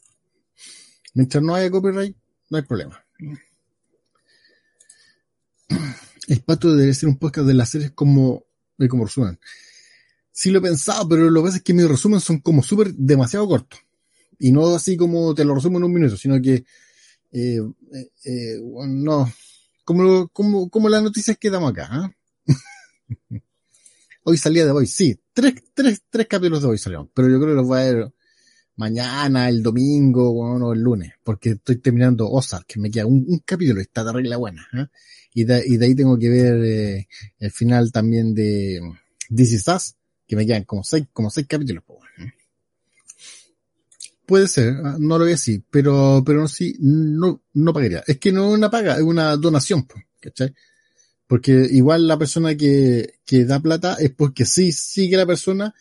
Mientras 1.14 1.44
no 1.44 1.56
haya 1.56 1.72
copyright, 1.72 2.16
no 2.50 2.58
hay 2.58 2.64
problema. 2.64 3.04
El 6.30 6.44
pato 6.44 6.76
debe 6.76 6.94
ser 6.94 7.10
un 7.10 7.18
podcast 7.18 7.48
de 7.48 7.56
las 7.56 7.70
series 7.70 7.90
como, 7.92 8.46
de 8.78 8.88
como 8.88 9.06
resumen. 9.06 9.40
Sí 10.32 10.52
lo 10.52 10.60
he 10.60 10.62
pensado, 10.62 11.10
pero 11.10 11.28
lo 11.28 11.42
que 11.42 11.48
pasa 11.48 11.58
es 11.58 11.64
que 11.64 11.74
mis 11.74 11.88
resúmenes 11.88 12.24
son 12.24 12.40
como 12.40 12.62
súper 12.62 12.94
demasiado 12.94 13.48
cortos. 13.48 13.80
Y 14.38 14.52
no 14.52 14.76
así 14.76 14.96
como 14.96 15.34
te 15.34 15.44
lo 15.44 15.56
resumo 15.56 15.80
en 15.80 15.86
un 15.86 15.94
minuto, 15.94 16.16
sino 16.18 16.40
que, 16.40 16.64
eh, 17.32 17.60
eh, 17.94 18.12
eh 18.26 18.60
no, 18.62 19.28
como, 19.84 20.28
como, 20.28 20.70
como 20.70 20.88
las 20.88 21.02
noticias 21.02 21.36
que 21.36 21.50
damos 21.50 21.72
acá. 21.72 22.14
¿eh? 22.46 22.54
hoy 24.24 24.38
salía 24.38 24.66
de 24.66 24.72
hoy, 24.72 24.86
sí, 24.86 25.20
tres, 25.34 25.56
tres, 25.74 26.04
tres 26.12 26.28
capítulos 26.28 26.62
de 26.62 26.68
hoy 26.68 26.78
salieron, 26.78 27.10
pero 27.12 27.28
yo 27.28 27.40
creo 27.40 27.50
que 27.50 27.56
los 27.56 27.66
voy 27.66 27.80
a 27.80 27.84
ver 27.86 28.14
mañana, 28.80 29.50
el 29.50 29.62
domingo, 29.62 30.32
o 30.32 30.74
el 30.74 30.80
lunes, 30.80 31.12
porque 31.24 31.52
estoy 31.52 31.78
terminando 31.78 32.30
Ozark, 32.30 32.66
que 32.66 32.80
me 32.80 32.90
queda 32.90 33.06
un, 33.06 33.26
un 33.28 33.40
capítulo 33.40 33.82
está 33.82 34.04
de 34.06 34.14
regla 34.14 34.38
buena. 34.38 34.66
¿eh? 34.74 34.88
y 35.34 35.44
de, 35.44 35.64
y 35.66 35.78
de 35.78 35.86
ahí 35.86 35.96
tengo 35.96 36.18
que 36.18 36.30
ver 36.30 36.64
eh, 36.64 37.08
el 37.40 37.52
final 37.52 37.92
también 37.92 38.34
de 38.34 38.80
This 39.34 39.54
Is 39.54 39.68
Us, 39.68 39.96
que 40.26 40.36
me 40.36 40.46
quedan 40.46 40.64
como 40.64 40.84
seis, 40.84 41.06
como 41.14 41.30
seis 41.30 41.46
capítulos. 41.48 41.84
Puede 44.26 44.48
ser, 44.48 44.76
ah, 44.84 44.96
no 45.00 45.18
lo 45.18 45.24
voy 45.24 45.32
a 45.32 45.32
decir, 45.32 45.64
pero, 45.70 46.24
pero 46.26 46.42
no, 46.42 46.48
sí, 46.48 46.76
no, 46.80 47.42
no 47.54 47.74
pagaría. 47.74 48.04
Es 48.06 48.18
que 48.18 48.32
no 48.32 48.50
es 48.50 48.54
una 48.54 48.70
paga, 48.70 48.96
es 48.96 49.02
una 49.02 49.36
donación, 49.38 49.88
¿cachai? 50.20 50.54
Porque 51.28 51.68
igual 51.72 52.08
la 52.08 52.18
persona 52.18 52.56
que, 52.56 53.16
que 53.26 53.46
da 53.46 53.60
plata 53.60 53.98
es 54.00 54.12
porque 54.12 54.46
sí 54.46 54.72
sigue 54.72 55.18
la 55.18 55.26
persona 55.26 55.74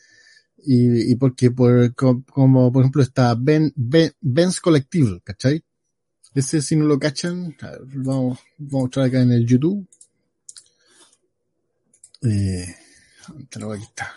y, 0.65 1.13
y 1.13 1.17
porque 1.17 1.51
por, 1.51 1.95
como, 1.95 2.73
por 2.73 2.83
ejemplo 2.83 3.03
está 3.03 3.35
Ben, 3.39 3.73
ben, 3.77 4.13
Ben's 4.21 4.61
Collective, 4.61 5.21
¿cachai? 5.23 5.65
Ese 6.35 6.63
si 6.63 6.77
no 6.77 6.85
lo 6.85 6.99
cachan, 6.99 7.57
vamos, 7.95 8.39
vamos 8.59 8.75
a 8.75 8.77
mostrar 8.85 9.07
acá 9.07 9.21
en 9.21 9.33
el 9.33 9.47
YouTube. 9.47 9.89
Eh, 12.23 12.75
aquí 13.75 13.83
está. 13.83 14.13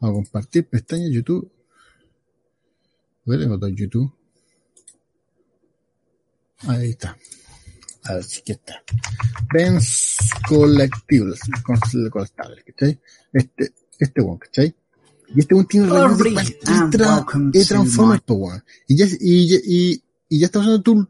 Vamos 0.00 0.14
a 0.14 0.22
compartir 0.22 0.68
pestaña 0.68 1.08
YouTube. 1.08 1.50
ver 3.24 3.40
tengo 3.40 3.58
todo 3.58 3.70
YouTube. 3.70 4.12
Ahí 6.60 6.90
está. 6.90 7.16
A 8.04 8.14
ver 8.14 8.24
si 8.24 8.42
que 8.42 8.52
está. 8.52 8.82
Benz 9.52 10.30
Collectibles, 10.48 11.40
colectables, 12.10 12.64
¿cachai? 12.64 13.00
Este, 13.32 13.72
este 13.98 14.20
one, 14.20 14.38
¿cachai? 14.38 14.74
Y 15.34 15.40
este 15.40 15.54
one 15.54 15.66
tiene 15.68 15.86
reviews 15.88 16.18
de 16.18 16.32
cualquier 16.34 17.66
Transformers, 17.66 18.22
Y 18.86 18.96
ya, 18.96 19.06
y, 19.06 19.56
y, 19.64 20.02
y 20.28 20.38
ya 20.38 20.46
está 20.46 20.60
usando 20.60 20.82
tú, 20.82 21.08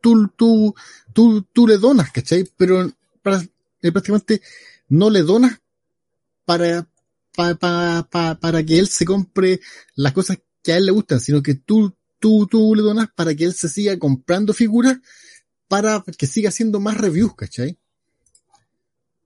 tú, 0.00 0.28
tú, 0.36 0.74
tú, 1.12 1.42
tú 1.52 1.66
le 1.66 1.78
donas, 1.78 2.10
¿cachai? 2.10 2.48
Pero 2.56 2.90
para, 3.22 3.38
eh, 3.82 3.92
prácticamente 3.92 4.42
no 4.88 5.10
le 5.10 5.22
donas 5.22 5.60
para, 6.44 6.86
para, 7.34 8.06
para, 8.10 8.38
para 8.38 8.62
que 8.64 8.78
él 8.78 8.88
se 8.88 9.04
compre 9.04 9.60
las 9.96 10.12
cosas 10.12 10.38
que 10.62 10.72
a 10.72 10.76
él 10.76 10.86
le 10.86 10.92
gustan, 10.92 11.20
sino 11.20 11.42
que 11.42 11.54
tú, 11.54 11.94
tú, 12.18 12.46
tú 12.46 12.74
le 12.74 12.82
donas 12.82 13.08
para 13.14 13.34
que 13.34 13.44
él 13.44 13.54
se 13.54 13.68
siga 13.68 13.98
comprando 13.98 14.52
figuras 14.52 14.98
para 15.68 16.04
que 16.16 16.26
siga 16.26 16.50
haciendo 16.50 16.80
más 16.80 16.96
reviews, 16.96 17.34
¿cachai? 17.34 17.78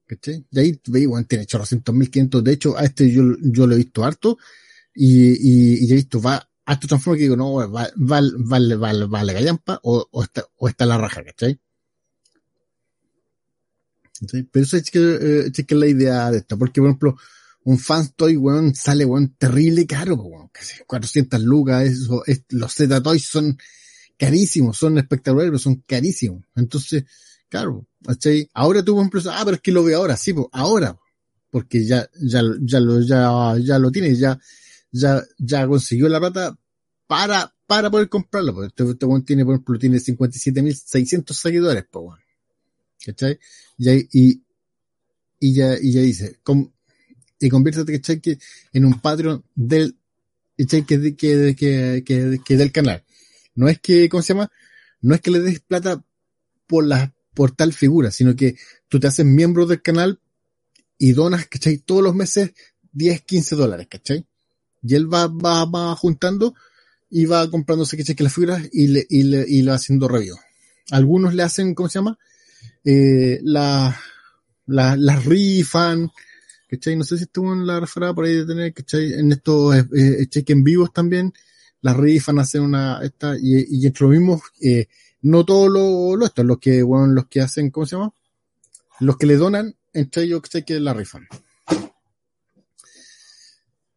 ¿Cachai? 0.08 0.46
Y 0.50 0.58
ahí 0.58 0.80
bueno, 1.06 1.26
tiene 1.26 1.46
800.500, 1.46 2.42
de 2.42 2.52
hecho, 2.52 2.76
a 2.78 2.84
este 2.84 3.10
yo, 3.12 3.22
yo 3.42 3.66
lo 3.66 3.74
he 3.74 3.78
visto 3.78 4.04
harto, 4.04 4.38
y, 4.94 5.32
y, 5.32 5.84
y 5.84 5.92
he 5.92 5.96
visto, 5.96 6.20
va, 6.20 6.48
hasta 6.64 6.88
transforma 6.88 7.16
que 7.16 7.24
digo, 7.24 7.36
no, 7.36 7.54
vale, 7.70 7.92
vale, 7.96 8.32
vale, 8.38 8.76
vale, 8.76 9.04
vale 9.06 9.32
gallampa 9.34 9.80
o, 9.82 10.08
o, 10.10 10.22
está, 10.22 10.44
o 10.56 10.68
está 10.68 10.86
la 10.86 10.96
raja, 10.96 11.22
¿cachai? 11.22 11.60
Pero 14.50 14.64
eso 14.64 14.76
es 14.76 14.90
que, 14.90 14.98
eh, 14.98 15.50
es 15.54 15.66
que 15.66 15.74
la 15.74 15.86
idea 15.86 16.30
de 16.30 16.38
esto, 16.38 16.58
porque 16.58 16.80
por 16.80 16.88
ejemplo, 16.88 17.16
un 17.64 17.78
fan 17.78 18.08
toy, 18.16 18.36
weón, 18.36 18.74
sale, 18.74 19.04
weón, 19.04 19.34
terrible 19.36 19.86
caro, 19.86 20.14
weón, 20.16 20.48
casi 20.48 20.82
400 20.86 21.40
lucas, 21.42 21.84
eso, 21.84 22.24
es, 22.26 22.44
los 22.48 22.72
Z 22.72 23.02
toys 23.02 23.24
son 23.24 23.58
carísimos, 24.16 24.76
son 24.78 24.98
espectaculares, 24.98 25.50
pero 25.50 25.58
son 25.58 25.84
carísimos. 25.86 26.42
Entonces, 26.56 27.04
claro, 27.48 27.86
¿cachai? 28.04 28.48
Ahora 28.54 28.84
tú, 28.84 28.94
por 28.94 29.00
ejemplo, 29.02 29.32
ah, 29.32 29.42
pero 29.44 29.56
es 29.56 29.62
que 29.62 29.72
lo 29.72 29.84
veo 29.84 29.98
ahora, 29.98 30.16
sí, 30.16 30.32
pues, 30.32 30.46
ahora, 30.52 30.98
porque 31.50 31.84
ya, 31.84 32.08
ya, 32.20 32.42
ya 32.60 32.80
lo, 32.80 33.00
ya, 33.00 33.56
ya 33.60 33.78
lo 33.78 33.90
tienes, 33.90 34.18
ya, 34.18 34.38
ya, 34.90 35.22
ya 35.38 35.66
consiguió 35.66 36.08
la 36.08 36.20
plata 36.20 36.58
para, 37.06 37.54
para 37.66 37.90
poder 37.90 38.08
comprarlo, 38.08 38.54
porque 38.54 38.68
este, 38.68 38.84
este 38.84 39.06
tiene, 39.26 39.44
por 39.44 39.54
ejemplo, 39.54 39.78
tiene 39.78 39.98
57.600 39.98 41.32
seguidores, 41.32 41.84
pues, 41.90 42.20
¿cachai? 43.04 43.38
Y, 43.78 43.90
y, 44.12 44.42
y 45.40 45.54
ya, 45.54 45.76
y 45.80 45.92
ya 45.92 46.00
dice, 46.00 46.38
com, 46.42 46.70
y 47.40 47.48
conviértete, 47.48 47.92
¿cachai? 47.92 48.20
Que 48.20 48.38
en 48.72 48.84
un 48.84 49.00
Patreon 49.00 49.44
del, 49.54 49.96
¿cachai? 50.56 50.84
Que, 50.84 51.16
que, 51.16 51.56
que, 51.56 52.04
que, 52.04 52.40
que 52.44 52.56
del 52.56 52.72
canal. 52.72 53.04
No 53.54 53.68
es 53.68 53.80
que, 53.80 54.08
¿cómo 54.08 54.22
se 54.22 54.34
llama? 54.34 54.50
No 55.00 55.14
es 55.14 55.20
que 55.20 55.30
le 55.30 55.40
des 55.40 55.60
plata 55.60 56.04
por 56.66 56.84
la, 56.84 57.14
por 57.38 57.52
tal 57.52 57.72
figura, 57.72 58.10
sino 58.10 58.34
que 58.34 58.56
tú 58.88 58.98
te 58.98 59.06
haces 59.06 59.24
miembro 59.24 59.64
del 59.64 59.80
canal 59.80 60.18
y 60.98 61.12
donas, 61.12 61.46
¿cachai? 61.46 61.78
Todos 61.78 62.02
los 62.02 62.12
meses 62.12 62.50
10, 62.90 63.22
15 63.22 63.54
dólares, 63.54 63.86
¿cachai? 63.88 64.26
Y 64.82 64.96
él 64.96 65.06
va, 65.06 65.28
va, 65.28 65.64
va 65.64 65.94
juntando 65.94 66.56
y 67.08 67.26
va 67.26 67.48
comprándose, 67.48 67.96
¿cachai? 67.96 68.16
Que 68.16 68.24
las 68.24 68.34
figuras 68.34 68.68
y 68.72 68.88
le, 68.88 69.06
y 69.08 69.22
le, 69.22 69.44
y 69.46 69.62
le 69.62 69.70
va 69.70 69.76
haciendo 69.76 70.08
review. 70.08 70.34
Algunos 70.90 71.32
le 71.32 71.44
hacen, 71.44 71.76
¿cómo 71.76 71.88
se 71.88 72.00
llama? 72.00 72.18
Eh, 72.84 73.38
la, 73.44 73.96
la, 74.66 74.96
las 74.96 75.24
rifan, 75.24 76.10
¿cachai? 76.68 76.96
No 76.96 77.04
sé 77.04 77.18
si 77.18 77.22
estuvo 77.22 77.52
en 77.52 77.68
la 77.68 77.78
referada 77.78 78.14
por 78.14 78.24
ahí 78.24 78.34
de 78.34 78.46
tener, 78.46 78.74
¿cachai? 78.74 79.12
En 79.12 79.30
estos 79.30 79.76
eh, 79.76 79.86
eh, 79.94 80.26
cheques 80.26 80.56
en 80.56 80.64
vivos 80.64 80.92
también, 80.92 81.32
las 81.82 81.96
rifan, 81.96 82.40
hacen 82.40 82.62
una, 82.62 82.98
esta, 83.00 83.36
y, 83.40 83.64
y 83.80 83.86
entre 83.86 84.08
los 84.08 84.40
eh, 84.60 84.88
no 85.22 85.44
todos 85.44 85.70
lo, 85.70 86.16
lo 86.16 86.26
esto, 86.26 86.44
los 86.44 86.58
que, 86.58 86.82
bueno, 86.82 87.08
los 87.08 87.26
que 87.26 87.40
hacen, 87.40 87.70
¿cómo 87.70 87.86
se 87.86 87.96
llama? 87.96 88.12
Los 89.00 89.16
que 89.16 89.26
le 89.26 89.36
donan, 89.36 89.76
entre 89.92 90.24
ellos, 90.24 90.42
¿cachai? 90.42 90.64
Que 90.64 90.80
la 90.80 90.94
rifan. 90.94 91.26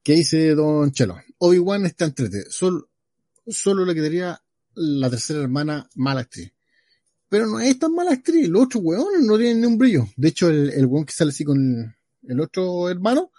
¿Qué 0.03 0.13
dice 0.13 0.55
Don 0.55 0.91
Chelo? 0.91 1.17
Obi-Wan 1.37 1.85
está 1.85 2.05
entrete. 2.05 2.45
Solo, 2.49 2.89
solo 3.47 3.85
le 3.85 3.93
quedaría 3.93 4.41
la 4.73 5.09
tercera 5.09 5.41
hermana 5.41 5.87
mala 5.95 6.21
actriz. 6.21 6.51
Pero 7.29 7.47
no 7.47 7.59
es 7.59 7.77
tan 7.77 7.93
mala 7.93 8.11
actriz. 8.11 8.47
Los 8.49 8.63
otros 8.63 8.83
weones 8.83 9.21
no 9.21 9.37
tienen 9.37 9.61
ni 9.61 9.67
un 9.67 9.77
brillo. 9.77 10.07
De 10.15 10.29
hecho, 10.29 10.49
el, 10.49 10.71
el 10.71 10.85
weón 10.85 11.05
que 11.05 11.13
sale 11.13 11.29
así 11.29 11.43
con 11.43 11.95
el 12.27 12.39
otro 12.39 12.89
hermano 12.89 13.31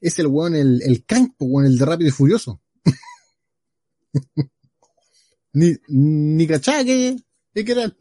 es 0.00 0.18
el 0.18 0.26
weón, 0.26 0.54
el, 0.54 0.82
el 0.82 1.04
campo, 1.04 1.46
weón, 1.46 1.66
el 1.66 1.78
de 1.78 1.84
Rápido 1.84 2.08
y 2.08 2.12
Furioso. 2.12 2.60
ni, 5.56 5.74
ni 5.88 6.46
cachá 6.46 6.84
que, 6.84 7.16
que 7.54 7.72
era 7.72 7.84
el. 7.84 7.96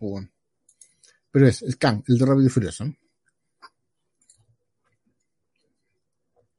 Pero 1.31 1.47
es 1.47 1.61
el 1.61 1.77
Kang, 1.77 2.03
el 2.07 2.17
de 2.17 2.25
Rápido 2.25 2.47
y 2.47 2.49
Furioso. 2.49 2.85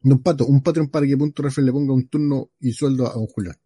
Don 0.00 0.22
Pato, 0.22 0.46
un 0.46 0.62
Patreon 0.62 0.88
para 0.88 1.06
que 1.06 1.16
Punto 1.16 1.42
le 1.42 1.72
ponga 1.72 1.92
un 1.92 2.08
turno 2.08 2.50
y 2.60 2.72
sueldo 2.72 3.06
a 3.08 3.18
un 3.18 3.26
Julián. 3.26 3.58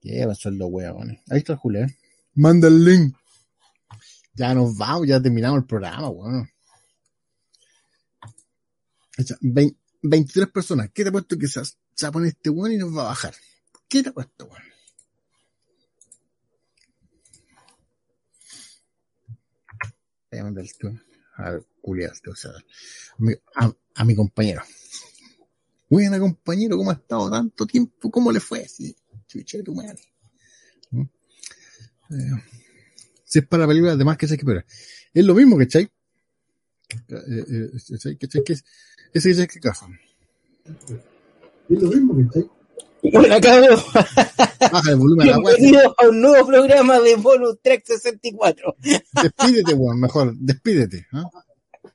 Lleva 0.00 0.34
sueldo, 0.34 0.66
weón. 0.66 1.10
Ahí 1.30 1.38
está 1.38 1.52
el 1.52 1.58
Julián. 1.60 1.94
Manda 2.34 2.66
el 2.66 2.84
link. 2.84 3.16
Ya 4.34 4.54
nos 4.54 4.76
vamos, 4.76 5.06
ya 5.06 5.22
terminamos 5.22 5.58
el 5.60 5.66
programa, 5.66 6.08
weón. 6.08 6.50
Echa, 9.16 9.36
vein- 9.40 9.78
23 10.02 10.48
personas. 10.48 10.90
¿Qué 10.92 11.04
te 11.04 11.10
ha 11.10 11.12
puesto 11.12 11.38
que 11.38 11.46
se, 11.46 11.64
se 11.64 11.74
va 12.02 12.08
a 12.08 12.12
poner 12.12 12.28
este 12.30 12.50
weón 12.50 12.72
y 12.72 12.76
nos 12.76 12.96
va 12.96 13.02
a 13.02 13.08
bajar? 13.08 13.34
¿Qué 13.88 14.02
te 14.02 14.08
ha 14.08 14.12
puesto, 14.12 14.46
weón? 14.46 14.73
A 21.36 21.58
o 22.30 22.36
sea, 22.36 22.52
a 23.56 23.72
a- 23.94 24.04
mi 24.04 24.14
compañero. 24.14 24.62
Buena, 25.90 26.18
compañero, 26.18 26.76
¿cómo 26.76 26.90
ha 26.90 26.94
estado 26.94 27.30
tanto 27.30 27.66
tiempo? 27.66 28.10
¿Cómo 28.10 28.30
le 28.32 28.40
fue? 28.40 28.66
Sí, 28.68 28.96
tu 29.62 29.74
madre. 29.74 30.00
¿Mm? 30.90 31.02
Eh, 32.10 32.42
si 33.24 33.38
es 33.40 33.46
para 33.46 33.66
películas, 33.66 33.94
además 33.94 34.16
que 34.16 34.28
sé 34.28 34.36
que 34.36 34.44
Es 35.12 35.24
lo 35.24 35.34
mismo, 35.34 35.56
¿cachai? 35.58 35.84
Eh, 37.08 37.44
eh, 37.48 37.70
¿Cachai? 37.90 38.16
¿Cachai? 38.16 38.42
Es, 38.48 38.64
ese 39.12 39.30
que 39.34 39.42
es 39.42 39.48
que 39.48 39.60
caso. 39.60 39.88
Es 41.68 41.82
lo 41.82 41.88
mismo, 41.90 42.16
¿cachai? 42.26 42.48
Hola, 43.12 43.38
cabrón. 43.38 43.78
Baja 44.72 44.90
el 44.90 44.96
volumen 44.96 45.28
a 45.28 45.32
la 45.32 45.38
web. 45.38 45.56
Bienvenidos 45.58 45.94
a 45.98 46.08
un 46.08 46.20
nuevo 46.22 46.46
programa 46.46 46.98
de 47.00 47.16
Bonus 47.16 47.60
Track 47.60 47.84
64. 47.84 48.76
Despídete, 49.22 49.74
weón, 49.74 50.00
mejor, 50.00 50.34
despídete. 50.38 51.06
¿ah? 51.12 51.28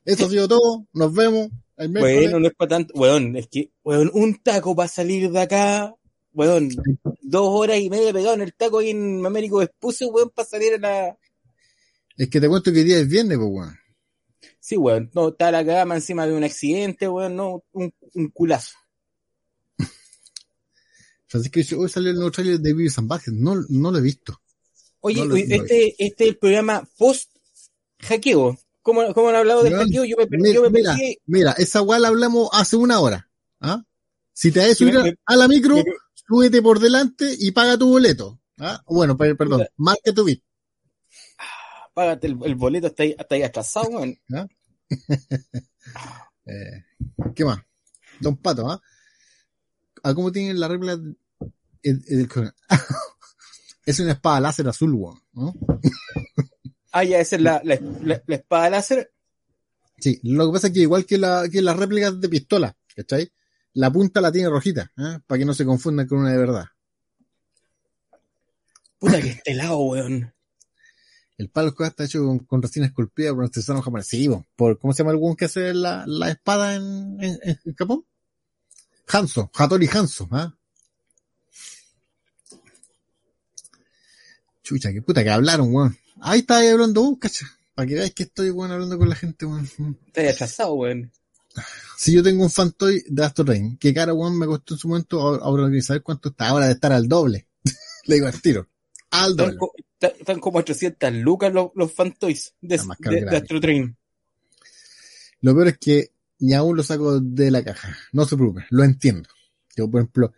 Eso 0.04 0.26
ha 0.26 0.30
sido 0.30 0.46
todo. 0.46 0.86
Nos 0.92 1.12
vemos. 1.12 1.48
El. 1.76 1.88
Bueno, 1.90 2.38
no 2.38 2.46
es 2.46 2.54
para 2.54 2.68
tanto. 2.68 2.94
Weón, 2.94 3.34
es 3.36 3.48
que, 3.48 3.72
weón, 3.82 4.10
un 4.14 4.36
taco 4.40 4.76
para 4.76 4.88
salir 4.88 5.30
de 5.30 5.40
acá. 5.40 5.94
Weón, 6.32 6.68
dos 7.22 7.48
horas 7.48 7.80
y 7.80 7.90
media 7.90 8.12
pegado 8.12 8.34
en 8.34 8.42
el 8.42 8.54
taco 8.54 8.78
ahí 8.78 8.90
en 8.90 9.26
Américo 9.26 9.58
Vespucio, 9.58 10.08
weón, 10.10 10.30
para 10.30 10.46
salir 10.46 10.74
a 10.74 10.78
la. 10.78 11.18
Es 12.16 12.28
que 12.28 12.40
te 12.40 12.48
cuento 12.48 12.72
que 12.72 12.84
día 12.84 12.98
es 12.98 13.08
viernes, 13.08 13.36
pues, 13.36 13.50
weón. 13.50 13.76
Sí, 14.60 14.76
weón, 14.76 15.10
no, 15.12 15.30
está 15.30 15.50
la 15.50 15.66
cama 15.66 15.96
encima 15.96 16.24
de 16.24 16.34
un 16.34 16.44
accidente, 16.44 17.08
weón, 17.08 17.34
no, 17.34 17.64
un, 17.72 17.92
un 18.14 18.28
culazo. 18.28 18.76
Francisco 21.30 21.60
dice, 21.60 21.76
hoy 21.76 21.88
salió 21.88 22.10
el 22.10 22.16
nuevo 22.16 22.32
trailer 22.32 22.58
de 22.58 22.70
and 22.72 23.08
Butthead. 23.08 23.32
No, 23.34 23.54
no 23.68 23.92
lo 23.92 23.98
he 23.98 24.00
visto. 24.00 24.42
Oye, 24.98 25.20
No 25.20 25.26
lo- 25.26 25.34
oye, 25.34 25.46
no 25.46 25.54
este, 25.62 25.94
este 26.04 26.24
es 26.24 26.30
el 26.30 26.38
programa 26.38 26.86
post 26.98 27.30
hackeo. 28.00 28.58
¿Cómo, 28.82 29.14
cómo 29.14 29.28
han 29.28 29.36
hablado 29.36 29.62
del 29.62 29.74
Weón, 29.74 29.86
hackeo? 29.86 30.04
Yo 30.04 30.16
me, 30.16 30.26
Mira, 30.28 30.54
yo 30.54 30.62
me 30.62 30.70
mira, 30.70 30.92
perdí. 30.96 31.18
mira, 31.26 31.52
esa 31.52 31.82
weá 31.82 32.00
la 32.00 32.08
hablamos 32.08 32.48
hace 32.52 32.74
una 32.76 32.98
hora. 32.98 33.30
¿ah? 33.60 33.84
Si 34.32 34.50
te 34.50 34.58
vas 34.58 34.70
a 34.70 34.74
subir 34.74 34.96
a, 34.96 35.04
me- 35.04 35.14
a 35.24 35.36
la 35.36 35.46
micro, 35.46 35.76
me- 35.76 35.84
súbete 36.14 36.60
por 36.62 36.80
delante 36.80 37.32
y 37.38 37.52
paga 37.52 37.78
tu 37.78 37.88
boleto. 37.90 38.40
¿ah? 38.58 38.82
Bueno, 38.88 39.16
per- 39.16 39.36
perdón, 39.36 39.66
marca 39.76 40.12
tu 40.12 40.24
bit. 40.24 40.42
Págate 41.94 42.26
el, 42.26 42.36
el 42.44 42.54
boleto, 42.56 42.88
está 42.88 43.04
ahí, 43.04 43.14
hasta 43.16 43.34
ahí 43.36 43.42
atrasado, 43.44 43.88
weón. 43.90 44.18
Eh, 46.46 46.84
¿Qué 47.34 47.44
más? 47.44 47.60
Don 48.18 48.36
Pato, 48.36 48.68
¿ah? 48.68 48.80
¿A 50.02 50.14
cómo 50.14 50.32
tienen 50.32 50.60
la 50.60 50.68
regla? 50.68 50.98
es 53.86 54.00
una 54.00 54.12
espada 54.12 54.40
láser 54.40 54.68
azul, 54.68 54.94
weón. 54.94 55.20
¿no? 55.32 55.54
Ah, 56.92 57.04
ya, 57.04 57.20
esa 57.20 57.36
es 57.36 57.42
la, 57.42 57.60
la, 57.62 57.78
la, 58.02 58.20
la 58.26 58.34
espada 58.34 58.68
láser. 58.68 59.12
Sí, 59.98 60.18
lo 60.24 60.46
que 60.46 60.54
pasa 60.54 60.66
es 60.66 60.72
que 60.72 60.80
igual 60.80 61.06
que, 61.06 61.18
la, 61.18 61.48
que 61.48 61.62
las 61.62 61.76
réplicas 61.76 62.20
de 62.20 62.28
pistola, 62.28 62.76
¿cachai? 62.96 63.30
La 63.74 63.92
punta 63.92 64.20
la 64.20 64.32
tiene 64.32 64.48
rojita, 64.48 64.90
¿eh? 64.96 65.20
para 65.24 65.38
que 65.38 65.44
no 65.44 65.54
se 65.54 65.64
confundan 65.64 66.08
con 66.08 66.18
una 66.18 66.32
de 66.32 66.38
verdad. 66.38 66.64
Puta 68.98 69.20
que 69.20 69.28
este 69.28 69.54
lado, 69.54 69.78
weón. 69.78 70.34
El 71.38 71.48
palo 71.48 71.72
está 71.78 72.04
hecho 72.04 72.24
con, 72.24 72.40
con 72.40 72.60
resina 72.60 72.86
esculpida 72.86 73.32
por 73.32 73.44
artesanos 73.44 73.84
japoneses. 73.84 74.10
Sí, 74.10 74.28
po, 74.28 74.44
por, 74.56 74.78
¿cómo 74.78 74.92
se 74.92 75.02
llama 75.02 75.12
el 75.12 75.18
weón 75.18 75.36
que 75.36 75.44
hace 75.44 75.72
la, 75.72 76.04
la 76.06 76.30
espada 76.30 76.74
en, 76.74 77.18
en, 77.20 77.38
en 77.42 77.74
Japón? 77.76 78.04
Hanzo, 79.12 79.50
Hattori 79.54 79.88
Hanzo, 79.92 80.28
¿ah? 80.30 80.54
Chucha, 84.62 84.92
qué 84.92 85.02
puta 85.02 85.24
que 85.24 85.30
hablaron, 85.30 85.74
weón. 85.74 85.98
Ahí 86.20 86.40
está 86.40 86.58
ahí 86.58 86.68
hablando 86.68 87.02
vos, 87.02 87.18
cacha. 87.18 87.46
Para 87.74 87.88
que 87.88 87.94
veáis 87.94 88.14
que 88.14 88.24
estoy, 88.24 88.50
weón, 88.50 88.70
hablando 88.70 88.98
con 88.98 89.08
la 89.08 89.16
gente, 89.16 89.46
weón. 89.46 89.68
Está 90.06 90.20
ahí 90.20 90.28
atrasado, 90.28 90.74
weón. 90.74 91.10
Si 91.96 92.12
yo 92.12 92.22
tengo 92.22 92.44
un 92.44 92.50
fantoy 92.50 93.04
de 93.08 93.24
Astor 93.24 93.48
Rain, 93.48 93.76
¿qué 93.78 93.92
cara, 93.92 94.14
weón, 94.14 94.38
me 94.38 94.46
costó 94.46 94.74
en 94.74 94.78
su 94.78 94.88
momento? 94.88 95.20
Ahora, 95.20 95.42
ahora 95.42 95.68
quiero 95.68 95.82
saber 95.82 96.02
cuánto 96.02 96.28
está. 96.28 96.48
Ahora 96.48 96.66
de 96.66 96.72
estar 96.72 96.92
al 96.92 97.08
doble. 97.08 97.48
Le 98.04 98.14
digo 98.14 98.26
al 98.26 98.40
tiro. 98.40 98.68
Al 99.10 99.34
doble. 99.34 99.56
están 100.00 100.38
como 100.38 100.58
800 100.60 101.12
lucas 101.14 101.52
los, 101.52 101.70
los 101.74 101.92
fantoys 101.92 102.54
de, 102.60 102.78
de, 102.78 102.84
que 103.02 103.24
de 103.24 103.36
Astro 103.36 103.60
Train. 103.60 103.96
Lo 105.40 105.54
peor 105.54 105.68
es 105.68 105.78
que 105.78 106.12
ni 106.40 106.54
aún 106.54 106.76
lo 106.76 106.82
saco 106.82 107.20
de 107.20 107.50
la 107.50 107.62
caja. 107.62 107.96
No 108.12 108.24
se 108.24 108.36
preocupe, 108.36 108.64
lo 108.70 108.82
entiendo. 108.82 109.28
Yo, 109.76 109.88
por 109.90 110.00
ejemplo, 110.00 110.32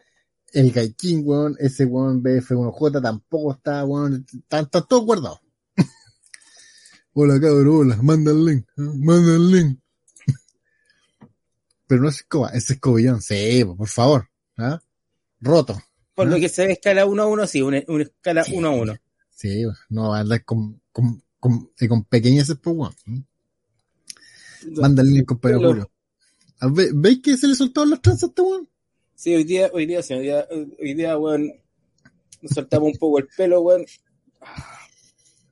el 0.53 0.71
Gaikin, 0.73 1.23
weón, 1.25 1.57
ese 1.59 1.85
weón 1.85 2.23
BF1J 2.23 3.01
tampoco 3.01 3.53
está, 3.53 3.85
weón, 3.85 4.27
están 4.33 4.69
todos 4.69 5.05
guardados. 5.05 5.41
hola 7.15 7.41
cabrón, 7.41 7.69
hola, 7.69 7.97
manda 8.03 8.33
el 8.33 8.45
link, 8.45 8.67
¿eh? 8.77 8.83
manda 8.97 9.35
el 9.35 9.51
link. 9.51 9.79
Pero 11.87 12.03
no 12.03 12.09
es 12.09 12.17
escoba, 12.17 12.51
es 12.51 12.71
escobillón, 12.71 13.23
sí, 13.23 13.65
por 13.65 13.89
favor, 13.89 14.29
¿ah? 14.59 14.81
Roto. 15.41 15.81
Por 16.15 16.27
¿Ah? 16.27 16.31
lo 16.31 16.37
que 16.37 16.49
se 16.49 16.67
ve 16.67 16.73
escala 16.73 17.07
1 17.07 17.23
a 17.23 17.27
1, 17.27 17.47
sí, 17.47 17.63
una, 17.63 17.83
una 17.87 18.05
escala 18.05 18.45
1 18.53 18.69
a 18.69 18.71
1. 18.71 18.97
Sí, 19.31 19.65
no 19.89 20.11
va 20.11 20.19
a 20.19 20.21
andar 20.21 20.45
con, 20.45 20.81
con, 20.93 21.23
con, 21.41 21.71
con 21.89 22.05
pequeñeces, 22.05 22.57
pues, 22.63 22.77
weón. 22.77 23.27
¿Eh? 24.65 24.71
Manda 24.81 25.03
el 25.03 25.13
link, 25.13 25.27
compañero 25.27 25.61
Lo- 25.61 25.69
Julio. 25.69 25.91
¿Veis 26.95 27.21
que 27.23 27.37
se 27.37 27.49
le 27.49 27.55
soltaron 27.55 27.91
las 27.91 28.01
tranzas 28.03 28.25
a 28.25 28.27
este 28.29 28.43
weón? 28.43 28.69
Sí, 29.15 29.35
hoy 29.35 29.45
día, 29.45 29.71
hoy 29.73 29.87
día, 29.87 30.03
sí, 30.03 30.15
hoy 30.15 30.23
día, 30.23 30.47
hoy 30.51 30.95
día, 30.95 31.17
weón, 31.19 31.53
nos 32.41 32.53
soltamos 32.53 32.93
un 32.93 32.99
poco 32.99 33.19
el 33.19 33.29
pelo, 33.37 33.61
weón. 33.61 33.85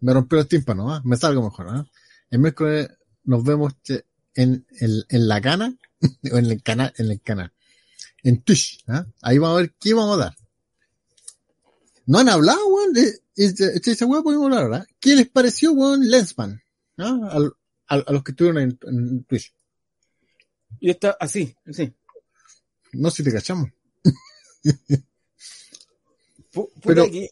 Me 0.01 0.13
rompió 0.15 0.39
el 0.41 0.47
tímpano, 0.49 0.93
¿ah? 0.93 1.03
me 1.05 1.17
salgo 1.17 1.43
mejor. 1.43 1.67
¿ah? 1.69 1.87
El 2.31 2.39
miércoles 2.41 2.89
nos 3.25 3.45
vemos 3.45 3.75
en, 4.35 4.65
en, 4.79 5.03
en 5.09 5.29
la 5.29 5.41
cana, 5.41 5.77
o 6.33 6.37
en 6.39 6.47
el 6.47 6.63
canal, 6.63 6.93
en 6.97 7.11
el 7.11 7.21
canal, 7.21 7.53
en 8.23 8.43
Twitch. 8.43 8.83
¿ah? 8.89 9.05
Ahí 9.23 9.39
vamos 9.39 9.59
a 9.59 9.61
ver 9.63 9.75
qué 9.81 9.95
vamos 9.95 10.17
a 10.17 10.25
dar. 10.25 10.37
No 12.07 12.19
han 12.19 12.29
hablado, 12.29 12.67
weón. 12.69 12.93
de- 12.93 13.21
de- 13.37 13.81
de 13.81 13.93
esa 13.93 14.07
weá 14.07 14.23
podemos 14.23 14.45
hablar 14.47 14.63
ahora. 14.65 14.87
¿Qué 14.99 15.15
les 15.17 15.29
pareció, 15.29 15.73
weón, 15.73 16.09
Lensman? 16.09 16.61
¿Ah? 16.99 17.19
Al- 17.33 17.53
a 17.97 18.13
los 18.13 18.23
que 18.23 18.33
estuvieron 18.33 18.63
en, 18.63 18.79
en 18.87 19.25
Twitch. 19.25 19.55
Y 20.81 20.91
está 20.91 21.17
así, 21.21 21.55
así. 21.67 21.93
No 22.93 23.11
si 23.11 23.23
te 23.25 23.33
cachamos. 23.33 23.69
Pero- 26.85 27.05
que, 27.11 27.31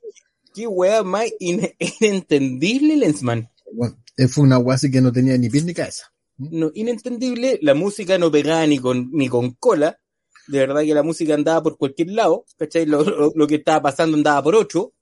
qué 0.54 0.66
weá 0.66 1.02
más 1.02 1.26
in- 1.40 1.70
inentendible, 2.00 2.96
Lensman. 2.96 3.50
Bueno, 3.72 3.96
eh, 4.16 4.28
fue 4.28 4.44
una 4.44 4.58
weá 4.58 4.76
así 4.76 4.90
que 4.90 5.00
no 5.00 5.12
tenía 5.12 5.36
ni 5.38 5.48
pies 5.48 5.64
ni 5.64 5.74
cabeza. 5.74 6.12
No, 6.36 6.70
inentendible, 6.74 7.58
la 7.62 7.74
música 7.74 8.16
no 8.18 8.30
pegaba 8.30 8.66
ni 8.66 8.78
con, 8.78 9.10
ni 9.12 9.28
con 9.28 9.52
cola. 9.54 9.98
De 10.46 10.58
verdad 10.60 10.82
que 10.82 10.94
la 10.94 11.02
música 11.02 11.34
andaba 11.34 11.62
por 11.62 11.76
cualquier 11.76 12.10
lado, 12.10 12.46
¿cachai? 12.56 12.86
Lo, 12.86 13.02
lo- 13.02 13.32
lo 13.34 13.46
que 13.46 13.56
estaba 13.56 13.82
pasando 13.82 14.16
andaba 14.16 14.42
por 14.42 14.54
ocho. 14.54 14.94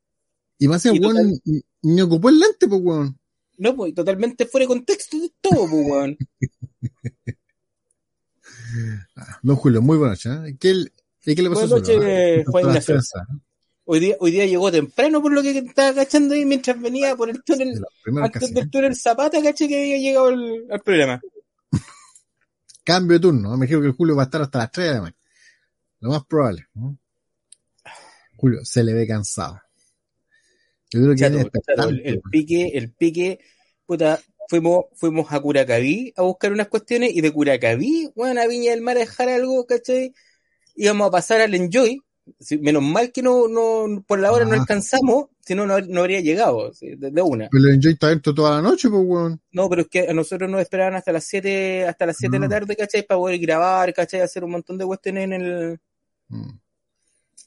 Y 0.59 0.67
más 0.69 0.85
el 0.87 0.99
weón 1.01 1.39
ni, 1.45 1.61
ni 1.83 2.01
ocupó 2.01 2.31
el 2.31 2.39
lente, 2.39 2.67
pues 2.67 2.81
weón. 2.83 3.19
No, 3.59 3.75
pues 3.77 3.95
totalmente 3.95 4.47
fuera 4.47 4.65
de 4.65 4.69
contexto 4.69 5.19
de 5.19 5.31
todo, 5.41 5.69
pues, 5.69 5.87
weón. 5.87 6.17
Ah, 9.17 9.39
don 9.43 9.57
Julio, 9.57 9.83
muy 9.83 9.99
buenas 9.99 10.25
noches. 10.25 10.51
¿eh? 10.53 10.57
¿Qué, 10.61 10.71
el- 10.71 10.93
¿Y 11.25 11.35
qué 11.35 11.43
le 11.43 11.49
pasó 11.51 11.67
Buenas 11.69 11.89
noches? 11.89 12.47
Juan 12.47 12.67
Ignacio. 12.67 12.97
¿eh? 12.97 13.01
Hoy 13.89 14.01
día, 14.01 14.17
hoy 14.21 14.31
día 14.33 14.47
llegó 14.47 14.71
temprano 14.71 15.23
por 15.23 15.33
lo 15.33 15.43
que 15.43 15.59
estaba 15.59 15.95
cachando 15.95 16.35
ahí 16.35 16.45
mientras 16.45 16.81
venía 16.81 17.15
por 17.17 17.31
el 17.31 17.43
túnel, 17.45 17.81
antes 18.23 18.41
casi, 18.41 18.55
del 18.55 18.65
¿eh? 18.65 18.69
túnel 18.71 18.97
Zapata, 18.97 19.41
caché 19.43 19.69
que 19.69 19.81
había 19.81 19.99
llegado 19.99 20.27
al, 20.27 20.67
al 20.71 20.81
programa. 20.81 21.21
Cambio 22.85 23.19
de 23.19 23.23
turno. 23.23 23.57
Me 23.57 23.67
dijeron 23.67 23.83
que 23.83 23.89
el 23.89 23.95
Julio 23.95 24.17
va 24.17 24.23
a 24.23 24.27
estar 24.27 24.43
hasta 24.43 24.59
las 24.59 24.71
3 24.73 24.87
de 24.89 24.95
la 24.95 25.01
mañana. 25.03 25.17
Lo 26.01 26.11
más 26.11 26.25
probable. 26.27 26.67
¿no? 26.75 26.97
Julio 28.37 28.65
se 28.65 28.85
le 28.85 28.93
ve 28.93 29.07
cansado. 29.07 29.61
Yo 30.93 31.01
creo 31.03 31.15
que 31.15 31.21
Chato, 31.21 31.89
el, 31.89 32.21
pique, 32.31 32.69
el 32.75 32.93
pique, 32.93 33.41
puta, 33.87 34.21
fuimos, 34.49 34.87
fuimos 34.95 35.33
a 35.33 35.41
Curacaví 35.41 36.13
a 36.17 36.23
buscar 36.23 36.53
unas 36.53 36.69
cuestiones 36.69 37.11
y 37.15 37.21
de 37.21 37.33
Curacaví, 37.33 38.11
bueno, 38.15 38.41
a 38.41 38.47
Viña 38.47 38.71
del 38.71 38.81
Mar 38.83 38.97
a 38.97 39.01
dejar 39.01 39.29
algo, 39.29 39.67
¿cachai? 39.67 40.13
Íbamos 40.77 41.09
a 41.09 41.11
pasar 41.11 41.41
al 41.41 41.55
Enjoy, 41.55 42.01
Sí, 42.41 42.59
menos 42.59 42.83
mal 42.83 43.13
que 43.13 43.23
no, 43.23 43.47
no, 43.47 44.03
por 44.05 44.19
la 44.19 44.33
hora 44.33 44.45
no 44.45 44.55
Ah. 44.55 44.59
alcanzamos, 44.59 45.27
si 45.41 45.55
no, 45.55 45.65
no, 45.65 45.75
habría 46.01 46.21
llegado, 46.21 46.73
sí, 46.75 46.97
de, 46.97 47.13
de 47.13 47.23
una. 47.23 47.49
Pero 47.53 47.69
el 47.69 47.75
Enjoy 47.75 47.93
está 47.93 48.09
dentro 48.09 48.35
toda 48.35 48.57
la 48.57 48.63
noche, 48.63 48.89
pues 48.91 49.01
weón. 49.07 49.41
No, 49.53 49.69
pero 49.71 49.83
es 49.83 49.89
que 49.89 50.09
a 50.09 50.13
nosotros 50.13 50.51
nos 50.51 50.61
esperaban 50.61 50.97
hasta 50.97 51.13
las 51.13 51.23
7, 51.25 51.85
hasta 51.87 52.05
las 52.05 52.17
7 52.17 52.35
de 52.35 52.41
la 52.41 52.47
Ah. 52.47 52.49
tarde, 52.49 52.75
¿cachai? 52.75 53.07
Para 53.07 53.19
poder 53.19 53.39
grabar, 53.39 53.95
¿cachai? 53.95 54.23
Hacer 54.23 54.43
un 54.43 54.51
montón 54.51 54.77
de 54.77 54.85
cuestiones 54.87 55.23
en 55.25 55.33
el, 55.35 55.81
Mm. 56.29 56.51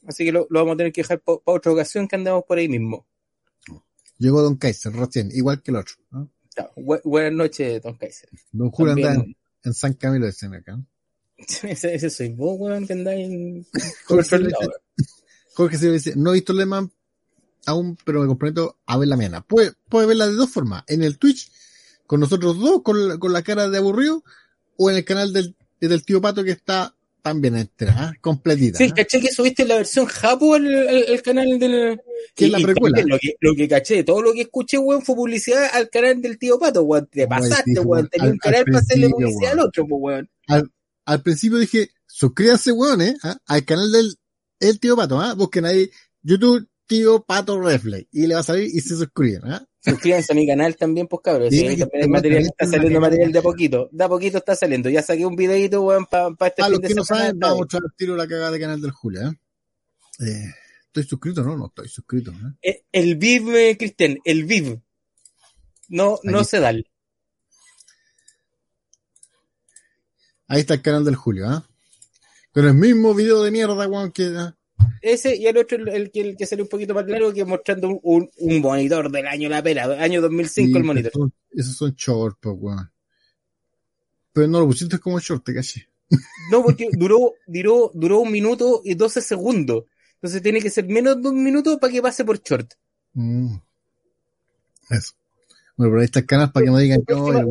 así 0.06 0.24
que 0.24 0.32
lo, 0.32 0.46
lo 0.48 0.60
vamos 0.60 0.74
a 0.74 0.76
tener 0.78 0.92
que 0.94 1.02
dejar 1.02 1.20
para 1.20 1.38
otra 1.44 1.72
ocasión 1.72 2.08
que 2.08 2.16
andamos 2.16 2.44
por 2.44 2.56
ahí 2.56 2.66
mismo. 2.70 3.06
Llegó 4.20 4.42
Don 4.42 4.56
Kaiser 4.56 4.92
recién, 4.92 5.30
igual 5.32 5.60
que 5.62 5.70
el 5.72 5.78
otro. 5.78 5.94
¿no? 6.12 6.30
Bu- 6.76 7.00
buenas 7.04 7.32
noches, 7.32 7.82
Don 7.82 7.96
Kaiser. 7.96 8.28
Don 8.52 8.70
Julio 8.70 8.92
anda 8.92 9.14
en, 9.14 9.36
en 9.64 9.74
San 9.74 9.94
Camilo 9.94 10.26
de 10.26 10.32
Sena 10.32 10.58
acá. 10.58 10.78
Ese, 11.38 11.94
ese 11.94 12.10
soy 12.10 12.28
vos, 12.28 12.56
weón, 12.60 12.86
que 12.86 12.92
andáis 12.92 13.26
en 13.30 13.66
Jorge 14.06 14.38
lado, 14.38 14.60
dice- 14.96 15.14
Jorge 15.54 15.78
se 15.78 15.90
dice, 15.90 16.12
no 16.16 16.30
he 16.30 16.34
visto 16.34 16.52
Leman 16.52 16.92
aún, 17.66 17.96
pero 18.04 18.20
me 18.20 18.26
comprometo 18.26 18.78
a 18.86 18.98
verla 18.98 19.16
mañana. 19.16 19.40
Puede, 19.40 19.72
puede 19.88 20.06
verla 20.06 20.26
de 20.28 20.34
dos 20.34 20.50
formas, 20.50 20.84
en 20.86 21.02
el 21.02 21.18
Twitch, 21.18 21.50
con 22.06 22.20
nosotros 22.20 22.58
dos, 22.58 22.82
con 22.82 23.08
la, 23.08 23.18
con 23.18 23.32
la 23.32 23.42
cara 23.42 23.68
de 23.70 23.78
aburrido, 23.78 24.22
o 24.76 24.90
en 24.90 24.96
el 24.96 25.04
canal 25.04 25.32
del, 25.32 25.56
del 25.80 26.04
tío 26.04 26.20
Pato 26.20 26.44
que 26.44 26.50
está 26.50 26.94
también 27.22 27.56
entera, 27.56 27.94
¿ah? 27.96 28.12
completita. 28.20 28.78
Sí, 28.78 28.88
¿ah? 28.90 28.94
caché 28.94 29.20
que 29.20 29.30
subiste 29.32 29.64
la 29.64 29.76
versión 29.76 30.06
Japo 30.06 30.54
al, 30.54 30.66
al- 30.88 31.04
al 31.08 31.22
canal 31.22 31.58
del. 31.58 32.00
Que 32.34 32.46
es 32.46 32.50
la 32.50 32.58
precuela. 32.60 33.02
Lo 33.06 33.18
que, 33.18 33.34
lo 33.40 33.54
que 33.54 33.68
caché, 33.68 34.04
todo 34.04 34.22
lo 34.22 34.32
que 34.32 34.42
escuché, 34.42 34.78
weón, 34.78 35.02
fue 35.02 35.14
publicidad 35.14 35.64
al 35.72 35.88
canal 35.90 36.20
del 36.22 36.38
tío 36.38 36.58
Pato, 36.58 36.82
weón. 36.82 37.06
Te 37.10 37.26
pasaste, 37.26 37.80
weón. 37.80 38.08
Tenía 38.08 38.28
un 38.28 38.32
al- 38.34 38.38
canal 38.38 38.58
al 38.60 38.64
para 38.66 38.78
hacerle 38.78 39.08
publicidad 39.10 39.40
weón. 39.40 39.58
al 39.60 39.66
otro, 39.66 39.86
pues, 39.86 40.00
weón. 40.02 40.30
Al 41.06 41.22
principio 41.22 41.58
dije, 41.58 41.90
suscríbanse, 42.06 42.72
weón, 42.72 43.00
¿eh? 43.02 43.16
¿ah? 43.22 43.36
al 43.46 43.64
canal 43.64 43.90
del 43.90 44.14
el 44.60 44.78
tío 44.78 44.94
Pato, 44.96 45.20
¿ah? 45.20 45.34
busquen 45.34 45.64
ahí 45.64 45.90
YouTube 46.22 46.68
tío 46.86 47.22
Pato 47.24 47.60
Reflex, 47.60 48.08
y 48.12 48.26
le 48.26 48.34
va 48.34 48.40
a 48.40 48.44
salir 48.44 48.64
y 48.66 48.80
se 48.80 48.96
suscriben. 48.96 49.42
¿ah? 49.44 49.64
Suscríbanse 49.82 50.32
a 50.32 50.36
mi 50.36 50.46
canal 50.46 50.76
también, 50.76 51.06
pues 51.06 51.22
cabrón. 51.22 51.50
Sí, 51.50 51.60
también 51.60 51.80
hay 51.80 51.82
este 51.82 52.08
material, 52.08 52.42
está 52.42 52.66
saliendo 52.66 53.00
material 53.00 53.32
de 53.32 53.38
a 53.38 53.42
poquito. 53.42 53.88
De 53.90 54.04
a 54.04 54.08
poquito 54.08 54.38
está 54.38 54.54
saliendo. 54.54 54.90
Ya 54.90 55.02
saqué 55.02 55.24
un 55.24 55.36
videito, 55.36 55.82
weón, 55.82 56.04
para 56.06 56.28
este 56.48 56.62
A 56.62 56.66
fin 56.66 56.72
los 56.72 56.80
de 56.82 56.88
que 56.88 56.94
no 56.94 57.04
saben, 57.04 57.38
vamos 57.38 57.56
a 57.56 57.58
mostrar 57.60 57.82
el 57.84 57.96
tiro 57.96 58.14
la 58.14 58.28
cagada 58.28 58.50
de 58.50 58.60
canal 58.60 58.80
del 58.80 58.90
Julio. 58.90 59.22
¿eh? 59.22 59.32
Eh, 60.26 60.54
¿Estoy 60.86 61.04
suscrito? 61.04 61.42
No, 61.42 61.56
no 61.56 61.66
estoy 61.66 61.88
suscrito. 61.88 62.30
¿eh? 62.32 62.58
Eh, 62.62 62.84
El 62.92 63.16
Viv, 63.16 63.56
eh, 63.56 63.76
Cristian, 63.78 64.18
el 64.24 64.44
Viv. 64.44 64.82
No, 65.88 66.18
no 66.24 66.44
se 66.44 66.60
da. 66.60 66.72
Ahí 70.46 70.60
está 70.60 70.74
el 70.74 70.82
canal 70.82 71.04
del 71.06 71.16
Julio. 71.16 71.48
¿ah? 71.48 71.66
Con 72.52 72.66
el 72.66 72.74
mismo 72.74 73.14
video 73.14 73.42
de 73.42 73.50
mierda, 73.50 73.88
weón, 73.88 74.12
que... 74.12 74.52
Ese 75.00 75.34
y 75.36 75.46
el 75.46 75.56
otro, 75.56 75.78
el, 75.78 75.88
el 75.88 76.10
que, 76.10 76.20
el 76.20 76.36
que 76.36 76.46
salió 76.46 76.64
un 76.64 76.68
poquito 76.68 76.94
más 76.94 77.06
largo, 77.06 77.32
que 77.32 77.44
mostrando 77.44 77.88
un, 77.88 78.00
un, 78.02 78.30
un 78.36 78.60
monitor 78.60 79.10
del 79.10 79.26
año 79.26 79.48
la 79.48 79.62
pera, 79.62 79.84
año 80.02 80.20
2005 80.20 80.76
el 80.78 80.82
Sí, 80.82 80.86
monitor. 80.86 81.10
Esos, 81.12 81.30
esos 81.52 81.76
son 81.76 81.94
short, 81.94 82.38
pues, 82.40 82.54
weón. 82.58 82.90
Pero 84.32 84.46
no 84.46 84.60
lo 84.60 84.66
pusiste 84.66 84.98
como 84.98 85.18
short, 85.18 85.44
te 85.44 85.54
caché. 85.54 85.88
No, 86.50 86.62
porque 86.62 86.88
duró, 86.92 87.34
duró, 87.46 87.90
duró 87.94 88.20
un 88.20 88.32
minuto 88.32 88.82
y 88.84 88.94
12 88.94 89.20
segundos. 89.22 89.84
Entonces 90.14 90.42
tiene 90.42 90.60
que 90.60 90.70
ser 90.70 90.86
menos 90.86 91.20
de 91.22 91.28
un 91.28 91.42
minuto 91.42 91.78
para 91.78 91.92
que 91.92 92.02
pase 92.02 92.24
por 92.24 92.40
short. 92.42 92.74
Mm. 93.14 93.56
Eso. 94.90 95.14
Bueno, 95.76 95.92
pero 95.92 96.00
ahí 96.00 96.04
está 96.04 96.18
el 96.20 96.26
canal 96.26 96.52
para 96.52 96.66
que 96.66 96.72
me 96.72 96.82
digan 96.82 97.02
que 97.06 97.14
no, 97.14 97.28
el 97.32 97.46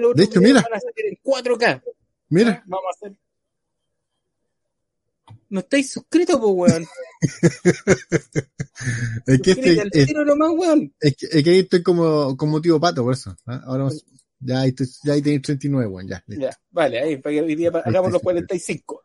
los 0.00 0.14
De 0.16 0.24
hecho, 0.24 0.40
mira. 0.40 0.62
van 0.62 0.74
a 0.74 0.80
salir 0.80 1.06
en 1.06 1.18
4K. 1.22 1.82
Mira, 2.30 2.62
Vamos 2.66 2.86
a 2.86 2.90
hacer. 2.96 3.16
No 5.50 5.60
estáis 5.60 5.90
suscritos, 5.92 6.38
pues, 6.40 6.52
weón. 6.54 6.86
es 9.26 9.40
que 9.42 9.50
este, 9.50 9.80
al 9.80 9.90
es, 9.92 10.06
tiro 10.06 10.24
nomás, 10.24 10.50
weón. 10.54 10.94
es 11.00 11.16
que, 11.16 11.26
es 11.26 11.44
que 11.44 11.50
ahí 11.50 11.58
estoy 11.60 11.82
como, 11.82 12.36
como 12.36 12.60
tío 12.60 12.80
pato, 12.80 13.02
por 13.02 13.14
eso. 13.14 13.36
¿ah? 13.46 13.60
Ahora 13.64 13.84
vamos- 13.84 14.04
ya 14.42 14.60
ahí, 14.60 14.70
estoy, 14.70 14.86
ya 15.04 15.12
ahí 15.12 15.22
tenéis 15.22 15.42
39, 15.42 15.86
weón, 15.88 16.08
ya. 16.08 16.22
listo. 16.26 16.44
Ya, 16.46 16.56
vale, 16.70 17.00
ahí, 17.00 17.16
para 17.18 17.34
que 17.34 17.42
hoy 17.42 17.54
día 17.56 17.70
hagamos 17.84 18.10
los 18.12 18.22
45. 18.22 19.02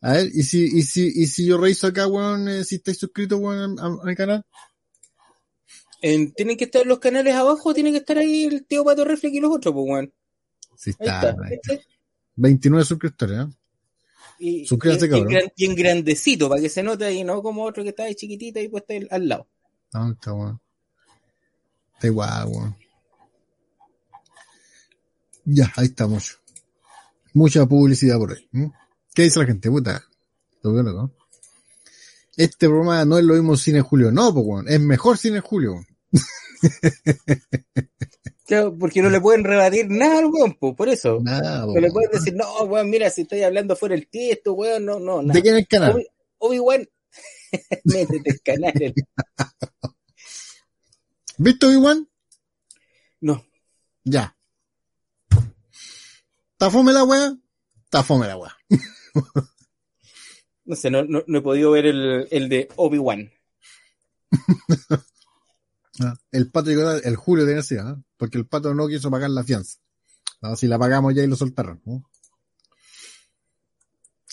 A 0.00 0.12
ver, 0.14 0.30
y 0.34 0.42
si, 0.42 0.64
y 0.64 0.82
si, 0.82 1.06
y 1.14 1.26
si 1.26 1.46
yo 1.46 1.58
reviso 1.58 1.86
acá, 1.86 2.06
weón, 2.08 2.48
eh, 2.48 2.64
si 2.64 2.76
estáis 2.76 2.98
suscritos, 2.98 3.38
weón, 3.38 3.78
a, 3.78 3.84
a 3.86 4.04
mi 4.04 4.16
canal. 4.16 4.44
En- 6.02 6.32
tienen 6.32 6.56
que 6.56 6.64
estar 6.64 6.84
los 6.86 6.98
canales 6.98 7.34
abajo, 7.34 7.72
tiene 7.72 7.90
que 7.92 7.98
estar 7.98 8.18
ahí 8.18 8.44
el 8.44 8.66
tío 8.66 8.84
Pato 8.84 9.04
Reflex 9.04 9.34
y 9.34 9.40
los 9.40 9.54
otros, 9.54 9.72
pues, 9.74 9.86
weón. 9.88 10.12
Sí 10.76 10.90
está, 10.90 11.04
está. 11.04 11.28
ahí 11.44 11.54
está. 11.54 11.72
¿viste? 11.74 11.86
29 12.36 12.84
suscriptores, 12.84 13.38
¿eh? 13.38 13.46
Y, 14.46 14.66
Suscríbase, 14.66 15.06
y- 15.06 15.08
y 15.08 15.10
cabrón. 15.10 15.32
en 15.32 15.38
gran- 15.38 15.52
y 15.56 15.64
en 15.64 15.74
grandecito, 15.74 16.48
para 16.50 16.60
que 16.60 16.68
se 16.68 16.82
note 16.82 17.04
ahí, 17.06 17.24
no 17.24 17.42
como 17.42 17.64
otro 17.64 17.82
que 17.82 17.88
está 17.90 18.04
ahí 18.04 18.14
chiquitito 18.14 18.60
y 18.60 18.68
puesto 18.68 18.92
ahí 18.92 19.06
al 19.10 19.26
lado. 19.28 19.48
No, 19.94 20.12
está 20.12 20.32
weón. 20.34 20.60
Está 21.94 22.06
igual, 22.08 22.46
weón. 22.48 22.76
Ya, 25.46 25.72
ahí 25.76 25.86
está 25.86 26.06
mucho. 26.06 26.36
Mucha 27.32 27.64
publicidad 27.66 28.18
por 28.18 28.32
ahí. 28.32 28.48
¿Qué 29.14 29.22
dice 29.22 29.38
la 29.40 29.46
gente? 29.46 29.70
Puta. 29.70 30.04
Lo 30.62 30.72
veo 30.72 30.82
loco. 30.82 31.12
Este 32.36 32.66
programa 32.66 33.04
no 33.04 33.16
es 33.18 33.24
lo 33.24 33.34
mismo 33.34 33.56
Cine 33.56 33.80
Julio. 33.80 34.10
No, 34.10 34.32
pues, 34.34 34.44
weón. 34.46 34.68
Es 34.68 34.80
mejor 34.80 35.16
Cine 35.16 35.40
Julio. 35.40 35.72
weón. 35.72 35.86
Claro, 38.46 38.76
porque 38.78 39.00
no 39.00 39.08
le 39.08 39.20
pueden 39.20 39.42
rebatir 39.42 39.86
nada 39.88 40.18
al 40.18 40.26
weón, 40.26 40.54
pues, 40.60 40.74
por 40.74 40.88
eso. 40.90 41.18
Nada, 41.22 41.64
No 41.66 41.80
le 41.80 41.90
pueden 41.90 42.10
decir, 42.10 42.34
no, 42.34 42.64
weón, 42.64 42.90
mira, 42.90 43.08
si 43.08 43.22
estoy 43.22 43.42
hablando 43.42 43.74
fuera 43.74 43.94
el 43.94 44.06
texto, 44.08 44.52
weón, 44.52 44.84
no, 44.84 45.00
no, 45.00 45.22
nada. 45.22 45.32
¿De 45.34 45.42
quién 45.42 45.54
es 45.54 45.60
el 45.62 45.68
canal? 45.68 45.92
Obi- 45.94 46.06
Obi-Wan, 46.38 46.88
métete 47.84 48.30
el 48.30 48.40
canal. 48.42 48.94
¿Viste 51.38 51.66
Obi-Wan? 51.66 52.08
No, 53.20 53.44
Ya. 54.04 54.36
¿Está 56.52 56.70
fome 56.70 56.92
la 56.92 57.04
weá? 57.04 57.34
Está 57.84 58.02
fome 58.02 58.26
la 58.26 58.36
weá. 58.36 58.56
no 60.66 60.76
sé, 60.76 60.90
no, 60.90 61.02
no, 61.04 61.22
no 61.26 61.38
he 61.38 61.42
podido 61.42 61.70
ver 61.72 61.86
el, 61.86 62.28
el 62.30 62.48
de 62.50 62.68
Obi-Wan. 62.76 63.30
Ah, 66.00 66.16
El 66.32 66.50
pato 66.50 66.70
llegó, 66.70 66.90
el 66.90 67.16
Julio 67.16 67.44
tenía 67.44 67.60
así, 67.60 67.76
¿ah? 67.76 67.96
porque 68.16 68.38
el 68.38 68.46
pato 68.46 68.74
no 68.74 68.88
quiso 68.88 69.10
pagar 69.10 69.30
la 69.30 69.44
fianza. 69.44 69.78
Si 70.56 70.66
la 70.66 70.78
pagamos 70.78 71.14
ya 71.14 71.22
y 71.22 71.26
lo 71.26 71.36
soltaron. 71.36 71.80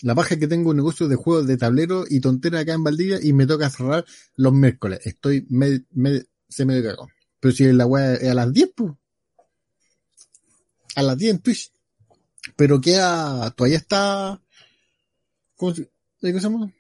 La 0.01 0.15
paja 0.15 0.33
es 0.33 0.39
que 0.39 0.47
tengo 0.47 0.71
un 0.71 0.75
negocio 0.75 1.07
de 1.07 1.15
juegos 1.15 1.47
de 1.47 1.57
tablero 1.57 2.05
y 2.09 2.19
tontera 2.19 2.59
acá 2.59 2.73
en 2.73 2.83
Valdivia 2.83 3.19
y 3.21 3.33
me 3.33 3.45
toca 3.45 3.69
cerrar 3.69 4.03
los 4.35 4.51
miércoles. 4.51 4.99
Estoy 5.03 5.45
me, 5.49 5.85
se 6.49 6.65
me 6.65 6.81
cagó. 6.83 7.07
Pero 7.39 7.53
si 7.53 7.71
la 7.71 7.85
weá 7.85 8.15
es 8.15 8.29
a 8.29 8.33
las 8.33 8.51
10, 8.51 8.71
pues. 8.75 8.93
A 10.95 11.01
las 11.03 11.17
10 11.17 11.31
en 11.31 11.39
Twitch. 11.39 11.71
Pero 12.55 12.81
queda, 12.81 13.51
todavía 13.51 13.77
está, 13.77 14.41
¿cómo 15.55 15.73
se, 15.75 15.89
¿cómo 16.19 16.33
se 16.33 16.39
llama? 16.39 16.73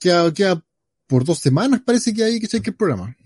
Queda, 0.00 0.32
queda 0.32 0.64
por 1.06 1.24
dos 1.24 1.38
semanas 1.38 1.80
parece 1.84 2.12
que 2.12 2.24
hay 2.24 2.40
que 2.40 2.48
cheque 2.48 2.70
el 2.70 2.76
programa. 2.76 3.16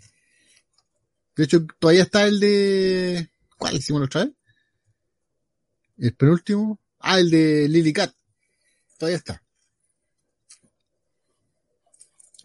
De 1.36 1.44
hecho, 1.44 1.66
todavía 1.78 2.02
está 2.02 2.26
el 2.26 2.40
de. 2.40 3.28
¿Cuál 3.58 3.76
hicimos 3.76 4.00
la 4.00 4.06
otra 4.06 4.24
vez? 4.24 4.34
El 5.98 6.14
penúltimo. 6.14 6.78
Ah, 7.00 7.20
el 7.20 7.30
de 7.30 7.68
Lily 7.68 7.92
Cat. 7.92 8.14
Todavía 8.98 9.16
está. 9.16 9.42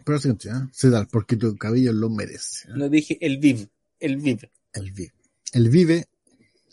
Pero 0.04 0.18
sí, 0.18 0.30
¿eh? 0.30 0.50
Sedal, 0.72 1.06
porque 1.08 1.36
tu 1.36 1.54
cabello 1.56 1.92
lo 1.92 2.08
merece. 2.08 2.66
¿eh? 2.68 2.72
No 2.76 2.88
dije 2.88 3.18
el 3.20 3.36
Viv, 3.38 3.68
el 4.00 4.16
Viv. 4.16 4.48
El 4.72 4.90
Vive. 4.92 5.12
El 5.52 5.68
Vive, 5.68 6.08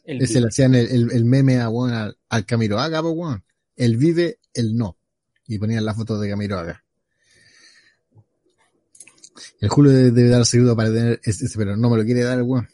El 0.05 0.21
ese 0.21 0.35
Viv. 0.35 0.41
le 0.43 0.47
hacían 0.47 0.75
el, 0.75 0.87
el, 0.87 1.11
el 1.11 1.25
meme 1.25 1.59
a, 1.59 1.69
weón, 1.69 1.93
al, 1.93 2.17
al 2.29 2.45
Camiroaga, 2.45 3.01
po, 3.01 3.09
weón. 3.11 3.43
El 3.75 3.97
Vive, 3.97 4.39
el 4.53 4.75
no. 4.77 4.97
Y 5.47 5.59
ponían 5.59 5.83
la 5.83 5.93
foto 5.93 6.17
de 6.17 6.29
Camiroaga. 6.29 6.84
El 9.59 9.69
Julio 9.69 9.91
debe, 9.91 10.29
dar 10.29 10.45
seguro 10.45 10.75
para 10.75 10.89
tener 10.93 11.19
ese, 11.23 11.45
ese, 11.45 11.57
pero 11.57 11.75
no 11.75 11.89
me 11.89 11.97
lo 11.97 12.03
quiere 12.05 12.23
dar 12.23 12.37
el 12.37 12.43
weón. 12.43 12.67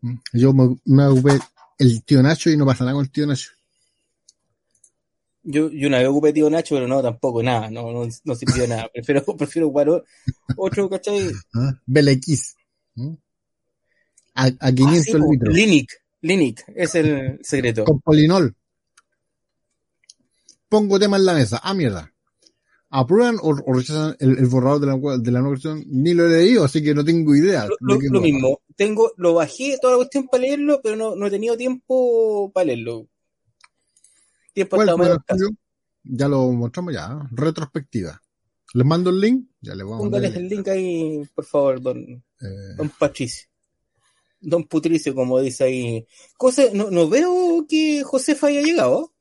¿Mm? 0.00 0.14
Yo 0.32 0.52
me, 0.52 0.76
me 0.84 1.06
ocupé 1.06 1.38
el 1.78 2.02
tío 2.04 2.22
Nacho 2.22 2.50
y 2.50 2.56
no 2.56 2.64
pasa 2.66 2.84
nada 2.84 2.94
con 2.94 3.04
el 3.04 3.10
tío 3.10 3.26
Nacho. 3.26 3.50
Yo, 5.44 5.70
yo 5.70 5.88
una 5.88 5.98
vez 5.98 6.06
ocupé 6.08 6.32
tío 6.32 6.48
Nacho, 6.48 6.76
pero 6.76 6.86
no, 6.86 7.02
tampoco, 7.02 7.42
nada, 7.42 7.68
no, 7.70 7.92
no, 7.92 8.08
no 8.24 8.34
sirvió 8.34 8.66
nada. 8.68 8.88
Prefiero, 8.94 9.24
prefiero 9.36 9.68
o- 9.68 10.02
otro, 10.56 10.88
¿cachai? 10.88 11.30
¿Ah? 11.54 11.72
Belequis. 11.86 12.54
¿Mm? 12.94 13.14
A, 14.34 14.44
a 14.46 14.52
Ah, 14.60 14.72
500 14.72 15.04
sí, 15.04 15.12
po, 15.12 15.32
litros. 15.32 15.54
Linic, 15.54 15.90
Linic, 16.22 16.64
es 16.74 16.94
el 16.94 17.38
secreto. 17.42 17.84
Con 17.84 18.00
polinol. 18.00 18.54
Pongo 20.68 20.98
tema 20.98 21.16
en 21.18 21.26
la 21.26 21.34
mesa. 21.34 21.60
Ah, 21.62 21.74
mierda. 21.74 22.11
¿Aprueban 22.94 23.36
o, 23.40 23.48
o 23.50 23.72
rechazan 23.72 24.14
el, 24.20 24.36
el 24.38 24.46
borrador 24.48 24.80
de 24.80 24.86
la, 24.86 25.18
de 25.18 25.30
la 25.32 25.38
nueva 25.40 25.52
versión? 25.54 25.82
Ni 25.86 26.12
lo 26.12 26.26
he 26.26 26.30
leído, 26.42 26.62
así 26.64 26.82
que 26.82 26.94
no 26.94 27.02
tengo 27.02 27.34
idea. 27.34 27.66
Lo, 27.66 27.76
lo- 27.80 27.98
lo 28.10 28.20
mismo, 28.20 28.60
tengo, 28.76 29.12
lo 29.16 29.32
bajé 29.32 29.78
toda 29.80 29.94
la 29.94 29.96
cuestión 29.96 30.28
para 30.28 30.42
leerlo, 30.42 30.80
pero 30.82 30.94
no, 30.96 31.16
no 31.16 31.26
he 31.26 31.30
tenido 31.30 31.56
tiempo 31.56 32.50
para 32.52 32.66
leerlo. 32.66 33.08
Tiempo. 34.52 34.76
Ya 36.04 36.28
lo 36.28 36.52
mostramos 36.52 36.92
ya. 36.92 37.06
¿eh? 37.12 37.28
Retrospectiva. 37.30 38.20
Les 38.74 38.86
mando 38.86 39.08
el 39.08 39.20
link. 39.20 39.46
Ya 39.62 39.74
les 39.74 39.86
mandar 39.86 39.98
Póngales 40.10 40.34
el 40.36 40.42
el 40.42 40.48
link 40.48 40.68
ahí, 40.68 41.28
por 41.34 41.44
favor, 41.46 41.80
don, 41.80 41.98
eh, 41.98 42.74
don 42.76 42.90
Patricio. 42.90 43.48
Don 44.38 44.64
Putricio, 44.64 45.14
como 45.14 45.40
dice 45.40 45.64
ahí. 45.64 46.06
Cosa, 46.36 46.64
no, 46.74 46.90
no 46.90 47.08
veo 47.08 47.64
que 47.66 48.02
Josefa 48.02 48.48
haya 48.48 48.60
llegado. 48.60 49.12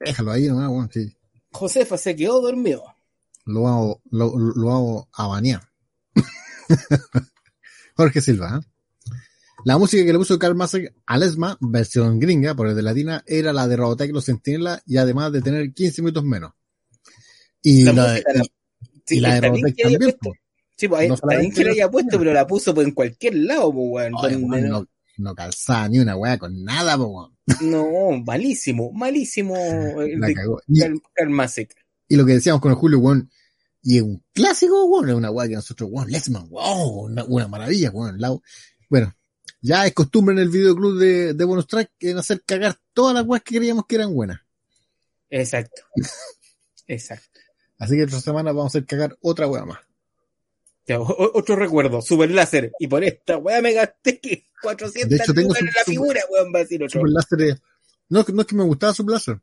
déjalo 0.00 0.32
ahí 0.32 0.48
nomás, 0.48 0.68
weón, 0.70 0.90
sí. 0.92 1.14
Josefa 1.54 1.96
se 1.96 2.14
quedó 2.16 2.40
dormido. 2.40 2.84
Lo 3.46 3.68
hago, 3.68 4.02
lo, 4.10 4.36
lo 4.38 4.70
hago 4.72 5.08
a 5.12 5.26
banear. 5.28 5.62
Jorge 7.96 8.20
Silva, 8.20 8.60
¿eh? 8.60 8.66
La 9.64 9.78
música 9.78 10.04
que 10.04 10.12
le 10.12 10.18
puso 10.18 10.38
Carl 10.38 10.54
Massey 10.54 10.88
a 11.06 11.16
Lesma, 11.16 11.56
versión 11.60 12.18
gringa, 12.18 12.54
por 12.54 12.66
el 12.68 12.74
de 12.76 12.82
latina, 12.82 13.24
era 13.26 13.52
la 13.52 13.66
de 13.66 13.76
Robotech 13.76 14.12
Los 14.12 14.24
Sentinela 14.26 14.82
y 14.84 14.98
además 14.98 15.32
de 15.32 15.40
tener 15.40 15.72
15 15.72 16.02
minutos 16.02 16.22
menos. 16.24 16.52
Y 17.62 17.84
La 17.84 17.92
la, 17.92 18.12
la- 18.14 18.44
Sí, 19.06 19.16
y 19.18 19.20
la 19.20 19.34
de 19.34 19.40
bien 19.40 19.52
Robotech 19.54 19.76
también, 19.82 20.00
puesto. 20.00 20.32
Sí, 20.76 20.88
pues, 20.88 21.08
No 21.08 21.16
solamente 21.16 21.54
que 21.56 21.64
la 21.64 21.70
haya 21.70 21.84
la- 21.84 21.90
puesto, 21.90 22.18
pero 22.18 22.32
la 22.34 22.46
puso 22.46 22.74
pues, 22.74 22.86
en 22.86 22.92
cualquier 22.94 23.36
lado, 23.36 23.72
pues, 23.72 23.86
weón. 23.90 24.12
Oye, 24.16 24.32
Donde 24.34 24.46
weón, 24.48 24.68
no, 24.68 24.86
no, 25.16 25.34
calzaba 25.34 25.88
ni 25.88 25.98
una 25.98 26.16
weá 26.16 26.38
con 26.38 26.64
nada, 26.64 26.96
po, 26.96 27.32
no, 27.60 28.22
malísimo, 28.24 28.92
malísimo. 28.92 29.54
el 30.02 30.20
La 30.20 30.26
de 30.28 30.34
cagó. 30.34 30.60
Y, 30.68 30.80
Karl- 30.80 31.02
y 32.08 32.16
lo 32.16 32.26
que 32.26 32.32
decíamos 32.34 32.60
con 32.60 32.70
el 32.72 32.76
Julio, 32.76 32.98
weón, 32.98 33.30
y 33.82 33.96
es 33.98 34.02
un 34.02 34.22
clásico, 34.32 34.84
weón, 34.86 35.08
es 35.08 35.14
una 35.14 35.30
weá 35.30 35.48
que 35.48 35.54
nosotros, 35.54 35.88
weón, 35.92 36.10
Lesman, 36.10 36.48
wow, 36.48 37.04
una, 37.04 37.24
una 37.24 37.48
maravilla, 37.48 37.90
weón. 37.90 38.20
La- 38.20 38.36
bueno, 38.88 39.14
ya 39.60 39.86
es 39.86 39.94
costumbre 39.94 40.34
en 40.34 40.40
el 40.42 40.48
videoclub 40.50 40.98
de, 40.98 41.34
de 41.34 41.44
Bonus 41.44 41.66
Track 41.66 41.90
en 42.00 42.18
hacer 42.18 42.42
cagar 42.44 42.78
todas 42.92 43.14
las 43.14 43.24
weas 43.26 43.42
que 43.42 43.56
creíamos 43.56 43.86
que 43.86 43.96
eran 43.96 44.14
buenas. 44.14 44.40
Exacto. 45.30 45.82
Exacto. 46.86 47.40
Así 47.78 47.96
que 47.96 48.02
esta 48.02 48.20
semana 48.20 48.52
vamos 48.52 48.66
a 48.66 48.78
hacer 48.78 48.86
cagar 48.86 49.16
otra 49.20 49.48
wea 49.48 49.64
más. 49.64 49.78
Otro 50.98 51.56
recuerdo, 51.56 52.02
Super 52.02 52.30
Láser. 52.30 52.72
Y 52.78 52.86
por 52.88 53.02
esta 53.04 53.38
weá 53.38 53.60
me 53.62 53.72
gasté 53.72 54.20
que 54.20 54.46
400 54.62 55.08
De 55.10 55.16
hecho, 55.16 55.32
tengo 55.34 55.48
lucas 55.48 55.60
en 55.62 55.66
la 55.66 55.84
figura, 55.84 56.20
weón, 56.30 56.52
va 56.54 56.58
a 56.58 56.62
decir 56.62 56.82
otro. 56.82 57.00
Super 57.00 57.10
Láser 57.12 57.42
es- 57.42 57.62
no, 58.10 58.20
es 58.20 58.26
que- 58.26 58.32
no 58.32 58.40
es 58.42 58.46
que 58.46 58.54
me 58.56 58.64
gustaba 58.64 58.92
Super 58.94 59.12
Láser. 59.14 59.40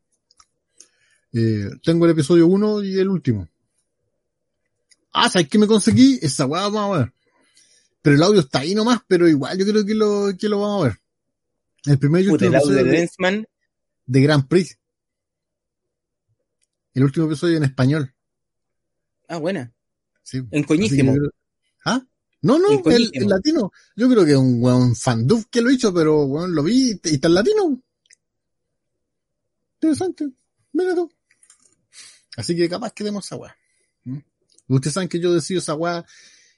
Eh, 1.32 1.68
tengo 1.82 2.04
el 2.04 2.12
episodio 2.12 2.46
1 2.46 2.82
y 2.82 2.98
el 2.98 3.08
último. 3.08 3.48
Ah, 5.12 5.28
¿sabes 5.28 5.48
qué 5.48 5.58
me 5.58 5.66
conseguí? 5.66 6.18
Esa 6.22 6.46
weá 6.46 6.68
vamos 6.68 6.96
a 6.96 7.00
ver. 7.00 7.12
Pero 8.02 8.16
el 8.16 8.22
audio 8.22 8.40
está 8.40 8.60
ahí 8.60 8.74
nomás, 8.74 9.00
pero 9.06 9.28
igual 9.28 9.56
yo 9.58 9.64
creo 9.66 9.84
que 9.84 9.94
lo, 9.94 10.30
que 10.38 10.48
lo 10.48 10.60
vamos 10.60 10.84
a 10.84 10.88
ver. 10.88 10.98
El 11.86 11.98
primer 11.98 12.24
Puta, 12.26 12.46
el 12.46 12.54
audio 12.54 12.74
de, 12.74 12.84
Lensman. 12.84 13.46
de 14.06 14.20
Grand 14.20 14.46
Prix. 14.46 14.78
El 16.94 17.04
último 17.04 17.26
episodio 17.26 17.56
en 17.56 17.64
español. 17.64 18.14
Ah, 19.28 19.38
buena. 19.38 19.72
Sí. 20.22 20.40
En 20.50 20.62
coñísimo. 20.64 21.12
creo- 21.14 21.30
¿Ah? 21.84 22.04
No, 22.42 22.58
no, 22.58 22.70
En 22.72 22.92
el, 22.92 23.28
latino. 23.28 23.70
Yo 23.96 24.08
creo 24.08 24.24
que 24.24 24.32
es 24.32 24.36
un 24.36 24.62
weón 24.62 24.96
fanduf 24.96 25.46
que 25.50 25.60
lo 25.62 25.70
hizo, 25.70 25.92
pero 25.94 26.24
weón 26.24 26.54
lo 26.54 26.62
vi 26.62 26.98
y 27.04 27.14
está 27.14 27.28
en 27.28 27.34
latino. 27.34 27.82
Interesante. 29.80 30.28
Mira 30.72 30.94
tú. 30.94 31.10
Así 32.36 32.56
que 32.56 32.68
capaz 32.68 32.92
que 32.92 33.04
demos 33.04 33.26
esa 33.26 33.36
weá. 33.36 33.56
¿Mm? 34.04 34.18
Ustedes 34.68 34.94
saben 34.94 35.08
que 35.08 35.20
yo 35.20 35.32
decido 35.32 35.58
esa 35.60 35.74
weá 35.74 36.04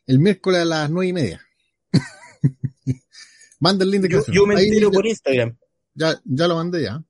el 0.06 0.18
miércoles 0.18 0.62
a 0.62 0.64
las 0.64 0.90
nueve 0.90 1.08
y 1.08 1.12
media. 1.12 1.40
Manda 3.60 3.84
el 3.84 3.90
link 3.90 4.02
de 4.02 4.08
Yo, 4.10 4.24
yo 4.32 4.46
me 4.46 4.56
Ahí 4.56 4.68
entero 4.68 4.90
ya- 4.90 4.94
por 4.94 5.06
Instagram. 5.06 5.56
ya, 5.94 6.20
ya 6.24 6.48
lo 6.48 6.56
mandé 6.56 6.82
ya. 6.82 7.02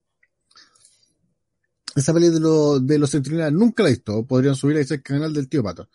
Esa 1.97 2.13
peli 2.13 2.29
de, 2.31 2.41
lo- 2.41 2.81
de 2.81 2.99
los 2.99 3.11
centinela 3.11 3.51
nunca 3.51 3.83
la 3.83 3.89
he 3.91 3.93
visto. 3.93 4.25
Podrían 4.27 4.57
subirla 4.57 4.81
y 4.81 4.85
ser 4.85 5.03
canal 5.03 5.33
del 5.33 5.49
tío 5.49 5.63
Pato. 5.63 5.89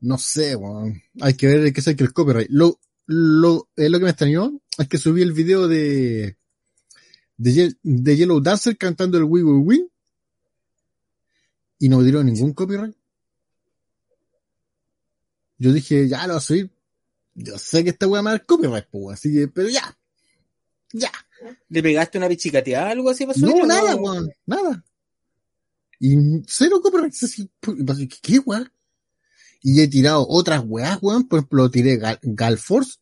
No 0.00 0.18
sé, 0.18 0.54
weón. 0.56 1.02
Hay 1.20 1.34
que 1.34 1.46
ver 1.46 1.72
qué 1.72 1.96
que 1.96 2.04
el 2.04 2.12
copyright. 2.12 2.48
Lo, 2.50 2.78
lo, 3.06 3.68
eh, 3.76 3.88
lo 3.88 3.98
que 3.98 4.04
me 4.04 4.10
extrañó 4.10 4.60
es 4.78 4.88
que 4.88 4.98
subí 4.98 5.22
el 5.22 5.32
video 5.32 5.68
de, 5.68 6.36
de, 7.36 7.52
Ye- 7.52 7.76
de 7.82 8.16
Yellow 8.16 8.40
Dancer 8.40 8.76
cantando 8.76 9.18
el 9.18 9.24
We 9.24 9.42
Will 9.42 9.62
Win. 9.66 9.90
Y 11.78 11.88
no 11.88 11.98
me 11.98 12.04
dieron 12.04 12.26
ningún 12.26 12.52
copyright. 12.52 12.94
Yo 15.58 15.72
dije, 15.72 16.08
ya 16.08 16.26
lo 16.26 16.34
voy 16.34 16.38
a 16.38 16.40
subir. 16.40 16.70
Yo 17.34 17.58
sé 17.58 17.84
que 17.84 17.90
esta 17.90 18.06
weá 18.06 18.22
me 18.22 18.26
va 18.26 18.30
a 18.30 18.38
dar 18.38 18.46
copyright, 18.46 18.86
pues, 18.90 19.18
así 19.18 19.32
que, 19.32 19.48
pero 19.48 19.68
ya. 19.68 19.96
Ya. 20.92 21.12
¿Le 21.68 21.82
pegaste 21.82 22.18
una 22.18 22.28
pichicateada 22.28 22.90
algo 22.90 23.10
así 23.10 23.26
pasó? 23.26 23.40
No, 23.46 23.66
nada, 23.66 23.96
weón, 23.96 24.30
nada. 24.46 24.84
Y 25.98 26.14
cero 26.46 26.80
copyright. 26.82 27.12
así, 27.12 27.48
pu- 27.60 27.78
y 27.78 27.84
pasé, 27.84 28.08
¿Qué, 28.08 28.16
qué 28.22 28.38
weón? 28.38 28.70
Y 29.62 29.80
he 29.80 29.88
tirado 29.88 30.26
otras 30.28 30.62
weas, 30.66 30.98
weón. 31.02 31.26
Por 31.26 31.38
ejemplo, 31.40 31.70
tiré 31.70 31.96
Gal, 31.96 32.18
Galforce. 32.22 32.98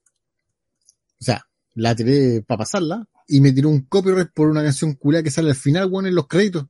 O 1.20 1.24
sea, 1.24 1.46
la 1.74 1.94
tiré 1.94 2.42
para 2.42 2.58
pasarla. 2.58 3.06
Y 3.26 3.40
me 3.40 3.52
tiró 3.52 3.70
un 3.70 3.82
copyright 3.82 4.30
por 4.32 4.48
una 4.48 4.62
canción 4.62 4.94
culia 4.94 5.22
que 5.22 5.30
sale 5.30 5.50
al 5.50 5.56
final, 5.56 5.90
weón, 5.90 6.06
en 6.06 6.14
los 6.14 6.26
créditos. 6.26 6.66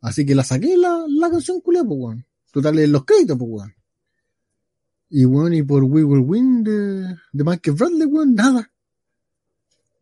Así 0.00 0.26
que 0.26 0.34
la 0.34 0.42
saqué 0.42 0.76
la, 0.76 1.04
la 1.08 1.30
canción 1.30 1.60
culia, 1.60 1.84
pues, 1.84 1.98
weón. 1.98 2.26
Total, 2.52 2.78
en 2.78 2.92
los 2.92 3.04
créditos, 3.04 3.38
pues, 3.38 3.50
weón. 3.50 3.74
Y 5.10 5.24
weón, 5.26 5.52
y 5.52 5.62
por 5.62 5.84
We 5.84 6.04
Will 6.04 6.24
Win 6.24 6.64
de, 6.64 7.16
de 7.32 7.44
Michael 7.44 7.76
Bradley, 7.76 8.06
weón, 8.06 8.34
nada. 8.34 8.70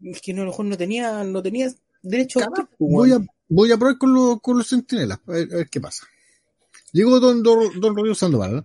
Es 0.02 0.20
que 0.20 0.32
no, 0.32 0.42
a 0.42 0.44
lo 0.44 0.50
mejor 0.52 0.66
no 0.66 0.76
tenía, 0.76 1.24
no 1.24 1.42
tenía 1.42 1.70
derecho 2.02 2.38
a 2.38 2.44
Capaz, 2.44 2.60
autor, 2.60 2.76
pues, 2.78 2.92
voy 2.92 3.12
a, 3.12 3.18
voy 3.48 3.72
a 3.72 3.76
probar 3.76 3.98
con, 3.98 4.14
los 4.14 4.40
con 4.40 4.56
los 4.56 4.68
centinelas, 4.68 5.18
a 5.26 5.32
ver, 5.32 5.52
a 5.52 5.56
ver 5.56 5.68
qué 5.68 5.80
pasa. 5.80 6.06
Llegó 6.92 7.20
don, 7.20 7.42
don, 7.42 7.80
don 7.80 7.96
Rodrigo 7.96 8.14
Sandoval. 8.14 8.64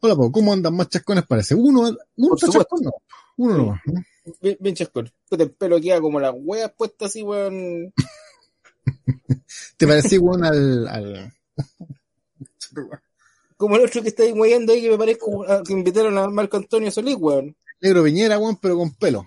Hola, 0.00 0.14
po, 0.16 0.30
¿cómo 0.30 0.52
andan? 0.52 0.74
Más 0.74 0.88
chascones 0.88 1.24
parece. 1.26 1.54
Uno, 1.54 1.94
uno 2.16 2.36
chascón, 2.36 2.80
no. 2.82 2.92
Uno 3.38 3.56
nomás, 3.58 3.80
¿no? 3.86 4.02
Bien, 4.40 4.56
bien 4.60 4.74
chascón. 4.74 5.10
El 5.30 5.50
pelo 5.52 5.80
queda 5.80 6.00
como 6.00 6.20
las 6.20 6.32
weas 6.36 6.72
puestas 6.76 7.10
así, 7.10 7.22
weón. 7.22 7.92
Te 9.76 9.86
parecí, 9.86 10.18
weón, 10.18 10.44
al, 10.44 10.88
al... 10.88 11.32
Como 13.56 13.76
el 13.76 13.84
otro 13.86 14.02
que 14.02 14.08
está 14.08 14.22
ahí 14.22 14.32
weyando 14.32 14.72
ahí 14.74 14.82
que 14.82 14.90
me 14.90 14.98
parezco 14.98 15.48
a- 15.50 15.62
que 15.62 15.72
invitaron 15.72 16.18
a 16.18 16.28
Marco 16.28 16.58
Antonio 16.58 16.90
Solís, 16.90 17.16
weón. 17.18 17.56
negro 17.80 18.02
Viñera, 18.02 18.38
weón, 18.38 18.56
pero 18.60 18.76
con 18.76 18.94
pelo. 18.94 19.26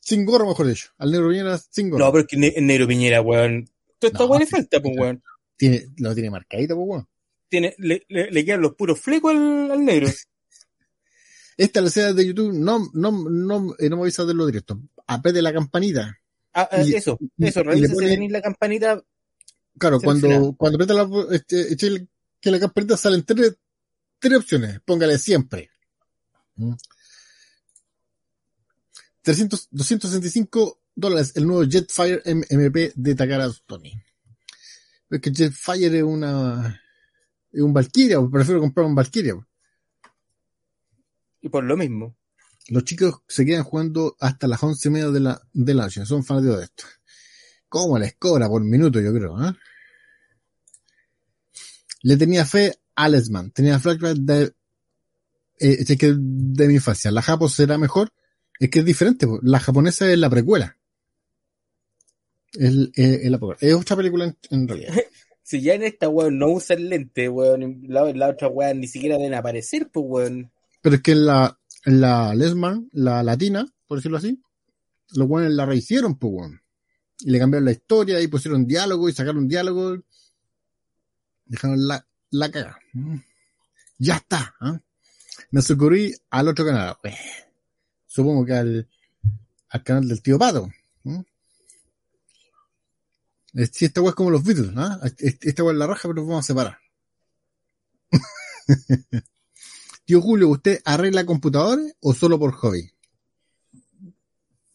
Sin 0.00 0.24
gorro, 0.24 0.46
mejor 0.46 0.66
dicho. 0.66 0.88
Al 0.98 1.12
negro 1.12 1.28
Viñera 1.28 1.56
sin 1.56 1.88
gorro. 1.90 2.04
No, 2.06 2.10
pero 2.12 2.22
es 2.22 2.26
que 2.28 2.36
ne- 2.36 2.52
el 2.56 2.66
negro 2.66 2.88
Piñera, 2.88 3.20
weón. 3.22 3.68
Esta 4.00 4.18
No, 4.18 4.26
weá 4.26 4.40
le 4.40 4.46
falta, 4.46 4.80
pues, 4.82 4.96
weón. 4.98 5.22
Tiene, 5.56 5.86
lo 5.98 6.12
tiene 6.14 6.30
marcadito, 6.30 6.74
pues, 6.74 6.88
weón. 6.88 7.08
Tiene, 7.50 7.74
le, 7.78 8.06
le, 8.08 8.30
le 8.30 8.44
quedan 8.44 8.62
los 8.62 8.74
puros 8.76 8.98
flecos 8.98 9.32
al, 9.34 9.70
al 9.72 9.84
negro. 9.84 10.08
Esta 11.58 11.82
la 11.82 11.90
sea 11.90 12.14
de 12.14 12.26
YouTube, 12.26 12.54
no, 12.54 12.88
no, 12.94 13.10
no, 13.28 13.74
eh, 13.78 13.90
no 13.90 13.96
me 13.96 14.02
avisa 14.02 14.24
de 14.24 14.32
lo 14.32 14.46
directo. 14.46 14.80
Apete 15.06 15.42
la 15.42 15.52
campanita. 15.52 16.16
Ah, 16.54 16.66
ah, 16.72 16.82
Y- 16.82 16.94
eso, 16.94 17.18
y- 17.36 17.46
eso, 17.46 17.60
y 17.74 17.86
si 17.86 17.92
pone- 17.92 18.30
la 18.30 18.40
campanita. 18.40 19.02
Claro, 19.78 20.00
cuando, 20.00 20.54
cuando 20.56 20.76
aprieta 20.76 20.94
la, 20.94 21.34
este, 21.34 21.86
el- 21.86 22.08
que 22.40 22.50
la 22.50 22.58
campanita 22.60 22.96
salen 22.96 23.24
tres, 23.24 23.56
tres 24.18 24.38
opciones. 24.38 24.80
Póngale 24.86 25.18
siempre. 25.18 25.68
¿Mm? 26.56 26.72
300, 29.22 29.68
265 29.70 30.80
dólares 30.94 31.32
el 31.34 31.46
nuevo 31.46 31.64
Jetfire 31.68 32.22
M- 32.24 32.46
MP 32.48 32.92
de 32.94 33.14
Takara 33.14 33.50
Tony. 33.66 33.92
Es 35.10 35.20
que 35.20 35.30
Jetfire 35.32 35.98
es 35.98 36.02
una, 36.04 36.80
un 37.52 37.72
Valkyria, 37.72 38.18
prefiero 38.30 38.60
comprar 38.60 38.86
un 38.86 38.94
Valkyria. 38.94 39.34
Y 41.42 41.48
por 41.48 41.64
lo 41.64 41.76
mismo. 41.76 42.16
Los 42.68 42.84
chicos 42.84 43.22
se 43.26 43.44
quedan 43.44 43.64
jugando 43.64 44.16
hasta 44.20 44.46
las 44.46 44.62
once 44.62 44.88
y 44.88 44.92
media 44.92 45.10
de 45.10 45.20
la, 45.20 45.42
de 45.52 45.74
la 45.74 45.84
noche. 45.84 46.04
Son 46.06 46.24
fanáticos 46.24 46.58
de 46.58 46.64
esto. 46.64 46.84
¿Cómo 47.68 47.98
les 47.98 48.14
cobra 48.16 48.48
por 48.48 48.62
minuto, 48.62 49.00
yo 49.00 49.12
creo? 49.12 49.44
¿eh? 49.44 49.52
Le 52.02 52.16
tenía 52.16 52.44
fe 52.44 52.74
a 52.94 53.08
Lesman. 53.08 53.50
Tenía 53.50 53.78
flashback 53.78 54.18
de, 54.18 54.42
eh, 55.60 55.84
es 55.86 55.98
que 55.98 56.14
de 56.16 56.68
mi 56.68 56.74
infancia. 56.74 57.10
La 57.10 57.22
Japo 57.22 57.48
será 57.48 57.78
mejor. 57.78 58.12
Es 58.58 58.70
que 58.70 58.80
es 58.80 58.84
diferente. 58.84 59.26
La 59.42 59.60
japonesa 59.60 60.10
es 60.10 60.18
la 60.18 60.30
precuela. 60.30 60.76
Es, 62.52 62.74
es, 62.94 63.20
es 63.22 63.30
la. 63.30 63.38
Es 63.60 63.74
otra 63.74 63.96
película 63.96 64.24
en, 64.24 64.36
en 64.50 64.68
realidad. 64.68 64.94
Si 65.50 65.60
ya 65.60 65.74
en 65.74 65.82
esta 65.82 66.08
weón 66.08 66.38
no 66.38 66.46
usan 66.46 66.88
lente, 66.88 67.28
weón, 67.28 67.82
la, 67.88 68.04
la 68.12 68.28
otra 68.28 68.46
weón 68.46 68.78
ni 68.78 68.86
siquiera 68.86 69.18
deben 69.18 69.34
aparecer, 69.34 69.90
pues 69.90 70.06
weón. 70.08 70.52
Pero 70.80 70.94
es 70.94 71.02
que 71.02 71.16
la, 71.16 71.58
la 71.86 72.36
Lesman, 72.36 72.88
la 72.92 73.24
latina, 73.24 73.66
por 73.88 73.98
decirlo 73.98 74.18
así, 74.18 74.40
los 75.16 75.28
weones 75.28 75.50
la 75.50 75.66
rehicieron, 75.66 76.16
pues 76.16 76.32
weón. 76.32 76.62
Y 77.18 77.32
le 77.32 77.40
cambiaron 77.40 77.64
la 77.64 77.72
historia 77.72 78.20
y 78.20 78.28
pusieron 78.28 78.64
diálogo 78.64 79.08
y 79.08 79.12
sacaron 79.12 79.48
diálogo. 79.48 79.98
Dejaron 81.46 81.84
la, 81.84 82.06
la 82.30 82.48
caga. 82.52 82.78
Ya 83.98 84.18
está. 84.18 84.54
¿eh? 84.60 84.78
Me 85.50 85.62
socorrí 85.62 86.14
al 86.30 86.46
otro 86.46 86.64
canal. 86.64 86.94
Eh, 87.02 87.16
supongo 88.06 88.46
que 88.46 88.52
al, 88.52 88.88
al 89.70 89.82
canal 89.82 90.06
del 90.06 90.22
tío 90.22 90.38
Pato. 90.38 90.70
Si 93.72 93.84
esta 93.84 94.00
weá 94.00 94.10
es 94.10 94.14
como 94.14 94.30
los 94.30 94.44
Beatles, 94.44 94.70
¿ah? 94.76 95.00
Esta 95.18 95.64
weá 95.64 95.72
es 95.72 95.78
la 95.78 95.86
raja, 95.86 96.02
pero 96.02 96.14
nos 96.14 96.26
vamos 96.26 96.44
a 96.44 96.46
separar. 96.46 96.78
Tío 100.04 100.20
Julio, 100.20 100.48
¿usted 100.48 100.80
arregla 100.84 101.26
computadores 101.26 101.94
o 102.00 102.14
solo 102.14 102.38
por 102.38 102.52
hobby? 102.52 102.90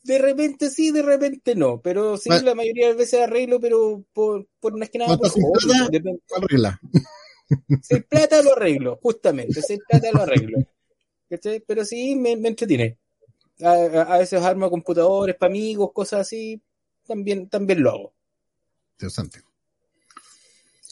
De 0.03 0.19
repente 0.19 0.69
sí, 0.69 0.91
de 0.91 1.01
repente 1.01 1.55
no, 1.55 1.81
pero 1.81 2.15
sí, 2.17 2.29
la 2.29 2.53
mayoría 2.53 2.85
de 2.85 2.89
las 2.91 2.97
veces 2.99 3.21
arreglo, 3.21 3.59
pero 3.59 4.03
por, 4.13 4.47
por 4.59 4.77
más 4.77 4.89
que 4.89 4.99
nada 4.99 5.17
por 5.17 5.29
hobby, 5.29 5.67
plata, 5.67 5.89
depende. 5.89 6.21
Arregla. 6.35 6.79
Si 7.81 7.99
plata 8.01 8.41
lo 8.43 8.53
arreglo, 8.53 8.99
justamente, 9.01 9.61
si 9.61 9.77
plata 9.77 10.11
lo 10.11 10.21
arreglo. 10.21 10.59
¿Cachai? 11.29 11.59
Pero 11.65 11.83
sí 11.85 12.15
me, 12.15 12.37
me 12.37 12.49
entretiene. 12.49 12.99
A, 13.61 13.71
a- 13.71 14.15
a 14.15 14.17
veces 14.19 14.41
armo 14.43 14.69
computadores 14.69 15.35
para 15.37 15.49
amigos, 15.49 15.91
cosas 15.91 16.21
así, 16.21 16.61
también, 17.07 17.49
también 17.49 17.81
lo 17.81 17.89
hago. 17.89 18.14
Interesante. 18.95 19.43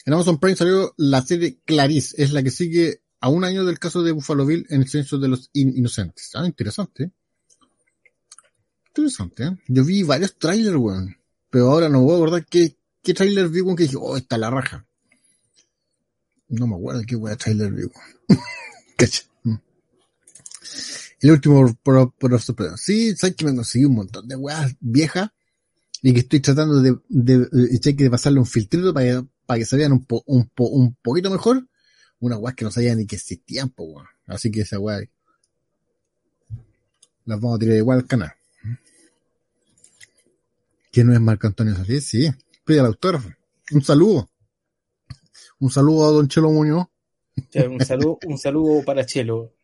En 0.06 0.12
Amazon 0.12 0.38
Prime 0.38 0.56
salió 0.56 0.94
la 0.98 1.22
serie 1.22 1.58
Clarice, 1.64 2.22
es 2.22 2.32
la 2.32 2.42
que 2.42 2.50
sigue 2.50 3.00
a 3.20 3.30
un 3.30 3.44
año 3.44 3.64
del 3.64 3.78
caso 3.78 4.02
de 4.02 4.12
Buffalo 4.12 4.44
Bill 4.44 4.66
en 4.68 4.82
el 4.82 4.88
censo 4.88 5.18
de 5.18 5.28
los 5.28 5.48
in- 5.54 5.74
inocentes. 5.76 6.30
Ah, 6.34 6.44
interesante. 6.44 7.10
Interesante, 8.88 9.44
¿eh? 9.44 9.56
Yo 9.68 9.84
vi 9.84 10.02
varios 10.02 10.36
trailers, 10.38 10.76
weón. 10.76 11.16
Pero 11.48 11.70
ahora 11.70 11.88
no 11.88 12.02
voy 12.02 12.12
a 12.12 12.16
acordar 12.16 12.46
qué, 12.46 12.76
qué 13.02 13.14
trailer 13.14 13.48
vi, 13.48 13.62
weón, 13.62 13.76
que 13.76 13.84
dije, 13.84 13.96
oh, 13.98 14.16
está 14.16 14.36
la 14.36 14.50
raja. 14.50 14.86
No 16.48 16.66
me 16.66 16.76
acuerdo 16.76 17.02
qué 17.06 17.16
weón 17.16 17.38
trailer 17.38 17.72
vi, 17.72 17.84
weón. 17.84 18.42
Mm. 19.44 19.54
El 21.20 21.30
último 21.30 21.74
pro, 21.82 22.10
pro 22.10 22.38
sorpresa. 22.38 22.76
Sí, 22.76 23.16
sabes 23.16 23.36
que 23.36 23.46
me 23.46 23.54
conseguí 23.56 23.86
un 23.86 23.94
montón 23.94 24.28
de 24.28 24.36
weas 24.36 24.74
viejas 24.80 25.30
y 26.06 26.12
que 26.12 26.20
estoy 26.20 26.40
tratando 26.40 26.82
de, 26.82 26.98
de, 27.08 27.48
de, 27.50 27.92
de 27.94 28.10
pasarle 28.10 28.38
un 28.38 28.44
filtrito 28.44 28.92
para 28.92 29.06
que, 29.06 29.26
para 29.46 29.58
que 29.58 29.64
se 29.64 29.74
vean 29.74 29.92
un, 29.92 30.04
po, 30.04 30.22
un, 30.26 30.46
po, 30.50 30.68
un 30.68 30.94
poquito 30.96 31.30
mejor. 31.30 31.66
Unas 32.20 32.38
weas 32.38 32.54
que 32.54 32.66
no 32.66 32.70
sabían 32.70 32.98
ni 32.98 33.06
que 33.06 33.16
existían, 33.16 33.70
po, 33.70 33.84
weón. 33.84 34.06
Así 34.26 34.50
que 34.50 34.60
esa 34.60 34.78
wea 34.78 35.00
las 37.24 37.40
vamos 37.40 37.56
a 37.56 37.58
tirar 37.58 37.78
igual 37.78 38.00
al 38.00 38.06
canal. 38.06 38.32
Que 40.92 41.04
no 41.04 41.14
es 41.14 41.20
Marco 41.22 41.46
Antonio 41.46 41.74
Solís, 41.74 42.04
sí. 42.04 42.30
Pide 42.66 42.80
el 42.80 42.86
autógrafo. 42.86 43.30
Un 43.72 43.82
saludo. 43.82 44.30
Un 45.58 45.70
saludo 45.70 46.06
a 46.06 46.10
Don 46.12 46.28
Chelo 46.28 46.50
Muñoz. 46.50 46.86
Un 47.54 47.80
saludo, 47.80 48.18
un 48.26 48.36
saludo 48.36 48.84
para 48.84 49.06
Chelo. 49.06 49.54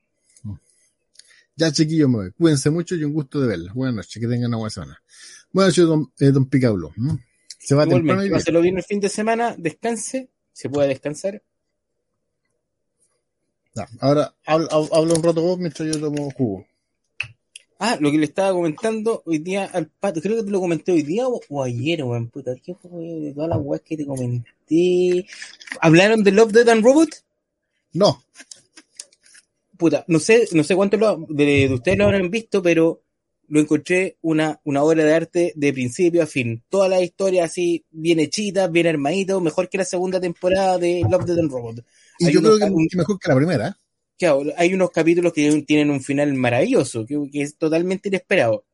Ya, 1.55 1.71
chiquillos, 1.71 2.09
me 2.09 2.17
voy. 2.17 2.31
Cuídense 2.33 2.71
mucho 2.71 2.95
y 2.95 3.05
un 3.05 3.13
gusto 3.13 3.43
de 3.43 3.49
verlos. 3.49 3.75
Buenas 3.75 3.95
noches, 3.95 4.19
que 4.19 4.27
tengan 4.27 4.49
una 4.49 4.57
buena 4.57 4.71
semana. 4.71 5.03
Buenas 5.53 5.77
noches, 5.77 5.87
don, 5.87 6.13
eh, 6.21 6.31
don 6.33 6.47
Picablo. 6.47 6.93
Se 7.59 7.75
va 7.75 7.87
temprano 7.87 8.25
y 8.25 8.31
páselo 8.31 8.61
bien 8.61 8.77
el 8.79 8.85
fin 8.85 9.01
de 9.01 9.09
semana, 9.09 9.55
descanse, 9.59 10.29
se 10.53 10.69
puede 10.71 10.89
descansar. 10.89 11.43
Ahora 14.01 14.35
habla, 14.45 14.69
habla 14.71 15.15
un 15.15 15.23
rato 15.23 15.41
vos 15.43 15.59
mientras 15.59 15.89
yo 15.95 16.01
tomo 16.01 16.31
jugo. 16.33 16.67
Ah, 17.79 17.97
lo 17.99 18.11
que 18.11 18.19
le 18.19 18.25
estaba 18.27 18.53
comentando 18.53 19.23
hoy 19.25 19.39
día 19.39 19.65
al 19.65 19.87
pato, 19.87 20.21
creo 20.21 20.37
que 20.37 20.43
te 20.43 20.51
lo 20.51 20.61
comenté 20.61 20.93
hoy 20.93 21.03
día 21.03 21.27
o, 21.27 21.41
o 21.49 21.63
ayer, 21.65 22.03
weón, 22.05 22.29
puta, 22.29 22.53
¿qué 22.63 22.75
fue 22.75 22.91
de 23.05 23.33
todas 23.33 23.49
las 23.49 23.59
weas 23.63 23.81
que 23.83 23.97
te 23.97 24.05
comenté? 24.05 25.27
¿Hablaron 25.81 26.23
de 26.23 26.31
Love, 26.33 26.53
Dead 26.53 26.69
and 26.69 26.85
Robot? 26.85 27.09
No, 27.95 28.23
Puta, 29.79 30.05
no 30.09 30.19
sé, 30.19 30.47
no 30.53 30.63
sé 30.63 30.77
cuánto 30.77 30.99
lo- 30.99 31.25
de, 31.31 31.69
de 31.69 31.75
ustedes 31.75 31.97
lo 31.97 32.05
habrán 32.05 32.31
visto, 32.31 32.63
pero 32.63 33.01
lo 33.51 33.61
encontré 33.61 34.17
una, 34.23 34.61
una 34.65 34.85
obra 34.85 35.05
de 35.05 35.13
arte 35.13 35.53
de 35.57 35.73
principio 35.73 36.23
a 36.23 36.27
fin. 36.27 36.63
Toda 36.69 36.89
la 36.89 37.03
historia 37.03 37.45
así, 37.45 37.85
bien 37.91 38.21
hechita, 38.21 38.69
bien 38.69 38.87
armadito, 38.87 39.41
mejor 39.41 39.69
que 39.69 39.77
la 39.77 39.85
segunda 39.85 40.21
temporada 40.21 40.79
de 40.79 41.03
Love, 41.11 41.25
Dead 41.25 41.39
and 41.41 41.51
Robot. 41.51 41.85
y 42.21 42.27
Hay 42.27 42.33
yo 42.33 42.41
creo 42.41 42.59
que 42.59 42.65
es 42.65 42.95
mejor 42.97 43.19
que 43.19 43.29
la 43.29 43.37
primera. 43.37 43.77
Claro, 44.17 44.45
hay 44.57 44.73
unos 44.73 44.91
capítulos 44.93 45.33
que 45.33 45.63
tienen 45.63 45.91
un 45.91 46.01
final 46.01 46.33
maravilloso, 46.35 47.05
que, 47.05 47.19
que 47.33 47.43
es 47.43 47.57
totalmente 47.57 48.09
inesperado. 48.09 48.67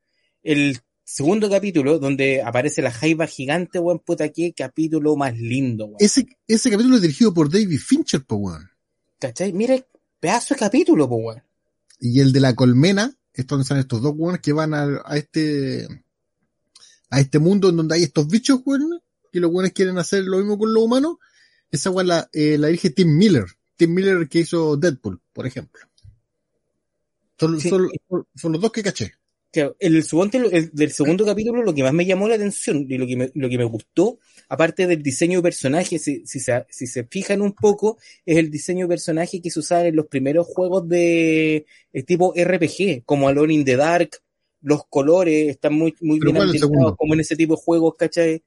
El 0.43 0.79
segundo 1.05 1.49
capítulo, 1.49 1.99
donde 1.99 2.43
aparece 2.43 2.83
la 2.83 2.91
jaiba 2.91 3.27
gigante, 3.27 3.79
weón, 3.79 4.01
puta, 4.01 4.29
qué 4.29 4.53
capítulo 4.53 5.17
más 5.17 5.39
lindo, 5.39 5.87
weón. 5.87 5.97
Ese, 6.01 6.27
ese 6.47 6.71
capítulo 6.71 6.97
es 6.97 7.03
dirigido 7.03 7.33
por 7.33 7.51
David 7.51 7.79
Fincher, 7.79 8.23
po, 8.27 8.37
weón. 8.37 8.69
¿Cachai? 9.19 9.55
Mira, 9.55 9.75
el 9.75 9.87
pedazo 10.21 10.53
de 10.53 10.61
capítulo, 10.61 11.09
po, 11.09 11.17
weón. 11.17 11.43
Y 11.99 12.21
el 12.21 12.33
de 12.33 12.41
la 12.41 12.55
colmena, 12.55 13.16
es 13.43 13.47
donde 13.47 13.63
están 13.63 13.79
estos 13.79 14.03
dos 14.03 14.15
weones 14.17 14.41
que 14.41 14.53
van 14.53 14.75
a, 14.75 15.03
a 15.05 15.17
este, 15.17 15.87
a 17.11 17.21
este 17.21 17.39
mundo 17.39 17.69
en 17.69 17.77
donde 17.77 17.95
hay 17.97 18.03
estos 18.05 18.27
bichos, 18.29 18.61
weón, 18.65 19.01
que 19.33 19.41
los 19.41 19.51
weones 19.51 19.73
quieren 19.73 19.99
hacer 19.99 20.25
lo 20.25 20.39
mismo 20.39 20.59
con 20.59 20.73
los 20.73 20.83
humanos. 20.83 21.17
Esa 21.71 21.91
weón 21.91 22.09
la, 22.09 22.29
eh, 22.33 22.57
la 22.59 22.69
dirige 22.69 22.91
Tim 22.91 23.17
Miller. 23.17 23.45
Tim 23.77 23.93
Miller 23.93 24.29
que 24.29 24.41
hizo 24.41 24.77
Deadpool, 24.77 25.21
por 25.33 25.47
ejemplo. 25.47 25.81
Son, 27.39 27.61
Sí. 27.61 27.69
son- 27.69 27.91
son 28.35 28.53
los 28.53 28.61
dos 28.63 28.73
que 28.73 28.83
caché. 28.83 29.13
Claro, 29.53 29.77
el, 29.79 30.03
segundo, 30.03 30.39
el 30.51 30.71
del 30.73 30.93
segundo 30.93 31.25
capítulo 31.25 31.63
lo 31.63 31.73
que 31.73 31.83
más 31.83 31.93
me 31.93 32.05
llamó 32.05 32.29
la 32.29 32.35
atención 32.35 32.87
y 32.89 32.99
lo 32.99 33.07
que 33.07 33.17
me, 33.17 33.31
lo 33.35 33.49
que 33.49 33.59
me 33.59 33.65
gustó, 33.65 34.19
aparte 34.49 34.87
del 34.87 35.03
diseño 35.03 35.39
de 35.39 35.43
personaje, 35.43 35.99
si, 35.99 36.27
si, 36.27 36.41
se, 36.41 36.67
si 36.69 36.87
se 36.87 37.05
fijan 37.05 37.41
un 37.41 37.53
poco, 37.53 37.97
es 38.27 38.37
el 38.37 38.51
diseño 38.51 38.87
de 38.87 38.91
personaje 38.91 39.41
que 39.41 39.51
se 39.51 39.61
usaba 39.61 39.87
en 39.87 39.97
los 39.97 40.07
primeros 40.07 40.47
juegos 40.47 40.89
de 40.89 41.65
eh, 41.93 42.03
tipo 42.03 42.35
RPG, 42.37 43.05
como 43.05 43.29
Alone 43.29 43.55
in 43.55 43.65
the 43.65 43.77
Dark, 43.77 44.11
los 44.61 44.85
colores 44.89 45.49
están 45.49 45.75
muy, 45.75 45.95
muy 46.01 46.19
¿Pero 46.19 46.33
bien 46.33 46.43
ambientados 46.43 46.97
como 46.97 47.15
en 47.15 47.21
ese 47.21 47.37
tipo 47.37 47.55
de 47.55 47.63
juegos, 47.63 47.95
¿cachai? 47.97 48.43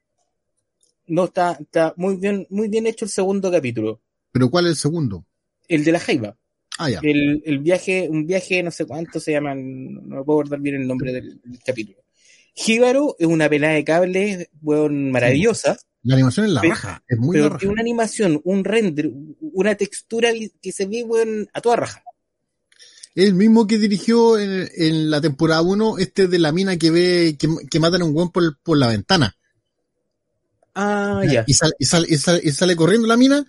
No, 1.07 1.26
está, 1.26 1.57
está 1.59 1.93
muy 1.97 2.17
bien, 2.17 2.45
muy 2.49 2.67
bien 2.67 2.85
hecho 2.85 3.05
el 3.05 3.11
segundo 3.11 3.49
capítulo. 3.51 4.01
Pero 4.31 4.49
¿cuál 4.49 4.65
es 4.65 4.71
el 4.71 4.77
segundo? 4.77 5.26
El 5.67 5.84
de 5.84 5.91
la 5.91 5.99
Jaiba. 5.99 6.38
Ah, 6.81 6.89
ya. 6.89 6.99
El, 7.03 7.41
el 7.45 7.60
viaje, 7.60 8.07
un 8.10 8.26
viaje, 8.26 8.64
no 8.64 8.72
sé 8.72 8.85
cuánto 8.85 9.19
se 9.19 9.34
llama, 9.34 9.53
no 9.53 10.23
puedo 10.23 10.39
acordar 10.39 10.60
bien 10.61 10.76
el 10.76 10.88
nombre 10.88 11.11
del, 11.14 11.39
del 11.43 11.60
capítulo. 11.64 11.99
Jíbaro 12.56 13.15
es 13.19 13.27
una 13.27 13.49
pelada 13.49 13.73
de 13.73 13.84
cables, 13.84 14.49
weón, 14.61 15.11
maravillosa, 15.11 15.77
La 16.03 16.15
animación 16.15 16.45
es 16.45 16.51
la 16.53 16.61
Pero- 16.61 16.73
raja. 16.73 17.03
Es 17.07 17.18
muy 17.19 17.34
pero 17.35 17.49
la 17.49 17.53
raja. 17.56 17.68
una 17.69 17.81
animación, 17.81 18.41
un 18.45 18.64
render, 18.64 19.11
una 19.41 19.76
textura 19.76 20.30
que 20.61 20.72
se 20.72 20.85
ve, 20.85 21.03
weón, 21.03 21.47
a 21.53 21.61
toda 21.61 21.76
raja. 21.76 22.01
El 23.15 23.34
mismo 23.34 23.68
que 23.68 23.77
dirigió 23.77 24.39
en, 24.39 24.69
en 24.77 25.10
la 25.11 25.19
temporada 25.19 25.61
1, 25.61 25.97
este 25.97 26.27
de 26.27 26.39
la 26.39 26.51
mina 26.53 26.77
que 26.77 26.91
ve, 26.91 27.35
que, 27.38 27.49
que 27.69 27.80
matan 27.80 28.01
a 28.01 28.06
un 28.06 28.15
weón 28.15 28.31
por, 28.31 28.57
por 28.61 28.77
la 28.77 28.88
ventana. 28.88 29.35
Ah, 30.76 31.23
ya. 31.30 31.43
Y, 31.47 31.53
sale, 31.53 31.73
y, 31.77 32.14
y 32.14 32.51
sale 32.51 32.76
corriendo 32.76 33.07
la 33.07 33.18
mina 33.18 33.45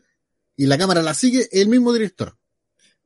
y 0.57 0.67
la 0.67 0.77
cámara 0.79 1.03
la 1.03 1.15
sigue 1.15 1.49
el 1.53 1.69
mismo 1.69 1.93
director. 1.93 2.37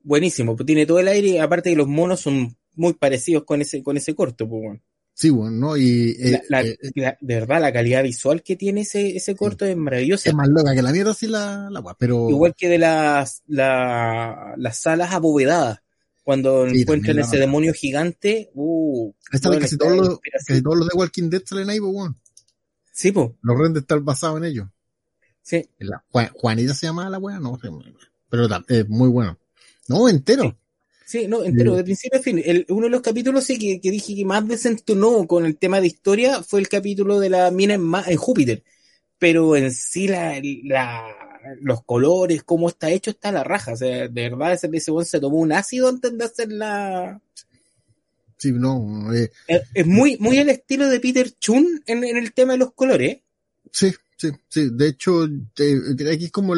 Buenísimo, 0.05 0.55
pues 0.55 0.67
tiene 0.67 0.87
todo 0.87 1.01
el 1.01 1.09
aire, 1.09 1.41
aparte 1.41 1.71
que 1.71 1.77
los 1.77 1.89
monos 1.89 2.21
son 2.21 2.57
muy 2.77 2.93
parecidos 2.93 3.43
con 3.45 3.61
ese, 3.63 3.83
con 3.83 3.97
ese 3.97 4.15
corto, 4.15 4.49
pues, 4.49 4.63
weón. 4.63 4.83
Sí, 5.17 5.31
bueno, 5.31 5.53
¿no? 5.53 5.77
Y 5.77 6.11
eh, 6.19 6.43
La- 6.49 6.63
la- 6.63 6.69
eh, 6.69 6.77
la- 6.97 7.17
de 7.21 7.35
verdad, 7.37 7.61
la 7.61 7.73
calidad 7.73 8.03
visual 8.03 8.43
que 8.43 8.57
tiene 8.57 8.81
ese, 8.83 9.17
ese 9.17 9.35
corto 9.37 9.65
es 9.65 9.77
maravillosa. 9.77 10.29
es 10.29 10.35
más 10.35 10.49
loca 10.49 10.75
que 10.75 10.83
la 10.83 10.91
mierda, 10.93 11.15
sí, 11.15 11.27
la, 11.29 11.69
la 11.71 11.83
pero 11.99 12.29
Igual 12.31 12.55
que 12.57 12.69
de 12.69 12.79
las, 12.79 13.43
la- 13.47 14.55
las 14.57 14.79
salas 14.79 15.13
abovedadas. 15.13 15.81
Cuando 16.25 16.67
Sí, 16.71 16.81
encuentran 16.81 17.19
ese 17.19 17.37
demonio 17.37 17.75
gigante, 17.75 18.51
uh, 18.55 19.13
bueno, 19.43 19.61
casi, 19.61 19.77
todos 19.77 19.95
los, 19.95 20.09
inspiración. 20.13 20.47
casi 20.57 20.63
todos 20.63 20.77
los 20.79 20.89
de 20.89 20.95
Walking 20.97 21.29
Dead 21.29 21.43
salen 21.45 21.69
ahí, 21.69 21.79
pues, 21.79 21.93
weón. 21.95 22.19
Sí, 22.93 23.13
po, 23.13 23.37
Los 23.43 23.59
renders 23.59 23.83
están 23.83 24.05
basados 24.07 24.39
en 24.39 24.45
ellos. 24.45 24.69
sí. 25.43 25.69
La- 25.79 26.03
Juan- 26.11 26.31
Juanita 26.35 26.73
se 26.75 26.87
llama 26.87 27.09
la 27.11 27.19
weá, 27.19 27.39
no 27.39 27.59
sé. 27.61 27.69
pero 28.31 28.49
es 28.69 28.89
muy 28.89 29.09
bueno. 29.11 29.39
No, 29.89 30.09
entero. 30.09 30.57
Sí, 31.07 31.29
no, 31.29 31.45
entero, 31.45 31.77
de 31.77 31.85
principio 31.85 32.19
a 32.19 32.23
fin. 32.23 32.41
El, 32.45 32.65
uno 32.71 32.85
de 32.85 32.91
los 32.91 33.03
capítulos 33.03 33.45
sí, 33.45 33.59
que, 33.59 33.81
que, 33.81 33.91
dije 33.91 34.15
que 34.15 34.25
más 34.25 34.47
desentonó 34.49 35.27
con 35.27 35.45
el 35.45 35.57
tema 35.57 35.81
de 35.81 35.87
historia 35.87 36.43
fue 36.43 36.61
el 36.61 36.69
capítulo 36.69 37.21
de 37.21 37.29
la 37.29 37.51
mina 37.51 37.75
en, 37.75 37.93
en 38.07 38.17
Júpiter. 38.17 38.65
Pero 39.19 39.55
en 39.55 39.71
sí 39.71 40.09
la, 40.09 40.41
la, 40.65 41.05
los 41.61 41.85
colores, 41.85 42.43
cómo 42.43 42.69
está 42.69 42.91
hecho, 42.91 43.11
está 43.11 43.29
a 43.29 43.33
la 43.33 43.45
raja. 43.45 43.75
O 43.75 43.77
sea, 43.77 44.09
de 44.09 44.09
verdad 44.09 44.55
ese, 44.55 44.69
ese 44.73 44.93
se 45.05 45.21
tomó 45.21 45.39
un 45.39 45.53
ácido 45.53 45.89
antes 45.89 46.17
de 46.17 46.25
hacer 46.25 46.51
la... 46.51 47.21
Sí, 48.37 48.53
no. 48.53 49.13
Eh, 49.15 49.31
es, 49.75 49.87
muy, 49.87 50.17
muy 50.19 50.39
el 50.39 50.49
estilo 50.49 50.89
de 50.89 51.01
Peter 51.01 51.31
Chun 51.39 51.83
en, 51.87 52.05
en, 52.05 52.17
el 52.17 52.33
tema 52.33 52.53
de 52.53 52.59
los 52.59 52.73
colores. 52.73 53.19
Sí, 53.71 53.93
sí, 54.17 54.31
sí. 54.49 54.71
De 54.73 54.89
hecho, 54.89 55.25
eh, 55.25 56.13
aquí 56.13 56.27
es 56.27 56.33
como 56.33 56.55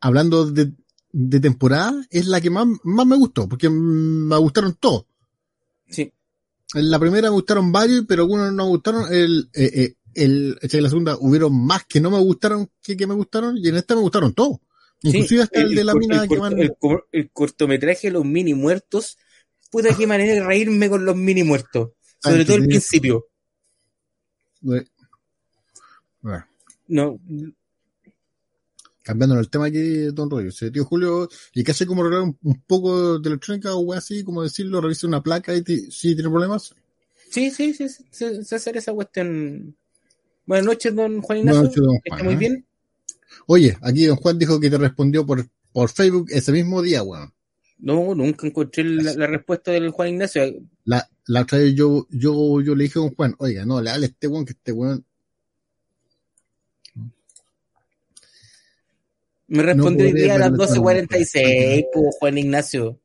hablando 0.00 0.50
de, 0.50 0.72
de, 1.18 1.40
temporada, 1.40 1.94
es 2.10 2.26
la 2.26 2.40
que 2.40 2.50
más, 2.50 2.66
más 2.84 3.06
me 3.06 3.16
gustó, 3.16 3.48
porque 3.48 3.70
me 3.70 4.36
gustaron 4.36 4.74
todos. 4.74 5.06
Sí. 5.88 6.12
En 6.74 6.90
la 6.90 6.98
primera 6.98 7.28
me 7.28 7.34
gustaron 7.34 7.72
varios, 7.72 8.04
pero 8.06 8.22
algunos 8.22 8.52
no 8.52 8.64
me 8.64 8.70
gustaron. 8.70 9.12
El, 9.12 9.48
eh, 9.54 9.70
eh 9.74 9.94
el, 10.14 10.58
en 10.60 10.82
la 10.82 10.88
segunda 10.88 11.16
hubieron 11.20 11.54
más 11.66 11.84
que 11.84 12.00
no 12.00 12.10
me 12.10 12.18
gustaron 12.18 12.70
que, 12.82 12.96
que 12.96 13.06
me 13.06 13.14
gustaron, 13.14 13.56
y 13.58 13.68
en 13.68 13.76
esta 13.76 13.94
me 13.94 14.00
gustaron 14.00 14.34
todos. 14.34 14.58
Inclusive 15.02 15.42
hasta 15.42 15.60
el, 15.60 15.74
de 15.74 15.84
la 15.84 15.94
mina 15.94 16.26
que 16.26 16.38
van... 16.38 16.58
el, 16.58 16.74
el, 17.12 17.30
cortometraje 17.30 18.10
los 18.10 18.24
mini 18.24 18.54
muertos, 18.54 19.18
puta 19.70 19.94
qué 19.94 20.06
manera 20.06 20.32
de 20.34 20.44
reírme 20.44 20.88
con 20.88 21.04
los 21.04 21.16
mini 21.16 21.42
muertos. 21.42 21.90
Sobre 22.18 22.44
todo 22.44 22.56
el 22.56 22.66
principio. 22.66 23.26
Bueno. 24.60 24.86
No. 26.88 27.18
Cambiando 29.06 29.38
el 29.38 29.48
tema 29.48 29.66
aquí, 29.66 30.06
Don 30.12 30.28
Rollo. 30.28 30.50
Se 30.50 30.72
tío 30.72 30.84
Julio, 30.84 31.28
y 31.54 31.70
hace 31.70 31.86
como 31.86 32.02
arreglar 32.02 32.22
un, 32.22 32.62
poco 32.66 33.20
de 33.20 33.28
electrónica 33.28 33.72
o 33.72 33.92
así, 33.92 34.24
como 34.24 34.42
decirlo, 34.42 34.80
revisa 34.80 35.06
una 35.06 35.22
placa 35.22 35.54
y 35.54 35.62
si 35.64 36.16
tiene 36.16 36.28
problemas. 36.28 36.74
Sí, 37.30 37.52
sí, 37.52 37.72
sí, 37.72 37.88
se, 38.10 38.42
se 38.42 38.56
hacer 38.56 38.76
esa 38.76 38.92
cuestión 38.92 39.76
Buenas 40.44 40.66
noches, 40.66 40.92
don 40.92 41.22
Juan 41.22 41.38
Ignacio. 41.38 41.60
Buenas 41.60 41.76
noches, 41.76 41.84
don 41.84 41.98
Juan. 41.98 42.02
¿Está 42.04 42.24
muy 42.24 42.34
¿eh? 42.34 42.36
bien? 42.36 42.66
Oye, 43.46 43.78
aquí 43.80 44.06
don 44.06 44.16
Juan 44.16 44.40
dijo 44.40 44.58
que 44.58 44.70
te 44.70 44.78
respondió 44.78 45.24
por, 45.24 45.46
por 45.70 45.88
Facebook 45.88 46.26
ese 46.30 46.50
mismo 46.50 46.82
día, 46.82 47.04
weón. 47.04 47.32
No, 47.78 48.12
nunca 48.12 48.44
encontré 48.44 48.82
la, 48.82 49.28
respuesta 49.28 49.70
del 49.70 49.90
Juan 49.90 50.08
Ignacio. 50.08 50.42
La, 50.84 51.08
la 51.26 51.42
otra 51.42 51.58
vez 51.58 51.76
yo, 51.76 52.08
yo, 52.10 52.60
yo 52.60 52.74
le 52.74 52.84
dije 52.84 52.98
a 52.98 53.02
don 53.02 53.14
Juan, 53.14 53.36
oiga, 53.38 53.64
no, 53.64 53.80
le 53.80 53.90
hable 53.90 54.06
a 54.06 54.08
este 54.08 54.26
weón 54.26 54.44
que 54.44 54.52
este 54.52 54.72
weón. 54.72 55.04
Me 59.48 59.62
respondió 59.62 60.08
no 60.08 60.14
día 60.14 60.34
a 60.34 60.38
las 60.38 60.52
12.46, 60.52 61.86
pues, 61.92 62.16
Juan 62.18 62.38
Ignacio. 62.38 63.00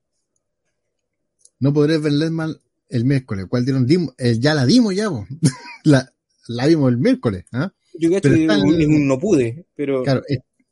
No 1.59 1.73
podré 1.73 1.99
verle 1.99 2.31
mal 2.31 2.59
el 2.89 3.05
miércoles, 3.05 3.45
¿cuál 3.47 3.65
dieron? 3.65 3.87
Eh, 4.17 4.37
ya 4.39 4.53
la 4.53 4.65
dimos 4.65 4.95
ya, 4.95 5.09
la, 5.83 6.11
la 6.47 6.67
vimos 6.67 6.89
el 6.89 6.97
miércoles. 6.97 7.45
¿ah? 7.51 7.71
Yo 7.93 8.09
que 8.09 8.47
no 8.47 9.19
pude, 9.19 9.65
pero. 9.75 10.03
Claro, 10.03 10.23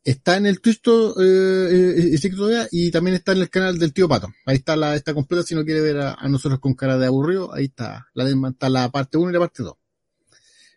está 0.04 0.38
en 0.38 0.48
el 0.48 0.62
Twitch 0.62 0.82
eh, 0.88 2.10
eh 2.12 2.68
y 2.72 2.92
también 2.92 3.16
está 3.16 3.34
en 3.34 3.40
el 3.40 3.50
canal 3.50 3.78
del 3.78 3.94
tío 3.94 4.08
Pato. 4.08 4.30
Ahí 4.46 4.58
está 4.58 4.76
la 4.76 4.96
está 4.96 5.14
completa 5.14 5.44
si 5.44 5.56
no 5.56 5.64
quiere 5.64 5.82
ver 5.82 5.98
a, 6.00 6.28
nosotros 6.28 6.60
con 6.60 6.74
cara 6.74 6.98
de 6.98 7.08
aburrido. 7.08 7.54
Ahí 7.54 7.66
está 7.66 8.08
la, 8.14 8.28
está 8.50 8.70
la 8.70 8.90
parte 8.90 9.18
1 9.18 9.30
y 9.30 9.34
la 9.34 9.40
parte 9.40 9.64
2. 9.64 9.74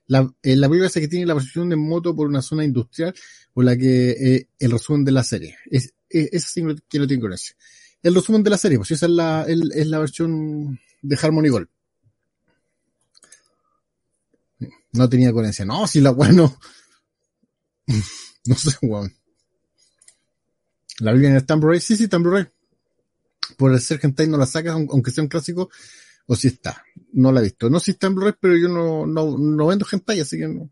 La, 0.06 0.30
eh, 0.42 0.56
la 0.56 0.68
película 0.68 0.88
es 0.88 0.94
que 0.94 1.08
tiene 1.08 1.26
la 1.26 1.34
posición 1.34 1.68
de 1.68 1.76
moto 1.76 2.14
por 2.14 2.26
una 2.26 2.42
zona 2.42 2.64
industrial 2.64 3.14
por 3.52 3.64
la 3.64 3.76
que 3.76 4.10
eh, 4.10 4.48
el 4.58 4.70
resumen 4.70 5.04
de 5.04 5.12
la 5.12 5.24
serie. 5.24 5.56
Es, 5.70 5.94
es, 6.08 6.28
esa 6.32 6.48
sí 6.48 6.62
que 6.88 6.98
no 6.98 7.06
tiene 7.06 7.22
gracia. 7.22 7.54
El 8.02 8.14
resumen 8.14 8.42
de 8.42 8.50
la 8.50 8.58
serie, 8.58 8.78
pues 8.78 8.90
esa 8.90 9.06
es 9.06 9.12
la, 9.12 9.46
es 9.48 9.86
la 9.86 9.98
versión 9.98 10.78
de 11.02 11.18
Harmony 11.20 11.48
Gold. 11.48 11.68
no 14.92 15.08
tenía 15.08 15.32
coherencia. 15.32 15.64
No, 15.64 15.86
si 15.86 16.00
la 16.00 16.10
weá 16.10 16.32
no. 16.32 16.58
sé, 18.56 18.76
weón. 18.82 19.14
La 20.98 21.12
Biblia 21.12 21.30
en 21.30 21.36
el 21.36 21.44
Blu-ray, 21.44 21.80
sí, 21.80 21.96
sí, 21.96 22.06
Blu-ray. 22.06 22.46
Por 23.56 23.72
el 23.72 23.80
ser 23.80 24.00
hentai 24.02 24.28
no 24.28 24.36
la 24.36 24.46
sacas, 24.46 24.74
aunque 24.74 25.10
sea 25.10 25.24
un 25.24 25.28
clásico, 25.28 25.70
o 26.26 26.36
si 26.36 26.48
está. 26.48 26.82
No 27.12 27.32
la 27.32 27.40
he 27.40 27.44
visto. 27.44 27.68
No 27.68 27.80
si 27.80 27.92
está 27.92 28.06
en 28.06 28.14
Blu-ray, 28.14 28.34
pero 28.40 28.56
yo 28.56 28.68
no, 28.68 29.06
no, 29.06 29.36
no 29.38 29.66
vendo 29.66 29.86
hentai, 29.90 30.20
así 30.20 30.38
que 30.38 30.48
no. 30.48 30.70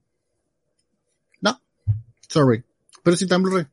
No. 1.40 1.62
Sorry. 2.28 2.64
Pero 3.02 3.16
sí 3.16 3.24
está 3.24 3.36
en 3.36 3.42
Blu-ray. 3.42 3.66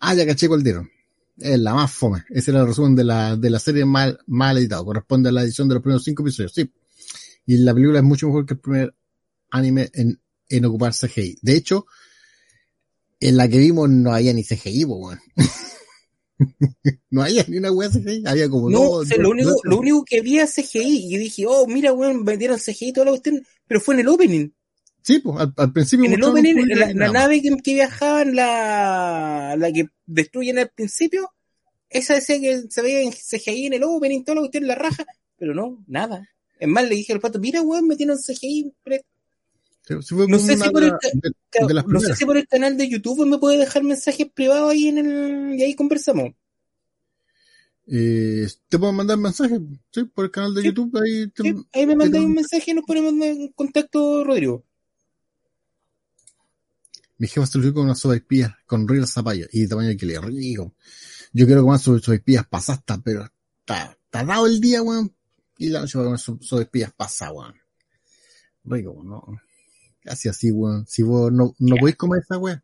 Ah, 0.00 0.14
ya 0.14 0.26
caché 0.26 0.48
dieron. 0.58 0.90
Es 1.38 1.58
la 1.58 1.74
más 1.74 1.92
fome. 1.92 2.24
Ese 2.30 2.50
era 2.50 2.60
el 2.60 2.66
resumen 2.66 2.94
de 2.94 3.04
la, 3.04 3.36
de 3.36 3.50
la 3.50 3.58
serie 3.58 3.84
mal, 3.84 4.18
mal 4.26 4.56
editado. 4.58 4.84
Corresponde 4.84 5.30
a 5.30 5.32
la 5.32 5.42
edición 5.42 5.68
de 5.68 5.74
los 5.74 5.82
primeros 5.82 6.04
cinco 6.04 6.22
episodios. 6.22 6.52
Sí. 6.52 6.70
Y 7.46 7.56
la 7.58 7.74
película 7.74 7.98
es 7.98 8.04
mucho 8.04 8.26
mejor 8.28 8.46
que 8.46 8.54
el 8.54 8.60
primer 8.60 8.94
anime 9.50 9.90
en, 9.92 10.20
en 10.48 10.64
ocupar 10.64 10.92
CGI. 10.94 11.38
De 11.42 11.56
hecho, 11.56 11.86
en 13.20 13.36
la 13.36 13.48
que 13.48 13.58
vimos 13.58 13.88
no 13.88 14.12
había 14.12 14.32
ni 14.32 14.44
CGI, 14.44 14.84
weón. 14.84 15.18
no 17.10 17.22
había 17.22 17.44
ni 17.48 17.58
una 17.58 17.72
weá 17.72 17.88
CGI, 17.90 18.24
había 18.26 18.48
como 18.48 18.70
no, 18.70 19.02
lo, 19.02 19.30
único, 19.30 19.52
lo 19.64 19.78
único 19.78 20.04
que 20.04 20.18
había 20.18 20.46
CGI, 20.46 21.14
y 21.14 21.18
dije, 21.18 21.44
oh, 21.46 21.66
mira, 21.66 21.92
weón, 21.92 22.24
vendieron 22.24 22.58
CGI 22.58 22.92
toda 22.92 23.06
la 23.06 23.12
cuestión, 23.12 23.46
pero 23.66 23.80
fue 23.80 23.94
en 23.94 24.00
el 24.00 24.08
opening. 24.08 24.50
Sí, 25.02 25.18
pues 25.18 25.48
al, 25.56 25.72
principio. 25.72 26.06
En 26.06 26.14
el 26.14 26.24
opening, 26.24 26.66
la, 26.66 26.92
la, 26.92 27.12
nave 27.12 27.42
que, 27.42 27.54
que 27.62 27.74
viajaban, 27.74 28.34
la, 28.34 29.54
la 29.58 29.72
que 29.72 29.88
destruyen 30.06 30.58
al 30.58 30.70
principio, 30.70 31.30
esa 31.90 32.14
decía 32.14 32.40
que 32.40 32.62
se 32.68 32.82
veía 32.82 33.02
en 33.02 33.12
CGI 33.12 33.66
en 33.66 33.74
el 33.74 33.84
opening, 33.84 34.24
toda 34.24 34.36
la 34.36 34.40
cuestión 34.42 34.64
en 34.64 34.68
la 34.68 34.74
raja, 34.74 35.04
pero 35.36 35.54
no, 35.54 35.84
nada. 35.86 36.28
Es 36.58 36.68
más, 36.68 36.88
le 36.88 36.94
dije 36.94 37.12
al 37.12 37.20
pato, 37.20 37.38
mira, 37.38 37.62
weón, 37.62 37.86
metieron 37.86 38.18
CGI, 38.18 38.72
no, 39.88 40.38
sé 40.38 40.56
si, 40.56 40.70
por 40.70 40.82
el, 40.82 40.92
no 41.86 42.00
sé 42.00 42.16
si 42.16 42.24
por 42.24 42.36
el 42.38 42.48
canal 42.48 42.76
de 42.76 42.88
YouTube 42.88 43.26
me 43.26 43.38
puede 43.38 43.58
dejar 43.58 43.82
mensajes 43.82 44.28
privados 44.32 44.70
ahí 44.70 44.88
en 44.88 44.98
el 44.98 45.58
y 45.58 45.62
ahí 45.62 45.74
conversamos. 45.74 46.32
Eh, 47.86 48.48
te 48.68 48.78
puedo 48.78 48.92
mandar 48.92 49.18
mensajes, 49.18 49.60
sí, 49.90 50.04
por 50.04 50.24
el 50.24 50.30
canal 50.30 50.54
de 50.54 50.62
YouTube. 50.62 50.96
Ahí, 50.96 51.30
ahí 51.72 51.86
me 51.86 51.96
mandáis 51.96 52.24
un 52.24 52.32
mensaje 52.32 52.70
y 52.70 52.74
nos 52.74 52.84
ponemos 52.84 53.12
en 53.12 53.48
contacto, 53.48 54.24
Rodrigo. 54.24 54.64
Mi 57.18 57.28
jefa 57.28 57.46
se 57.46 57.58
lo 57.58 57.74
con 57.74 57.84
una 57.84 57.94
sopa 57.94 58.16
espía 58.16 58.58
con 58.66 58.88
real 58.88 59.06
zapallo 59.06 59.46
y 59.52 59.62
de 59.62 59.68
tamaño 59.68 59.96
que 59.98 60.06
le 60.06 60.18
rico. 60.18 60.74
Yo 61.32 61.46
quiero 61.46 61.62
comer 61.62 61.78
sopa 61.78 62.14
espías 62.14 62.46
pasasta, 62.46 63.00
pero 63.04 63.28
está, 63.60 63.96
está 64.04 64.24
dado 64.24 64.46
el 64.46 64.60
día, 64.60 64.82
weón. 64.82 65.14
Y 65.58 65.68
la 65.68 65.80
noche 65.80 65.98
voy 65.98 66.06
a 66.06 66.16
comer 66.16 66.40
sopa 66.40 66.62
espías 66.62 66.92
pasada, 66.94 67.32
weón. 67.32 67.54
Rico, 68.64 69.02
¿no? 69.04 69.22
Casi 70.04 70.28
así, 70.28 70.52
weón. 70.52 70.86
Si 70.86 71.02
vos 71.02 71.32
no, 71.32 71.54
no 71.58 71.76
podéis 71.76 71.96
comer 71.96 72.20
esa 72.22 72.36
weá. 72.36 72.62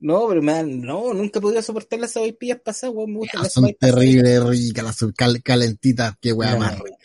No, 0.00 0.26
pero 0.28 0.42
man, 0.42 0.80
no, 0.80 1.14
nunca 1.14 1.38
he 1.38 1.42
podido 1.42 1.62
soportar 1.62 2.00
las 2.00 2.10
sopaipillas 2.10 2.60
pasadas, 2.60 2.96
weón. 2.96 3.12
Me 3.12 3.18
gustan 3.18 3.42
las 3.42 3.52
Son 3.52 3.72
terribles, 3.78 4.44
ricas, 4.44 4.84
las 4.84 5.12
cal, 5.14 5.40
calentitas, 5.42 6.16
qué 6.20 6.32
weá 6.32 6.56
más 6.56 6.76
rica. 6.80 6.96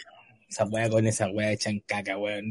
Esa 0.49 0.65
weá 0.65 0.89
con 0.89 1.05
esa 1.05 1.29
weá 1.29 1.51
echan 1.51 1.79
caca, 1.85 2.17
weón. 2.17 2.49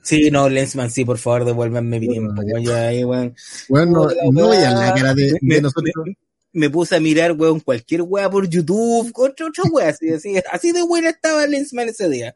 Sí, 0.00 0.30
no, 0.30 0.48
Lensman, 0.48 0.90
sí, 0.90 1.04
por 1.04 1.18
favor, 1.18 1.44
devuélvanme 1.44 2.00
mi 2.00 2.08
tiempo, 2.08 2.40
weón. 2.42 2.62
Yo 2.62 2.74
ahí, 2.74 3.04
weón. 3.04 3.36
Bueno, 3.68 4.08
no, 4.08 4.32
no 4.32 4.52
a 4.52 4.70
la 4.70 4.94
cara 4.94 5.12
de, 5.12 5.36
me, 5.42 5.60
nosotros. 5.60 5.92
Me, 6.54 6.70
puse 6.70 6.96
a 6.96 7.00
mirar, 7.00 7.32
weón, 7.32 7.60
cualquier 7.60 8.02
weá 8.02 8.30
por 8.30 8.48
YouTube, 8.48 9.12
otra, 9.14 9.48
otra 9.48 9.64
weá, 9.70 9.90
así, 9.90 10.08
así, 10.08 10.34
así 10.50 10.72
de 10.72 10.80
buena 10.80 11.10
estaba 11.10 11.46
Lensman 11.46 11.90
ese 11.90 12.08
día. 12.08 12.34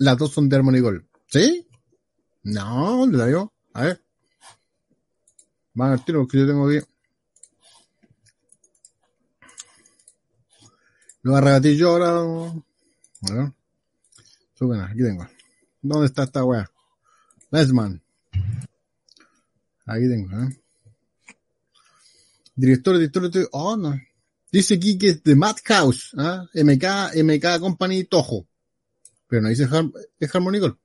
Las 0.00 0.16
dos 0.16 0.32
son 0.32 0.48
de 0.48 0.56
Harmony 0.56 0.80
Gold. 0.80 1.04
¿Sí? 1.26 1.68
No, 2.44 2.96
¿dónde 3.00 3.18
la 3.18 3.26
veo? 3.26 3.52
A 3.74 3.82
ver. 3.82 4.02
Van 5.74 5.92
al 5.92 6.02
tiro 6.02 6.20
porque 6.20 6.38
yo 6.38 6.46
tengo 6.46 6.66
aquí. 6.66 6.78
Lo 11.20 11.32
voy 11.32 11.50
a 11.50 11.58
yo 11.58 11.90
ahora. 11.90 12.62
A 13.28 13.34
ver. 13.34 13.52
Suben, 14.54 14.80
aquí 14.80 15.02
tengo. 15.02 15.28
¿Dónde 15.82 16.06
está 16.06 16.22
esta 16.22 16.44
weá? 16.44 16.66
Lesman. 17.50 18.02
Aquí 19.84 20.08
tengo, 20.08 20.30
¿eh? 20.44 20.62
Director, 22.54 22.96
director, 22.96 23.30
director. 23.30 23.48
Oh, 23.52 23.76
no. 23.76 24.00
Dice 24.50 24.76
aquí 24.76 24.96
que 24.96 25.10
es 25.10 25.22
de 25.22 25.36
Madhouse, 25.36 26.14
¿eh? 26.14 26.64
MK, 26.64 27.22
MK 27.22 27.60
Company 27.60 28.04
Tojo. 28.04 28.46
Pero 29.30 29.42
no 29.42 29.48
dice 29.48 29.68
es 30.18 30.34
Harmonical. 30.34 30.76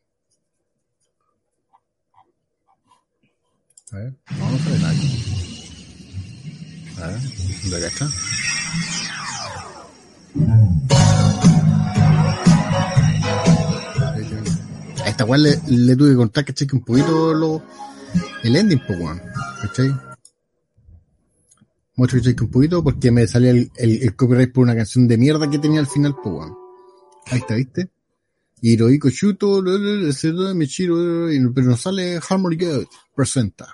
A 3.92 3.98
ver, 3.98 4.14
vamos 4.40 4.62
a 4.62 4.70
ver 4.70 4.86
aquí. 4.86 5.24
A 7.02 7.08
ver, 7.08 7.20
¿dónde 7.64 7.88
está? 7.88 8.06
A 15.04 15.10
esta 15.10 15.26
cual 15.26 15.44
le, 15.44 15.96
tuve 15.96 16.12
que 16.12 16.16
contar 16.16 16.46
que 16.46 16.54
cheque 16.54 16.76
un 16.76 16.84
poquito 16.84 17.34
lo, 17.34 17.64
el 18.44 18.56
ending, 18.56 18.82
pues, 18.86 19.00
weón. 19.00 19.22
¿Cachai? 19.62 19.92
Mucho 21.96 22.22
que 22.22 22.44
un 22.44 22.52
poquito 22.52 22.84
porque 22.84 23.10
me 23.10 23.26
salía 23.26 23.52
el, 23.52 23.72
el, 23.78 24.16
copyright 24.16 24.54
por 24.54 24.64
una 24.64 24.76
canción 24.76 25.08
de 25.08 25.18
mierda 25.18 25.50
que 25.50 25.58
tenía 25.58 25.80
al 25.80 25.88
final, 25.88 26.16
pues 26.22 26.36
bueno. 26.36 26.60
Ahí 27.32 27.40
está, 27.40 27.56
¿viste? 27.56 27.95
Hirohiko 28.68 29.10
Shuto, 29.10 29.62
Michiro, 30.56 30.96
pero 31.54 31.68
no 31.68 31.78
sale 31.78 32.20
Harmony 32.28 32.58
God, 32.58 32.88
presenta. 33.14 33.68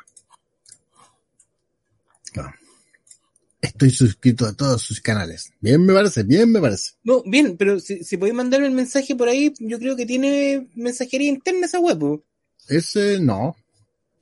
Estoy 3.61 3.91
suscrito 3.91 4.45
a 4.45 4.53
todos 4.53 4.81
sus 4.81 4.99
canales. 4.99 5.53
Bien 5.61 5.85
me 5.85 5.93
parece, 5.93 6.23
bien 6.23 6.51
me 6.51 6.59
parece. 6.59 6.93
No, 7.03 7.23
bien, 7.23 7.55
pero 7.57 7.79
si, 7.79 8.03
si 8.03 8.17
podéis 8.17 8.35
mandarme 8.35 8.67
el 8.67 8.73
mensaje 8.73 9.15
por 9.15 9.29
ahí, 9.29 9.53
yo 9.59 9.79
creo 9.79 9.95
que 9.95 10.05
tiene 10.05 10.67
mensajería 10.75 11.29
interna 11.29 11.67
esa 11.67 11.79
web. 11.79 12.21
Ese 12.67 13.19
no. 13.21 13.55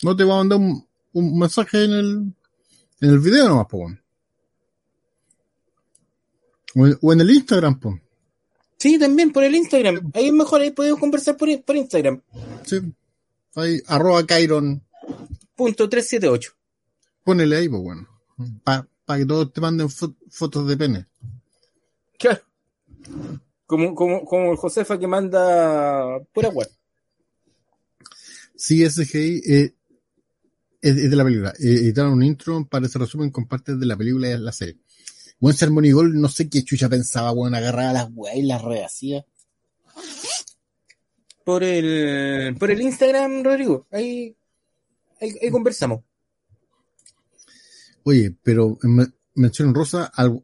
No 0.03 0.15
te 0.15 0.23
va 0.23 0.35
a 0.35 0.37
mandar 0.37 0.59
un, 0.59 0.85
un 1.13 1.39
mensaje 1.39 1.85
en 1.85 1.93
el, 1.93 2.33
en 3.01 3.09
el 3.09 3.19
video 3.19 3.47
nomás, 3.47 3.67
po. 3.67 3.89
O, 6.75 6.87
o 7.01 7.13
en 7.13 7.21
el 7.21 7.29
Instagram, 7.31 7.79
po. 7.79 7.99
Sí, 8.79 8.97
también 8.97 9.31
por 9.31 9.43
el 9.43 9.55
Instagram. 9.55 10.11
Ahí 10.13 10.27
es 10.27 10.33
mejor, 10.33 10.61
ahí 10.61 10.71
podemos 10.71 10.99
conversar 10.99 11.35
por, 11.35 11.49
por 11.63 11.75
Instagram. 11.75 12.21
Sí. 12.65 12.79
Ahí, 13.55 13.81
arroba 13.87 14.25
Kairon. 14.25 14.81
Punto 15.53 15.89
378. 15.89 16.53
Ponele 17.25 17.57
ahí, 17.57 17.67
pues 17.67 17.81
bueno. 17.81 18.07
Para 18.63 18.87
pa 19.03 19.17
que 19.17 19.25
todos 19.25 19.51
te 19.51 19.59
manden 19.59 19.89
fo 19.89 20.15
fotos 20.29 20.65
de 20.65 20.77
pene. 20.77 21.07
Claro. 22.17 22.41
Como, 23.65 23.93
como, 23.93 24.23
como 24.23 24.51
el 24.51 24.57
Josefa 24.57 24.97
que 24.97 25.07
manda 25.07 26.19
pura 26.33 26.49
web. 26.49 26.69
Sí, 28.55 28.89
SGI 28.89 29.41
eh, 29.45 29.73
es, 30.81 30.95
es, 30.97 31.09
de 31.09 31.15
la 31.17 31.25
película. 31.25 31.49
Eh, 31.59 31.83
editaron 31.83 32.13
un 32.13 32.23
intro 32.23 32.65
para 32.65 32.85
ese 32.85 32.97
resumen 32.97 33.29
con 33.29 33.45
partes 33.45 33.77
de 33.77 33.85
la 33.85 33.97
película 33.97 34.29
y 34.29 34.37
la 34.37 34.53
serie. 34.53 34.77
Buen 35.39 35.55
Sermon 35.55 35.89
Gol, 35.91 36.19
no 36.19 36.27
sé 36.27 36.49
qué 36.49 36.63
chucha 36.63 36.89
pensaba, 36.89 37.31
bueno, 37.31 37.55
agarraba 37.57 37.93
las 37.93 38.09
weas 38.13 38.35
y 38.35 38.41
las 38.43 38.61
rehacía. 38.61 39.25
Por 41.45 41.63
el, 41.63 42.55
por 42.57 42.69
el 42.71 42.81
Instagram, 42.81 43.43
Rodrigo. 43.43 43.87
Ahí, 43.91 44.35
ahí, 45.21 45.31
ahí 45.41 45.49
conversamos. 45.49 46.01
Oye, 48.03 48.35
pero 48.43 48.77
en 48.83 49.13
mención 49.35 49.73
rosa 49.73 50.11
al, 50.13 50.43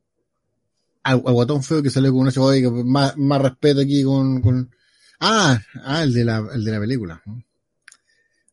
al, 1.04 1.22
al, 1.26 1.34
guatón 1.34 1.64
feo 1.64 1.84
que 1.84 1.90
salió 1.90 2.12
con 2.12 2.22
una 2.22 2.32
oye, 2.38 2.70
más, 2.70 3.18
más 3.18 3.42
respeto 3.42 3.82
aquí 3.82 4.04
con, 4.04 4.42
con, 4.42 4.72
ah, 5.20 5.60
ah, 5.84 6.04
el 6.04 6.14
de 6.14 6.26
la, 6.26 6.48
el 6.54 6.64
de 6.64 6.72
la 6.72 6.80
película. 6.80 7.22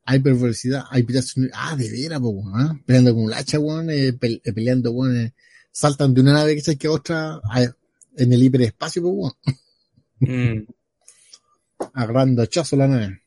Hay 0.04 0.18
perversidad, 0.18 0.84
hay 0.90 1.04
piratas, 1.04 1.34
ah, 1.52 1.76
de 1.76 1.90
veras, 1.90 2.20
po, 2.20 2.42
¿eh? 2.58 2.82
peleando 2.84 3.14
con 3.14 3.24
un 3.24 3.34
hacha, 3.34 3.58
weón, 3.58 3.88
eh, 3.90 4.12
pe, 4.12 4.40
peleando, 4.52 4.90
weón, 4.90 5.16
eh, 5.16 5.34
saltan 5.72 6.14
de 6.14 6.20
una 6.20 6.34
nave 6.34 6.54
que 6.54 6.76
que 6.76 6.86
a 6.86 6.92
otra 6.92 7.40
en 8.16 8.32
el 8.32 8.42
hiperespacio, 8.42 9.02
pues, 9.02 9.14
bueno. 9.14 9.36
mm. 10.20 10.66
Agarrando 11.94 12.42
hachazo 12.42 12.76
la 12.76 12.86
nave. 12.86 13.22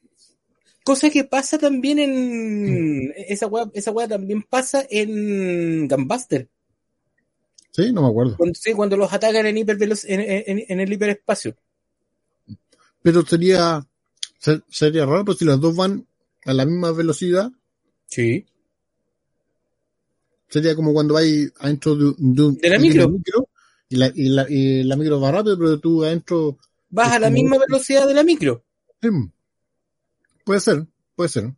Cosa 0.84 1.10
que 1.10 1.24
pasa 1.24 1.58
también 1.58 2.00
en. 2.00 3.08
Mm. 3.08 3.12
Esa 3.28 3.48
weá, 3.48 3.70
esa 3.74 3.92
weá 3.92 4.08
también 4.08 4.44
pasa 4.44 4.86
en 4.90 5.88
Gunbuster. 5.88 6.48
Sí, 7.72 7.92
no 7.92 8.04
me 8.04 8.08
acuerdo. 8.08 8.38
Cuando, 8.38 8.56
sí, 8.56 8.72
cuando 8.74 8.96
los 8.96 9.12
atacan 9.12 9.48
en, 9.48 9.58
en, 9.58 9.68
en, 10.08 10.66
en, 10.70 10.80
el 10.80 10.94
hiperespacio. 10.94 11.58
Pero 13.02 13.26
sería. 13.26 13.86
Sería 14.70 15.08
raro, 15.08 15.26
pues 15.26 15.40
si 15.40 15.46
las 15.46 15.60
dos 15.60 15.76
van 15.76 16.06
a 16.46 16.54
la 16.54 16.66
misma 16.66 16.92
velocidad. 16.92 17.52
Sí. 18.06 18.46
Sería 20.56 20.74
como 20.74 20.94
cuando 20.94 21.16
vais 21.16 21.52
adentro 21.60 21.98
de, 21.98 22.14
de, 22.18 22.52
de 22.62 22.70
la 22.70 22.80
micro. 22.80 23.10
micro 23.10 23.50
y, 23.90 23.98
la, 23.98 24.10
y, 24.16 24.30
la, 24.30 24.46
y, 24.48 24.84
la, 24.84 24.96
micro 24.96 25.20
va 25.20 25.30
rápido, 25.30 25.58
pero 25.60 25.78
tú 25.82 26.06
adentro. 26.06 26.58
Vas 26.88 27.12
a 27.12 27.20
la 27.20 27.28
como... 27.28 27.34
misma 27.34 27.58
velocidad 27.58 28.08
de 28.08 28.14
la 28.14 28.24
micro. 28.24 28.64
Sí. 29.02 29.10
Puede 30.46 30.62
ser, 30.62 30.88
puede 31.14 31.28
ser. 31.28 31.54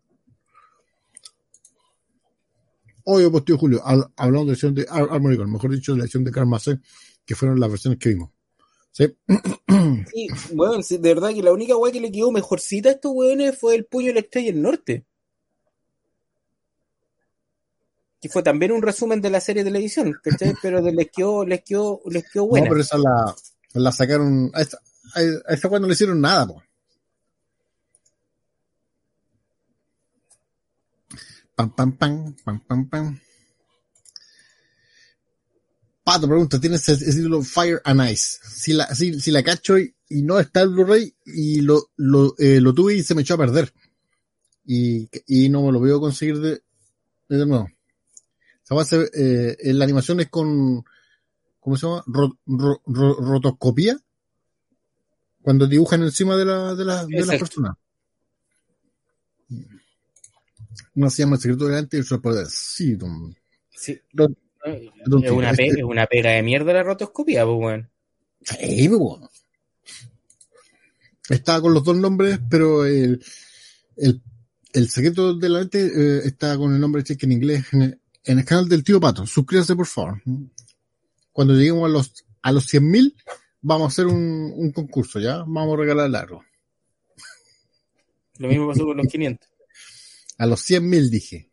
Oye, 3.03 3.29
pues 3.29 3.45
tío 3.45 3.55
Julio, 3.55 3.83
hablando 3.85 4.39
de 4.39 4.45
la 4.45 4.49
versión 4.49 4.73
de 4.73 4.87
Ar 4.89 5.07
Armory 5.11 5.37
mejor 5.45 5.75
dicho, 5.75 5.91
de 5.91 5.99
la 5.99 6.05
versión 6.05 6.23
de 6.23 6.31
Karma 6.31 6.57
C, 6.57 6.79
que 7.23 7.35
fueron 7.35 7.59
las 7.59 7.69
versiones 7.69 7.99
que 7.99 8.09
vimos. 8.09 8.31
Sí. 8.91 9.15
sí 10.11 10.27
bueno, 10.55 10.81
de 10.81 10.97
verdad 10.97 11.35
que 11.35 11.43
la 11.43 11.53
única 11.53 11.77
weá 11.77 11.91
que 11.91 12.01
le 12.01 12.11
quedó 12.11 12.31
mejorcita 12.31 12.89
a 12.89 12.93
estos 12.93 13.11
weones 13.13 13.59
fue 13.59 13.75
el 13.75 13.85
puño 13.85 14.07
de 14.07 14.13
la 14.15 14.19
estrella 14.21 14.51
del 14.51 14.63
norte. 14.63 15.05
Que 18.19 18.29
fue 18.29 18.43
también 18.43 18.71
un 18.71 18.81
resumen 18.81 19.21
de 19.21 19.29
la 19.29 19.39
serie 19.39 19.63
de 19.63 19.69
televisión, 19.69 20.15
¿cachai? 20.23 20.55
Pero 20.61 20.81
de 20.81 20.91
les 20.91 21.09
quedó, 21.11 21.45
les 21.45 21.63
quedó, 21.63 22.01
les 22.09 22.29
quedó 22.29 22.47
buena. 22.47 22.65
No, 22.65 22.71
pero 22.71 22.81
esa 22.81 22.97
la, 22.97 23.35
la 23.73 23.91
sacaron, 23.91 24.51
a 24.53 24.61
esta, 24.61 24.79
a 25.15 25.53
esta 25.53 25.69
cuando 25.69 25.85
no 25.85 25.89
le 25.89 25.93
hicieron 25.93 26.21
nada, 26.21 26.47
po. 26.47 26.63
Pam, 31.55 31.75
pam, 31.75 31.97
pam, 31.97 32.35
pam, 32.43 32.59
pam, 32.67 32.89
pam. 32.89 33.19
Pato 36.03 36.27
pregunta, 36.27 36.59
¿tienes 36.59 36.87
ese 36.87 37.11
título 37.11 37.41
Fire 37.41 37.81
and 37.83 38.11
Ice? 38.11 38.37
Si 38.47 38.73
la, 38.73 38.93
si, 38.93 39.19
si 39.19 39.31
la 39.31 39.43
cacho 39.43 39.77
y, 39.77 39.93
y 40.07 40.21
no 40.21 40.39
está 40.39 40.61
el 40.61 40.69
Blu-ray 40.69 41.13
y 41.25 41.61
lo, 41.61 41.89
lo, 41.97 42.35
eh, 42.37 42.61
lo 42.61 42.73
tuve 42.73 42.95
y 42.95 43.03
se 43.03 43.13
me 43.15 43.23
echó 43.23 43.33
a 43.33 43.39
perder. 43.39 43.73
Y, 44.65 45.09
y 45.25 45.49
no 45.49 45.63
me 45.63 45.71
lo 45.71 45.79
veo 45.81 45.99
conseguir 45.99 46.39
de, 46.39 46.61
de 47.27 47.45
nuevo. 47.45 47.67
Base, 48.75 49.09
eh, 49.13 49.73
la 49.73 49.85
animación 49.85 50.19
es 50.19 50.29
con, 50.29 50.83
¿cómo 51.59 51.77
se 51.77 51.87
llama? 51.87 52.03
Ro, 52.07 52.37
ro, 52.45 52.81
ro, 52.85 53.13
rotoscopía. 53.15 53.97
Cuando 55.41 55.67
dibujan 55.67 56.03
encima 56.03 56.35
de 56.35 56.45
la, 56.45 56.75
de 56.75 56.83
la, 56.83 57.05
de 57.05 57.25
la 57.25 57.37
persona. 57.37 57.77
Uno 60.95 61.09
se 61.09 61.23
llama 61.23 61.35
el 61.35 61.41
secreto 61.41 61.67
delante 61.67 61.97
y 61.97 62.01
otro 62.01 62.21
poder. 62.21 62.47
Sí, 62.49 62.95
don. 62.95 63.35
Sí. 63.69 63.97
Don, 64.11 64.37
don 65.05 65.23
es, 65.23 65.31
una 65.31 65.53
pega, 65.53 65.69
este... 65.69 65.79
es 65.79 65.85
una 65.85 66.05
pega 66.07 66.31
de 66.31 66.43
mierda 66.43 66.73
la 66.73 66.83
rotoscopía, 66.83 67.45
pues, 67.45 67.55
bueno. 67.55 67.89
Sí, 68.41 68.89
pues, 68.89 68.99
bueno. 68.99 69.29
Está 71.29 71.61
con 71.61 71.73
los 71.73 71.83
dos 71.83 71.95
nombres, 71.95 72.39
pero 72.49 72.85
el, 72.85 73.23
el, 73.95 74.21
el 74.73 74.89
secreto 74.89 75.33
de 75.33 75.49
la 75.49 75.59
mente 75.59 75.85
eh, 75.85 76.21
está 76.25 76.57
con 76.57 76.73
el 76.73 76.79
nombre 76.79 77.03
cheque 77.03 77.25
en 77.25 77.31
inglés 77.33 77.65
en, 77.73 77.99
en 78.27 78.39
el 78.39 78.45
canal 78.45 78.67
del 78.67 78.83
tío 78.83 78.99
Pato. 78.99 79.25
Suscríbase, 79.25 79.75
por 79.75 79.87
favor. 79.87 80.21
Cuando 81.31 81.53
lleguemos 81.53 81.85
a 81.85 81.89
los, 81.89 82.25
a 82.41 82.51
los 82.51 82.71
100.000, 82.71 83.15
vamos 83.61 83.85
a 83.85 83.87
hacer 83.87 84.05
un, 84.05 84.53
un, 84.55 84.71
concurso, 84.71 85.19
¿ya? 85.19 85.37
Vamos 85.47 85.73
a 85.73 85.77
regalar 85.77 86.13
algo. 86.13 86.43
Lo 88.37 88.49
mismo 88.49 88.67
pasó 88.67 88.85
con 88.85 88.97
los 88.97 89.07
500. 89.07 89.49
A 90.39 90.45
los 90.45 90.69
100.000 90.69 91.09
dije. 91.09 91.49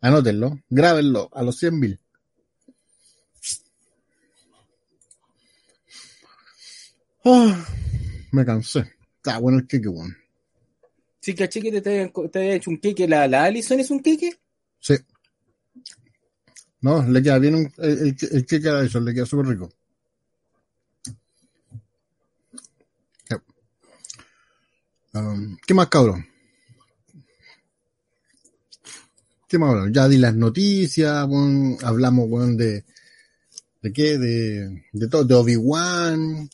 Anótenlo, 0.00 0.60
grábenlo, 0.68 1.30
a 1.32 1.42
los 1.42 1.62
100.000. 1.62 1.98
Oh, 7.24 7.54
me 8.32 8.44
cansé. 8.44 8.92
Está 9.16 9.38
bueno 9.38 9.60
el 9.60 9.66
queque, 9.66 9.88
bueno. 9.88 10.14
Sí, 11.20 11.34
caché 11.34 11.62
que 11.62 11.72
te, 11.72 11.80
te, 11.80 12.12
te 12.28 12.38
había 12.38 12.54
hecho 12.56 12.70
un 12.70 12.76
queque. 12.76 13.08
¿La, 13.08 13.26
¿La 13.26 13.44
Alison 13.44 13.80
es 13.80 13.90
un 13.90 14.00
queque? 14.00 14.36
Sí. 14.78 14.94
No, 16.84 17.02
le 17.02 17.22
queda 17.22 17.38
bien 17.38 17.54
un, 17.54 17.72
el, 17.78 18.14
el, 18.30 18.44
que 18.44 18.60
queda 18.60 18.84
eso, 18.84 19.00
le 19.00 19.14
queda 19.14 19.24
súper 19.24 19.46
rico. 19.46 19.72
Um, 25.14 25.56
¿Qué 25.66 25.72
más, 25.72 25.88
cabrón? 25.88 26.26
¿Qué 29.48 29.58
más, 29.58 29.70
cabrón? 29.70 29.94
Ya 29.94 30.08
di 30.08 30.18
las 30.18 30.34
noticias, 30.34 31.26
bueno, 31.26 31.78
hablamos, 31.84 32.28
bueno, 32.28 32.54
de, 32.54 32.84
¿de 33.80 33.92
qué? 33.94 34.18
De, 34.18 34.84
de 34.92 35.08
todo, 35.08 35.24
de 35.24 35.34
Obi-Wan. 35.36 36.50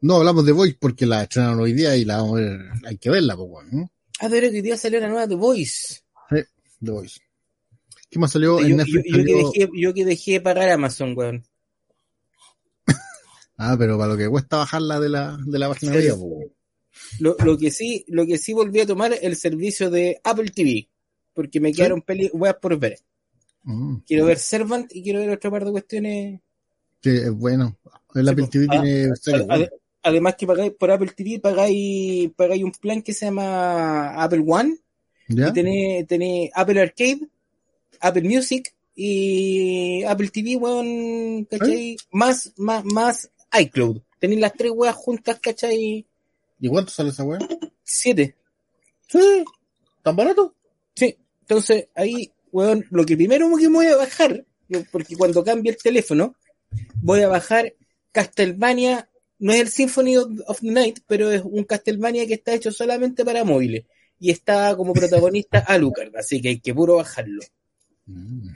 No 0.00 0.16
hablamos 0.16 0.46
de 0.46 0.52
Voice 0.52 0.78
porque 0.80 1.04
la 1.04 1.24
estrenaron 1.24 1.60
hoy 1.60 1.74
día 1.74 1.94
y 1.94 2.06
la 2.06 2.22
vamos 2.22 2.38
a 2.38 2.42
ver, 2.42 2.60
hay 2.86 2.96
que 2.96 3.10
verla, 3.10 3.36
pues, 3.36 3.50
bueno, 3.50 3.68
¿no? 3.70 3.92
Ah, 4.20 4.28
pero 4.30 4.48
hoy 4.48 4.62
día 4.62 4.78
salió 4.78 4.98
la 4.98 5.08
nueva 5.08 5.28
The 5.28 5.34
Voice. 5.34 6.00
Sí, 6.30 6.42
The 6.82 6.90
Voice. 6.90 7.20
¿Qué 8.10 8.18
más 8.18 8.32
salió 8.32 8.60
yo, 8.60 8.66
en 8.66 8.76
Netflix? 8.76 9.04
Yo, 9.06 9.18
yo, 9.18 9.24
que 9.24 9.34
dejé, 9.34 9.70
yo, 9.72 9.94
que 9.94 10.04
dejé, 10.04 10.32
de 10.32 10.40
pagar 10.40 10.68
Amazon, 10.70 11.14
weón. 11.16 11.44
ah, 13.56 13.76
pero 13.78 13.96
para 13.96 14.12
lo 14.12 14.18
que 14.18 14.28
cuesta 14.28 14.56
bajarla 14.56 14.98
de 14.98 15.08
la, 15.08 15.38
de 15.46 15.58
la 15.58 15.68
página 15.68 15.92
de 15.92 16.08
lo, 17.18 17.36
lo, 17.44 17.56
que 17.56 17.70
sí, 17.70 18.04
lo 18.08 18.26
que 18.26 18.36
sí 18.36 18.52
volví 18.52 18.80
a 18.80 18.86
tomar 18.86 19.14
el 19.20 19.36
servicio 19.36 19.90
de 19.90 20.20
Apple 20.24 20.50
TV, 20.50 20.88
porque 21.32 21.60
me 21.60 21.72
quedaron 21.72 22.00
¿Sí? 22.00 22.04
peli 22.06 22.30
weas 22.32 22.56
por 22.56 22.78
ver. 22.78 22.98
Mm, 23.62 23.96
quiero 24.06 24.26
ver 24.26 24.38
Servant 24.38 24.90
y 24.94 25.02
quiero 25.02 25.20
ver 25.20 25.30
otra 25.30 25.50
par 25.50 25.64
de 25.64 25.70
cuestiones. 25.70 26.40
Que 27.00 27.14
es 27.16 27.32
bueno. 27.32 27.78
El 28.14 28.26
sí, 28.26 28.32
Apple 28.32 28.48
TV 28.48 28.66
ah, 28.68 28.72
tiene 28.72 29.16
series, 29.16 29.46
ad, 29.48 29.62
ad, 29.62 29.68
Además 30.02 30.34
que 30.36 30.46
pagáis 30.46 30.72
por 30.72 30.90
Apple 30.90 31.12
TV, 31.14 31.40
pagáis, 31.40 32.30
pagáis 32.34 32.64
un 32.64 32.72
plan 32.72 33.02
que 33.02 33.12
se 33.12 33.26
llama 33.26 34.14
Apple 34.22 34.44
One. 34.46 34.78
¿Ya? 35.28 35.48
Y 35.48 35.52
tenés, 35.52 36.06
tenés 36.06 36.50
Apple 36.54 36.80
Arcade, 36.80 37.28
Apple 38.00 38.22
Music 38.22 38.74
y 38.94 40.02
Apple 40.04 40.28
TV, 40.28 40.56
weón, 40.56 41.44
¿cachai? 41.44 41.96
Más, 42.12 42.52
más, 42.56 42.84
más 42.84 43.30
iCloud. 43.58 44.02
Tenéis 44.18 44.40
las 44.40 44.52
tres 44.52 44.72
weas 44.74 44.94
juntas, 44.94 45.38
¿cachai? 45.40 46.06
¿Y 46.60 46.68
cuánto 46.68 46.90
sale 46.90 47.10
esa 47.10 47.24
wea? 47.24 47.38
Siete. 47.82 48.36
Sí. 49.08 49.44
¿Tan 50.02 50.16
barato? 50.16 50.54
Sí. 50.94 51.16
Entonces, 51.40 51.88
ahí, 51.94 52.32
weón, 52.52 52.84
lo 52.90 53.04
que 53.04 53.16
primero 53.16 53.48
que 53.56 53.68
voy 53.68 53.86
a 53.86 53.96
bajar, 53.96 54.44
porque 54.92 55.16
cuando 55.16 55.42
cambie 55.42 55.72
el 55.72 55.78
teléfono, 55.78 56.36
voy 57.02 57.22
a 57.22 57.28
bajar 57.28 57.74
Castlevania, 58.12 59.08
no 59.38 59.52
es 59.52 59.60
el 59.60 59.68
Symphony 59.68 60.16
of 60.16 60.28
of 60.46 60.60
the 60.60 60.70
Night, 60.70 61.00
pero 61.06 61.30
es 61.30 61.42
un 61.42 61.64
Castlevania 61.64 62.26
que 62.26 62.34
está 62.34 62.52
hecho 62.52 62.70
solamente 62.70 63.24
para 63.24 63.44
móviles. 63.44 63.86
Y 64.18 64.30
está 64.30 64.76
como 64.76 64.92
protagonista 64.92 65.58
Alucard, 65.66 66.14
así 66.16 66.42
que 66.42 66.50
hay 66.50 66.60
que 66.60 66.74
puro 66.74 66.96
bajarlo. 66.96 67.42
Mm. 68.10 68.48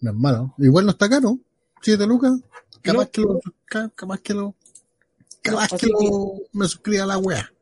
No 0.00 0.10
es 0.10 0.16
malo. 0.16 0.54
Igual 0.58 0.86
no 0.86 0.92
está 0.92 1.08
caro. 1.08 1.38
Siete 1.82 2.06
lucas. 2.06 2.32
Capaz 2.82 3.04
No. 3.04 3.10
que 3.10 3.20
lo, 3.20 3.40
ca- 3.66 3.90
capaz 3.94 4.20
que 4.20 4.34
lo, 4.34 4.54
capaz 5.42 5.68
que 5.78 5.86
lo, 5.88 6.34
me 6.52 6.66
suscriba 6.68 7.04
a 7.04 7.06
la 7.06 7.18
wea. 7.18 7.52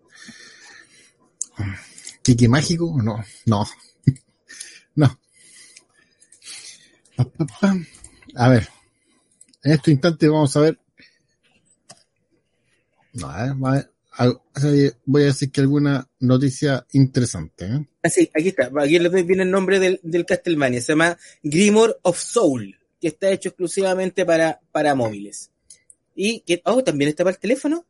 Kiki 2.22 2.48
mágico, 2.48 3.00
no, 3.02 3.24
no, 3.46 3.64
no. 4.96 5.18
A 8.34 8.48
ver, 8.48 8.68
en 9.62 9.72
este 9.72 9.90
instante 9.92 10.28
vamos 10.28 10.54
a 10.56 10.60
ver. 10.60 10.78
No, 13.14 13.30
a 13.30 13.42
ver, 13.44 13.54
a 13.64 13.70
ver, 13.70 13.92
voy 15.04 15.22
a 15.22 15.26
decir 15.26 15.50
que 15.50 15.60
alguna 15.60 16.08
noticia 16.20 16.86
interesante. 16.92 17.66
¿eh? 17.66 17.88
Así, 18.02 18.30
aquí 18.34 18.48
está. 18.48 18.70
Aquí 18.80 18.98
viene 19.24 19.42
el 19.42 19.50
nombre 19.50 19.78
del, 19.78 20.00
del 20.02 20.24
Castlevania. 20.24 20.80
Se 20.80 20.92
llama 20.92 21.18
Grimoire 21.42 21.94
of 22.02 22.18
Soul, 22.18 22.78
que 23.00 23.08
está 23.08 23.30
hecho 23.30 23.50
exclusivamente 23.50 24.24
para, 24.24 24.60
para 24.72 24.94
móviles. 24.94 25.50
Y 26.14 26.40
que, 26.40 26.62
oh, 26.64 26.82
también 26.82 27.10
está 27.10 27.24
para 27.24 27.34
el 27.34 27.40
teléfono. 27.40 27.84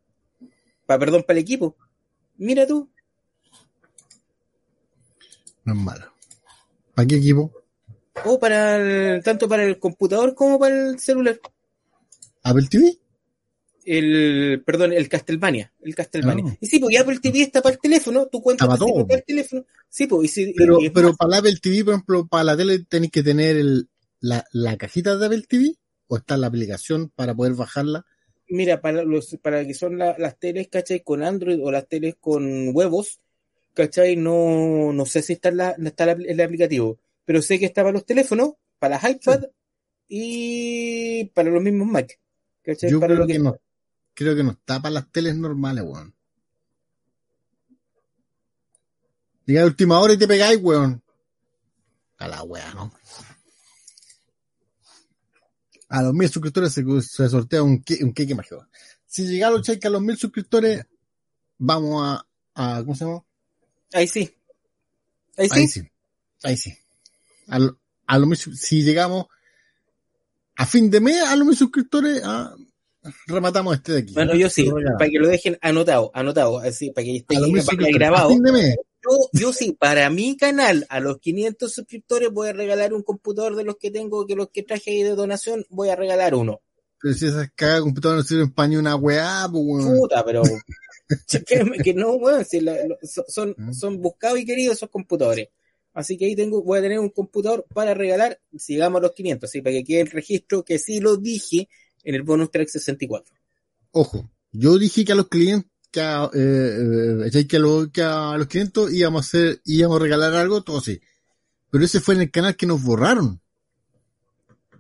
Pa, 0.86 0.98
perdón, 0.98 1.24
para 1.26 1.38
el 1.38 1.42
equipo. 1.44 1.76
Mira 2.38 2.66
tú. 2.66 2.88
No 5.64 5.72
es 5.74 5.78
malo. 5.78 6.12
¿Para 6.94 7.08
qué 7.08 7.16
equipo? 7.16 7.52
O 8.24 8.38
para 8.38 8.76
el- 8.76 9.22
tanto 9.22 9.48
para 9.48 9.64
el 9.64 9.78
computador 9.78 10.34
como 10.34 10.58
para 10.58 10.88
el 10.90 10.98
celular. 10.98 11.38
¿Apple 12.42 12.66
TV? 12.70 12.98
El, 13.86 14.62
perdón, 14.66 14.92
el 14.92 15.08
Castlevania. 15.08 15.72
El 15.80 15.94
Castlevania. 15.94 16.44
Ah. 16.48 16.56
Y 16.60 16.66
sí, 16.66 16.78
porque 16.80 16.98
Apple 16.98 17.20
TV 17.22 17.42
está 17.42 17.62
para 17.62 17.74
el 17.76 17.80
teléfono. 17.80 18.26
Tú 18.26 18.42
cuentas 18.42 18.66
para 18.66 18.78
para 18.78 19.14
el 19.20 19.24
teléfono. 19.24 19.64
Sí, 19.88 20.06
pues, 20.08 20.24
y 20.24 20.28
si- 20.28 20.52
Pero, 20.54 20.80
y 20.80 20.90
pero 20.90 21.14
para 21.14 21.30
la 21.30 21.36
Apple 21.38 21.56
TV, 21.62 21.84
por 21.84 21.94
ejemplo, 21.94 22.26
para 22.26 22.42
la 22.44 22.56
tele 22.56 22.80
tenéis 22.88 23.12
que 23.12 23.22
tener 23.22 23.56
el, 23.56 23.88
la, 24.20 24.44
la 24.52 24.76
cajita 24.76 25.16
de 25.16 25.26
Apple 25.26 25.44
TV 25.48 25.74
o 26.08 26.16
está 26.16 26.36
la 26.36 26.48
aplicación 26.48 27.10
para 27.14 27.32
poder 27.34 27.54
bajarla. 27.54 28.04
Mira, 28.48 28.80
para 28.80 29.02
los, 29.04 29.36
para 29.40 29.64
que 29.66 29.74
son 29.74 29.98
la- 29.98 30.16
las 30.18 30.36
teles, 30.38 30.68
¿cachai? 30.68 31.00
Con 31.04 31.22
Android 31.22 31.60
o 31.62 31.70
las 31.70 31.86
teles 31.86 32.16
con 32.20 32.70
huevos, 32.74 33.20
¿cachai? 33.74 34.16
No, 34.16 34.92
no 34.92 35.06
sé 35.06 35.22
si 35.22 35.34
está, 35.34 35.50
en 35.50 35.58
la, 35.58 35.70
está 35.84 36.06
la- 36.06 36.12
el 36.12 36.40
aplicativo, 36.40 36.98
pero 37.24 37.40
sé 37.40 37.58
que 37.60 37.66
está 37.66 37.82
para 37.82 37.92
los 37.92 38.04
teléfonos, 38.04 38.54
para 38.80 38.96
las 39.00 39.10
iPad 39.10 39.44
y 40.08 41.24
para 41.34 41.50
los 41.50 41.62
mismos 41.62 41.88
Mac. 41.88 42.18
¿cachai? 42.64 42.90
Yo 42.90 42.98
para 43.00 43.14
creo 43.14 43.20
lo 43.20 43.26
que 43.32 43.38
no, 43.38 43.56
creo 44.16 44.34
que 44.34 44.42
no 44.42 44.50
está 44.52 44.80
para 44.80 44.94
las 44.94 45.12
teles 45.12 45.36
normales, 45.36 45.84
weón. 45.84 46.12
Llega 49.44 49.62
a 49.62 49.66
última 49.66 50.00
hora 50.00 50.14
y 50.14 50.18
te 50.18 50.26
pegáis, 50.26 50.58
weón. 50.60 51.00
A 52.18 52.26
la 52.26 52.42
wea, 52.42 52.72
¿no? 52.74 52.92
A 55.88 56.02
los 56.02 56.14
mil 56.14 56.28
suscriptores 56.28 56.72
se, 56.72 56.82
se 57.02 57.28
sortea 57.28 57.62
un, 57.62 57.82
que- 57.82 58.02
un 58.02 58.12
cake 58.12 58.34
mágico. 58.34 58.66
Si 59.06 59.24
llega 59.26 59.46
a 59.48 59.50
los 59.50 59.62
cheques 59.62 59.84
a 59.84 59.90
los 59.90 60.02
mil 60.02 60.16
suscriptores, 60.16 60.84
vamos 61.58 62.02
a, 62.04 62.26
a 62.54 62.80
¿cómo 62.80 62.96
se 62.96 63.04
llama? 63.04 63.22
Ahí 63.92 64.08
sí. 64.08 64.34
Ahí 65.36 65.48
sí. 65.48 65.54
Ahí 65.58 65.68
sí. 65.68 65.90
Ahí 66.42 66.56
sí. 66.56 66.78
A, 67.48 67.58
lo- 67.60 67.78
a 68.06 68.18
los 68.18 68.28
mil 68.28 68.36
sus- 68.36 68.58
si 68.58 68.82
llegamos 68.82 69.26
a 70.56 70.66
fin 70.66 70.90
de 70.90 71.00
mes 71.00 71.22
a 71.22 71.36
los 71.36 71.46
mil 71.46 71.56
suscriptores, 71.56 72.22
rematamos 73.26 73.74
este 73.76 73.92
de 73.92 73.98
aquí. 74.00 74.14
Bueno, 74.14 74.34
yo 74.34 74.48
sí, 74.50 74.68
para 74.98 75.10
que 75.10 75.18
lo 75.18 75.28
dejen 75.28 75.58
anotado, 75.60 76.10
anotado, 76.14 76.58
así, 76.58 76.90
para 76.90 77.04
que 77.04 77.16
esté 77.16 77.36
para 77.66 77.88
grabado. 77.92 78.30
Yo, 78.32 79.18
yo 79.32 79.52
sí, 79.52 79.72
para 79.78 80.10
mi 80.10 80.36
canal, 80.36 80.84
a 80.88 80.98
los 81.00 81.18
500 81.18 81.72
suscriptores 81.72 82.30
voy 82.32 82.48
a 82.48 82.52
regalar 82.52 82.92
un 82.92 83.02
computador 83.02 83.54
de 83.54 83.62
los 83.64 83.76
que 83.76 83.90
tengo, 83.90 84.26
que 84.26 84.34
los 84.34 84.50
que 84.50 84.62
traje 84.64 84.90
ahí 84.90 85.02
de 85.02 85.14
donación, 85.14 85.64
voy 85.70 85.90
a 85.90 85.96
regalar 85.96 86.34
uno. 86.34 86.60
Pero 87.00 87.14
si 87.14 87.26
esas 87.26 87.50
cagadas 87.54 87.80
de 87.80 87.84
computador 87.84 88.16
no 88.16 88.22
sirven 88.24 88.50
para 88.52 88.68
ni 88.68 88.76
una 88.76 88.96
weá, 88.96 89.46
pues 89.50 89.62
weón. 89.64 89.98
Puta, 89.98 90.24
pero 90.24 90.42
que 91.84 91.94
no, 91.94 92.14
weón, 92.14 92.44
si 92.44 92.60
la- 92.60 92.76
son, 93.28 93.54
Mm. 93.56 93.72
son 93.72 94.00
buscados 94.00 94.38
y 94.40 94.44
queridos 94.44 94.76
esos 94.76 94.90
computadores. 94.90 95.48
Así 95.94 96.18
que 96.18 96.26
ahí 96.26 96.36
tengo, 96.36 96.62
voy 96.62 96.78
a 96.78 96.82
tener 96.82 96.98
un 96.98 97.08
computador 97.10 97.64
para 97.72 97.94
regalar, 97.94 98.38
sigamos 98.58 98.98
a 98.98 99.02
los 99.02 99.12
500, 99.12 99.48
así 99.48 99.62
para 99.62 99.76
que 99.76 99.84
quede 99.84 100.00
el 100.02 100.10
registro 100.10 100.62
que 100.62 100.78
sí 100.78 101.00
lo 101.00 101.16
dije 101.16 101.68
en 102.06 102.14
el 102.14 102.22
bonus 102.22 102.50
track 102.50 102.68
64. 102.68 103.34
Ojo, 103.90 104.30
yo 104.52 104.78
dije 104.78 105.04
que 105.04 105.12
a 105.12 105.16
los 105.16 105.28
clientes, 105.28 105.70
que 105.90 106.00
a, 106.00 106.30
eh, 106.32 107.26
eh, 107.32 107.46
que 107.46 107.56
a, 107.56 107.60
los, 107.60 107.88
que 107.88 108.02
a 108.02 108.36
los 108.38 108.46
clientes 108.46 108.92
íbamos 108.92 109.24
a 109.24 109.26
hacer, 109.26 109.60
íbamos 109.64 109.96
a 109.98 110.02
regalar 110.02 110.34
algo, 110.34 110.62
todo 110.62 110.80
sí. 110.80 111.00
Pero 111.70 111.84
ese 111.84 112.00
fue 112.00 112.14
en 112.14 112.22
el 112.22 112.30
canal 112.30 112.56
que 112.56 112.66
nos 112.66 112.82
borraron. 112.82 113.40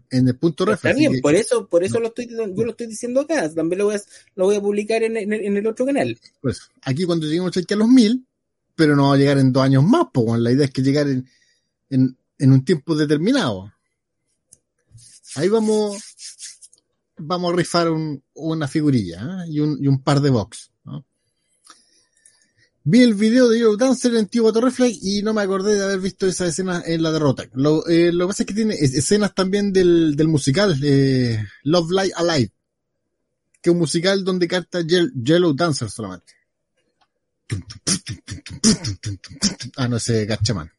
En 0.08 0.28
el 0.28 0.36
punto. 0.36 0.70
Está 0.72 0.92
bien, 0.92 1.14
que- 1.14 1.20
por 1.20 1.34
eso, 1.34 1.66
por 1.66 1.82
eso 1.82 1.98
lo 1.98 2.08
estoy, 2.08 2.28
yo 2.28 2.46
lo 2.64 2.70
estoy 2.70 2.86
diciendo 2.86 3.22
acá, 3.22 3.52
también 3.52 3.78
lo 3.80 3.86
voy 3.86 3.96
a, 3.96 4.00
lo 4.36 4.44
voy 4.44 4.54
a 4.56 4.60
publicar 4.60 5.02
en, 5.02 5.16
en- 5.16 5.32
en 5.32 5.56
el 5.56 5.66
otro 5.66 5.84
canal. 5.84 6.16
Pues, 6.40 6.60
aquí 6.82 7.04
cuando 7.04 7.26
lleguemos 7.26 7.52
a 7.56 7.74
los 7.74 7.88
mil, 7.88 8.24
pero 8.76 8.94
no 8.94 9.08
va 9.08 9.14
a 9.16 9.18
llegar 9.18 9.38
en 9.38 9.52
dos 9.52 9.64
años 9.64 9.82
más, 9.82 10.06
pues 10.14 10.26
bueno, 10.26 10.42
la 10.44 10.52
idea 10.52 10.66
es 10.66 10.70
que 10.70 10.82
llegar 10.82 11.08
en, 11.08 11.28
en, 11.90 12.16
en 12.38 12.52
un 12.52 12.64
tiempo 12.64 12.94
determinado. 12.94 13.72
Ahí 15.34 15.48
vamos, 15.48 15.98
vamos 17.18 17.52
a 17.52 17.56
rifar 17.56 17.90
un- 17.90 18.22
una 18.34 18.68
figurilla 18.68 19.22
¿eh? 19.44 19.48
y, 19.50 19.60
un, 19.60 19.78
y 19.82 19.86
un 19.88 20.02
par 20.02 20.20
de 20.20 20.30
box. 20.30 20.70
¿no? 20.84 21.04
Vi 22.84 23.02
el 23.02 23.14
video 23.14 23.48
de 23.48 23.58
Hero 23.58 23.76
Dancer 23.76 24.14
en 24.14 24.26
Tío 24.28 24.50
Reflex 24.52 24.98
y 25.02 25.22
no 25.22 25.34
me 25.34 25.42
acordé 25.42 25.74
de 25.76 25.84
haber 25.84 25.98
visto 26.00 26.26
esa 26.26 26.46
escena 26.46 26.82
en 26.86 27.02
la 27.02 27.10
derrota. 27.10 27.44
Lo, 27.54 27.86
eh, 27.88 28.12
lo 28.12 28.26
que 28.26 28.28
pasa 28.28 28.42
es 28.42 28.46
que 28.46 28.54
tiene 28.54 28.74
es- 28.74 28.94
escenas 28.94 29.34
también 29.34 29.72
del, 29.72 30.14
del 30.14 30.28
musical 30.28 30.78
eh, 30.82 31.44
Love 31.64 31.90
Light 31.90 32.12
Alive, 32.16 32.52
que 33.60 33.70
es 33.70 33.72
un 33.72 33.78
musical 33.78 34.22
donde 34.24 34.46
canta 34.46 34.80
Yel- 34.82 35.12
Yellow 35.14 35.52
Dancer 35.54 35.90
solamente. 35.90 36.34
Ah, 39.76 39.88
no, 39.88 39.96
ese 39.96 40.24
Gatchaman. 40.26 40.70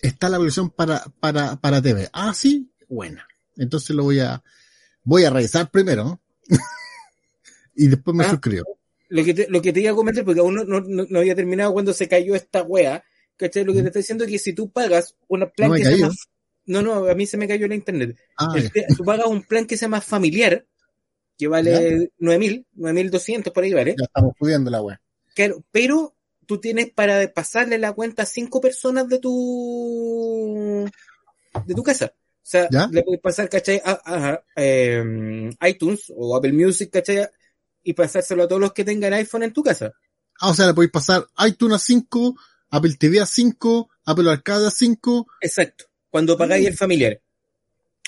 Está 0.00 0.28
la 0.28 0.38
versión 0.38 0.70
para, 0.70 1.04
para, 1.20 1.56
para 1.60 1.82
TV. 1.82 2.08
Ah, 2.12 2.32
sí, 2.34 2.70
buena. 2.88 3.26
Entonces 3.58 3.90
lo 3.94 4.04
voy 4.04 4.20
a, 4.20 4.42
voy 5.04 5.24
a 5.24 5.30
revisar 5.30 5.70
primero. 5.70 6.20
y 7.74 7.88
después 7.88 8.16
me 8.16 8.24
Ah. 8.24 8.30
suscribo. 8.30 8.78
Lo 9.10 9.24
que 9.24 9.32
te, 9.34 9.46
lo 9.48 9.62
que 9.62 9.72
te 9.72 9.80
iba 9.80 9.92
a 9.92 9.94
comentar, 9.94 10.24
porque 10.24 10.40
aún 10.40 10.54
no, 10.54 10.64
no, 10.64 10.80
no- 10.80 11.18
había 11.18 11.34
terminado 11.34 11.72
cuando 11.72 11.94
se 11.94 12.08
cayó 12.08 12.34
esta 12.34 12.62
wea, 12.62 13.02
¿cachai? 13.36 13.64
Lo 13.64 13.72
que 13.72 13.80
te 13.80 13.86
estoy 13.88 14.02
diciendo 14.02 14.24
es 14.24 14.30
que 14.30 14.38
si 14.38 14.52
tú 14.52 14.70
pagas 14.70 15.16
una 15.28 15.48
plan 15.48 15.70
No 15.70 15.76
que 15.76 15.84
se 15.84 15.90
cayó. 15.92 16.02
llama, 16.02 16.14
no, 16.66 16.82
no, 16.82 17.06
a 17.06 17.14
mí 17.14 17.26
se 17.26 17.38
me 17.38 17.48
cayó 17.48 17.66
la 17.68 17.74
internet. 17.74 18.18
Ah, 18.36 18.54
tú 18.96 19.04
pagas 19.04 19.26
un 19.26 19.42
plan 19.42 19.66
que 19.66 19.78
se 19.78 19.86
llama 19.86 20.02
familiar, 20.02 20.66
que 21.38 21.48
vale 21.48 22.10
9.000, 22.18 22.66
9.200 22.76 23.50
por 23.52 23.64
ahí, 23.64 23.72
¿vale? 23.72 23.94
ya 23.98 24.04
estamos 24.04 24.34
pudiendo 24.38 24.70
la 24.70 24.82
web. 24.82 24.98
Claro, 25.34 25.64
pero 25.70 26.14
tú 26.44 26.58
tienes 26.58 26.90
para 26.90 27.32
pasarle 27.32 27.78
la 27.78 27.92
cuenta 27.94 28.24
a 28.24 28.26
cinco 28.26 28.60
personas 28.60 29.08
de 29.08 29.18
tu 29.20 30.84
de 31.64 31.74
tu 31.74 31.82
casa. 31.82 32.12
O 32.48 32.50
sea, 32.50 32.66
¿Ya? 32.70 32.88
le 32.90 33.02
puedes 33.02 33.20
pasar, 33.20 33.46
¿cachai? 33.50 33.78
A, 33.84 34.00
a- 34.06 34.42
em, 34.56 35.50
iTunes 35.68 36.10
o 36.16 36.34
Apple 36.34 36.54
Music, 36.54 36.88
¿cachai? 36.90 37.26
Y 37.82 37.92
pasárselo 37.92 38.44
a 38.44 38.48
todos 38.48 38.58
los 38.62 38.72
que 38.72 38.84
tengan 38.86 39.12
iPhone 39.12 39.42
en 39.42 39.52
tu 39.52 39.62
casa. 39.62 39.92
Ah, 40.40 40.48
o 40.50 40.54
sea, 40.54 40.66
le 40.66 40.72
podéis 40.72 40.90
pasar 40.90 41.26
iTunes 41.46 41.76
a 41.76 41.78
5, 41.78 42.34
Apple 42.70 42.94
TV 42.98 43.20
a 43.20 43.26
5, 43.26 43.90
Apple 44.06 44.30
Arcade 44.30 44.66
a 44.66 44.70
5. 44.70 45.26
Exacto. 45.42 45.84
Cuando 46.08 46.38
pagáis 46.38 46.64
Mm. 46.64 46.68
el 46.68 46.76
familiar. 46.78 47.20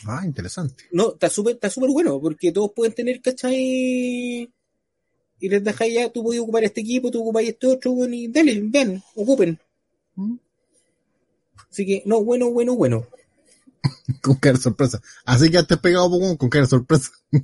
Ah, 0.06 0.22
interesante. 0.24 0.84
No, 0.90 1.12
está 1.12 1.28
súper, 1.28 1.56
está 1.56 1.68
súper 1.68 1.90
bueno, 1.90 2.18
porque 2.18 2.50
todos 2.50 2.70
pueden 2.74 2.94
tener, 2.94 3.20
¿cachai? 3.20 3.54
Y 5.42 5.48
les 5.50 5.62
dejáis 5.62 5.92
ya, 5.94 6.08
tú 6.10 6.22
puedes 6.22 6.40
ocupar 6.40 6.64
este 6.64 6.80
equipo, 6.80 7.10
tú 7.10 7.20
ocupáis 7.20 7.50
este 7.50 7.66
otro, 7.66 7.92
bueno, 7.92 8.14
y 8.14 8.28
dale, 8.28 8.58
ven, 8.62 9.02
ocupen. 9.16 9.58
Mm. 10.14 10.36
Así 11.70 11.84
que, 11.84 12.02
no, 12.06 12.24
bueno, 12.24 12.50
bueno, 12.50 12.74
bueno. 12.74 13.06
Con 14.22 14.34
cara 14.36 14.56
de 14.56 14.62
sorpresa. 14.62 15.00
Así 15.24 15.50
que 15.50 15.58
antes 15.58 15.78
pegado 15.78 16.10
Pokémon 16.10 16.36
con 16.36 16.48
cara 16.50 16.64
de 16.64 16.70
sorpresa. 16.70 17.10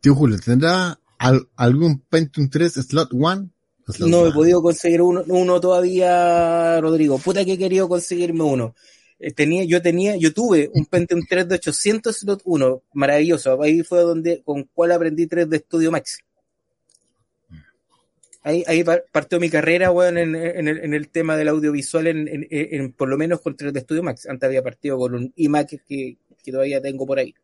Tío 0.00 0.14
Julio, 0.14 0.38
¿tendrá 0.44 1.00
al- 1.18 1.48
algún 1.56 2.00
Pentium 2.00 2.48
3 2.48 2.72
Slot 2.74 3.12
1? 3.12 3.50
Pues 3.84 4.00
la 4.00 4.06
No 4.06 4.18
he 4.20 4.24
weá. 4.24 4.34
podido 4.34 4.62
conseguir 4.62 5.02
uno, 5.02 5.24
uno 5.26 5.60
todavía, 5.60 6.80
Rodrigo. 6.80 7.18
Puta 7.18 7.44
que 7.44 7.54
he 7.54 7.58
querido 7.58 7.88
conseguirme 7.88 8.44
uno. 8.44 8.74
Eh, 9.18 9.32
tenía, 9.32 9.64
yo 9.64 9.82
tenía, 9.82 10.16
yo 10.16 10.32
tuve 10.32 10.70
un 10.74 10.86
Pentium 10.86 11.22
3 11.28 11.48
de 11.48 11.54
800 11.56 12.16
slot 12.16 12.42
1, 12.44 12.82
maravilloso. 12.92 13.60
Ahí 13.60 13.82
fue 13.82 14.00
donde, 14.02 14.42
con 14.44 14.64
cual 14.72 14.92
aprendí 14.92 15.26
3 15.26 15.50
de 15.50 15.58
Studio 15.58 15.90
Max. 15.90 16.18
Ahí, 18.48 18.64
ahí 18.66 18.82
par- 18.82 19.04
partió 19.12 19.38
mi 19.38 19.50
carrera, 19.50 19.90
weón, 19.90 20.16
en, 20.16 20.34
en 20.34 20.68
el, 20.68 20.78
en 20.78 20.94
el 20.94 21.08
tema 21.10 21.36
del 21.36 21.48
audiovisual, 21.48 22.06
en, 22.06 22.26
en- 22.28 22.46
en- 22.50 22.92
por 22.92 23.08
lo 23.10 23.18
menos 23.18 23.42
con 23.42 23.54
3 23.54 23.74
de 23.74 23.80
Studio 23.80 24.02
Max. 24.02 24.26
Antes 24.26 24.46
había 24.46 24.62
partido 24.62 24.96
con 24.96 25.14
un 25.14 25.32
iMac 25.36 25.68
que, 25.86 26.16
que 26.42 26.50
todavía 26.52 26.80
tengo 26.80 27.06
por 27.06 27.18
ahí. 27.18 27.34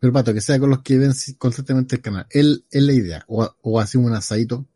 Pero 0.00 0.12
pato, 0.12 0.34
que 0.34 0.40
sea 0.40 0.58
con 0.58 0.70
los 0.70 0.82
que 0.82 0.98
ven 0.98 1.12
constantemente 1.38 1.94
el 1.96 2.02
canal. 2.02 2.26
Él 2.30 2.64
es 2.70 2.82
la 2.82 2.92
idea. 2.92 3.24
O, 3.28 3.48
o 3.62 3.78
así 3.78 3.96
un 3.96 4.12
asadito. 4.12 4.66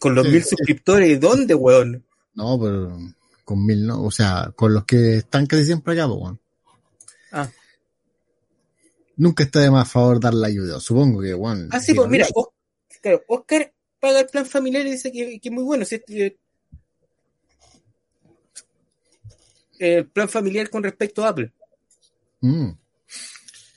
Con 0.00 0.14
los 0.16 0.26
Sí, 0.26 0.32
mil 0.32 0.42
sí. 0.42 0.48
suscriptores, 0.50 1.20
¿dónde, 1.20 1.54
weón? 1.54 2.04
No, 2.34 2.58
pero 2.60 2.98
con 3.44 3.64
mil, 3.64 3.86
¿no? 3.86 4.02
O 4.02 4.10
sea, 4.10 4.52
con 4.56 4.74
los 4.74 4.84
que 4.84 5.18
están 5.18 5.46
casi 5.46 5.64
siempre 5.64 5.94
acá, 5.94 6.06
weón. 6.08 6.40
Ah. 7.30 7.48
Nunca 9.16 9.44
está 9.44 9.60
de 9.60 9.70
más 9.70 9.86
a 9.88 9.90
favor 9.90 10.20
dar 10.20 10.34
la 10.34 10.46
ayuda. 10.48 10.80
Supongo 10.80 11.20
que, 11.20 11.34
weón. 11.34 11.68
Ah, 11.70 11.80
sí, 11.80 11.94
pues 11.94 12.08
mira. 12.08 12.26
Os- 12.34 12.48
claro, 13.00 13.22
Oscar 13.28 13.72
paga 14.00 14.20
el 14.20 14.26
plan 14.26 14.46
familiar 14.46 14.86
y 14.86 14.92
dice 14.92 15.12
que, 15.12 15.38
que 15.40 15.48
es 15.48 15.52
muy 15.54 15.64
bueno. 15.64 15.84
si 15.84 15.96
eh, 16.08 16.36
el 19.78 20.06
plan 20.08 20.28
familiar 20.28 20.70
con 20.70 20.82
respecto 20.82 21.24
a 21.24 21.28
Apple. 21.28 21.52
Mm. 22.40 22.70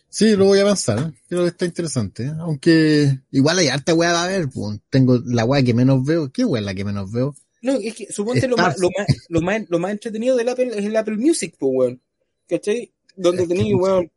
Sí, 0.09 0.35
lo 0.35 0.45
voy 0.45 0.59
a 0.59 0.61
avanzar. 0.61 0.99
¿eh? 0.99 1.11
Creo 1.27 1.41
que 1.41 1.49
está 1.49 1.65
interesante. 1.65 2.23
¿eh? 2.23 2.33
Aunque 2.39 3.19
igual 3.31 3.59
hay 3.59 3.67
harta 3.67 3.93
weá 3.93 4.23
a 4.23 4.27
ver. 4.27 4.47
Pues. 4.49 4.79
Tengo 4.89 5.19
la 5.25 5.43
weá 5.45 5.61
que 5.63 5.73
menos 5.73 6.05
veo. 6.05 6.31
¿Qué 6.31 6.45
weá 6.45 6.61
es 6.61 6.65
la 6.65 6.73
que 6.73 6.85
menos 6.85 7.11
veo? 7.11 7.35
No, 7.61 7.73
es 7.73 7.95
que 7.95 8.11
suponte 8.13 8.47
lo 8.47 8.55
más, 8.57 8.77
lo, 8.79 8.89
más, 8.95 9.07
lo, 9.27 9.41
más, 9.41 9.61
lo 9.69 9.79
más 9.79 9.91
entretenido 9.91 10.35
del 10.35 10.47
Apple 10.49 10.67
es 10.77 10.85
el 10.85 10.95
Apple 10.95 11.17
Music, 11.17 11.55
pues, 11.59 11.71
weón. 11.73 12.01
¿Cachai? 12.47 12.93
Donde 13.15 13.47
tenéis, 13.47 13.73
weón, 13.75 14.11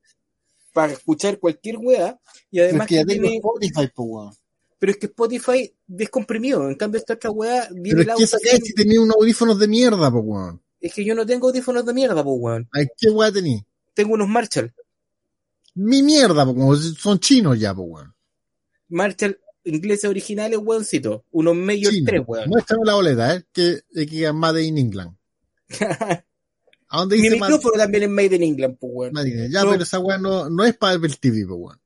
para 0.73 0.93
escuchar 0.93 1.39
cualquier 1.39 1.79
weá. 1.79 2.19
Y 2.51 2.61
además 2.61 2.83
es 2.83 2.89
que 2.89 2.95
ya 2.97 3.05
tiene- 3.05 3.37
Spotify, 3.37 3.89
pues, 3.95 4.09
weón. 4.11 4.35
pero 4.79 4.93
es 4.93 4.99
que 4.99 5.07
Spotify 5.07 5.75
descomprimido. 5.87 6.69
En 6.69 6.77
cambio, 6.77 6.99
esta 6.99 7.15
otra 7.15 7.31
weá 7.31 7.69
viene 7.73 8.05
Pero 8.05 8.13
es 8.19 8.19
que 8.19 8.25
esa 8.25 8.57
si 8.65 8.75
tenía 8.75 9.01
unos 9.01 9.17
audífonos 9.17 9.59
de 9.59 9.69
mierda, 9.69 10.11
pues, 10.11 10.25
weón. 10.27 10.63
Es 10.81 10.95
que 10.95 11.05
yo 11.05 11.15
no 11.15 11.27
tengo 11.27 11.49
audífonos 11.49 11.85
de 11.85 11.93
mierda, 11.95 12.23
pues, 12.23 12.37
weón. 12.39 12.69
Ay, 12.73 12.87
¿Qué 12.97 13.11
weá 13.11 13.33
tení? 13.33 13.65
Tengo 13.95 14.15
unos 14.15 14.29
Marshall. 14.29 14.73
Mi 15.75 16.03
mierda, 16.03 16.45
pues, 16.53 16.81
si 16.81 16.95
son 16.95 17.19
chinos 17.19 17.59
ya, 17.59 17.75
pues, 17.75 17.89
weón. 17.91 18.15
Marshall 18.89 19.39
ingleses 19.65 20.09
originales, 20.09 20.59
weoncito. 20.63 21.25
Unos 21.31 21.55
Chino. 21.55 22.07
3, 22.07 22.23
weón. 22.27 22.49
Muéstrame 22.49 22.85
la 22.85 22.95
boleta, 22.95 23.35
¿eh? 23.35 23.45
Que, 23.53 23.81
que 23.93 24.07
diga 24.07 24.33
Made 24.33 24.63
in 24.63 24.79
England. 24.79 25.17
¿A 26.91 26.99
dónde 27.01 27.17
Mi 27.17 27.23
dice 27.23 27.37
Made 27.37 27.53
micrófono 27.53 27.77
también 27.83 28.03
es 28.05 28.11
Made 28.11 28.37
in 28.37 28.43
England, 28.43 28.77
pues, 28.81 28.93
weón. 28.95 29.51
Ya, 29.51 29.65
No. 29.65 29.71
pero 29.73 29.83
esa 29.83 29.99
weá 29.99 30.19
no, 30.19 30.49
no 30.49 30.65
es 30.65 30.77
para 30.77 30.95
Apple 30.97 31.15
TV, 31.21 31.45
pues, 31.47 31.59
weón. 31.61 31.81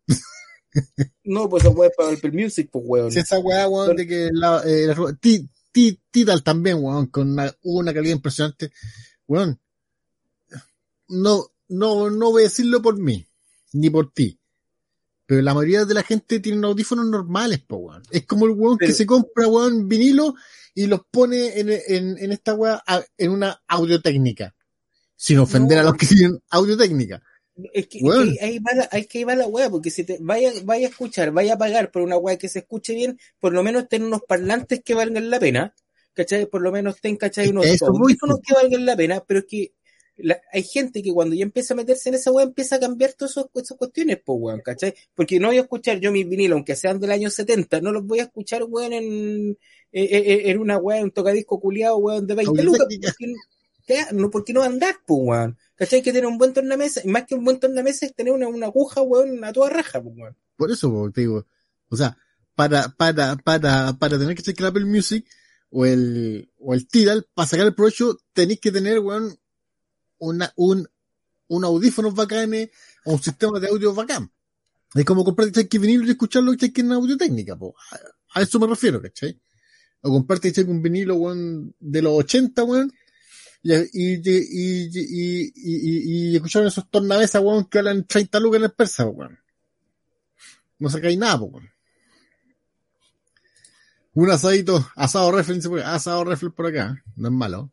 No, 1.25 1.49
pues 1.49 1.65
esa 1.65 1.73
weá 1.73 1.89
es 1.89 1.97
para 1.97 2.13
Apple 2.13 2.31
Music, 2.33 2.69
pues, 2.71 2.85
weón. 2.87 3.11
Si 3.13 3.19
esa 3.19 3.39
weá, 3.41 3.69
weón, 3.69 3.97
de 3.97 4.07
que 4.07 4.29
la, 4.33 4.63
eh, 4.65 4.87
la- 4.87 5.19
Ti- 5.21 5.49
Ti- 5.73 6.01
Tidal 6.11 6.43
también, 6.43 6.79
weón, 6.83 7.07
con 7.07 7.31
una, 7.33 7.53
una 7.63 7.93
calidad 7.93 8.15
impresionante. 8.15 8.73
Weón, 9.27 9.59
no, 11.09 11.47
no, 11.69 12.11
no 12.11 12.31
voy 12.31 12.43
a 12.43 12.45
decirlo 12.45 12.81
por 12.83 12.99
mí, 12.99 13.27
ni 13.73 13.91
por 13.91 14.13
ti. 14.13 14.39
Pero 15.27 15.43
la 15.43 15.55
mayoría 15.55 15.85
de 15.85 15.95
la 15.95 16.03
gente 16.03 16.41
tiene 16.41 16.67
audífonos 16.67 17.07
normales, 17.07 17.61
po, 17.61 17.77
weón. 17.77 18.03
Es 18.11 18.27
como 18.27 18.47
el 18.47 18.53
weón 18.53 18.77
Pero- 18.79 18.89
que 18.91 18.95
se 18.95 19.07
compra, 19.07 19.47
weón, 19.49 19.89
vinilo 19.89 20.35
y 20.75 20.87
los 20.87 21.01
pone 21.11 21.59
en, 21.59 21.71
en, 21.71 22.19
en 22.19 22.33
esta 22.33 22.55
weá, 22.55 22.83
en 23.19 23.31
una 23.31 23.63
audio-técnica. 23.67 24.55
Sin 25.25 25.39
ofender 25.39 25.77
No. 25.79 25.83
a 25.83 25.85
los 25.85 25.95
que 25.97 26.07
tienen 26.07 26.41
audio-técnica. 26.51 27.23
Es 27.73 27.87
que, 27.87 27.99
es 27.99 28.05
Weón. 28.05 28.33
que 28.35 28.45
ahí, 28.45 28.59
va 28.59 28.75
la, 28.75 28.89
que 28.89 29.19
ahí 29.19 29.25
va 29.25 29.37
la 29.37 29.47
weá, 29.47 29.71
porque 29.71 29.91
si 29.91 30.03
te 30.03 30.17
vaya, 30.21 30.51
vaya 30.65 30.89
a 30.89 30.91
escuchar, 30.91 31.31
vaya 31.31 31.55
a 31.55 31.59
pagar 31.59 31.93
por 31.93 32.03
una 32.03 32.17
weá 32.17 32.37
que 32.37 32.49
se 32.49 32.61
escuche 32.61 32.93
bien, 32.95 33.19
por 33.39 33.53
lo 33.53 33.63
menos 33.63 33.89
ten 33.89 34.03
unos 34.03 34.23
parlantes 34.27 34.83
que 34.85 34.95
valgan 34.95 35.31
la 35.31 35.39
pena, 35.39 35.75
¿cachai? 36.13 36.47
Por 36.47 36.61
lo 36.63 36.73
menos 36.73 37.01
ten, 37.01 37.17
¿cachai? 37.17 37.45
Es 37.45 37.51
Unos 37.53 37.67
audífonos 37.83 38.39
po. 38.39 38.43
que 38.45 38.55
valgan 38.55 38.85
la 38.85 38.97
pena, 38.97 39.23
pero 39.25 39.41
es 39.41 39.47
que 39.49 39.75
la- 40.17 40.41
hay 40.53 40.65
gente 40.65 41.03
que 41.05 41.13
cuando 41.13 41.37
ya 41.37 41.45
empieza 41.45 41.75
a 41.75 41.77
meterse 41.77 42.09
en 42.09 42.17
esa 42.17 42.33
weá 42.33 42.45
empieza 42.45 42.77
a 42.77 42.81
cambiar 42.81 43.13
todas 43.13 43.37
esas 43.37 43.77
cuestiones, 43.79 44.19
pues 44.25 44.39
weón, 44.41 44.61
¿cachai? 44.65 44.95
Porque 45.15 45.39
no 45.39 45.49
voy 45.49 45.59
a 45.59 45.63
escuchar 45.63 46.01
yo 46.01 46.11
mis 46.11 46.29
vinilos, 46.29 46.57
aunque 46.57 46.75
sean 46.75 46.99
del 46.99 47.13
año 47.13 47.31
70, 47.31 47.81
no 47.81 47.93
los 47.93 48.05
voy 48.05 48.19
a 48.21 48.25
escuchar, 48.25 48.65
weón, 48.65 48.93
en, 48.95 49.51
eh, 49.93 50.05
eh, 50.11 50.43
en 50.51 50.59
una 50.59 50.79
weá, 50.79 50.99
en 50.99 51.05
un 51.05 51.11
tocadisco 51.13 51.61
culiado, 51.61 51.99
weón, 51.99 52.27
de 52.27 52.35
20 52.35 52.63
lucas, 52.63 52.87
porque, 52.89 53.35
¿qué? 53.87 54.05
no, 54.13 54.31
porque 54.31 54.53
no 54.53 54.61
va 54.61 54.67
a 54.67 54.69
andar, 54.69 54.97
pues 55.07 55.21
weón. 55.23 55.59
¿Cachai? 55.77 56.03
Que 56.03 56.13
tener 56.13 56.27
un 56.27 56.39
buen 56.39 56.53
tornamesa, 56.53 57.01
y 57.05 57.09
más 57.09 57.27
que 57.27 57.35
un 57.35 57.45
buen 57.45 57.59
tornamesa 57.61 58.07
es 58.07 58.15
tener 58.15 58.33
una, 58.33 58.49
una 58.49 58.67
aguja, 58.67 59.03
weón, 59.03 59.45
a 59.45 59.53
toda 59.53 59.71
raja, 59.71 60.03
pues 60.03 60.15
weón. 60.17 60.37
Por 60.57 60.71
eso, 60.71 60.91
po, 60.91 61.11
te 61.11 61.23
digo, 61.23 61.47
o 61.89 61.97
sea, 61.97 62.17
para, 62.55 62.89
para, 62.91 63.37
para, 63.37 63.93
para 63.95 64.19
tener 64.19 64.37
que 64.37 64.43
chequear 64.43 64.71
Apple 64.71 64.85
Music 64.85 65.27
o 65.71 65.87
el, 65.87 66.51
o 66.59 66.75
el 66.75 66.87
Tidal, 66.87 67.27
para 67.35 67.49
sacar 67.49 67.67
el 67.67 67.75
provecho, 67.75 68.19
tenéis 68.33 68.61
que 68.61 68.73
tener, 68.73 68.99
weón, 68.99 69.37
una, 70.19 70.53
un, 70.57 70.89
un 71.49 71.65
audífonos 71.65 72.15
bacanes 72.15 72.71
o 73.05 73.15
un 73.15 73.23
sistema 73.23 73.59
de 73.59 73.69
audio 73.69 73.95
bacán. 73.95 74.31
Es 74.95 75.05
como 75.05 75.25
comprarte 75.25 75.63
cheque 75.63 75.79
vinilo 75.79 76.05
y 76.07 76.11
escucharlo 76.11 76.55
cheque 76.55 76.83
en 76.83 76.93
audio 76.93 77.17
técnica, 77.17 77.57
po. 77.57 77.75
A, 77.91 78.39
a 78.39 78.43
eso 78.43 78.61
me 78.61 78.67
refiero, 78.67 79.01
¿cachai? 79.01 79.41
O 80.03 80.11
comprarte 80.11 80.53
un 80.65 80.83
vinilo, 80.83 81.17
weón, 81.17 81.75
de 81.81 82.03
los 82.03 82.13
80, 82.13 82.65
weón, 82.65 82.93
y, 83.63 83.73
y, 83.73 83.81
y, 83.93 84.91
y, 84.91 84.93
y, 84.95 85.53
y, 85.55 86.31
y 86.31 86.37
escuchar 86.37 86.67
esos 86.67 86.89
tornavesas, 86.91 87.43
weón, 87.43 87.67
que 87.67 87.79
hablan 87.79 88.05
30 88.05 88.41
lucas 88.41 88.59
en 88.59 88.65
el 88.65 88.73
persa, 88.73 89.07
weón. 89.07 89.39
No 90.79 90.91
sacáis 90.91 91.17
nada, 91.17 91.41
weón. 91.41 91.71
Un 94.15 94.31
asadito, 94.31 94.87
asado 94.95 95.33
refle, 95.33 95.55
dice 95.55 95.69
por 95.69 95.79
acá, 95.79 95.95
asado 95.95 96.25
refle 96.25 96.51
por 96.51 96.67
acá, 96.67 97.03
no 97.17 97.29
es 97.29 97.35
malo. 97.35 97.71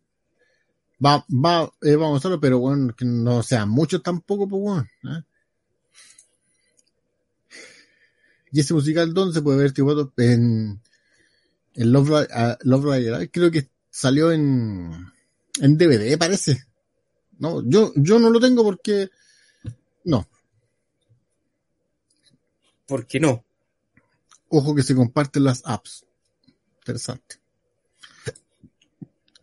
Va, 1.03 1.26
va, 1.30 1.72
eh, 1.82 1.95
vamos 1.95 2.16
a 2.16 2.18
hacerlo, 2.20 2.40
pero 2.40 2.60
bueno, 2.60 2.95
que 2.95 3.06
no 3.06 3.41
sean 3.41 3.70
muchos 3.70 4.03
tampoco, 4.03 4.48
pues 4.48 4.61
bueno. 4.61 4.88
¿eh? 5.06 5.24
Y 8.52 8.60
ese 8.60 8.74
musical, 8.74 9.14
¿dónde 9.14 9.34
se 9.34 9.41
puede 9.41 9.57
ver, 9.57 9.72
tipo, 9.72 9.91
en, 10.18 10.82
en 11.74 11.91
Love, 11.91 12.28
ah, 12.32 12.57
Love 12.61 12.86
Rider? 12.86 13.32
Creo 13.32 13.52
que 13.52 13.70
salió 13.90 14.32
en, 14.32 14.91
en 15.60 15.77
DVD, 15.77 16.18
parece. 16.18 16.64
No, 17.38 17.61
yo, 17.65 17.94
yo 17.95 18.19
no 18.19 18.30
lo 18.30 18.40
tengo 18.40 18.64
porque, 18.64 19.10
no. 20.06 20.27
¿Por 22.88 23.06
qué 23.06 23.19
no? 23.19 23.45
Ojo 24.49 24.73
que 24.76 24.84
se 24.84 24.95
comparten 24.95 25.44
las 25.44 25.61
apps. 25.65 26.06
Interesante. 26.80 27.38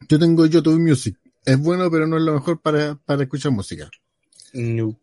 Yo 0.09 0.19
tengo 0.19 0.47
YouTube 0.47 0.79
Music. 0.81 1.17
Es 1.45 1.59
bueno, 1.59 1.91
pero 1.91 2.07
no 2.07 2.17
es 2.17 2.23
lo 2.23 2.33
mejor 2.35 2.61
para, 2.61 2.97
para 2.97 3.23
escuchar 3.23 3.53
música. 3.53 3.89
No. 4.53 4.99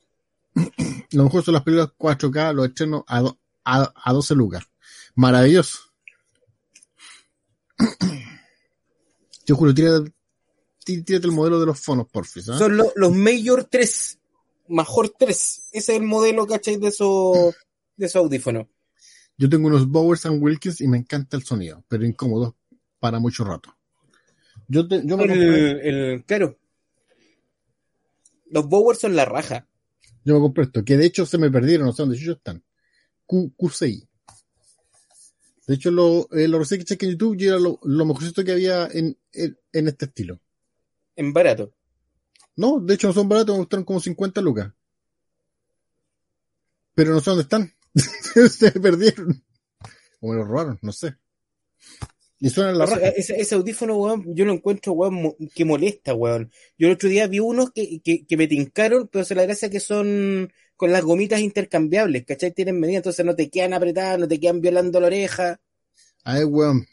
Lo 1.11 1.23
mejor 1.23 1.44
son 1.44 1.53
las 1.53 1.64
películas 1.64 1.91
4K, 1.98 2.53
los 2.53 2.68
estrenos 2.68 3.03
a, 3.07 3.22
do- 3.22 3.40
a, 3.64 3.94
a 3.95 4.14
12 4.14 4.35
lucas. 4.35 4.64
Maravilloso. 5.15 5.80
Yo 9.45 9.56
juro, 9.56 9.73
tí- 9.73 10.14
tírate 10.84 11.26
el 11.27 11.31
modelo 11.31 11.60
de 11.60 11.65
los 11.65 11.80
fonos, 11.80 12.07
porfis. 12.11 12.49
¿ah? 12.49 12.57
Son 12.57 12.76
lo- 12.77 12.91
los 12.95 13.11
Major 13.14 13.64
3, 13.65 14.19
Major 14.69 15.10
3. 15.18 15.38
Ese 15.72 15.93
es 15.93 15.99
el 15.99 16.03
modelo, 16.03 16.45
¿cachai? 16.47 16.77
De 16.77 16.88
esos, 16.89 17.55
de 17.97 18.05
esos 18.05 18.18
audífonos. 18.18 18.68
Yo 19.38 19.49
tengo 19.49 19.68
unos 19.68 19.88
Bowers 19.88 20.26
and 20.26 20.41
Wilkins 20.43 20.81
y 20.81 20.88
me 20.88 20.97
encanta 20.97 21.35
el 21.38 21.43
sonido, 21.43 21.84
pero 21.88 22.05
incómodo 22.05 22.55
para 22.99 23.19
mucho 23.19 23.43
rato. 23.43 23.76
Yo, 24.68 24.88
te, 24.88 24.97
yo, 25.05 25.18
me 25.18 25.27
compré, 25.27 25.89
El, 26.14 26.23
claro. 26.26 26.57
Los 28.51 28.68
Bowers 28.68 28.99
son 28.99 29.15
la 29.15 29.26
raja. 29.26 29.68
yo 30.23 30.35
me 30.35 30.39
compré 30.39 30.65
esto, 30.65 30.85
que 30.85 30.95
de 30.97 31.05
hecho 31.05 31.26
se 31.26 31.38
me 31.38 31.49
perdieron, 31.49 31.88
no 31.88 31.93
sé 31.93 32.03
dónde 32.03 32.18
ellos 32.18 32.38
están. 32.38 32.64
Q, 33.26 33.53
QCI. 33.57 34.07
De 35.65 35.76
hecho, 35.76 35.91
lo, 35.91 36.27
eh, 36.31 36.47
lo 36.47 36.60
que 36.60 37.05
en 37.05 37.11
YouTube 37.11 37.38
y 37.39 37.47
era 37.47 37.57
lo, 37.57 37.80
lo 37.84 38.05
mejorcito 38.05 38.43
que 38.43 38.51
había 38.51 38.85
en, 38.88 39.18
en, 39.31 39.57
en 39.72 39.88
este 39.88 40.05
estilo. 40.05 40.39
En 41.15 41.34
barato. 41.34 41.73
No, 42.56 42.80
de 42.80 42.94
hecho 42.94 43.07
no 43.07 43.14
son 43.14 43.30
baratos, 43.30 43.56
me 43.56 43.60
gustaron 43.60 43.85
como 43.85 43.99
50 43.99 44.41
lucas. 44.41 44.72
Pero 46.95 47.11
no 47.14 47.19
sé 47.19 47.30
dónde 47.31 47.44
están. 47.44 47.73
Se 48.49 48.72
perdieron. 48.72 49.44
O 50.22 50.31
me 50.31 50.38
los 50.38 50.48
robaron, 50.48 50.80
no 50.81 50.91
sé. 50.91 51.15
Y 52.40 52.49
suenan 52.49 52.77
la 52.77 52.85
O 52.85 52.88
sea, 52.88 52.98
raja. 52.98 53.10
ese, 53.10 53.40
ese 53.40 53.56
audífono, 53.56 53.95
weón, 53.98 54.35
yo 54.35 54.45
lo 54.45 54.53
encuentro, 54.53 54.94
weón, 54.94 55.35
que 55.56 55.65
molesta, 55.65 56.14
weón. 56.14 56.52
Yo 56.77 56.88
el 56.88 56.94
otro 56.94 57.10
día 57.10 57.27
vi 57.27 57.40
unos 57.40 57.72
que, 57.72 58.02
que, 58.02 58.26
que 58.26 58.38
me 58.38 58.48
tincaron, 58.48 59.07
pero 59.07 59.23
se 59.26 59.34
la 59.35 59.44
gracia 59.44 59.69
que 59.69 59.80
son, 59.80 60.52
con 60.76 60.91
las 60.91 61.03
gomitas 61.03 61.40
intercambiables, 61.40 62.26
¿cachai? 62.26 62.52
Tienen 62.52 62.80
medida, 62.80 62.98
entonces 62.98 63.26
no 63.26 63.35
te 63.35 63.49
quedan 63.49 63.73
apretadas, 63.73 64.19
no 64.19 64.27
te 64.27 64.40
quedan 64.40 64.61
violando 64.61 64.99
la 64.99 65.07
oreja. 65.07 65.61
Ay, 66.23 66.44
weón. 66.44 66.85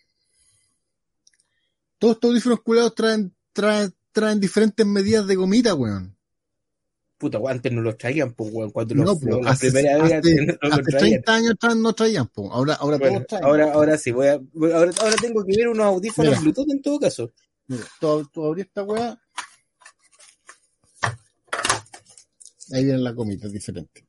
Todos 1.98 2.14
estos 2.14 2.30
audífonos 2.30 2.60
culiados 2.62 2.94
traen, 2.94 3.34
traen, 3.52 3.92
traen 4.12 4.40
diferentes 4.40 4.84
medidas 4.86 5.26
de 5.26 5.36
gomita, 5.36 5.74
weón. 5.74 6.16
Puta, 7.18 7.38
antes 7.48 7.70
no 7.70 7.82
los 7.82 7.98
traían, 7.98 8.32
pues, 8.32 8.50
weón. 8.52 8.70
Cuando 8.70 8.94
los, 8.94 9.04
No, 9.04 9.18
po, 9.20 9.26
los- 9.26 9.44
la 9.44 9.50
hace, 9.50 9.70
primera 9.70 10.02
vez 10.02 10.12
hace- 10.14 10.34
no 10.46 10.54
los 10.62 10.72
hace 10.72 10.82
traían. 10.84 10.98
30 11.22 11.34
años 11.34 11.50
atrás 11.52 11.76
no 11.76 11.92
traían, 11.92 12.26
po. 12.28 12.50
Ahora, 12.52 12.74
ahora 12.74 12.96
Bueno, 12.98 13.14
todos 13.16 13.26
traen. 13.28 13.44
ahora, 13.44 13.72
ahora 13.72 13.98
sí, 13.98 14.10
voy 14.10 14.26
a, 14.28 14.32
ahora, 14.32 14.92
ahora 15.00 15.16
tengo 15.20 15.44
que 15.44 15.56
ver 15.56 15.68
unos 15.68 15.84
audífonos 15.86 16.30
Mira. 16.30 16.40
Bluetooth 16.40 16.70
en 16.70 16.82
todo 16.82 16.98
caso. 16.98 17.32
Mira, 17.66 17.84
tú, 18.00 18.26
tú 18.32 18.44
abrí 18.46 18.62
esta 18.62 18.82
weá. 18.84 19.20
Ahí 22.72 22.84
vienen 22.84 23.02
las 23.04 23.14
gomitas 23.14 23.52
diferentes. 23.52 24.04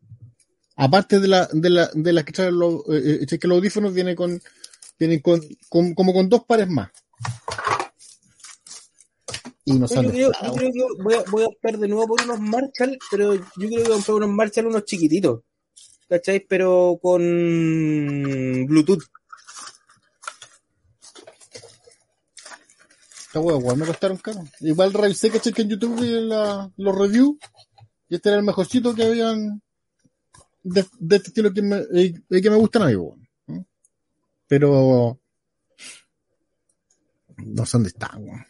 Aparte 0.75 1.19
de 1.19 1.27
la, 1.27 1.49
de 1.51 1.69
la, 1.69 1.89
de 1.93 2.13
las 2.13 2.23
que 2.23 2.31
traen 2.31 2.57
los, 2.57 2.75
eh, 2.89 3.01
eh, 3.21 3.25
es 3.29 3.39
que 3.39 3.47
los 3.47 3.57
audífonos 3.57 3.93
vienen 3.93 4.15
con, 4.15 4.41
vienen 4.97 5.19
con, 5.19 5.41
con- 5.69 5.93
como 5.93 6.13
con 6.13 6.29
dos 6.29 6.45
pares 6.45 6.69
más. 6.69 6.89
Y 9.63 9.73
no 9.73 9.85
Yo 9.87 10.01
creo, 10.09 10.31
yo 10.43 10.53
creo 10.53 10.71
que 10.71 11.03
voy 11.03 11.13
a, 11.13 11.23
voy 11.29 11.43
a 11.43 11.47
optar 11.47 11.77
de 11.77 11.87
nuevo 11.87 12.07
por 12.07 12.21
unos 12.23 12.39
Marshall, 12.39 12.97
pero 13.11 13.35
yo 13.35 13.43
creo 13.55 13.69
que 13.69 13.75
voy 13.77 13.85
a 13.85 13.93
comprar 13.95 14.15
unos 14.17 14.29
Marshall, 14.29 14.67
unos 14.67 14.85
chiquititos. 14.85 15.41
¿Cachai? 16.09 16.39
Pero 16.41 16.99
con 17.01 17.21
Bluetooth. 18.67 19.03
Esta 23.27 23.39
weá, 23.39 23.55
weón, 23.55 23.79
me 23.79 23.85
costaron 23.85 24.17
caro. 24.17 24.43
Igual 24.59 24.91
revisé, 24.93 25.29
caché 25.31 25.53
que 25.53 25.61
en 25.61 25.69
YouTube 25.69 26.01
vi 26.01 26.09
la- 26.27 26.69
los 26.77 26.97
reviews. 26.97 27.37
Y 28.09 28.15
este 28.15 28.29
era 28.29 28.39
el 28.39 28.43
mejorcito 28.43 28.93
que 28.93 29.03
habían 29.05 29.61
de, 30.63 30.85
de 30.99 31.15
este 31.15 31.29
estilo 31.29 31.53
que 31.53 31.61
me, 31.61 31.77
eh, 31.93 32.13
que 32.29 32.49
me 32.49 32.57
gustan 32.57 32.81
a 32.81 32.87
mí. 32.87 32.95
Pero 34.47 35.17
no 37.37 37.65
sé 37.65 37.71
dónde 37.77 37.89
están, 37.89 38.21
weón. 38.23 38.45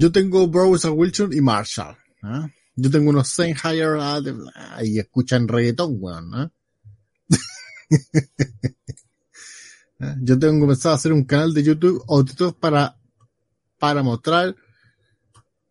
Yo 0.00 0.10
tengo 0.10 0.46
Browers 0.48 0.86
Wilson 0.86 1.30
y 1.34 1.42
Marshall. 1.42 1.94
¿ah? 2.22 2.48
Yo 2.74 2.90
tengo 2.90 3.10
unos 3.10 3.38
ah, 3.38 4.20
de- 4.22 4.34
ah, 4.54 4.82
y 4.82 4.98
escuchan 4.98 5.46
reggaetón, 5.46 5.98
weón. 6.00 6.34
¿Ah? 10.00 10.16
Yo 10.22 10.38
tengo 10.38 10.66
pensado 10.66 10.94
hacer 10.94 11.12
un 11.12 11.24
canal 11.24 11.52
de 11.52 11.62
YouTube 11.62 12.02
o 12.06 12.24
para, 12.58 12.96
para 13.78 14.02
mostrar, 14.02 14.56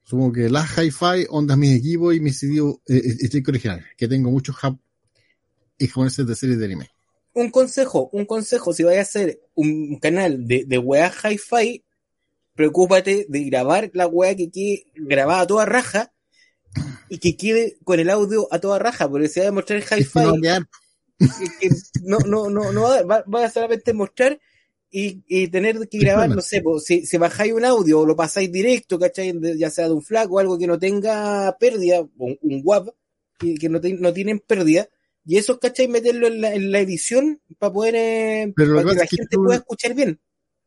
supongo 0.04 0.34
que 0.34 0.48
las 0.48 0.78
hi-fi, 0.78 1.26
ondas 1.30 1.58
mis 1.58 1.80
equipos 1.80 2.14
y 2.14 2.20
mis 2.20 2.38
CD 2.38 2.60
eh, 2.60 2.76
eh, 2.88 3.28
stick 3.28 3.48
originales, 3.48 3.86
que 3.98 4.08
tengo 4.08 4.30
muchos 4.30 4.56
hub 4.64 4.78
y 5.80 5.88
japoneses 5.88 6.28
de 6.28 6.36
series 6.36 6.60
de 6.60 6.66
anime. 6.66 6.92
Un 7.34 7.50
consejo, 7.50 8.12
un 8.14 8.26
consejo, 8.26 8.74
si 8.74 8.84
vais 8.84 9.00
a 9.00 9.02
hacer 9.02 9.42
un 9.56 9.98
canal 9.98 10.48
de, 10.48 10.66
de 10.68 10.78
weá 10.78 11.12
hi-fi, 11.12 11.84
preocúpate 12.60 13.26
de 13.30 13.44
grabar 13.46 13.90
la 13.94 14.06
weá 14.06 14.36
que 14.36 14.52
quede 14.52 14.84
grabada 14.96 15.40
a 15.44 15.48
toda 15.48 15.66
raja 15.66 16.12
y 17.08 17.18
que 17.20 17.38
quede 17.38 17.78
con 17.86 18.02
el 18.02 18.10
audio 18.10 18.50
a 18.52 18.60
toda 18.60 18.80
raja, 18.80 19.10
porque 19.10 19.30
si 19.30 19.40
va 19.40 19.48
a 19.48 19.52
mostrar 19.54 19.82
que 19.82 19.96
hi-fi, 19.96 20.20
no 22.04 22.18
no, 22.26 22.50
no, 22.50 22.72
no, 22.74 22.82
va, 23.08 23.24
va- 23.34 23.46
a 23.46 23.50
solamente 23.50 23.94
mostrar 23.94 24.38
y, 24.92 25.24
y 25.28 25.48
tener 25.48 25.88
que 25.88 26.00
grabar, 26.00 26.28
no 26.36 26.42
sé, 26.42 26.62
pues, 26.62 26.84
si, 26.84 27.06
si 27.06 27.18
bajáis 27.18 27.54
un 27.54 27.64
audio 27.64 28.02
o 28.02 28.06
lo 28.06 28.16
pasáis 28.18 28.52
directo, 28.52 29.00
¿cachai? 29.00 29.34
Ya 29.58 29.70
sea 29.70 29.86
de 29.88 29.94
un 29.94 30.02
flag 30.02 30.30
o 30.30 30.40
algo 30.40 30.58
que 30.58 30.68
no 30.68 30.78
tenga 30.78 31.56
pérdida, 31.60 32.02
un, 32.18 32.38
un 32.42 32.62
WAV, 32.64 32.92
que, 33.38 33.56
que 33.56 33.70
no, 33.70 33.80
te- 33.80 33.94
no 33.94 34.12
tienen 34.12 34.40
pérdida, 34.40 34.90
y 35.26 35.38
eso, 35.38 35.60
¿cachai? 35.60 35.88
Meterlo 35.88 36.28
en 36.28 36.42
la, 36.42 36.54
en 36.54 36.72
la 36.74 36.80
edición 36.82 37.40
para 37.58 37.72
poder, 37.72 37.96
eh, 37.96 38.54
Pero 38.54 38.76
para 38.76 38.90
que 38.90 38.96
la 38.96 39.06
que 39.06 39.16
gente 39.16 39.28
tú- 39.38 39.44
pueda 39.46 39.58
escuchar 39.60 39.94
bien. 39.94 40.20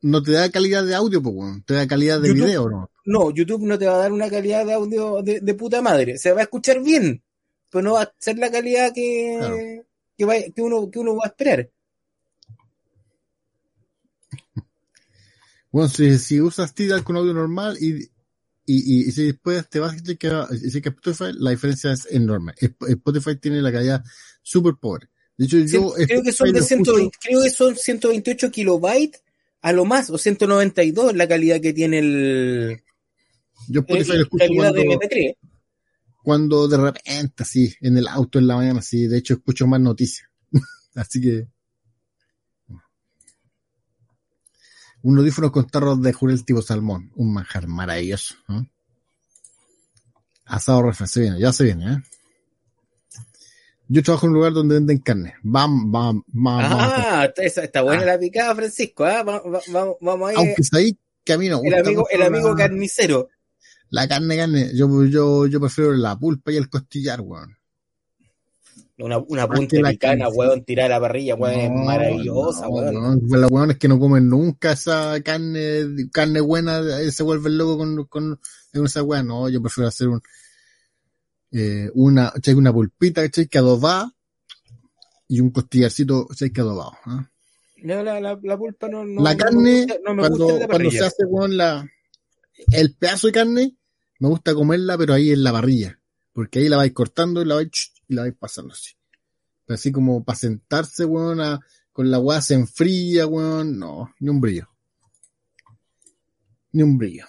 No 0.03 0.23
te 0.23 0.33
da 0.33 0.51
calidad 0.51 0.85
de 0.85 0.95
audio, 0.95 1.23
pues, 1.23 1.65
te 1.65 1.75
da 1.75 1.87
calidad 1.87 2.21
de 2.21 2.29
YouTube- 2.31 2.45
video, 2.45 2.69
¿no? 2.71 2.91
No, 3.05 3.31
YouTube 3.33 3.63
no 3.67 3.79
te 3.79 3.87
va 3.87 3.95
a 3.95 3.99
dar 3.99 4.13
una 4.13 4.31
calidad 4.31 4.65
de 4.67 4.73
audio 4.75 5.23
de, 5.23 5.41
de 5.41 5.55
puta 5.55 5.81
madre. 5.83 6.19
Se 6.19 6.33
va 6.33 6.41
a 6.41 6.45
escuchar 6.45 6.83
bien, 6.83 7.23
pero 7.71 7.83
no 7.83 7.93
va 7.95 8.03
a 8.03 8.15
ser 8.19 8.39
la 8.39 8.51
calidad 8.51 8.93
que, 8.95 9.37
Claro. 9.39 9.57
que, 10.55 10.63
uno, 10.63 10.91
que 10.91 10.99
uno 10.99 11.17
va 11.17 11.25
a 11.25 11.29
esperar. 11.29 11.71
Bueno, 15.71 15.89
si, 15.89 16.19
si 16.19 16.41
usas 16.41 16.75
Tidal 16.75 17.03
con 17.03 17.17
audio 17.17 17.33
normal 17.33 17.79
y, 17.81 17.95
y, 17.95 18.03
y, 18.67 19.09
y 19.09 19.13
si 19.13 19.25
después 19.27 19.67
te 19.71 19.81
vas 19.81 19.93
a 19.93 19.97
decir 19.97 20.19
que, 20.19 20.29
decir 20.51 20.83
que 20.83 20.91
Spotify, 20.91 21.33
la 21.39 21.51
diferencia 21.51 21.93
es 21.93 22.07
enorme. 22.11 22.53
Sp- 22.61 22.91
Spotify 22.91 23.37
tiene 23.37 23.63
la 23.63 23.73
calidad 23.73 24.05
super 24.43 24.75
pobre. 24.79 25.09
De 25.39 25.47
hecho, 25.47 25.59
yo 25.61 25.95
creo 25.95 26.23
que 26.23 26.31
son 26.33 26.49
de 26.53 26.53
lo 26.53 26.59
escucho- 26.59 26.93
120, 26.93 27.19
creo 27.23 27.43
que 27.43 27.51
son 27.51 27.75
128 27.75 28.51
kilobytes 28.51 29.22
a 29.63 29.73
lo 29.73 29.85
más, 29.85 30.11
o 30.11 30.19
192 30.19 31.15
la 31.17 31.27
calidad 31.29 31.61
que 31.61 31.73
tiene 31.73 31.99
el, 32.01 32.83
yo 33.69 33.81
Spotify 33.81 34.11
el- 34.13 34.17
lo 34.19 34.23
escucho 34.25 34.45
de 34.45 34.57
cuando, 34.57 34.81
MP3. 34.81 35.37
cuando 36.23 36.69
de 36.69 36.77
repente, 36.77 37.43
así, 37.43 37.75
en 37.81 37.97
el 37.97 38.09
auto 38.09 38.39
en 38.39 38.47
la 38.49 38.57
mañana, 38.57 38.81
así, 38.81 39.07
de 39.07 39.19
hecho 39.19 39.35
escucho 39.35 39.67
más 39.67 39.81
noticias. 39.81 40.29
así 40.95 41.21
que... 41.21 41.49
Un 45.05 45.19
audífono 45.19 45.51
con 45.51 45.67
tarros 45.67 46.01
de 46.01 46.13
jurel 46.13 46.45
tipo 46.45 46.63
salmón, 46.63 47.11
un 47.17 47.33
manjar 47.33 47.67
maravilloso. 47.67 48.37
¿no? 48.47 48.69
Asado 50.45 50.83
refresco, 50.83 51.15
se 51.15 51.21
viene, 51.23 51.41
ya 51.41 51.53
se 51.53 51.65
viene, 51.65 51.93
¿eh? 51.93 52.03
Yo 53.93 54.03
trabajo 54.03 54.25
en 54.25 54.31
un 54.31 54.37
lugar 54.37 54.53
donde 54.55 54.77
venden 54.77 54.99
carne. 54.99 55.35
Vam, 55.43 55.93
vam, 55.93 56.23
vam. 56.29 56.61
Ah, 56.63 57.27
está, 57.37 57.63
está 57.63 57.83
buena 57.83 58.07
la 58.07 58.19
picada, 58.19 58.55
Francisco. 58.55 59.05
¿ah? 59.05 59.23
Va- 59.23 59.43
va- 59.43 59.61
vamos, 59.69 59.97
vamos 60.01 60.31
ahí. 60.31 60.37
Aunque 60.39 60.63
es 60.63 60.73
ahí 60.73 60.97
a 61.29 61.37
no 61.37 61.61
me 61.63 61.69
el 61.69 61.75
amigo, 61.75 62.09
el 62.11 62.23
amigo 62.23 62.49
la, 62.51 62.57
carnicero. 62.57 63.29
la 63.91 64.09
carne, 64.09 64.37
carne. 64.37 64.71
Yo, 64.75 65.05
yo, 65.05 65.47
yo 65.47 65.61
prefiero 65.61 65.93
la 65.93 66.19
pulpa 66.19 66.53
y 66.53 66.57
el 66.57 66.71
costillar, 66.71 67.21
weón. 67.21 67.55
Una, 68.99 69.19
una 69.19 69.47
punta 69.47 69.77
la 69.81 69.91
picana, 69.91 70.29
weón, 70.31 70.65
tirar 70.65 70.87
a 70.87 70.95
la 70.95 71.01
parrilla, 71.01 71.35
weón, 71.35 71.61
es 71.61 71.71
No, 71.71 71.77
maravillosa, 71.85 72.63
no, 72.63 72.69
weón. 72.71 72.97
weón. 72.97 73.21
Los 73.43 73.51
weones 73.51 73.77
que 73.77 73.89
no 73.89 73.99
comen 73.99 74.27
nunca 74.27 74.73
esa 74.73 75.21
carne, 75.23 76.09
carne 76.11 76.41
buena, 76.41 76.81
eh, 76.99 77.13
se 77.13 77.23
vuelven 77.23 77.59
locos 77.59 77.77
con, 77.77 78.07
con, 78.07 78.87
esa 78.87 79.03
weá. 79.03 79.23
No, 79.23 79.51
yo 79.51 79.61
prefiero 79.61 79.89
hacer 79.89 80.09
un, 80.09 80.23
eh, 81.53 81.91
una, 81.95 82.31
¿cachai? 82.33 82.55
una 82.55 82.73
pulpita, 82.73 83.23
¿cachai? 83.23 83.47
que 83.47 83.59
adobada 83.59 84.13
y 85.29 85.41
un 85.41 85.51
costillarcito, 85.51 86.27
¿cachai? 86.29 86.51
que 86.51 86.61
adobado. 86.61 86.93
No, 87.85 88.03
la, 88.03 88.21
la, 88.21 88.39
la 88.43 88.57
pulpa 88.59 88.89
no, 88.89 89.05
no, 89.05 89.23
la 89.23 89.37
carne, 89.37 89.87
no 90.05 90.15
me 90.15 90.21
cuando, 90.21 90.45
gusta 90.45 90.55
en 90.55 90.61
la 90.61 90.67
cuando 90.69 90.91
se 90.91 91.05
hace, 91.05 91.25
weón, 91.25 91.57
la, 91.57 91.89
el 92.73 92.95
pedazo 92.97 93.27
de 93.27 93.33
carne, 93.33 93.77
me 94.21 94.29
gusta 94.29 94.55
comerla, 94.55 94.97
pero 94.97 95.15
ahí 95.15 95.31
en 95.33 95.43
la 95.43 95.53
parrilla. 95.53 95.99
Porque 96.33 96.61
ahí 96.61 96.69
la 96.69 96.77
vais 96.79 96.93
cortando 96.93 97.43
y 97.43 97.45
la 97.45 97.57
vais, 97.57 97.71
y 98.09 98.15
la 98.15 98.23
vais 98.23 98.35
pasando 98.39 98.73
así. 98.73 98.93
Pero 99.67 99.75
así 99.75 99.91
como 99.93 100.23
para 100.25 100.39
sentarse, 100.39 101.05
weón, 101.05 101.41
a- 101.41 101.61
con 101.93 102.11
la 102.11 102.19
weá 102.21 102.41
se 102.41 102.55
enfría, 102.55 103.27
weón, 103.27 103.79
no, 103.79 104.15
ni 104.21 104.29
un 104.31 104.41
brillo. 104.41 104.69
Ni 106.73 106.83
un 106.83 106.97
brillo. 106.97 107.27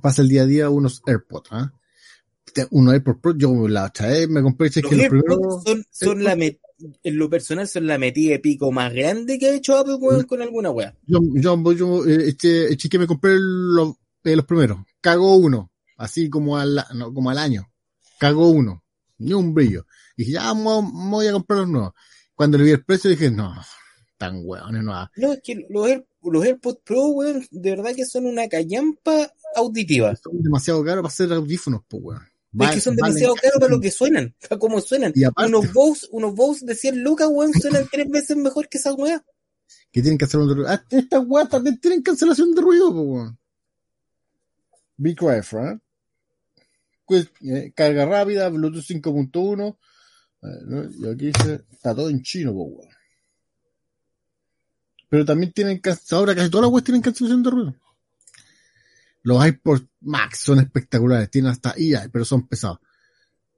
Pasa 0.00 0.22
el 0.22 0.28
día 0.28 0.42
a 0.42 0.46
día 0.46 0.70
unos 0.70 1.02
AirPods, 1.06 1.48
¿ah? 1.52 1.72
Unos 2.70 2.94
AirPods 2.94 3.18
Pro, 3.20 3.36
yo 3.36 3.68
la 3.68 3.92
vez 4.00 4.28
me 4.28 4.42
compré, 4.42 4.68
es 4.68 4.76
Los 4.76 4.90
que 4.90 4.96
los 4.96 5.06
primeros, 5.08 5.62
son, 5.64 5.84
son 5.90 6.24
la 6.24 6.36
met- 6.36 6.58
en 7.02 7.16
lo 7.16 7.30
personal 7.30 7.68
son 7.68 7.86
la 7.86 7.98
metida 7.98 8.32
de 8.32 8.38
pico 8.40 8.72
más 8.72 8.92
grande 8.92 9.38
que 9.38 9.46
ha 9.46 9.54
hecho 9.54 9.76
Apple 9.76 9.98
con 10.26 10.42
alguna 10.42 10.70
weá. 10.70 10.96
yo, 11.06 11.20
yo, 11.34 11.72
yo, 11.72 12.06
eh, 12.06 12.28
este, 12.28 12.72
este 12.72 12.88
que 12.88 12.98
me 12.98 13.06
compré 13.06 13.36
los, 13.38 13.94
eh, 14.24 14.36
los 14.36 14.44
primeros, 14.46 14.78
cagó 15.00 15.36
uno, 15.36 15.70
así 15.96 16.28
como 16.28 16.56
al, 16.58 16.84
no, 16.94 17.12
como 17.14 17.30
al 17.30 17.38
año, 17.38 17.70
cagó 18.18 18.50
uno, 18.50 18.84
ni 19.18 19.32
un 19.32 19.54
brillo. 19.54 19.86
Y 20.16 20.22
dije, 20.22 20.32
ya, 20.32 20.52
me 20.54 20.62
voy 20.62 21.26
a 21.28 21.32
comprar 21.32 21.60
los 21.60 21.68
nuevos. 21.68 21.92
Cuando 22.34 22.58
le 22.58 22.64
vi 22.64 22.70
el 22.72 22.84
precio 22.84 23.10
dije, 23.10 23.30
no, 23.30 23.54
tan 24.18 24.40
hueones, 24.44 24.82
no. 24.82 25.08
No, 25.16 25.32
es 25.32 25.40
que 25.42 25.66
los, 25.70 25.88
Air- 25.88 26.06
los 26.22 26.44
AirPods 26.44 26.80
Pro, 26.84 27.06
weón, 27.08 27.46
de 27.50 27.70
verdad 27.70 27.94
que 27.94 28.04
son 28.04 28.26
una 28.26 28.48
callampa 28.48 29.32
auditiva. 29.56 30.14
Son 30.16 30.42
demasiado 30.42 30.82
caros 30.84 31.02
para 31.02 31.12
hacer 31.12 31.32
audífonos, 31.32 31.82
pues, 31.88 32.02
weón. 32.02 32.22
Es 32.60 32.70
que 32.74 32.80
son 32.80 32.96
demasiado 32.96 33.34
caros 33.34 33.58
para 33.60 33.70
lo 33.70 33.80
que 33.80 33.90
suenan, 33.90 34.34
para 34.48 34.58
cómo 34.58 34.80
suenan. 34.80 35.12
Y 35.14 35.24
aparte- 35.24 35.48
Unos 35.56 35.72
Bose, 35.72 36.06
unos 36.10 36.60
de 36.60 36.74
100 36.74 37.02
lucas, 37.02 37.28
weón, 37.30 37.52
suenan 37.54 37.88
tres 37.90 38.08
veces 38.10 38.36
mejor 38.36 38.68
que 38.68 38.78
esa 38.78 38.92
weá. 38.94 39.24
que 39.90 40.00
tienen 40.02 40.18
que 40.18 40.24
hacer 40.26 40.40
un 40.40 40.54
ruido. 40.54 40.68
Ah, 40.70 40.84
estas 40.90 41.22
weas 41.26 41.48
también 41.48 41.78
tienen 41.80 42.02
cancelación 42.02 42.54
de 42.54 42.60
ruido, 42.62 42.90
weón. 42.90 43.38
Careful, 45.16 45.60
¿eh? 45.68 45.78
Pues, 47.06 47.28
eh, 47.42 47.72
carga 47.74 48.04
rápida, 48.06 48.48
Bluetooth 48.48 48.84
5.1. 48.84 49.76
eh, 50.42 50.46
¿no? 50.66 50.84
Y 50.90 51.12
aquí 51.12 51.26
dice, 51.26 51.64
está 51.70 51.94
todo 51.94 52.08
en 52.10 52.22
chino, 52.22 52.52
weón. 52.52 52.88
Pero 55.08 55.24
también 55.24 55.52
tienen, 55.52 55.80
ahora 56.10 56.34
casi 56.34 56.50
todas 56.50 56.64
las 56.64 56.72
weas 56.72 56.84
tienen 56.84 57.02
cancelación 57.02 57.42
de 57.42 57.50
ruido. 57.50 57.74
Los 59.22 59.46
iPods 59.46 59.84
Max 60.00 60.40
son 60.40 60.58
espectaculares, 60.58 61.30
tienen 61.30 61.50
hasta 61.50 61.74
IA, 61.78 62.08
pero 62.12 62.24
son 62.24 62.46
pesados. 62.48 62.78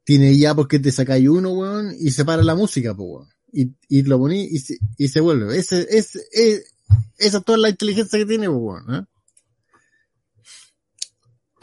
tiene 0.05 0.37
ya 0.37 0.55
porque 0.55 0.79
te 0.79 0.93
sacáis 0.93 1.29
uno, 1.29 1.53
weón, 1.53 1.95
y 1.99 2.11
se 2.11 2.25
para 2.25 2.43
la 2.43 2.55
música, 2.55 2.95
pues, 2.95 3.09
weón. 3.09 3.29
Y, 3.53 3.73
y 3.89 4.03
lo 4.03 4.19
poní 4.19 4.45
y 4.45 4.59
se, 4.59 4.77
y 4.99 5.09
se 5.09 5.21
vuelve. 5.21 5.57
Ese, 5.57 5.87
es, 5.91 6.17
es, 6.33 6.75
esa 7.19 7.39
es 7.39 7.45
toda 7.45 7.57
la 7.59 7.71
inteligencia 7.71 8.19
que 8.19 8.27
tiene, 8.27 8.49
pues, 8.49 8.61
weón. 8.61 8.95
¿eh? 8.95 9.05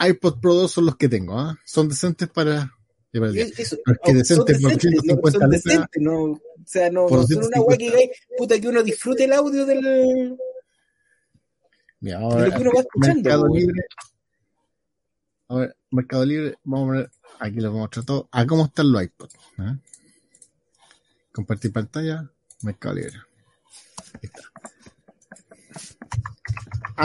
iPod 0.08 0.40
Pro 0.40 0.54
2 0.54 0.70
son 0.72 0.86
los 0.86 0.96
que 0.96 1.08
tengo, 1.08 1.38
¿ah? 1.38 1.56
Son 1.64 1.88
decentes 1.88 2.28
para... 2.28 2.72
Es- 3.12 3.58
eso, 3.58 3.76
que 4.02 4.24
son 4.24 4.46
decentes 4.46 4.58
por 4.62 4.72
decentes, 4.80 4.80
no, 4.80 5.30
150 5.30 5.38
son 5.38 5.50
decentes, 5.50 6.02
no, 6.02 6.22
o 6.24 6.40
sea, 6.66 6.90
no, 6.90 7.08
no 7.10 7.26
son 7.26 7.44
una 7.44 7.60
weá 7.60 7.76
que 7.76 7.84
150. 7.84 7.84
digáis, 7.84 8.10
puta, 8.38 8.58
que 8.58 8.68
uno 8.68 8.82
disfrute 8.82 9.24
el 9.24 9.32
audio 9.34 9.66
del, 9.66 10.36
Mira, 12.02 12.18
de 12.18 12.24
ahora, 12.24 12.46
lo 12.46 12.52
que 12.52 12.62
uno 12.62 12.70
va 12.74 12.80
escuchando. 12.80 13.22
Mercado 13.22 13.42
weón. 13.44 13.58
Libre. 13.60 13.82
A 15.48 15.54
ver, 15.54 15.76
Mercado 15.92 16.24
Libre, 16.24 16.58
vamos 16.64 16.88
a 16.88 16.92
ver, 16.92 17.10
aquí 17.38 17.56
lo 17.60 17.68
vamos 17.68 17.78
a 17.78 17.82
mostrar 17.82 18.04
todo. 18.04 18.28
A 18.32 18.44
cómo 18.44 18.64
están 18.64 18.90
los 18.90 19.02
iPods. 19.04 19.34
¿eh? 19.58 19.78
Compartir 21.32 21.72
pantalla, 21.72 22.28
Mercado 22.62 22.96
Libre. 22.96 23.20
Ahí 24.14 24.20
está. 24.22 24.42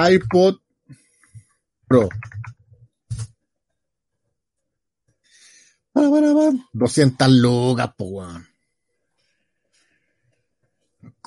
iPod 0.10 0.58
Pro. 1.88 2.10
Para, 5.94 6.10
para, 6.10 6.34
para. 6.34 6.52
200 6.74 7.30
lucas, 7.30 7.94
po, 7.96 8.06
weón. 8.06 8.48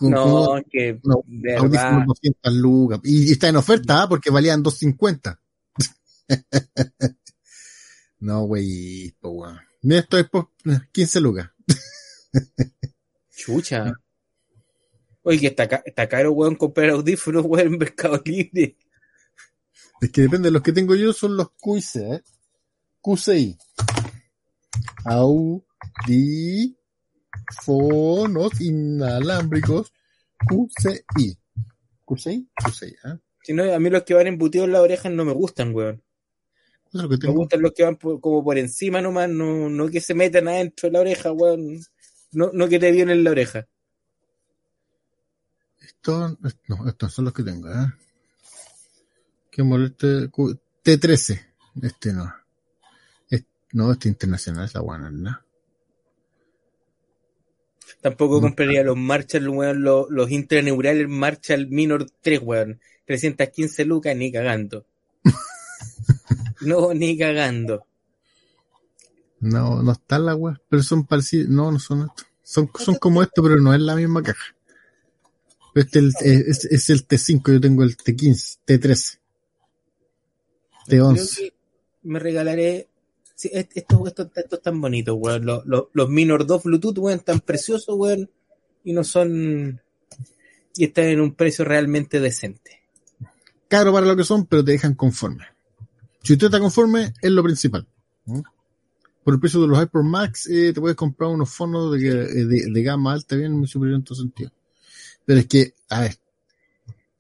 Con- 0.01 0.13
No, 0.13 0.47
con- 0.47 0.65
que, 0.65 0.99
no, 1.05 1.23
verdad, 1.27 2.05
200 2.07 2.55
lucas. 2.55 3.01
Y, 3.05 3.29
y 3.29 3.33
está 3.33 3.49
en 3.49 3.57
oferta, 3.57 4.03
¿ah? 4.03 4.09
porque 4.09 4.31
valían 4.31 4.63
250. 4.63 5.39
no, 8.21 8.45
güey, 8.45 9.15
weón. 9.21 9.61
Esto 9.83 10.17
es 10.17 10.27
por 10.31 10.53
15 10.91 11.21
lucas. 11.21 11.51
chucha. 13.37 13.93
Oye, 15.23 15.39
que 15.39 15.47
está, 15.49 15.65
está 15.85 16.09
caro, 16.09 16.33
weón, 16.33 16.57
comprar 16.57 16.89
audífonos, 16.89 17.45
weón, 17.45 17.75
en 17.75 17.79
Mercado 17.79 18.23
Libre. 18.25 18.79
Es 20.01 20.11
que 20.11 20.23
depende 20.23 20.49
de 20.49 20.53
los 20.53 20.63
que 20.63 20.73
tengo 20.73 20.95
yo, 20.95 21.13
son 21.13 21.37
los 21.37 21.51
QC, 21.61 21.97
¿eh? 21.97 22.23
QCI. 23.03 23.59
Audífonos 27.67 28.61
inalámbricos 28.61 29.93
QCI. 30.49 31.37
QCI, 32.05 32.49
QCI, 32.55 32.87
¿eh? 33.05 33.19
Si 33.43 33.53
no, 33.55 33.73
a 33.73 33.79
mí 33.79 33.89
los 33.91 34.03
que 34.03 34.15
van 34.15 34.27
embutidos 34.27 34.67
en 34.67 34.73
la 34.73 34.83
oreja 34.83 35.09
no 35.09 35.25
me 35.25 35.33
gustan, 35.33 35.75
weón. 35.75 36.03
Lo 36.93 37.09
que 37.09 37.17
Me 37.29 37.33
gustan 37.33 37.63
los 37.63 37.73
que 37.73 37.85
van 37.85 37.97
por- 37.97 38.21
como 38.21 38.43
por 38.45 38.59
encima 38.59 39.01
nomás, 39.01 39.29
no, 39.31 39.71
no 39.71 39.89
que 39.89 40.01
se 40.01 40.15
metan 40.15 40.49
adentro 40.49 40.89
de 40.89 40.93
la 40.93 41.01
oreja, 41.01 41.33
weón. 41.33 41.81
No, 42.33 42.51
no 42.53 42.69
que 42.69 42.79
te 42.79 42.91
violen 42.93 43.25
la 43.25 43.31
oreja. 43.31 43.67
Estos, 45.81 46.37
no, 46.69 46.89
estos 46.89 47.13
son 47.13 47.27
los 47.27 47.35
que 47.35 47.43
tengo, 47.43 47.69
¿eh? 47.71 47.87
¿Qué 49.51 49.63
moleste? 49.63 50.29
Q- 50.31 50.59
T13. 50.85 51.47
Este 51.83 52.13
no. 52.13 52.33
No, 53.73 53.93
este 53.93 54.09
internacional 54.09 54.65
es 54.65 54.75
la 54.75 54.81
buena, 54.81 55.11
¿no? 55.13 55.39
Tampoco 58.01 58.37
No. 58.37 58.41
compraría 58.43 58.83
los 58.83 58.97
Marshall, 58.97 59.49
weón, 59.49 59.83
los, 59.83 60.07
los 60.11 60.31
intraneurales 60.31 61.09
Marshall 61.09 61.69
Minor 61.69 62.07
3, 62.21 62.41
weón. 62.43 62.81
315 63.07 63.85
lucas, 63.85 64.17
ni 64.17 64.31
cagando. 64.31 64.87
no, 66.61 66.95
ni 66.95 67.19
cagando. 67.19 67.87
No, 69.41 69.83
no 69.83 69.93
están 69.93 70.27
las 70.27 70.37
weas, 70.37 70.59
pero 70.69 70.83
son 70.83 71.07
parecidos. 71.07 71.49
No, 71.49 71.73
no 71.73 71.79
son 71.79 72.03
estos. 72.09 72.27
Son, 72.43 72.71
son 72.79 72.97
como 72.97 73.23
estos, 73.23 73.43
pero 73.45 73.61
no 73.61 73.73
es 73.73 73.81
la 73.81 73.95
misma 73.97 74.23
caja. 74.23 74.55
Este 75.75 76.01
el- 76.01 76.13
es, 76.21 76.65
es 76.65 76.91
el 76.91 77.07
T5, 77.07 77.53
yo 77.53 77.61
tengo 77.61 77.83
el 77.85 77.97
T15, 77.97 78.59
T13. 78.67 79.19
Creo 80.87 81.11
T11. 81.13 81.37
que 81.37 81.55
me 82.03 82.19
regalaré. 82.19 82.89
Sí, 83.41 83.51
est- 83.53 83.73
estos, 83.77 84.07
estos, 84.07 84.27
estos 84.37 84.59
están 84.59 84.81
bonitos, 84.81 85.15
weón. 85.19 85.45
Los, 85.47 85.65
los, 85.67 85.85
los 85.93 86.09
Minor 86.11 86.47
2 86.47 86.63
Bluetooth, 86.65 86.99
weón, 86.99 87.21
tan 87.21 87.41
preciosos, 87.41 87.95
weón. 87.97 88.31
Y 88.85 88.93
no 88.93 89.05
son. 89.05 89.81
Y 90.77 90.85
están 90.85 91.07
en 91.07 91.21
un 91.21 91.35
precio 91.35 91.65
realmente 91.65 92.21
decente. 92.21 92.81
Caro 93.69 93.93
para 93.93 94.07
lo 94.07 94.17
que 94.17 94.25
son, 94.25 94.47
pero 94.47 94.65
te 94.65 94.73
dejan 94.73 94.95
conforme. 94.95 95.45
Si 96.23 96.33
usted 96.35 96.47
está 96.47 96.61
conforme, 96.61 97.13
es 97.23 97.31
lo 97.31 97.43
principal. 97.43 97.87
Por 99.25 99.35
el 99.35 99.41
precio 99.41 99.61
de 99.61 99.69
los 99.69 99.83
Hyper 99.83 100.03
Max, 100.03 100.47
eh, 100.49 100.73
te 100.73 100.81
puedes 100.81 100.97
comprar 100.97 101.31
unos 101.31 101.51
fondos 101.51 101.93
de, 101.93 101.99
que- 101.99 102.09
de, 102.45 102.71
de 102.73 102.83
gama 102.83 103.13
alta, 103.13 103.37
bien, 103.37 103.53
muy 103.53 103.67
superior 103.69 103.97
en 103.99 104.05
todo 104.05 104.17
sentido. 104.19 104.51
Pero 105.25 105.41
es 105.41 105.47
que, 105.47 105.75
a 105.89 106.01
ver, 106.01 106.17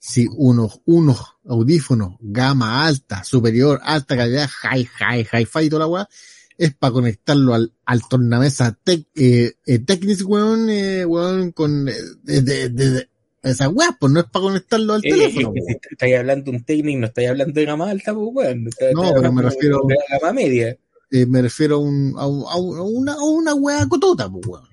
si 0.02 0.26
unos, 0.32 0.80
unos 0.86 1.18
audífonos 1.46 2.14
gama 2.20 2.86
alta, 2.86 3.22
superior, 3.22 3.78
alta 3.84 4.16
calidad, 4.16 4.48
high, 4.48 4.84
high, 4.86 5.26
hi-fi 5.30 5.60
y 5.66 5.68
toda 5.68 5.80
la 5.80 5.86
weá, 5.86 6.08
es 6.56 6.74
para 6.74 6.92
conectarlo 6.94 7.52
al, 7.54 7.72
al 7.84 8.00
tornamesa 8.08 8.76
tec, 8.82 9.06
eh, 9.14 9.52
eh, 9.66 9.78
Technics, 9.80 10.22
weón, 10.22 10.70
eh, 10.70 11.04
weón, 11.04 11.52
con, 11.52 11.86
eh, 11.88 11.92
de, 12.24 12.70
de, 12.70 13.08
esa 13.42 13.68
weá, 13.68 13.94
pues 14.00 14.10
no 14.12 14.20
es 14.20 14.26
para 14.26 14.42
conectarlo 14.44 14.94
al 14.94 15.00
Eh, 15.04 15.10
teléfono. 15.10 15.48
es 15.48 15.54
que 15.54 15.60
si 15.66 15.72
est- 15.72 15.86
estáis 15.92 16.16
hablando 16.16 16.50
de 16.50 16.56
un 16.56 16.64
técnico, 16.64 16.98
no 17.00 17.06
estáis 17.06 17.28
hablando 17.28 17.54
de 17.60 17.66
gama 17.66 17.90
alta, 17.90 18.14
pues, 18.14 18.28
weón. 18.32 18.64
No, 18.94 19.12
pero 19.14 19.32
me 19.32 19.42
refiero- 19.42 19.80
de 19.86 19.94
la 19.94 20.18
gama 20.18 20.32
media. 20.32 20.76
Eh, 21.12 21.26
me 21.26 21.42
refiero 21.42 21.76
a, 21.76 21.78
un, 21.78 22.14
a, 22.16 22.26
un- 22.26 22.44
a 22.48 22.54
un- 22.56 22.78
a 22.78 22.82
una, 22.82 23.12
a 23.14 23.22
una 23.24 23.54
weá 23.54 23.86
cotota, 23.88 24.30
pues 24.30 24.46
weón. 24.46 24.64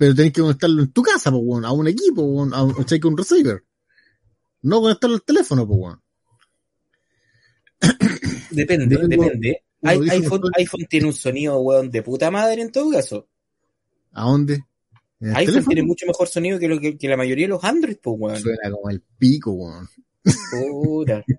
Pero 0.00 0.14
tenés 0.14 0.32
que 0.32 0.40
conectarlo 0.40 0.82
en 0.82 0.92
tu 0.92 1.02
casa, 1.02 1.30
pues 1.30 1.42
weón, 1.44 1.66
a 1.66 1.72
un 1.72 1.86
equipo, 1.86 2.22
a 2.54 2.62
un, 2.62 2.74
que 2.86 3.06
un 3.06 3.18
receiver. 3.18 3.62
No 4.62 4.80
conectarlo 4.80 5.16
al 5.16 5.22
teléfono, 5.22 5.66
pues 5.68 5.78
weón. 5.78 6.00
Depende, 8.50 8.96
depende. 8.96 9.62
Hay- 9.82 10.00
iPhone, 10.08 10.40
tiene 10.88 11.06
un 11.06 11.12
sonido, 11.12 11.58
weón, 11.60 11.90
de 11.90 12.02
puta 12.02 12.30
madre 12.30 12.62
en 12.62 12.72
todo 12.72 12.90
caso. 12.90 13.28
¿A 14.12 14.24
dónde? 14.24 14.54
¿En 15.20 15.28
el 15.28 15.36
iPhone 15.36 15.46
teléfono? 15.46 15.66
tiene 15.74 15.82
mucho 15.86 16.06
mejor 16.06 16.28
sonido 16.28 16.58
que, 16.58 16.66
lo 16.68 16.80
que, 16.80 16.96
que 16.96 17.06
la 17.08 17.18
mayoría 17.18 17.44
de 17.44 17.50
los 17.50 17.62
Android, 17.62 17.98
pues, 18.02 18.16
weón. 18.18 18.38
Suena 18.40 18.70
como 18.70 18.88
el 18.88 19.02
pico, 19.18 19.52
weón. 19.52 19.86
Puta. 20.50 21.22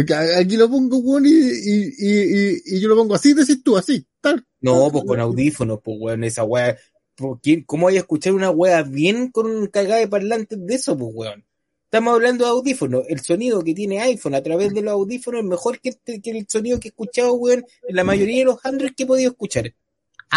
Aquí- 0.00 0.12
Aquí 0.38 0.56
lo 0.56 0.70
pongo, 0.70 0.96
weón, 1.00 1.26
y, 1.26 1.30
y, 1.30 2.60
y 2.64 2.80
yo 2.80 2.88
lo 2.88 2.96
pongo 2.96 3.14
así, 3.14 3.34
decís 3.34 3.62
tú, 3.62 3.76
así, 3.76 4.06
tal. 4.22 4.46
No, 4.62 4.90
pues 4.90 5.04
con 5.04 5.20
audífonos, 5.20 5.80
pues, 5.84 5.98
weón, 6.00 6.24
esa 6.24 6.44
weá. 6.44 6.74
¿Por 7.16 7.40
qué- 7.40 7.64
¿Cómo 7.64 7.84
voy 7.86 7.96
a 7.96 8.00
escuchar 8.00 8.32
una 8.32 8.50
weá 8.50 8.82
bien 8.82 9.30
con 9.30 9.46
un 9.46 9.66
cagada 9.68 10.00
de 10.00 10.08
parlantes 10.08 10.58
de 10.64 10.74
eso, 10.74 10.96
pues, 10.98 11.10
weón? 11.14 11.44
Estamos 11.84 12.14
hablando 12.14 12.44
de 12.44 12.50
audífonos. 12.50 13.04
El 13.08 13.20
sonido 13.20 13.62
que 13.62 13.72
tiene 13.72 14.00
iPhone 14.00 14.34
a 14.34 14.42
través 14.42 14.74
de 14.74 14.82
los 14.82 14.92
audífonos 14.92 15.42
es 15.42 15.46
mejor 15.46 15.80
que, 15.80 15.90
este- 15.90 16.20
que 16.20 16.30
el 16.30 16.46
sonido 16.48 16.80
que 16.80 16.88
he 16.88 16.90
escuchado, 16.90 17.34
weón, 17.34 17.64
en 17.88 17.96
la 17.96 18.02
mayoría 18.02 18.38
de 18.40 18.44
los 18.46 18.64
Android 18.64 18.92
que 18.96 19.04
he 19.04 19.06
podido 19.06 19.30
escuchar. 19.30 19.72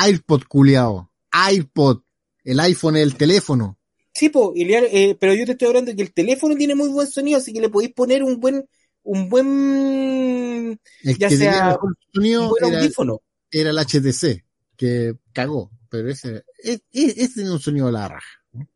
iPod, 0.08 0.44
culiao. 0.48 1.10
iPod. 1.52 2.02
El 2.44 2.60
iPhone 2.60 2.98
es 2.98 3.04
el 3.04 3.16
teléfono. 3.18 3.78
Sí, 4.14 4.30
po, 4.30 4.54
y 4.56 4.72
eh, 4.72 5.16
pero 5.20 5.34
yo 5.34 5.46
te 5.46 5.52
estoy 5.54 5.68
hablando 5.68 5.92
de 5.92 5.96
que 5.98 6.04
el 6.04 6.14
teléfono 6.14 6.56
tiene 6.56 6.76
muy 6.76 6.90
buen 6.90 7.08
sonido, 7.08 7.38
así 7.40 7.52
que 7.54 7.62
le 7.62 7.70
podéis 7.70 7.94
poner 7.94 8.24
un 8.24 8.40
buen, 8.40 8.68
un 9.04 9.30
buen, 9.30 10.80
El 11.04 11.18
Ya 11.18 11.30
sea 11.30 11.78
un 11.82 12.50
buen 12.50 12.64
era, 12.66 12.80
audífono. 12.80 13.22
era 13.52 13.70
el 13.72 13.78
HTC, 13.80 14.44
que 14.76 15.16
cagó, 15.34 15.72
pero 15.90 16.10
ese, 16.10 16.44
es- 16.60 16.82
es- 16.92 17.18
ese 17.18 17.34
tiene 17.36 17.52
un 17.52 17.60
sonido 17.60 17.88
de 17.88 17.92
la 17.94 18.08
raja. 18.08 18.28
¿no? 18.54 18.68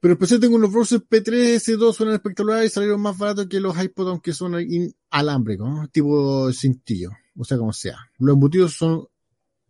Pero 0.00 0.14
después 0.14 0.40
tengo 0.40 0.56
unos 0.56 0.70
browsers 0.72 1.02
P3, 1.08 1.56
S2, 1.56 1.92
suenan 1.94 2.14
espectaculares 2.14 2.70
y 2.70 2.74
salieron 2.74 3.00
más 3.00 3.16
baratos 3.16 3.46
que 3.46 3.60
los 3.60 3.76
iPod, 3.82 4.08
aunque 4.10 4.32
son 4.32 4.54
inalámbricos, 4.60 5.68
¿no? 5.68 5.88
tipo 5.88 6.52
cintillo, 6.52 7.10
o 7.36 7.44
sea, 7.44 7.58
como 7.58 7.72
sea. 7.72 7.98
Los 8.18 8.34
embutidos 8.34 8.74
son, 8.74 9.08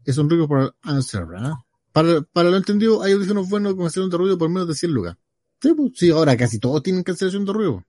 son 0.04 0.28
ricos 0.28 0.48
para 0.48 0.74
answer, 0.82 1.24
¿verdad? 1.26 1.52
Para, 1.92 2.20
para 2.22 2.50
lo 2.50 2.56
entendido, 2.58 3.02
hay 3.02 3.12
audífonos 3.12 3.48
buenos 3.48 3.74
con 3.74 3.84
cancelación 3.84 4.10
de 4.10 4.16
ruido 4.18 4.36
por 4.38 4.50
menos 4.50 4.68
de 4.68 4.74
100 4.74 4.92
lucas. 4.92 5.16
Sí, 5.62 5.72
pues, 5.74 5.92
sí, 5.94 6.10
ahora 6.10 6.36
casi 6.36 6.58
todos 6.58 6.82
tienen 6.82 7.02
cancelación 7.02 7.44
de 7.46 7.52
ruido. 7.52 7.84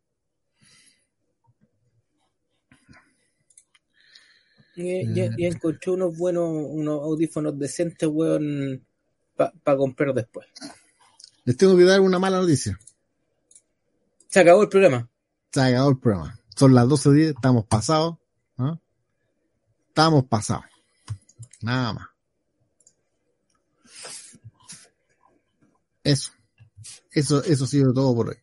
Y, 4.77 5.13
ya 5.15 5.31
encontré 5.39 5.91
unos 5.91 6.15
buenos, 6.15 6.47
unos 6.47 7.01
audífonos 7.01 7.57
decentes, 7.57 8.07
weón, 8.07 8.85
para 9.35 9.77
comprar 9.77 10.13
después. 10.13 10.47
Les 11.45 11.57
tengo 11.57 11.75
que 11.75 11.83
dar 11.83 11.99
una 11.99 12.19
mala 12.19 12.39
noticia. 12.39 12.79
Se 14.27 14.39
acabó 14.39 14.61
el 14.61 14.69
programa. 14.69 15.09
Se 15.51 15.61
acabado 15.61 15.89
el 15.89 15.97
programa. 15.97 16.39
Son 16.55 16.75
las 16.75 16.85
12.10, 16.85 17.35
estamos 17.35 17.65
pasados. 17.65 18.17
¿no? 18.57 18.79
Estamos 19.87 20.25
pasados. 20.25 20.65
Nada 21.61 21.93
más. 21.93 22.07
Eso. 26.03 26.31
Eso, 27.11 27.43
eso 27.43 27.63
ha 27.63 27.67
sido 27.67 27.93
todo 27.93 28.15
por 28.15 28.29
hoy. 28.29 28.37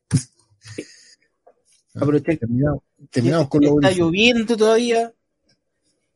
Aprovechar 1.94 2.36
Terminamos, 2.38 2.82
terminamos 3.10 3.48
con 3.48 3.62
los 3.62 3.74
Está 3.76 3.92
lloviendo 3.92 4.56
todavía. 4.56 5.14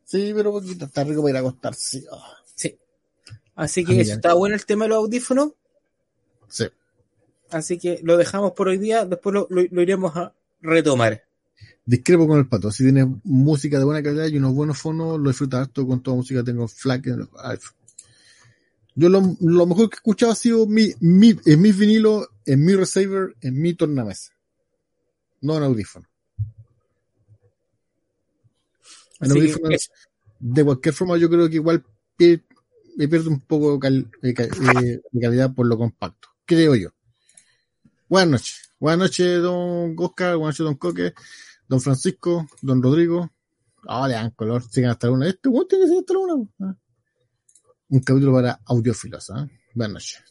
Sí, 0.09 0.31
pero 0.35 0.51
poquito, 0.51 0.85
está 0.85 1.03
rico 1.03 1.21
para 1.21 1.29
ir 1.31 1.37
a 1.37 1.39
acostarse. 1.41 2.03
Oh, 2.11 2.23
Sí. 2.55 2.75
Así 3.55 3.85
que 3.85 3.99
Ah, 3.99 4.01
eso, 4.01 4.13
está 4.13 4.33
bueno 4.33 4.55
el 4.55 4.65
tema 4.65 4.85
de 4.85 4.89
los 4.89 4.97
audífonos. 4.99 5.51
sí. 6.47 6.65
Así 7.51 7.77
que 7.79 7.99
lo 8.03 8.15
dejamos 8.17 8.51
por 8.53 8.67
hoy 8.67 8.77
día. 8.77 9.05
Después 9.05 9.33
lo, 9.33 9.47
lo- 9.49 9.63
lo 9.71 9.81
iremos 9.81 10.15
a 10.15 10.33
retomar. 10.61 11.23
Discrepo 11.85 12.27
con 12.27 12.37
el 12.39 12.47
pato. 12.47 12.71
Si 12.71 12.83
tienes 12.83 13.07
música 13.23 13.79
de 13.79 13.85
buena 13.85 14.03
calidad 14.03 14.27
y 14.27 14.37
unos 14.37 14.53
buenos 14.53 14.77
fonos, 14.77 15.19
lo 15.19 15.29
disfrutas 15.29 15.61
harto 15.61 15.85
con 15.87 16.01
toda 16.03 16.17
música. 16.17 16.43
Tengo 16.43 16.67
FLAC 16.67 17.07
en 17.07 17.13
el 17.21 17.29
iPhone. 17.43 17.75
Yo 18.95 19.09
lo, 19.09 19.35
lo 19.41 19.65
mejor 19.65 19.89
que 19.89 19.95
he 19.95 19.97
escuchado 19.97 20.31
ha 20.31 20.35
sido 20.35 20.67
mi, 20.67 20.91
mi, 20.99 21.35
en 21.45 21.61
mis 21.61 21.77
vinilos, 21.77 22.27
en 22.45 22.63
mi 22.65 22.75
receiver, 22.75 23.35
en 23.41 23.61
mi 23.61 23.73
tornamesa. 23.73 24.31
No 25.41 25.55
en 25.57 25.63
audífono. 25.63 26.07
En 29.19 29.29
de 30.41 30.63
cualquier 30.63 30.93
forma, 30.95 31.17
yo 31.17 31.29
creo 31.29 31.49
que 31.49 31.55
igual 31.55 31.83
pie- 32.17 32.45
me 32.95 33.07
pierde 33.07 33.29
un 33.29 33.41
poco 33.41 33.77
de, 33.77 34.05
eh, 34.23 35.01
de 35.11 35.21
calidad 35.21 35.53
por 35.53 35.67
lo 35.67 35.77
compacto. 35.77 36.29
Creo 36.45 36.75
yo. 36.75 36.89
Buenas 38.07 38.29
noches. 38.31 38.71
Buenas 38.79 38.99
noches, 38.99 39.41
don 39.41 39.95
Oscar. 39.97 40.37
Buenas 40.37 40.59
noches, 40.59 40.65
don 40.65 40.75
Coque. 40.75 41.13
Don 41.67 41.81
Francisco. 41.81 42.47
Don 42.61 42.81
Rodrigo. 42.81 43.31
Ah, 43.87 44.07
le 44.07 44.13
dan 44.15 44.31
color. 44.31 44.63
Sigan 44.69 44.91
hasta 44.91 45.07
la 45.07 45.13
una. 45.13 45.27
Este 45.27 45.49
weón 45.49 45.67
tiene 45.67 45.85
que 45.85 45.89
ser 45.89 45.99
hasta 45.99 46.13
la 46.13 46.19
una. 46.19 46.49
Ah. 46.61 46.75
Un 47.89 47.99
capítulo 47.99 48.33
para 48.33 48.59
audiófilos. 48.65 49.29
¿ah? 49.31 49.47
Buenas 49.73 49.93
noches. 49.93 50.23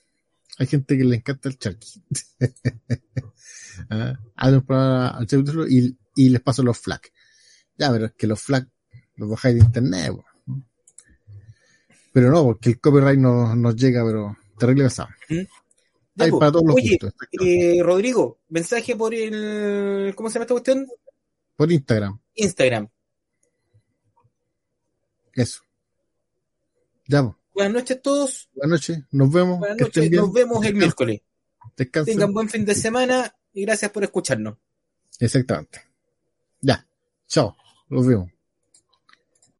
Hay 0.58 0.66
gente 0.66 0.96
que 0.98 1.04
le 1.04 1.16
encanta 1.16 1.48
el 1.48 1.58
charqui. 1.58 2.02
ah, 3.90 4.18
para 4.66 5.08
al 5.08 5.26
capítulo 5.26 5.66
y, 5.68 5.96
y 6.16 6.28
les 6.30 6.40
paso 6.40 6.62
los 6.62 6.78
flags. 6.78 7.12
Ya, 7.76 7.90
pero 7.92 8.06
es 8.06 8.12
que 8.14 8.26
los 8.26 8.40
flags 8.40 8.68
los 9.18 9.28
bajáis 9.28 9.56
de 9.56 9.64
internet. 9.64 10.12
po. 10.12 10.24
Pero 12.12 12.30
no, 12.30 12.44
porque 12.44 12.70
el 12.70 12.80
copyright 12.80 13.18
nos, 13.18 13.56
nos 13.56 13.76
llega, 13.76 14.04
pero 14.04 14.36
terrible 14.58 14.84
pesado. 14.84 15.08
Ya, 15.28 16.24
Hay 16.24 16.30
para 16.32 16.50
todos 16.50 16.64
los 16.66 16.74
Oye, 16.76 16.98
gustos. 17.00 17.14
eh, 17.40 17.80
Rodrigo, 17.82 18.38
mensaje 18.48 18.96
por 18.96 19.14
el. 19.14 20.12
¿Cómo 20.16 20.28
se 20.28 20.34
llama 20.34 20.44
esta 20.44 20.54
cuestión? 20.54 20.86
Por 21.54 21.70
Instagram. 21.70 22.18
Instagram. 22.34 22.88
Eso. 25.34 25.62
Ya, 27.06 27.22
po. 27.22 27.38
Buenas 27.54 27.72
noches 27.74 27.96
a 27.96 28.00
todos. 28.00 28.48
buenas 28.54 28.70
noches. 28.80 28.98
Nos 29.12 29.32
vemos. 29.32 29.58
Buenas 29.58 29.78
noches. 29.78 30.10
Nos 30.10 30.32
vemos 30.32 30.64
el 30.64 30.74
miércoles. 30.74 31.20
Descansen. 31.76 32.14
Tengan 32.14 32.32
buen 32.32 32.48
fin 32.48 32.64
de 32.64 32.74
semana 32.74 33.32
y 33.52 33.62
gracias 33.62 33.90
por 33.92 34.02
escucharnos. 34.02 34.56
Exactamente. 35.20 35.80
Ya. 36.60 36.84
Chao. 37.28 37.56
Los 37.88 38.06
vemos. 38.06 38.28